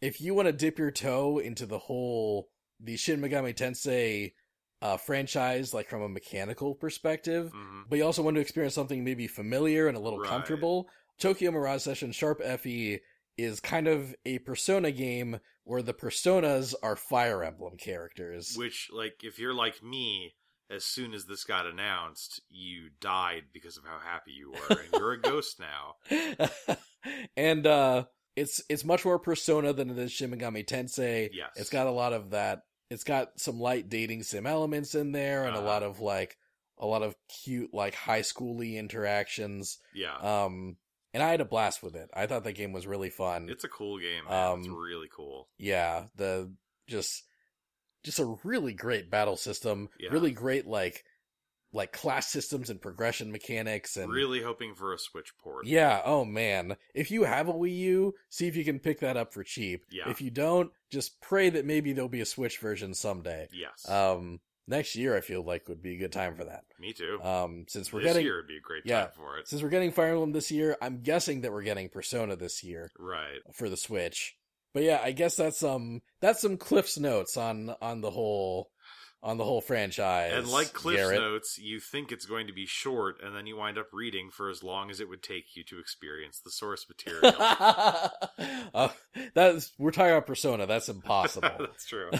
if 0.00 0.20
you 0.20 0.34
want 0.34 0.46
to 0.46 0.52
dip 0.52 0.78
your 0.78 0.90
toe 0.90 1.38
into 1.38 1.66
the 1.66 1.78
whole 1.78 2.48
the 2.80 2.96
Shin 2.96 3.20
Megami 3.20 3.54
Tensei 3.54 4.32
uh, 4.80 4.96
franchise, 4.96 5.72
like 5.72 5.88
from 5.88 6.02
a 6.02 6.08
mechanical 6.08 6.74
perspective, 6.74 7.52
hmm 7.52 7.82
but 7.88 7.96
you 7.98 8.04
also 8.04 8.22
want 8.22 8.36
to 8.36 8.40
experience 8.40 8.74
something 8.74 9.04
maybe 9.04 9.26
familiar 9.26 9.86
and 9.86 9.96
a 9.96 10.00
little 10.00 10.18
Right. 10.20 10.28
comfortable, 10.30 10.88
Tokyo 11.18 11.50
Mirage 11.50 11.82
Session 11.82 12.12
Sharp 12.12 12.42
FE 12.42 13.00
is 13.38 13.60
kind 13.60 13.88
of 13.88 14.14
a 14.24 14.38
Persona 14.40 14.90
game 14.90 15.40
where 15.64 15.82
the 15.82 15.94
personas 15.94 16.74
are 16.82 16.96
Fire 16.96 17.42
Emblem 17.42 17.76
characters. 17.76 18.54
Which, 18.56 18.90
like, 18.92 19.20
if 19.22 19.38
you're 19.38 19.54
like 19.54 19.82
me, 19.82 20.34
as 20.70 20.84
soon 20.84 21.14
as 21.14 21.26
this 21.26 21.44
got 21.44 21.66
announced, 21.66 22.40
you 22.50 22.90
died 23.00 23.44
because 23.52 23.76
of 23.76 23.84
how 23.84 23.98
happy 23.98 24.32
you 24.32 24.50
were, 24.52 24.76
and 24.76 24.88
you're 24.92 25.12
a 25.12 25.18
ghost 25.20 25.60
now. 25.60 25.96
and 27.36 27.66
uh 27.66 28.04
it's 28.36 28.62
it's 28.68 28.84
much 28.84 29.04
more 29.04 29.18
persona 29.18 29.72
than 29.72 29.90
it 29.90 29.98
is 29.98 30.10
Shin 30.12 30.30
Megami 30.30 30.66
Tensei. 30.66 31.28
Yes. 31.32 31.50
It's 31.56 31.70
got 31.70 31.86
a 31.86 31.90
lot 31.92 32.12
of 32.12 32.30
that. 32.30 32.62
It's 32.90 33.04
got 33.04 33.38
some 33.38 33.60
light 33.60 33.88
dating 33.88 34.22
sim 34.22 34.46
elements 34.46 34.94
in 34.94 35.12
there 35.12 35.44
and 35.44 35.54
a 35.54 35.58
Uh-huh. 35.58 35.66
lot 35.68 35.82
of 35.82 36.00
like 36.00 36.36
a 36.78 36.86
lot 36.86 37.02
of 37.02 37.14
cute 37.44 37.74
like 37.74 37.94
high 37.94 38.20
schooly 38.22 38.76
interactions. 38.76 39.78
Yeah. 39.94 40.14
Um 40.16 40.76
and 41.14 41.22
I 41.22 41.30
had 41.30 41.40
a 41.40 41.44
blast 41.44 41.82
with 41.82 41.94
it. 41.94 42.10
I 42.14 42.26
thought 42.26 42.44
that 42.44 42.52
game 42.52 42.72
was 42.72 42.86
really 42.86 43.10
fun. 43.10 43.48
it's 43.50 43.64
a 43.64 43.68
cool 43.68 43.98
game, 43.98 44.24
man. 44.28 44.58
it's 44.58 44.68
um, 44.68 44.74
really 44.74 45.08
cool. 45.14 45.48
yeah, 45.58 46.04
the 46.16 46.52
just 46.88 47.24
just 48.02 48.18
a 48.18 48.36
really 48.44 48.72
great 48.72 49.10
battle 49.10 49.36
system. 49.36 49.88
Yeah. 49.98 50.10
Really 50.10 50.32
great 50.32 50.66
like 50.66 51.04
like 51.72 51.92
class 51.92 52.28
systems 52.28 52.68
and 52.68 52.80
progression 52.80 53.32
mechanics 53.32 53.96
and 53.96 54.12
Really 54.12 54.42
hoping 54.42 54.74
for 54.74 54.92
a 54.92 54.98
Switch 54.98 55.32
port. 55.38 55.66
Yeah, 55.66 56.02
oh 56.04 56.24
man. 56.24 56.76
If 56.94 57.10
you 57.10 57.24
have 57.24 57.48
a 57.48 57.52
Wii 57.52 57.76
U, 57.78 58.14
see 58.28 58.46
if 58.46 58.56
you 58.56 58.64
can 58.64 58.78
pick 58.78 59.00
that 59.00 59.16
up 59.16 59.32
for 59.32 59.42
cheap. 59.42 59.84
Yeah. 59.90 60.10
If 60.10 60.20
you 60.20 60.30
don't, 60.30 60.70
just 60.90 61.20
pray 61.20 61.48
that 61.50 61.64
maybe 61.64 61.92
there'll 61.92 62.10
be 62.10 62.20
a 62.20 62.26
Switch 62.26 62.58
version 62.58 62.94
someday. 62.94 63.48
Yes. 63.52 63.88
Um 63.88 64.40
next 64.66 64.96
year 64.96 65.16
I 65.16 65.20
feel 65.20 65.42
like 65.42 65.68
would 65.68 65.82
be 65.82 65.94
a 65.94 65.98
good 65.98 66.12
time 66.12 66.34
for 66.36 66.44
that. 66.44 66.64
Me 66.78 66.92
too. 66.92 67.20
Um 67.22 67.64
since 67.68 67.92
we're 67.92 68.00
this 68.02 68.10
getting 68.12 68.24
year 68.26 68.36
would 68.36 68.46
be 68.48 68.56
a 68.58 68.60
great 68.60 68.82
yeah. 68.84 69.02
time 69.04 69.10
for 69.16 69.38
it. 69.38 69.48
since 69.48 69.62
we're 69.62 69.68
getting 69.68 69.92
Fire 69.92 70.10
Emblem 70.10 70.32
this 70.32 70.50
year, 70.50 70.76
I'm 70.80 71.02
guessing 71.02 71.40
that 71.42 71.52
we're 71.52 71.62
getting 71.62 71.88
Persona 71.88 72.36
this 72.36 72.62
year 72.62 72.90
Right. 72.98 73.40
for 73.54 73.68
the 73.68 73.76
Switch. 73.76 74.36
But 74.74 74.84
yeah, 74.84 75.00
I 75.02 75.12
guess 75.12 75.36
that's 75.36 75.62
um 75.62 76.00
that's 76.20 76.40
some 76.40 76.56
Cliff's 76.56 76.98
notes 76.98 77.36
on 77.36 77.74
on 77.82 78.00
the 78.00 78.10
whole 78.10 78.70
on 79.22 79.38
the 79.38 79.44
whole 79.44 79.60
franchise. 79.60 80.32
And 80.34 80.48
like 80.48 80.72
Cliff's 80.72 80.98
Garrett. 81.00 81.20
notes, 81.20 81.58
you 81.58 81.78
think 81.78 82.10
it's 82.10 82.26
going 82.26 82.48
to 82.48 82.52
be 82.52 82.66
short, 82.66 83.22
and 83.22 83.36
then 83.36 83.46
you 83.46 83.56
wind 83.56 83.78
up 83.78 83.86
reading 83.92 84.30
for 84.30 84.50
as 84.50 84.62
long 84.64 84.90
as 84.90 84.98
it 84.98 85.08
would 85.08 85.22
take 85.22 85.54
you 85.54 85.62
to 85.64 85.78
experience 85.78 86.40
the 86.40 86.50
source 86.50 86.86
material. 86.88 87.32
uh, 88.74 88.88
that's 89.34 89.72
we're 89.78 89.92
talking 89.92 90.12
about 90.12 90.26
Persona. 90.26 90.66
That's 90.66 90.88
impossible. 90.88 91.48
That's 91.58 91.86
true. 91.86 92.10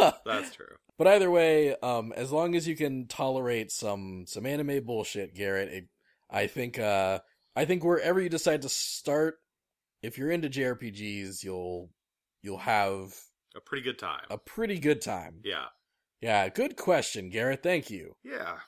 That's 0.24 0.54
true. 0.54 0.76
but 0.98 1.06
either 1.08 1.30
way, 1.30 1.74
um, 1.82 2.12
as 2.16 2.30
long 2.30 2.54
as 2.54 2.66
you 2.68 2.76
can 2.76 3.06
tolerate 3.08 3.72
some 3.72 4.24
some 4.28 4.46
anime 4.46 4.84
bullshit, 4.84 5.34
Garrett, 5.34 5.68
it, 5.72 5.84
I 6.30 6.46
think 6.46 6.78
uh, 6.78 7.18
I 7.56 7.64
think 7.64 7.84
wherever 7.84 8.20
you 8.20 8.28
decide 8.28 8.62
to 8.62 8.68
start, 8.68 9.36
if 10.02 10.16
you're 10.16 10.30
into 10.30 10.48
JRPGs, 10.48 11.42
you'll 11.42 11.90
you'll 12.40 12.58
have 12.58 13.14
A 13.56 13.60
pretty 13.60 13.82
good 13.82 13.98
time. 13.98 14.22
a 14.30 14.38
pretty 14.38 14.78
good 14.78 15.00
time. 15.02 15.40
Yeah. 15.44 15.64
Yeah, 16.22 16.48
good 16.48 16.76
question, 16.76 17.28
Garrett. 17.30 17.62
Thank 17.62 17.90
you. 17.90 18.16
Yeah. 18.24 18.58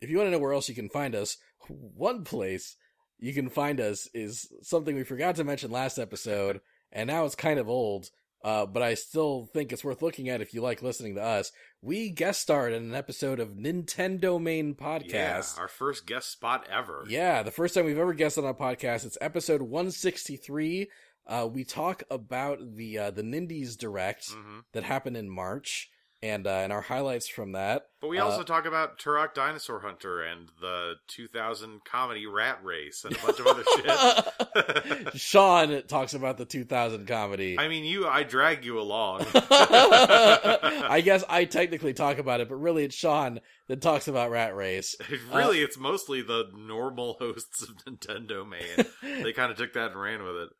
If 0.00 0.10
you 0.10 0.16
want 0.16 0.28
to 0.28 0.30
know 0.32 0.38
where 0.38 0.52
else 0.52 0.68
you 0.68 0.74
can 0.74 0.88
find 0.88 1.14
us, 1.14 1.36
one 1.68 2.24
place 2.24 2.76
you 3.18 3.32
can 3.32 3.48
find 3.48 3.80
us 3.80 4.08
is 4.14 4.48
something 4.62 4.96
we 4.96 5.04
forgot 5.04 5.36
to 5.36 5.44
mention 5.44 5.70
last 5.70 5.98
episode, 5.98 6.60
and 6.90 7.06
now 7.08 7.24
it's 7.24 7.34
kind 7.34 7.58
of 7.58 7.68
old. 7.68 8.10
Uh, 8.44 8.64
but 8.64 8.82
I 8.82 8.94
still 8.94 9.48
think 9.52 9.72
it's 9.72 9.82
worth 9.82 10.02
looking 10.02 10.28
at 10.28 10.40
if 10.40 10.54
you 10.54 10.60
like 10.60 10.80
listening 10.80 11.16
to 11.16 11.22
us. 11.22 11.50
We 11.82 12.10
guest 12.10 12.42
starred 12.42 12.74
in 12.74 12.84
an 12.84 12.94
episode 12.94 13.40
of 13.40 13.56
Nintendo 13.56 14.40
Main 14.40 14.74
Podcast. 14.74 15.56
Yeah. 15.56 15.62
Our 15.62 15.68
first 15.68 16.06
guest 16.06 16.30
spot 16.30 16.66
ever. 16.70 17.04
Yeah, 17.08 17.42
the 17.42 17.50
first 17.50 17.74
time 17.74 17.86
we've 17.86 17.98
ever 17.98 18.14
guested 18.14 18.44
on 18.44 18.50
a 18.50 18.54
podcast. 18.54 19.04
It's 19.04 19.18
episode 19.20 19.62
163. 19.62 20.88
Uh, 21.26 21.48
we 21.50 21.64
talk 21.64 22.04
about 22.08 22.76
the 22.76 22.98
uh, 22.98 23.10
the 23.10 23.22
Nindies 23.22 23.76
Direct 23.76 24.30
hmm 24.30 24.60
that 24.72 24.84
happened 24.84 25.16
in 25.16 25.28
March, 25.28 25.90
and 26.22 26.46
uh, 26.46 26.50
and 26.50 26.72
our 26.72 26.80
highlights 26.80 27.28
from 27.28 27.52
that. 27.52 27.86
But 28.00 28.08
we 28.08 28.18
Uh, 28.18 28.24
also 28.26 28.42
talk 28.42 28.64
about 28.66 28.98
Turok 28.98 29.34
Dinosaur 29.34 29.80
Hunter 29.80 30.22
and 30.22 30.48
the 30.60 30.94
2000 31.08 31.84
comedy 31.84 32.26
Rat 32.26 32.58
Race 32.64 33.04
and 33.04 33.16
a 33.16 33.18
bunch 33.24 33.38
of 33.40 33.46
other 33.46 33.64
shit. 33.76 35.14
Sean 35.20 35.82
talks 35.86 36.14
about 36.14 36.38
the 36.38 36.44
2000 36.44 37.06
comedy. 37.06 37.58
I 37.58 37.68
mean, 37.68 37.84
you, 37.84 38.06
I 38.06 38.22
drag 38.22 38.64
you 38.64 38.78
along. 38.80 39.26
I 39.34 41.02
guess 41.04 41.24
I 41.28 41.44
technically 41.44 41.92
talk 41.94 42.18
about 42.18 42.40
it, 42.40 42.48
but 42.48 42.56
really 42.56 42.84
it's 42.84 42.94
Sean 42.94 43.40
that 43.68 43.80
talks 43.80 44.08
about 44.08 44.30
Rat 44.30 44.54
Race. 44.54 44.96
really, 45.32 45.60
it's 45.60 45.78
mostly 45.78 46.22
the 46.22 46.44
normal 46.56 47.16
hosts 47.18 47.62
of 47.62 47.76
Nintendo 47.84 48.48
Main. 48.48 49.22
They 49.22 49.32
kind 49.32 49.50
of 49.50 49.58
took 49.58 49.72
that 49.74 49.92
and 49.92 50.00
ran 50.00 50.22
with 50.22 50.36
it. 50.36 50.50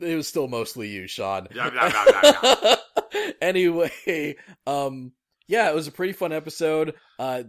It 0.00 0.16
was 0.16 0.28
still 0.28 0.48
mostly 0.48 0.88
you, 0.88 1.06
Sean. 1.06 1.48
Anyway, 3.40 4.36
um, 4.66 5.12
yeah, 5.46 5.70
it 5.70 5.74
was 5.74 5.86
a 5.86 5.92
pretty 5.92 6.12
fun 6.12 6.32
episode. 6.32 6.94
Uh, 7.18 7.44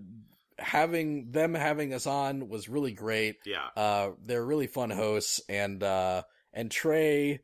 having 0.58 1.32
them 1.32 1.54
having 1.54 1.94
us 1.94 2.08
on 2.08 2.48
was 2.50 2.70
really 2.70 2.92
great. 2.92 3.38
Yeah. 3.46 3.68
Uh, 3.76 4.12
they're 4.24 4.46
really 4.46 4.68
fun 4.68 4.90
hosts, 4.90 5.42
and 5.50 5.84
uh, 5.84 6.24
and 6.54 6.72
Trey, 6.72 7.42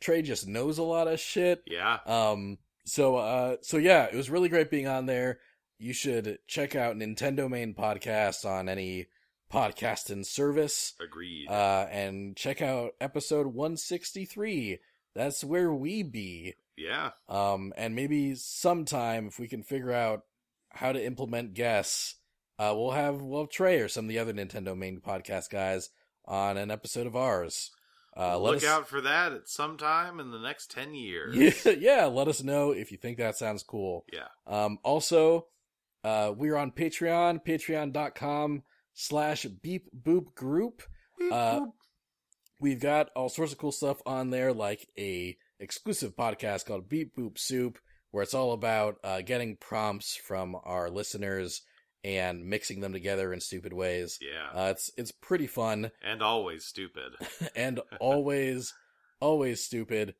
Trey 0.00 0.22
just 0.22 0.46
knows 0.46 0.78
a 0.78 0.82
lot 0.82 1.08
of 1.08 1.18
shit. 1.20 1.62
Yeah. 1.66 1.98
Um, 2.06 2.58
so 2.84 3.16
uh, 3.16 3.56
so 3.62 3.78
yeah, 3.78 4.04
it 4.04 4.14
was 4.14 4.30
really 4.30 4.48
great 4.48 4.70
being 4.70 4.86
on 4.86 5.06
there. 5.06 5.40
You 5.78 5.92
should 5.92 6.38
check 6.46 6.74
out 6.74 6.96
Nintendo 6.96 7.50
Main 7.50 7.74
Podcast 7.74 8.48
on 8.48 8.68
any 8.68 9.06
podcasting 9.52 10.24
service. 10.24 10.94
Agreed. 11.04 11.48
Uh, 11.48 11.86
and 11.90 12.36
check 12.36 12.62
out 12.62 12.92
episode 13.00 13.48
163. 13.48 14.78
That's 15.14 15.44
where 15.44 15.72
we 15.72 16.02
be. 16.02 16.54
yeah. 16.76 17.10
Um, 17.28 17.72
and 17.76 17.94
maybe 17.94 18.34
sometime 18.34 19.28
if 19.28 19.38
we 19.38 19.48
can 19.48 19.62
figure 19.62 19.92
out 19.92 20.22
how 20.70 20.92
to 20.92 21.04
implement 21.04 21.54
guests, 21.54 22.16
uh, 22.58 22.72
we'll 22.76 22.92
have 22.92 23.20
we'll 23.20 23.46
Trey 23.46 23.80
or 23.80 23.88
some 23.88 24.06
of 24.06 24.08
the 24.08 24.18
other 24.18 24.32
Nintendo 24.32 24.76
main 24.76 25.00
podcast 25.00 25.50
guys 25.50 25.90
on 26.24 26.56
an 26.56 26.70
episode 26.70 27.06
of 27.06 27.16
ours. 27.16 27.70
Uh, 28.16 28.38
Look 28.38 28.56
us, 28.56 28.64
out 28.64 28.88
for 28.88 29.02
that 29.02 29.32
at 29.32 29.48
some 29.48 29.76
time 29.76 30.20
in 30.20 30.30
the 30.30 30.38
next 30.38 30.70
10 30.70 30.94
years. 30.94 31.36
Yeah, 31.36 31.72
yeah, 31.78 32.04
let 32.06 32.28
us 32.28 32.42
know 32.42 32.70
if 32.70 32.90
you 32.90 32.96
think 32.96 33.18
that 33.18 33.36
sounds 33.36 33.62
cool. 33.62 34.06
Yeah. 34.10 34.28
Um, 34.46 34.78
also, 34.82 35.48
uh, 36.04 36.32
we're 36.36 36.56
on 36.56 36.70
Patreon, 36.70 37.44
patreon.com 37.44 38.62
slash 38.94 39.44
beep 39.44 39.88
boop 39.94 40.34
group. 40.34 40.82
Uh, 41.30 41.66
We've 42.58 42.80
got 42.80 43.10
all 43.14 43.28
sorts 43.28 43.52
of 43.52 43.58
cool 43.58 43.72
stuff 43.72 44.00
on 44.06 44.30
there, 44.30 44.52
like 44.52 44.88
a 44.98 45.36
exclusive 45.60 46.16
podcast 46.16 46.64
called 46.64 46.88
Beep 46.88 47.14
Boop 47.14 47.38
Soup, 47.38 47.78
where 48.10 48.22
it's 48.22 48.32
all 48.32 48.52
about 48.52 48.96
uh, 49.04 49.20
getting 49.20 49.56
prompts 49.56 50.16
from 50.16 50.56
our 50.64 50.88
listeners 50.88 51.60
and 52.02 52.46
mixing 52.46 52.80
them 52.80 52.94
together 52.94 53.32
in 53.32 53.40
stupid 53.40 53.72
ways. 53.74 54.18
yeah. 54.22 54.58
Uh, 54.58 54.70
it's 54.70 54.90
it's 54.96 55.12
pretty 55.12 55.46
fun 55.46 55.90
and 56.02 56.22
always 56.22 56.64
stupid. 56.64 57.12
and 57.56 57.80
always 58.00 58.72
always 59.20 59.62
stupid. 59.62 60.14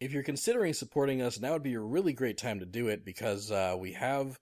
If 0.00 0.12
you're 0.12 0.22
considering 0.22 0.72
supporting 0.72 1.20
us, 1.20 1.38
now 1.38 1.52
would 1.52 1.62
be 1.62 1.74
a 1.74 1.80
really 1.80 2.14
great 2.14 2.38
time 2.38 2.60
to 2.60 2.66
do 2.66 2.88
it 2.88 3.04
because 3.04 3.50
uh, 3.50 3.76
we 3.78 3.92
have 3.92 4.38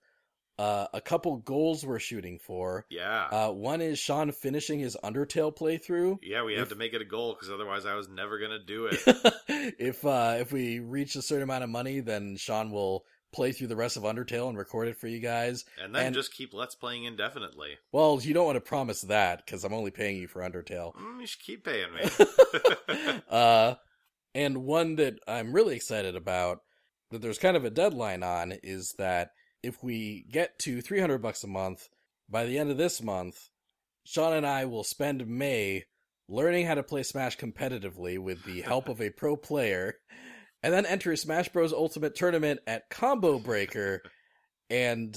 uh, 0.59 0.87
a 0.93 1.01
couple 1.01 1.37
goals 1.37 1.85
we're 1.85 1.99
shooting 1.99 2.39
for. 2.39 2.85
Yeah. 2.89 3.27
Uh, 3.31 3.51
one 3.51 3.81
is 3.81 3.97
Sean 3.99 4.31
finishing 4.31 4.79
his 4.79 4.95
Undertale 5.03 5.55
playthrough. 5.55 6.19
yeah, 6.21 6.43
we 6.43 6.55
have 6.55 6.69
to 6.69 6.75
make 6.75 6.93
it 6.93 7.01
a 7.01 7.05
goal 7.05 7.33
because 7.33 7.49
otherwise 7.49 7.85
I 7.85 7.95
was 7.95 8.07
never 8.07 8.37
going 8.37 8.51
to 8.51 8.59
do 8.63 8.85
it. 8.85 8.99
if 9.79 10.05
uh 10.05 10.35
if 10.39 10.51
we 10.51 10.79
reach 10.79 11.15
a 11.15 11.21
certain 11.21 11.43
amount 11.43 11.63
of 11.63 11.69
money, 11.69 11.99
then 12.01 12.35
Sean 12.37 12.71
will 12.71 13.03
play 13.31 13.51
through 13.51 13.65
the 13.65 13.75
rest 13.75 13.97
of 13.97 14.03
Undertale 14.03 14.47
and 14.47 14.55
record 14.55 14.87
it 14.87 14.95
for 14.95 15.07
you 15.07 15.19
guys. 15.19 15.65
And 15.81 15.95
then 15.95 16.05
And- 16.07 16.15
just 16.15 16.31
keep 16.33 16.53
Let's 16.53 16.75
Playing 16.75 17.05
indefinitely. 17.05 17.77
Well, 17.91 18.19
you 18.21 18.35
don't 18.35 18.45
want 18.45 18.57
to 18.57 18.61
promise 18.61 19.01
that 19.01 19.43
because 19.43 19.63
I'm 19.63 19.73
only 19.73 19.89
paying 19.89 20.17
you 20.17 20.27
for 20.27 20.41
Undertale. 20.43 20.93
Mm, 20.95 21.21
you 21.21 21.25
should 21.25 21.41
keep 21.41 21.65
paying 21.65 21.87
me. 21.95 22.01
uh, 23.31 23.73
and 24.35 24.57
one 24.59 24.97
that 24.97 25.15
I'm 25.27 25.51
really 25.51 25.75
excited 25.75 26.15
about 26.15 26.59
that 27.09 27.21
there's 27.23 27.39
kind 27.39 27.57
of 27.57 27.65
a 27.65 27.69
deadline 27.71 28.21
on 28.23 28.53
is 28.63 28.93
that 28.99 29.31
if 29.63 29.81
we 29.83 30.25
get 30.31 30.59
to 30.59 30.81
300 30.81 31.19
bucks 31.19 31.43
a 31.43 31.47
month 31.47 31.87
by 32.29 32.45
the 32.45 32.59
end 32.59 32.69
of 32.69 32.77
this 32.77 33.01
month, 33.01 33.49
Sean 34.03 34.33
and 34.33 34.45
I 34.45 34.65
will 34.65 34.83
spend 34.83 35.25
May 35.27 35.85
learning 36.27 36.65
how 36.65 36.75
to 36.75 36.83
play 36.83 37.03
Smash 37.03 37.37
competitively 37.37 38.19
with 38.19 38.43
the 38.43 38.61
help 38.61 38.89
of 38.89 39.01
a 39.01 39.09
pro 39.09 39.35
player, 39.35 39.95
and 40.61 40.73
then 40.73 40.85
enter 40.85 41.15
Smash 41.15 41.49
Bros. 41.49 41.73
Ultimate 41.73 42.15
Tournament 42.15 42.59
at 42.67 42.89
Combo 42.89 43.39
Breaker 43.39 44.01
and 44.69 45.15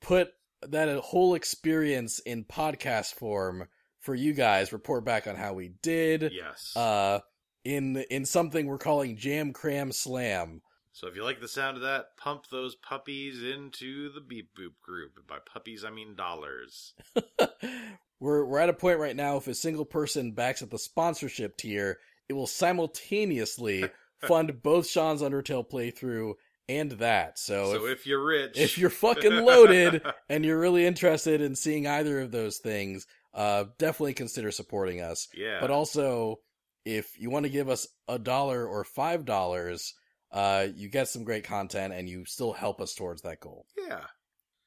put 0.00 0.28
that 0.62 0.94
whole 0.98 1.34
experience 1.34 2.18
in 2.20 2.44
podcast 2.44 3.14
form 3.14 3.68
for 4.00 4.14
you 4.14 4.32
guys. 4.32 4.72
Report 4.72 5.04
back 5.04 5.26
on 5.26 5.36
how 5.36 5.52
we 5.52 5.72
did 5.82 6.30
yes. 6.32 6.74
uh 6.76 7.20
in 7.64 7.96
in 8.10 8.24
something 8.24 8.66
we're 8.66 8.78
calling 8.78 9.16
jam 9.16 9.52
cram 9.52 9.92
slam 9.92 10.60
so 10.96 11.08
if 11.08 11.14
you 11.14 11.22
like 11.22 11.40
the 11.40 11.46
sound 11.46 11.76
of 11.76 11.82
that, 11.82 12.16
pump 12.16 12.46
those 12.50 12.74
puppies 12.74 13.42
into 13.42 14.10
the 14.10 14.22
Beep 14.22 14.54
Boop 14.58 14.80
group. 14.82 15.12
And 15.18 15.26
by 15.26 15.36
puppies, 15.44 15.84
I 15.84 15.90
mean 15.90 16.14
dollars. 16.14 16.94
we're 18.18 18.46
we're 18.46 18.58
at 18.58 18.70
a 18.70 18.72
point 18.72 18.98
right 18.98 19.14
now 19.14 19.36
if 19.36 19.46
a 19.46 19.54
single 19.54 19.84
person 19.84 20.32
backs 20.32 20.62
at 20.62 20.70
the 20.70 20.78
sponsorship 20.78 21.58
tier 21.58 21.98
it 22.30 22.32
will 22.32 22.46
simultaneously 22.46 23.84
fund 24.22 24.62
both 24.62 24.86
sean's 24.88 25.20
undertale 25.20 25.68
playthrough 25.68 26.32
and 26.66 26.92
that 26.92 27.38
so, 27.38 27.72
So, 27.72 27.84
if, 27.84 28.00
if, 28.00 28.06
you're 28.06 28.24
rich, 28.24 28.58
if 28.58 28.78
you're 28.78 28.88
fucking 28.88 29.32
loaded 29.44 30.02
and 30.30 30.44
you're 30.44 30.58
really 30.58 30.86
interested 30.86 31.42
in 31.42 31.54
seeing 31.54 31.86
either 31.86 32.20
of 32.20 32.32
those 32.32 32.56
things 32.56 33.06
uh 33.34 33.64
definitely 33.78 34.14
consider 34.14 34.50
supporting 34.50 35.02
us 35.02 35.28
yeah, 35.36 35.58
but 35.60 35.70
also 35.70 36.40
if 36.86 37.20
you 37.20 37.28
want 37.28 37.44
to 37.44 37.50
give 37.50 37.68
us 37.68 37.86
a 38.08 38.18
dollar 38.18 38.66
or 38.66 38.82
five 38.82 39.26
dollars 39.26 39.92
uh 40.36 40.66
you 40.76 40.88
get 40.90 41.08
some 41.08 41.24
great 41.24 41.44
content 41.44 41.94
and 41.94 42.08
you 42.08 42.24
still 42.26 42.52
help 42.52 42.80
us 42.80 42.94
towards 42.94 43.22
that 43.22 43.40
goal. 43.40 43.64
Yeah, 43.76 44.04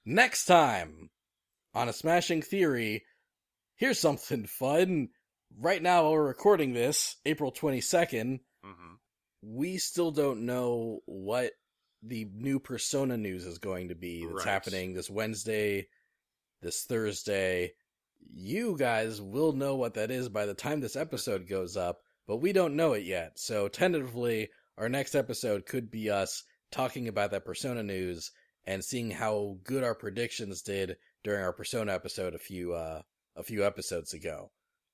next 0.06 0.46
time 0.46 1.10
on 1.76 1.88
a 1.88 1.94
smashing 1.94 2.42
theory 2.42 3.04
here's 3.76 4.00
something 4.00 4.46
fun. 4.60 5.10
Right 5.58 5.82
now 5.82 6.04
while 6.04 6.14
we're 6.14 6.28
recording 6.28 6.74
this 6.74 7.16
april 7.26 7.52
22nd 7.52 8.40
hmm 8.64 8.94
we 9.42 9.78
still 9.78 10.12
don't 10.12 10.46
know 10.46 11.00
what 11.06 11.52
the 12.04 12.28
new 12.34 12.60
persona 12.60 13.16
news 13.18 13.46
is 13.46 13.58
going 13.58 13.88
to 13.90 13.96
be 13.96 14.26
that's 14.26 14.46
Right. 14.46 14.52
happening 14.54 14.94
this 14.94 15.10
wednesday 15.10 15.88
this 16.62 16.84
thursday. 16.84 17.72
You 18.34 18.76
guys 18.78 19.22
will 19.22 19.54
know 19.54 19.76
what 19.76 19.94
that 19.94 20.12
is 20.12 20.28
by 20.28 20.46
the 20.46 20.54
time 20.54 20.82
this 20.82 20.96
episode 20.98 21.48
goes 21.48 21.78
up 21.78 22.02
but 22.28 22.38
we 22.38 22.52
don't 22.54 22.76
know 22.76 22.94
it 22.94 23.06
yet. 23.06 23.40
So 23.40 23.68
tentatively 23.70 24.50
our 24.80 24.90
next 24.90 25.14
episode 25.14 25.66
could 25.66 25.92
be 25.92 26.10
us 26.10 26.44
talking 26.72 27.08
about 27.08 27.32
that 27.32 27.46
persona 27.46 27.84
news 27.84 28.32
and 28.66 28.84
seeing 28.84 29.12
how 29.12 29.58
good 29.64 29.84
our 29.84 29.96
predictions 29.96 30.62
did 30.62 30.96
during 31.24 31.44
our 31.44 31.54
persona 31.54 31.94
episode 31.94 32.34
a 32.34 32.40
few 32.40 32.74
uh 32.74 33.02
a 33.36 33.44
few 33.44 33.66
episodes 33.66 34.14
ago 34.14 34.52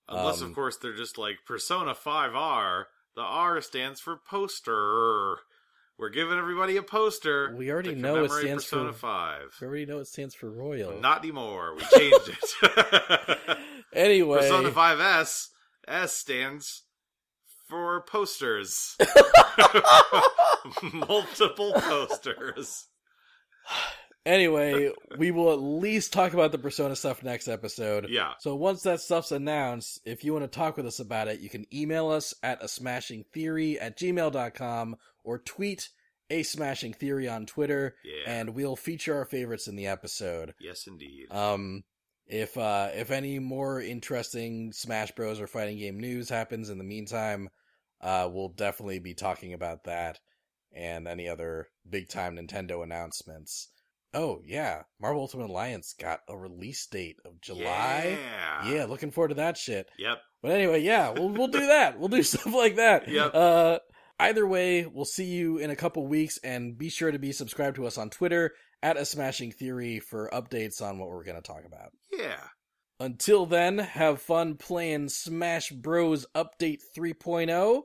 unless 0.10 0.42
Um, 0.42 0.50
of 0.50 0.56
course 0.56 0.78
they're 0.78 0.96
just 0.96 1.18
like 1.18 1.38
Persona 1.48 1.96
Five 1.96 2.36
R. 2.36 2.88
The 3.16 3.22
R 3.22 3.62
stands 3.62 4.02
for 4.02 4.18
poster, 4.30 5.38
We're 5.98 6.10
giving 6.10 6.38
everybody 6.38 6.76
a 6.76 6.84
poster. 6.84 7.56
We 7.56 7.72
already 7.72 7.96
know 7.96 8.26
it 8.26 8.32
stands 8.32 8.66
Persona 8.66 8.92
for- 8.92 9.00
Five. 9.00 9.56
We 9.62 9.68
already 9.68 9.86
know 9.86 10.00
it 10.00 10.08
stands 10.08 10.36
for 10.36 10.52
royal. 10.52 11.00
Not 11.00 11.20
anymore. 11.24 11.76
We 11.76 11.84
changed 11.98 12.30
it. 12.62 13.58
anyway, 13.94 14.40
Persona 14.40 14.70
5S 14.72 15.48
S 15.88 16.14
stands 16.14 16.84
for 17.68 18.02
posters. 18.08 18.96
Multiple 20.94 21.74
posters. 21.74 22.88
anyway, 24.26 24.92
we 25.18 25.32
will 25.32 25.52
at 25.54 25.60
least 25.62 26.14
talk 26.14 26.34
about 26.34 26.52
the 26.52 26.58
Persona 26.58 26.96
stuff 26.96 27.24
next 27.24 27.48
episode. 27.48 28.08
Yeah. 28.10 28.34
So 28.40 28.56
once 28.56 28.82
that 28.84 29.02
stuff's 29.02 29.32
announced, 29.32 30.02
if 30.06 30.24
you 30.24 30.34
want 30.34 30.44
to 30.44 30.60
talk 30.60 30.78
with 30.78 30.86
us 30.88 31.00
about 31.00 31.28
it, 31.28 31.40
you 31.40 31.50
can 31.50 31.66
email 31.74 32.10
us 32.10 32.34
at 32.44 32.64
a 32.64 32.68
smashing 32.68 33.26
theory 33.34 33.80
at 33.80 33.98
gmail.com 33.98 34.96
or 35.24 35.40
tweet 35.40 35.90
a 36.32 36.42
smashing 36.42 36.94
theory 36.94 37.28
on 37.28 37.46
Twitter, 37.46 37.96
Yeah. 38.04 38.32
and 38.40 38.56
we'll 38.56 38.76
feature 38.76 39.16
our 39.16 39.26
favorites 39.26 39.68
in 39.68 39.76
the 39.76 39.86
episode. 39.88 40.56
yes, 40.60 40.88
indeed. 40.88 41.28
Um, 41.32 41.84
if 42.28 42.58
uh, 42.58 42.90
if 42.94 43.12
any 43.12 43.40
more 43.40 43.80
interesting 43.82 44.72
Smash 44.74 45.12
Bros. 45.12 45.40
or 45.40 45.48
fighting 45.48 45.78
game 45.78 46.00
news 46.00 46.30
happens 46.30 46.70
in 46.70 46.78
the 46.78 46.84
meantime, 46.84 47.50
uh, 48.02 48.30
we'll 48.32 48.50
definitely 48.50 49.00
be 49.00 49.14
talking 49.14 49.54
about 49.54 49.84
that 49.84 50.20
and 50.74 51.08
any 51.08 51.28
other 51.28 51.68
big 51.90 52.10
time 52.10 52.36
Nintendo 52.36 52.84
announcements. 52.84 53.70
Oh 54.14 54.42
yeah, 54.46 54.84
Marvel 55.00 55.22
Ultimate 55.22 55.50
Alliance 55.50 55.94
got 56.00 56.22
a 56.28 56.38
release 56.38 56.88
date 56.88 57.18
of 57.26 57.42
July. 57.42 58.18
Yeah. 58.20 58.72
Yeah, 58.72 58.86
looking 58.86 59.12
forward 59.12 59.30
to 59.30 59.36
that 59.36 59.58
shit. 59.58 59.90
Yep. 60.00 60.18
But 60.42 60.52
anyway, 60.52 60.82
yeah, 60.82 61.10
we'll 61.10 61.30
we'll 61.30 61.48
do 61.48 61.68
that. 61.68 62.00
We'll 62.00 62.10
do 62.10 62.24
stuff 62.24 62.54
like 62.54 62.78
that. 62.78 63.08
Yep. 63.08 63.36
Uh, 63.36 63.80
either 64.20 64.48
way, 64.48 64.86
we'll 64.86 65.06
see 65.06 65.26
you 65.26 65.58
in 65.58 65.70
a 65.70 65.76
couple 65.76 66.08
weeks, 66.08 66.40
and 66.44 66.78
be 66.78 66.90
sure 66.90 67.12
to 67.12 67.20
be 67.20 67.32
subscribed 67.32 67.76
to 67.76 67.86
us 67.86 67.98
on 67.98 68.10
Twitter 68.10 68.54
at 68.84 68.98
a 68.98 69.06
Smashing 69.06 69.52
Theory 69.52 70.00
for 70.00 70.30
updates 70.32 70.82
on 70.82 71.00
what 71.00 71.10
we're 71.10 71.24
going 71.24 71.42
to 71.42 71.42
talk 71.42 71.66
about. 71.66 71.92
Yeah. 72.12 72.42
Until 73.00 73.46
then, 73.46 73.80
have 73.80 74.22
fun 74.22 74.56
playing 74.56 75.10
Smash 75.10 75.70
Bros. 75.72 76.26
Update 76.36 76.80
oh. 76.98 77.02
3.0. 77.02 77.82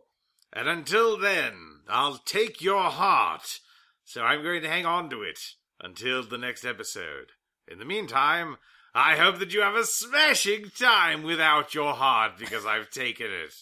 And 0.53 0.69
until 0.69 1.19
then, 1.19 1.55
I'll 1.89 2.19
take 2.19 2.61
your 2.61 2.83
heart. 2.83 3.61
So 4.05 4.23
I'm 4.23 4.43
going 4.43 4.63
to 4.63 4.69
hang 4.69 4.87
on 4.87 5.11
to 5.11 5.23
it 5.23 5.39
until 5.81 6.23
the 6.23 6.39
next 6.39 6.65
episode. 6.65 7.33
In 7.69 7.79
the 7.79 7.85
meantime, 7.85 8.57
I 8.95 9.17
hope 9.17 9.39
that 9.39 9.55
you 9.55 9.61
have 9.61 9.77
a 9.77 9.85
smashing 9.85 10.71
time 10.77 11.23
without 11.23 11.75
your 11.75 11.95
heart 11.95 12.33
because 12.39 12.67
I've 12.67 12.91
taken 12.91 13.27
it. 13.27 13.55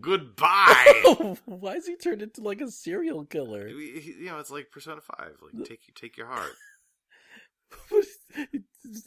Goodbye. 0.00 1.36
Why 1.44 1.74
is 1.74 1.86
he 1.86 1.96
turned 1.96 2.22
into 2.22 2.42
like 2.42 2.60
a 2.60 2.70
serial 2.70 3.24
killer? 3.24 3.68
you 3.68 4.26
know, 4.26 4.38
it's 4.38 4.50
like 4.50 4.70
Persona 4.70 5.00
5. 5.00 5.32
Like 5.42 5.66
take 5.66 5.80
take 5.94 6.16
your 6.16 6.26
heart. 6.26 6.52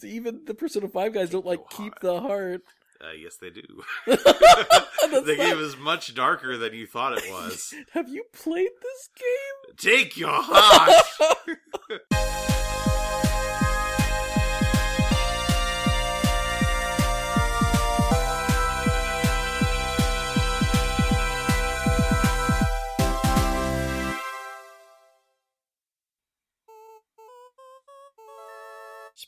Even 0.03 0.41
the 0.45 0.53
Persona 0.53 0.87
5 0.87 1.13
guys 1.13 1.29
don't 1.29 1.45
like 1.45 1.61
keep 1.69 1.99
the 1.99 2.19
heart. 2.19 2.61
Uh, 2.99 3.11
yes, 3.11 3.37
they 3.39 3.49
do. 3.51 3.61
The 5.07 5.35
game 5.37 5.59
is 5.59 5.77
much 5.77 6.13
darker 6.15 6.57
than 6.57 6.73
you 6.73 6.85
thought 6.85 7.17
it 7.17 7.23
was. 7.31 7.73
Have 7.93 8.09
you 8.09 8.25
played 8.33 8.71
this 8.81 9.09
game? 9.17 9.75
Take 9.77 10.17
your 10.17 10.29
heart. 10.33 10.91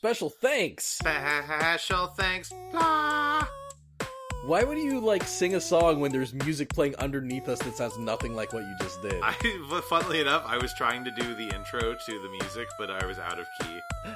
Special 0.00 0.30
thanks. 0.30 0.86
Special 0.86 2.06
thanks. 2.16 2.50
Blah. 2.72 3.46
Why 4.46 4.64
would 4.64 4.78
you 4.78 4.98
like 4.98 5.24
sing 5.24 5.56
a 5.56 5.60
song 5.60 6.00
when 6.00 6.10
there's 6.10 6.32
music 6.32 6.70
playing 6.70 6.96
underneath 6.96 7.46
us 7.50 7.58
that 7.58 7.76
sounds 7.76 7.98
nothing 7.98 8.34
like 8.34 8.54
what 8.54 8.62
you 8.62 8.74
just 8.80 9.02
did? 9.02 9.20
I, 9.22 9.34
but 9.68 9.84
funnily 9.84 10.22
enough, 10.22 10.44
I 10.46 10.56
was 10.56 10.72
trying 10.72 11.04
to 11.04 11.10
do 11.10 11.34
the 11.34 11.54
intro 11.54 11.80
to 11.94 12.22
the 12.22 12.30
music, 12.30 12.66
but 12.78 12.90
I 12.90 13.04
was 13.04 13.18
out 13.18 13.38
of 13.38 13.46
key. 13.60 13.78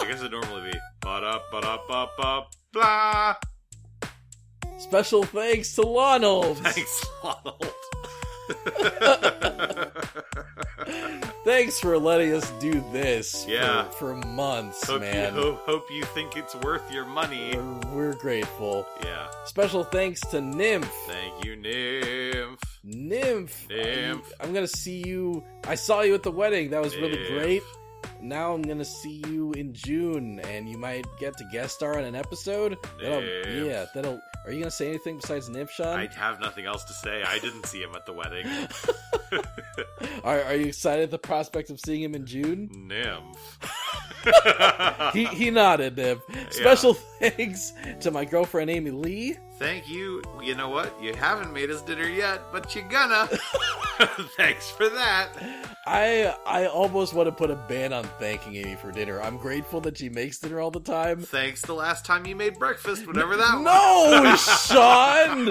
I 0.00 0.06
guess 0.08 0.18
it'd 0.18 0.32
normally 0.32 0.72
be 0.72 0.78
ba 1.02 1.20
da 1.20 1.38
ba 1.52 1.60
da 1.60 1.78
ba 1.86 2.08
ba 2.18 2.46
blah. 2.72 3.36
Special 4.78 5.22
thanks 5.22 5.72
to 5.76 5.82
Lonald. 5.82 6.58
Thanks, 6.58 7.06
Donald. 7.22 7.74
Thanks 11.44 11.80
for 11.80 11.98
letting 11.98 12.32
us 12.32 12.50
do 12.60 12.84
this. 12.92 13.44
Yeah. 13.48 13.84
For, 13.90 14.14
for 14.14 14.26
months, 14.28 14.86
hope, 14.86 15.00
man. 15.00 15.34
You, 15.34 15.40
ho- 15.40 15.58
hope 15.66 15.90
you 15.90 16.02
think 16.04 16.36
it's 16.36 16.54
worth 16.56 16.90
your 16.92 17.04
money. 17.04 17.56
We're, 17.56 17.80
we're 17.92 18.14
grateful. 18.14 18.86
Yeah. 19.04 19.28
Special 19.44 19.84
thanks 19.84 20.20
to 20.30 20.40
Nymph. 20.40 20.90
Thank 21.06 21.44
you, 21.44 21.56
Nymph. 21.56 22.80
Nymph. 22.84 23.68
Nymph. 23.68 24.32
I'm, 24.40 24.48
I'm 24.48 24.54
gonna 24.54 24.66
see 24.66 25.02
you. 25.06 25.42
I 25.66 25.74
saw 25.74 26.02
you 26.02 26.14
at 26.14 26.22
the 26.22 26.30
wedding. 26.30 26.70
That 26.70 26.82
was 26.82 26.96
really 26.96 27.26
great. 27.28 27.62
Now 28.20 28.52
I'm 28.54 28.62
gonna 28.62 28.84
see 28.84 29.22
you 29.26 29.52
in 29.52 29.72
June, 29.74 30.38
and 30.40 30.68
you 30.68 30.78
might 30.78 31.06
get 31.18 31.36
to 31.38 31.44
guest 31.52 31.74
star 31.74 31.98
on 31.98 32.04
an 32.04 32.14
episode. 32.14 32.78
That'll, 33.00 33.22
yeah, 33.24 33.86
that'll. 33.94 34.20
Are 34.46 34.52
you 34.52 34.60
gonna 34.60 34.70
say 34.70 34.88
anything 34.88 35.16
besides 35.18 35.48
Nymph, 35.48 35.70
Sean? 35.70 35.98
I 35.98 36.06
have 36.14 36.40
nothing 36.40 36.66
else 36.66 36.84
to 36.84 36.92
say. 36.92 37.22
I 37.22 37.38
didn't 37.40 37.66
see 37.66 37.80
him 37.82 37.94
at 37.94 38.06
the 38.06 38.12
wedding. 38.12 38.46
Are, 40.24 40.42
are 40.42 40.54
you 40.54 40.66
excited 40.66 41.04
at 41.04 41.10
the 41.10 41.18
prospect 41.18 41.70
of 41.70 41.80
seeing 41.84 42.02
him 42.02 42.14
in 42.14 42.26
June? 42.26 42.68
Nymph. 42.72 43.58
he 45.12 45.26
he 45.26 45.50
nodded. 45.50 45.96
Nymph. 45.96 46.22
Special 46.50 46.94
thanks 47.30 47.72
to 48.00 48.10
my 48.10 48.24
girlfriend 48.24 48.70
Amy 48.70 48.90
Lee. 48.90 49.36
Thank 49.58 49.88
you. 49.88 50.22
You 50.42 50.54
know 50.56 50.68
what? 50.68 51.00
You 51.00 51.14
haven't 51.14 51.52
made 51.52 51.70
us 51.70 51.82
dinner 51.82 52.08
yet, 52.08 52.40
but 52.50 52.74
you're 52.74 52.88
gonna. 52.88 53.28
Thanks 54.36 54.70
for 54.70 54.88
that. 54.88 55.28
I 55.86 56.34
I 56.44 56.66
almost 56.66 57.14
want 57.14 57.28
to 57.28 57.32
put 57.32 57.50
a 57.50 57.54
ban 57.54 57.92
on 57.92 58.04
thanking 58.18 58.56
Amy 58.56 58.74
for 58.74 58.90
dinner. 58.90 59.20
I'm 59.20 59.36
grateful 59.36 59.80
that 59.82 59.98
she 59.98 60.08
makes 60.08 60.38
dinner 60.38 60.58
all 60.60 60.72
the 60.72 60.80
time. 60.80 61.20
Thanks 61.20 61.62
the 61.62 61.74
last 61.74 62.04
time 62.04 62.26
you 62.26 62.34
made 62.34 62.58
breakfast, 62.58 63.06
whatever 63.06 63.36
that 63.36 63.54
was. 63.54 63.64
No, 63.64 64.36
Sean. 64.74 65.50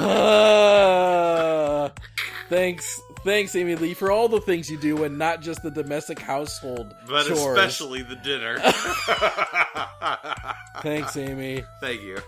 Uh, 0.00 1.88
thanks, 2.48 3.00
thanks, 3.24 3.56
Amy 3.56 3.74
Lee, 3.74 3.94
for 3.94 4.10
all 4.10 4.28
the 4.28 4.40
things 4.40 4.70
you 4.70 4.78
do, 4.78 5.04
and 5.04 5.18
not 5.18 5.40
just 5.40 5.62
the 5.62 5.70
domestic 5.70 6.18
household 6.18 6.94
but 7.08 7.26
chores. 7.26 7.58
especially 7.58 8.02
the 8.02 8.16
dinner. 8.16 8.58
Thanks, 10.82 11.16
Amy, 11.16 11.64
Thank 11.80 12.02
you. 12.02 12.18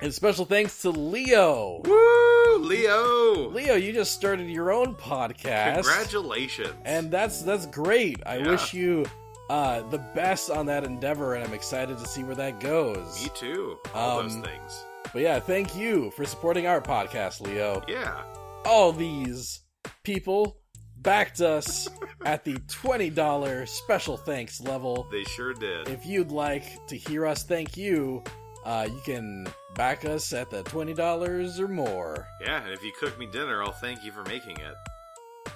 and 0.00 0.12
special 0.12 0.44
thanks 0.44 0.82
to 0.82 0.90
Leo. 0.90 1.80
Woo, 1.84 2.58
Leo. 2.58 3.48
Leo, 3.48 3.74
you 3.74 3.92
just 3.92 4.12
started 4.12 4.48
your 4.48 4.70
own 4.72 4.94
podcast. 4.94 5.74
Congratulations. 5.84 6.74
and 6.84 7.10
that's 7.10 7.42
that's 7.42 7.66
great. 7.66 8.20
I 8.26 8.36
Yeah. 8.38 8.50
wish 8.50 8.74
you 8.74 9.06
uh, 9.50 9.82
the 9.90 9.98
best 10.14 10.50
on 10.50 10.66
that 10.66 10.84
endeavor, 10.84 11.34
and 11.34 11.44
I'm 11.44 11.52
excited 11.54 11.98
to 11.98 12.06
see 12.06 12.22
where 12.24 12.36
that 12.36 12.60
goes. 12.60 13.22
Me 13.22 13.30
too. 13.34 13.78
All 13.94 14.20
Um, 14.20 14.28
those 14.28 14.46
things. 14.48 14.84
But 15.12 15.22
yeah, 15.22 15.40
thank 15.40 15.76
you 15.76 16.10
for 16.12 16.24
supporting 16.24 16.66
our 16.66 16.80
podcast, 16.80 17.40
Leo. 17.40 17.82
Yeah. 17.88 18.22
All 18.64 18.92
these 18.92 19.60
people 20.02 20.58
backed 21.02 21.40
us 21.40 21.88
at 22.24 22.44
the 22.44 22.54
$20 22.54 23.68
special 23.68 24.16
thanks 24.16 24.60
level. 24.60 25.06
They 25.10 25.24
sure 25.24 25.52
did. 25.54 25.88
If 25.88 26.06
you'd 26.06 26.30
like 26.30 26.86
to 26.88 26.96
hear 26.96 27.26
us 27.26 27.42
thank 27.42 27.76
you, 27.76 28.22
uh, 28.64 28.88
you 28.90 29.00
can 29.04 29.46
back 29.74 30.04
us 30.04 30.32
at 30.32 30.50
the 30.50 30.62
$20 30.64 31.58
or 31.58 31.68
more. 31.68 32.26
yeah, 32.40 32.62
and 32.62 32.72
if 32.72 32.82
you 32.82 32.92
cook 33.00 33.18
me 33.18 33.26
dinner, 33.26 33.62
I'll 33.62 33.72
thank 33.72 34.04
you 34.04 34.12
for 34.12 34.22
making 34.24 34.58
it. 34.58 34.74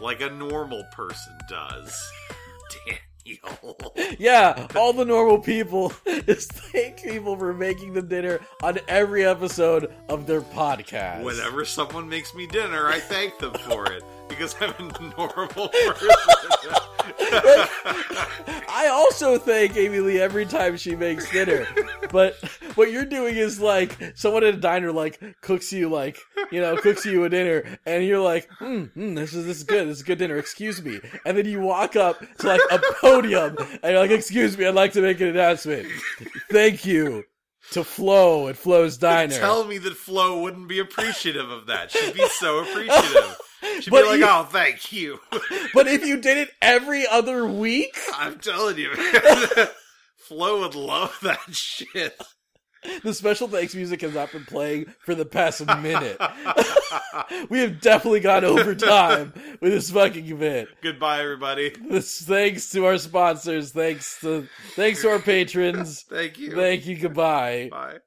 Like 0.00 0.20
a 0.20 0.30
normal 0.30 0.84
person 0.92 1.36
does. 1.48 1.96
Daniel. 3.24 3.94
Yeah, 4.18 4.66
all 4.76 4.92
the 4.92 5.04
normal 5.04 5.38
people 5.38 5.92
is 6.06 6.46
thank 6.46 7.02
people 7.02 7.36
for 7.36 7.52
making 7.52 7.92
the 7.92 8.02
dinner 8.02 8.40
on 8.62 8.78
every 8.88 9.24
episode 9.24 9.92
of 10.08 10.26
their 10.26 10.42
podcast. 10.42 11.24
Whenever 11.24 11.64
someone 11.64 12.08
makes 12.08 12.34
me 12.34 12.46
dinner, 12.46 12.86
I 12.86 13.00
thank 13.00 13.38
them 13.38 13.54
for 13.54 13.90
it 13.90 14.02
because 14.28 14.54
I'm 14.60 14.90
a 14.90 15.02
normal 15.16 15.68
person. 15.68 16.08
I 18.68 18.88
also 18.90 19.38
thank 19.38 19.76
Amy 19.76 20.00
Lee 20.00 20.20
every 20.20 20.44
time 20.46 20.76
she 20.76 20.94
makes 20.94 21.30
dinner. 21.30 21.66
But 22.10 22.34
what 22.74 22.90
you're 22.90 23.04
doing 23.04 23.36
is 23.36 23.60
like 23.60 23.96
someone 24.14 24.44
at 24.44 24.54
a 24.54 24.58
diner 24.58 24.92
like 24.92 25.20
cooks 25.40 25.72
you 25.72 25.88
like 25.88 26.18
you 26.50 26.60
know 26.60 26.76
cooks 26.76 27.04
you 27.04 27.24
a 27.24 27.28
dinner, 27.28 27.78
and 27.86 28.04
you're 28.04 28.20
like, 28.20 28.48
mm, 28.60 28.90
mm, 28.94 29.14
this 29.16 29.34
is 29.34 29.46
this 29.46 29.58
is 29.58 29.64
good, 29.64 29.88
this 29.88 29.96
is 29.96 30.02
a 30.02 30.06
good 30.06 30.18
dinner. 30.18 30.36
Excuse 30.36 30.82
me, 30.82 31.00
and 31.24 31.36
then 31.36 31.46
you 31.46 31.60
walk 31.60 31.96
up 31.96 32.20
to 32.38 32.46
like 32.46 32.60
a 32.70 32.80
podium 33.00 33.56
and 33.58 33.80
you're 33.82 34.00
like, 34.00 34.10
excuse 34.10 34.56
me, 34.58 34.66
I'd 34.66 34.74
like 34.74 34.92
to 34.92 35.02
make 35.02 35.20
an 35.20 35.28
announcement. 35.28 35.88
Thank 36.50 36.84
you 36.84 37.24
to 37.72 37.84
Flo 37.84 38.48
at 38.48 38.56
Flo's 38.56 38.96
Diner. 38.96 39.36
Tell 39.36 39.64
me 39.64 39.78
that 39.78 39.96
Flo 39.96 40.42
wouldn't 40.42 40.68
be 40.68 40.78
appreciative 40.78 41.50
of 41.50 41.66
that. 41.66 41.90
She'd 41.90 42.14
be 42.14 42.28
so 42.28 42.60
appreciative. 42.60 43.36
She'd 43.80 43.90
But 43.90 44.02
be 44.02 44.08
like, 44.08 44.18
you- 44.20 44.26
"Oh, 44.28 44.44
thank 44.50 44.92
you." 44.92 45.20
but 45.74 45.86
if 45.86 46.04
you 46.06 46.20
did 46.20 46.38
it 46.38 46.50
every 46.62 47.06
other 47.06 47.46
week, 47.46 47.96
I'm 48.14 48.38
telling 48.38 48.78
you, 48.78 48.90
man. 48.96 49.68
Flo 50.16 50.60
would 50.60 50.74
love 50.74 51.16
that 51.22 51.40
shit. 51.52 52.20
the 53.04 53.14
special 53.14 53.48
thanks 53.48 53.74
music 53.74 54.00
has 54.00 54.14
not 54.14 54.32
been 54.32 54.44
playing 54.44 54.86
for 55.04 55.14
the 55.14 55.24
past 55.24 55.64
minute. 55.64 56.20
we 57.48 57.60
have 57.60 57.80
definitely 57.80 58.20
gone 58.20 58.44
over 58.44 58.74
time 58.74 59.32
with 59.60 59.72
this 59.72 59.90
fucking 59.90 60.26
event. 60.26 60.68
Goodbye, 60.82 61.20
everybody. 61.22 61.72
This 61.88 62.20
thanks 62.22 62.70
to 62.70 62.84
our 62.86 62.98
sponsors, 62.98 63.72
thanks 63.72 64.20
to 64.20 64.48
thanks 64.74 65.02
to 65.02 65.10
our 65.10 65.18
patrons. 65.20 66.02
Thank 66.02 66.38
you. 66.38 66.54
Thank 66.54 66.86
you, 66.86 66.96
goodbye. 66.96 67.70
Bye. 67.70 67.98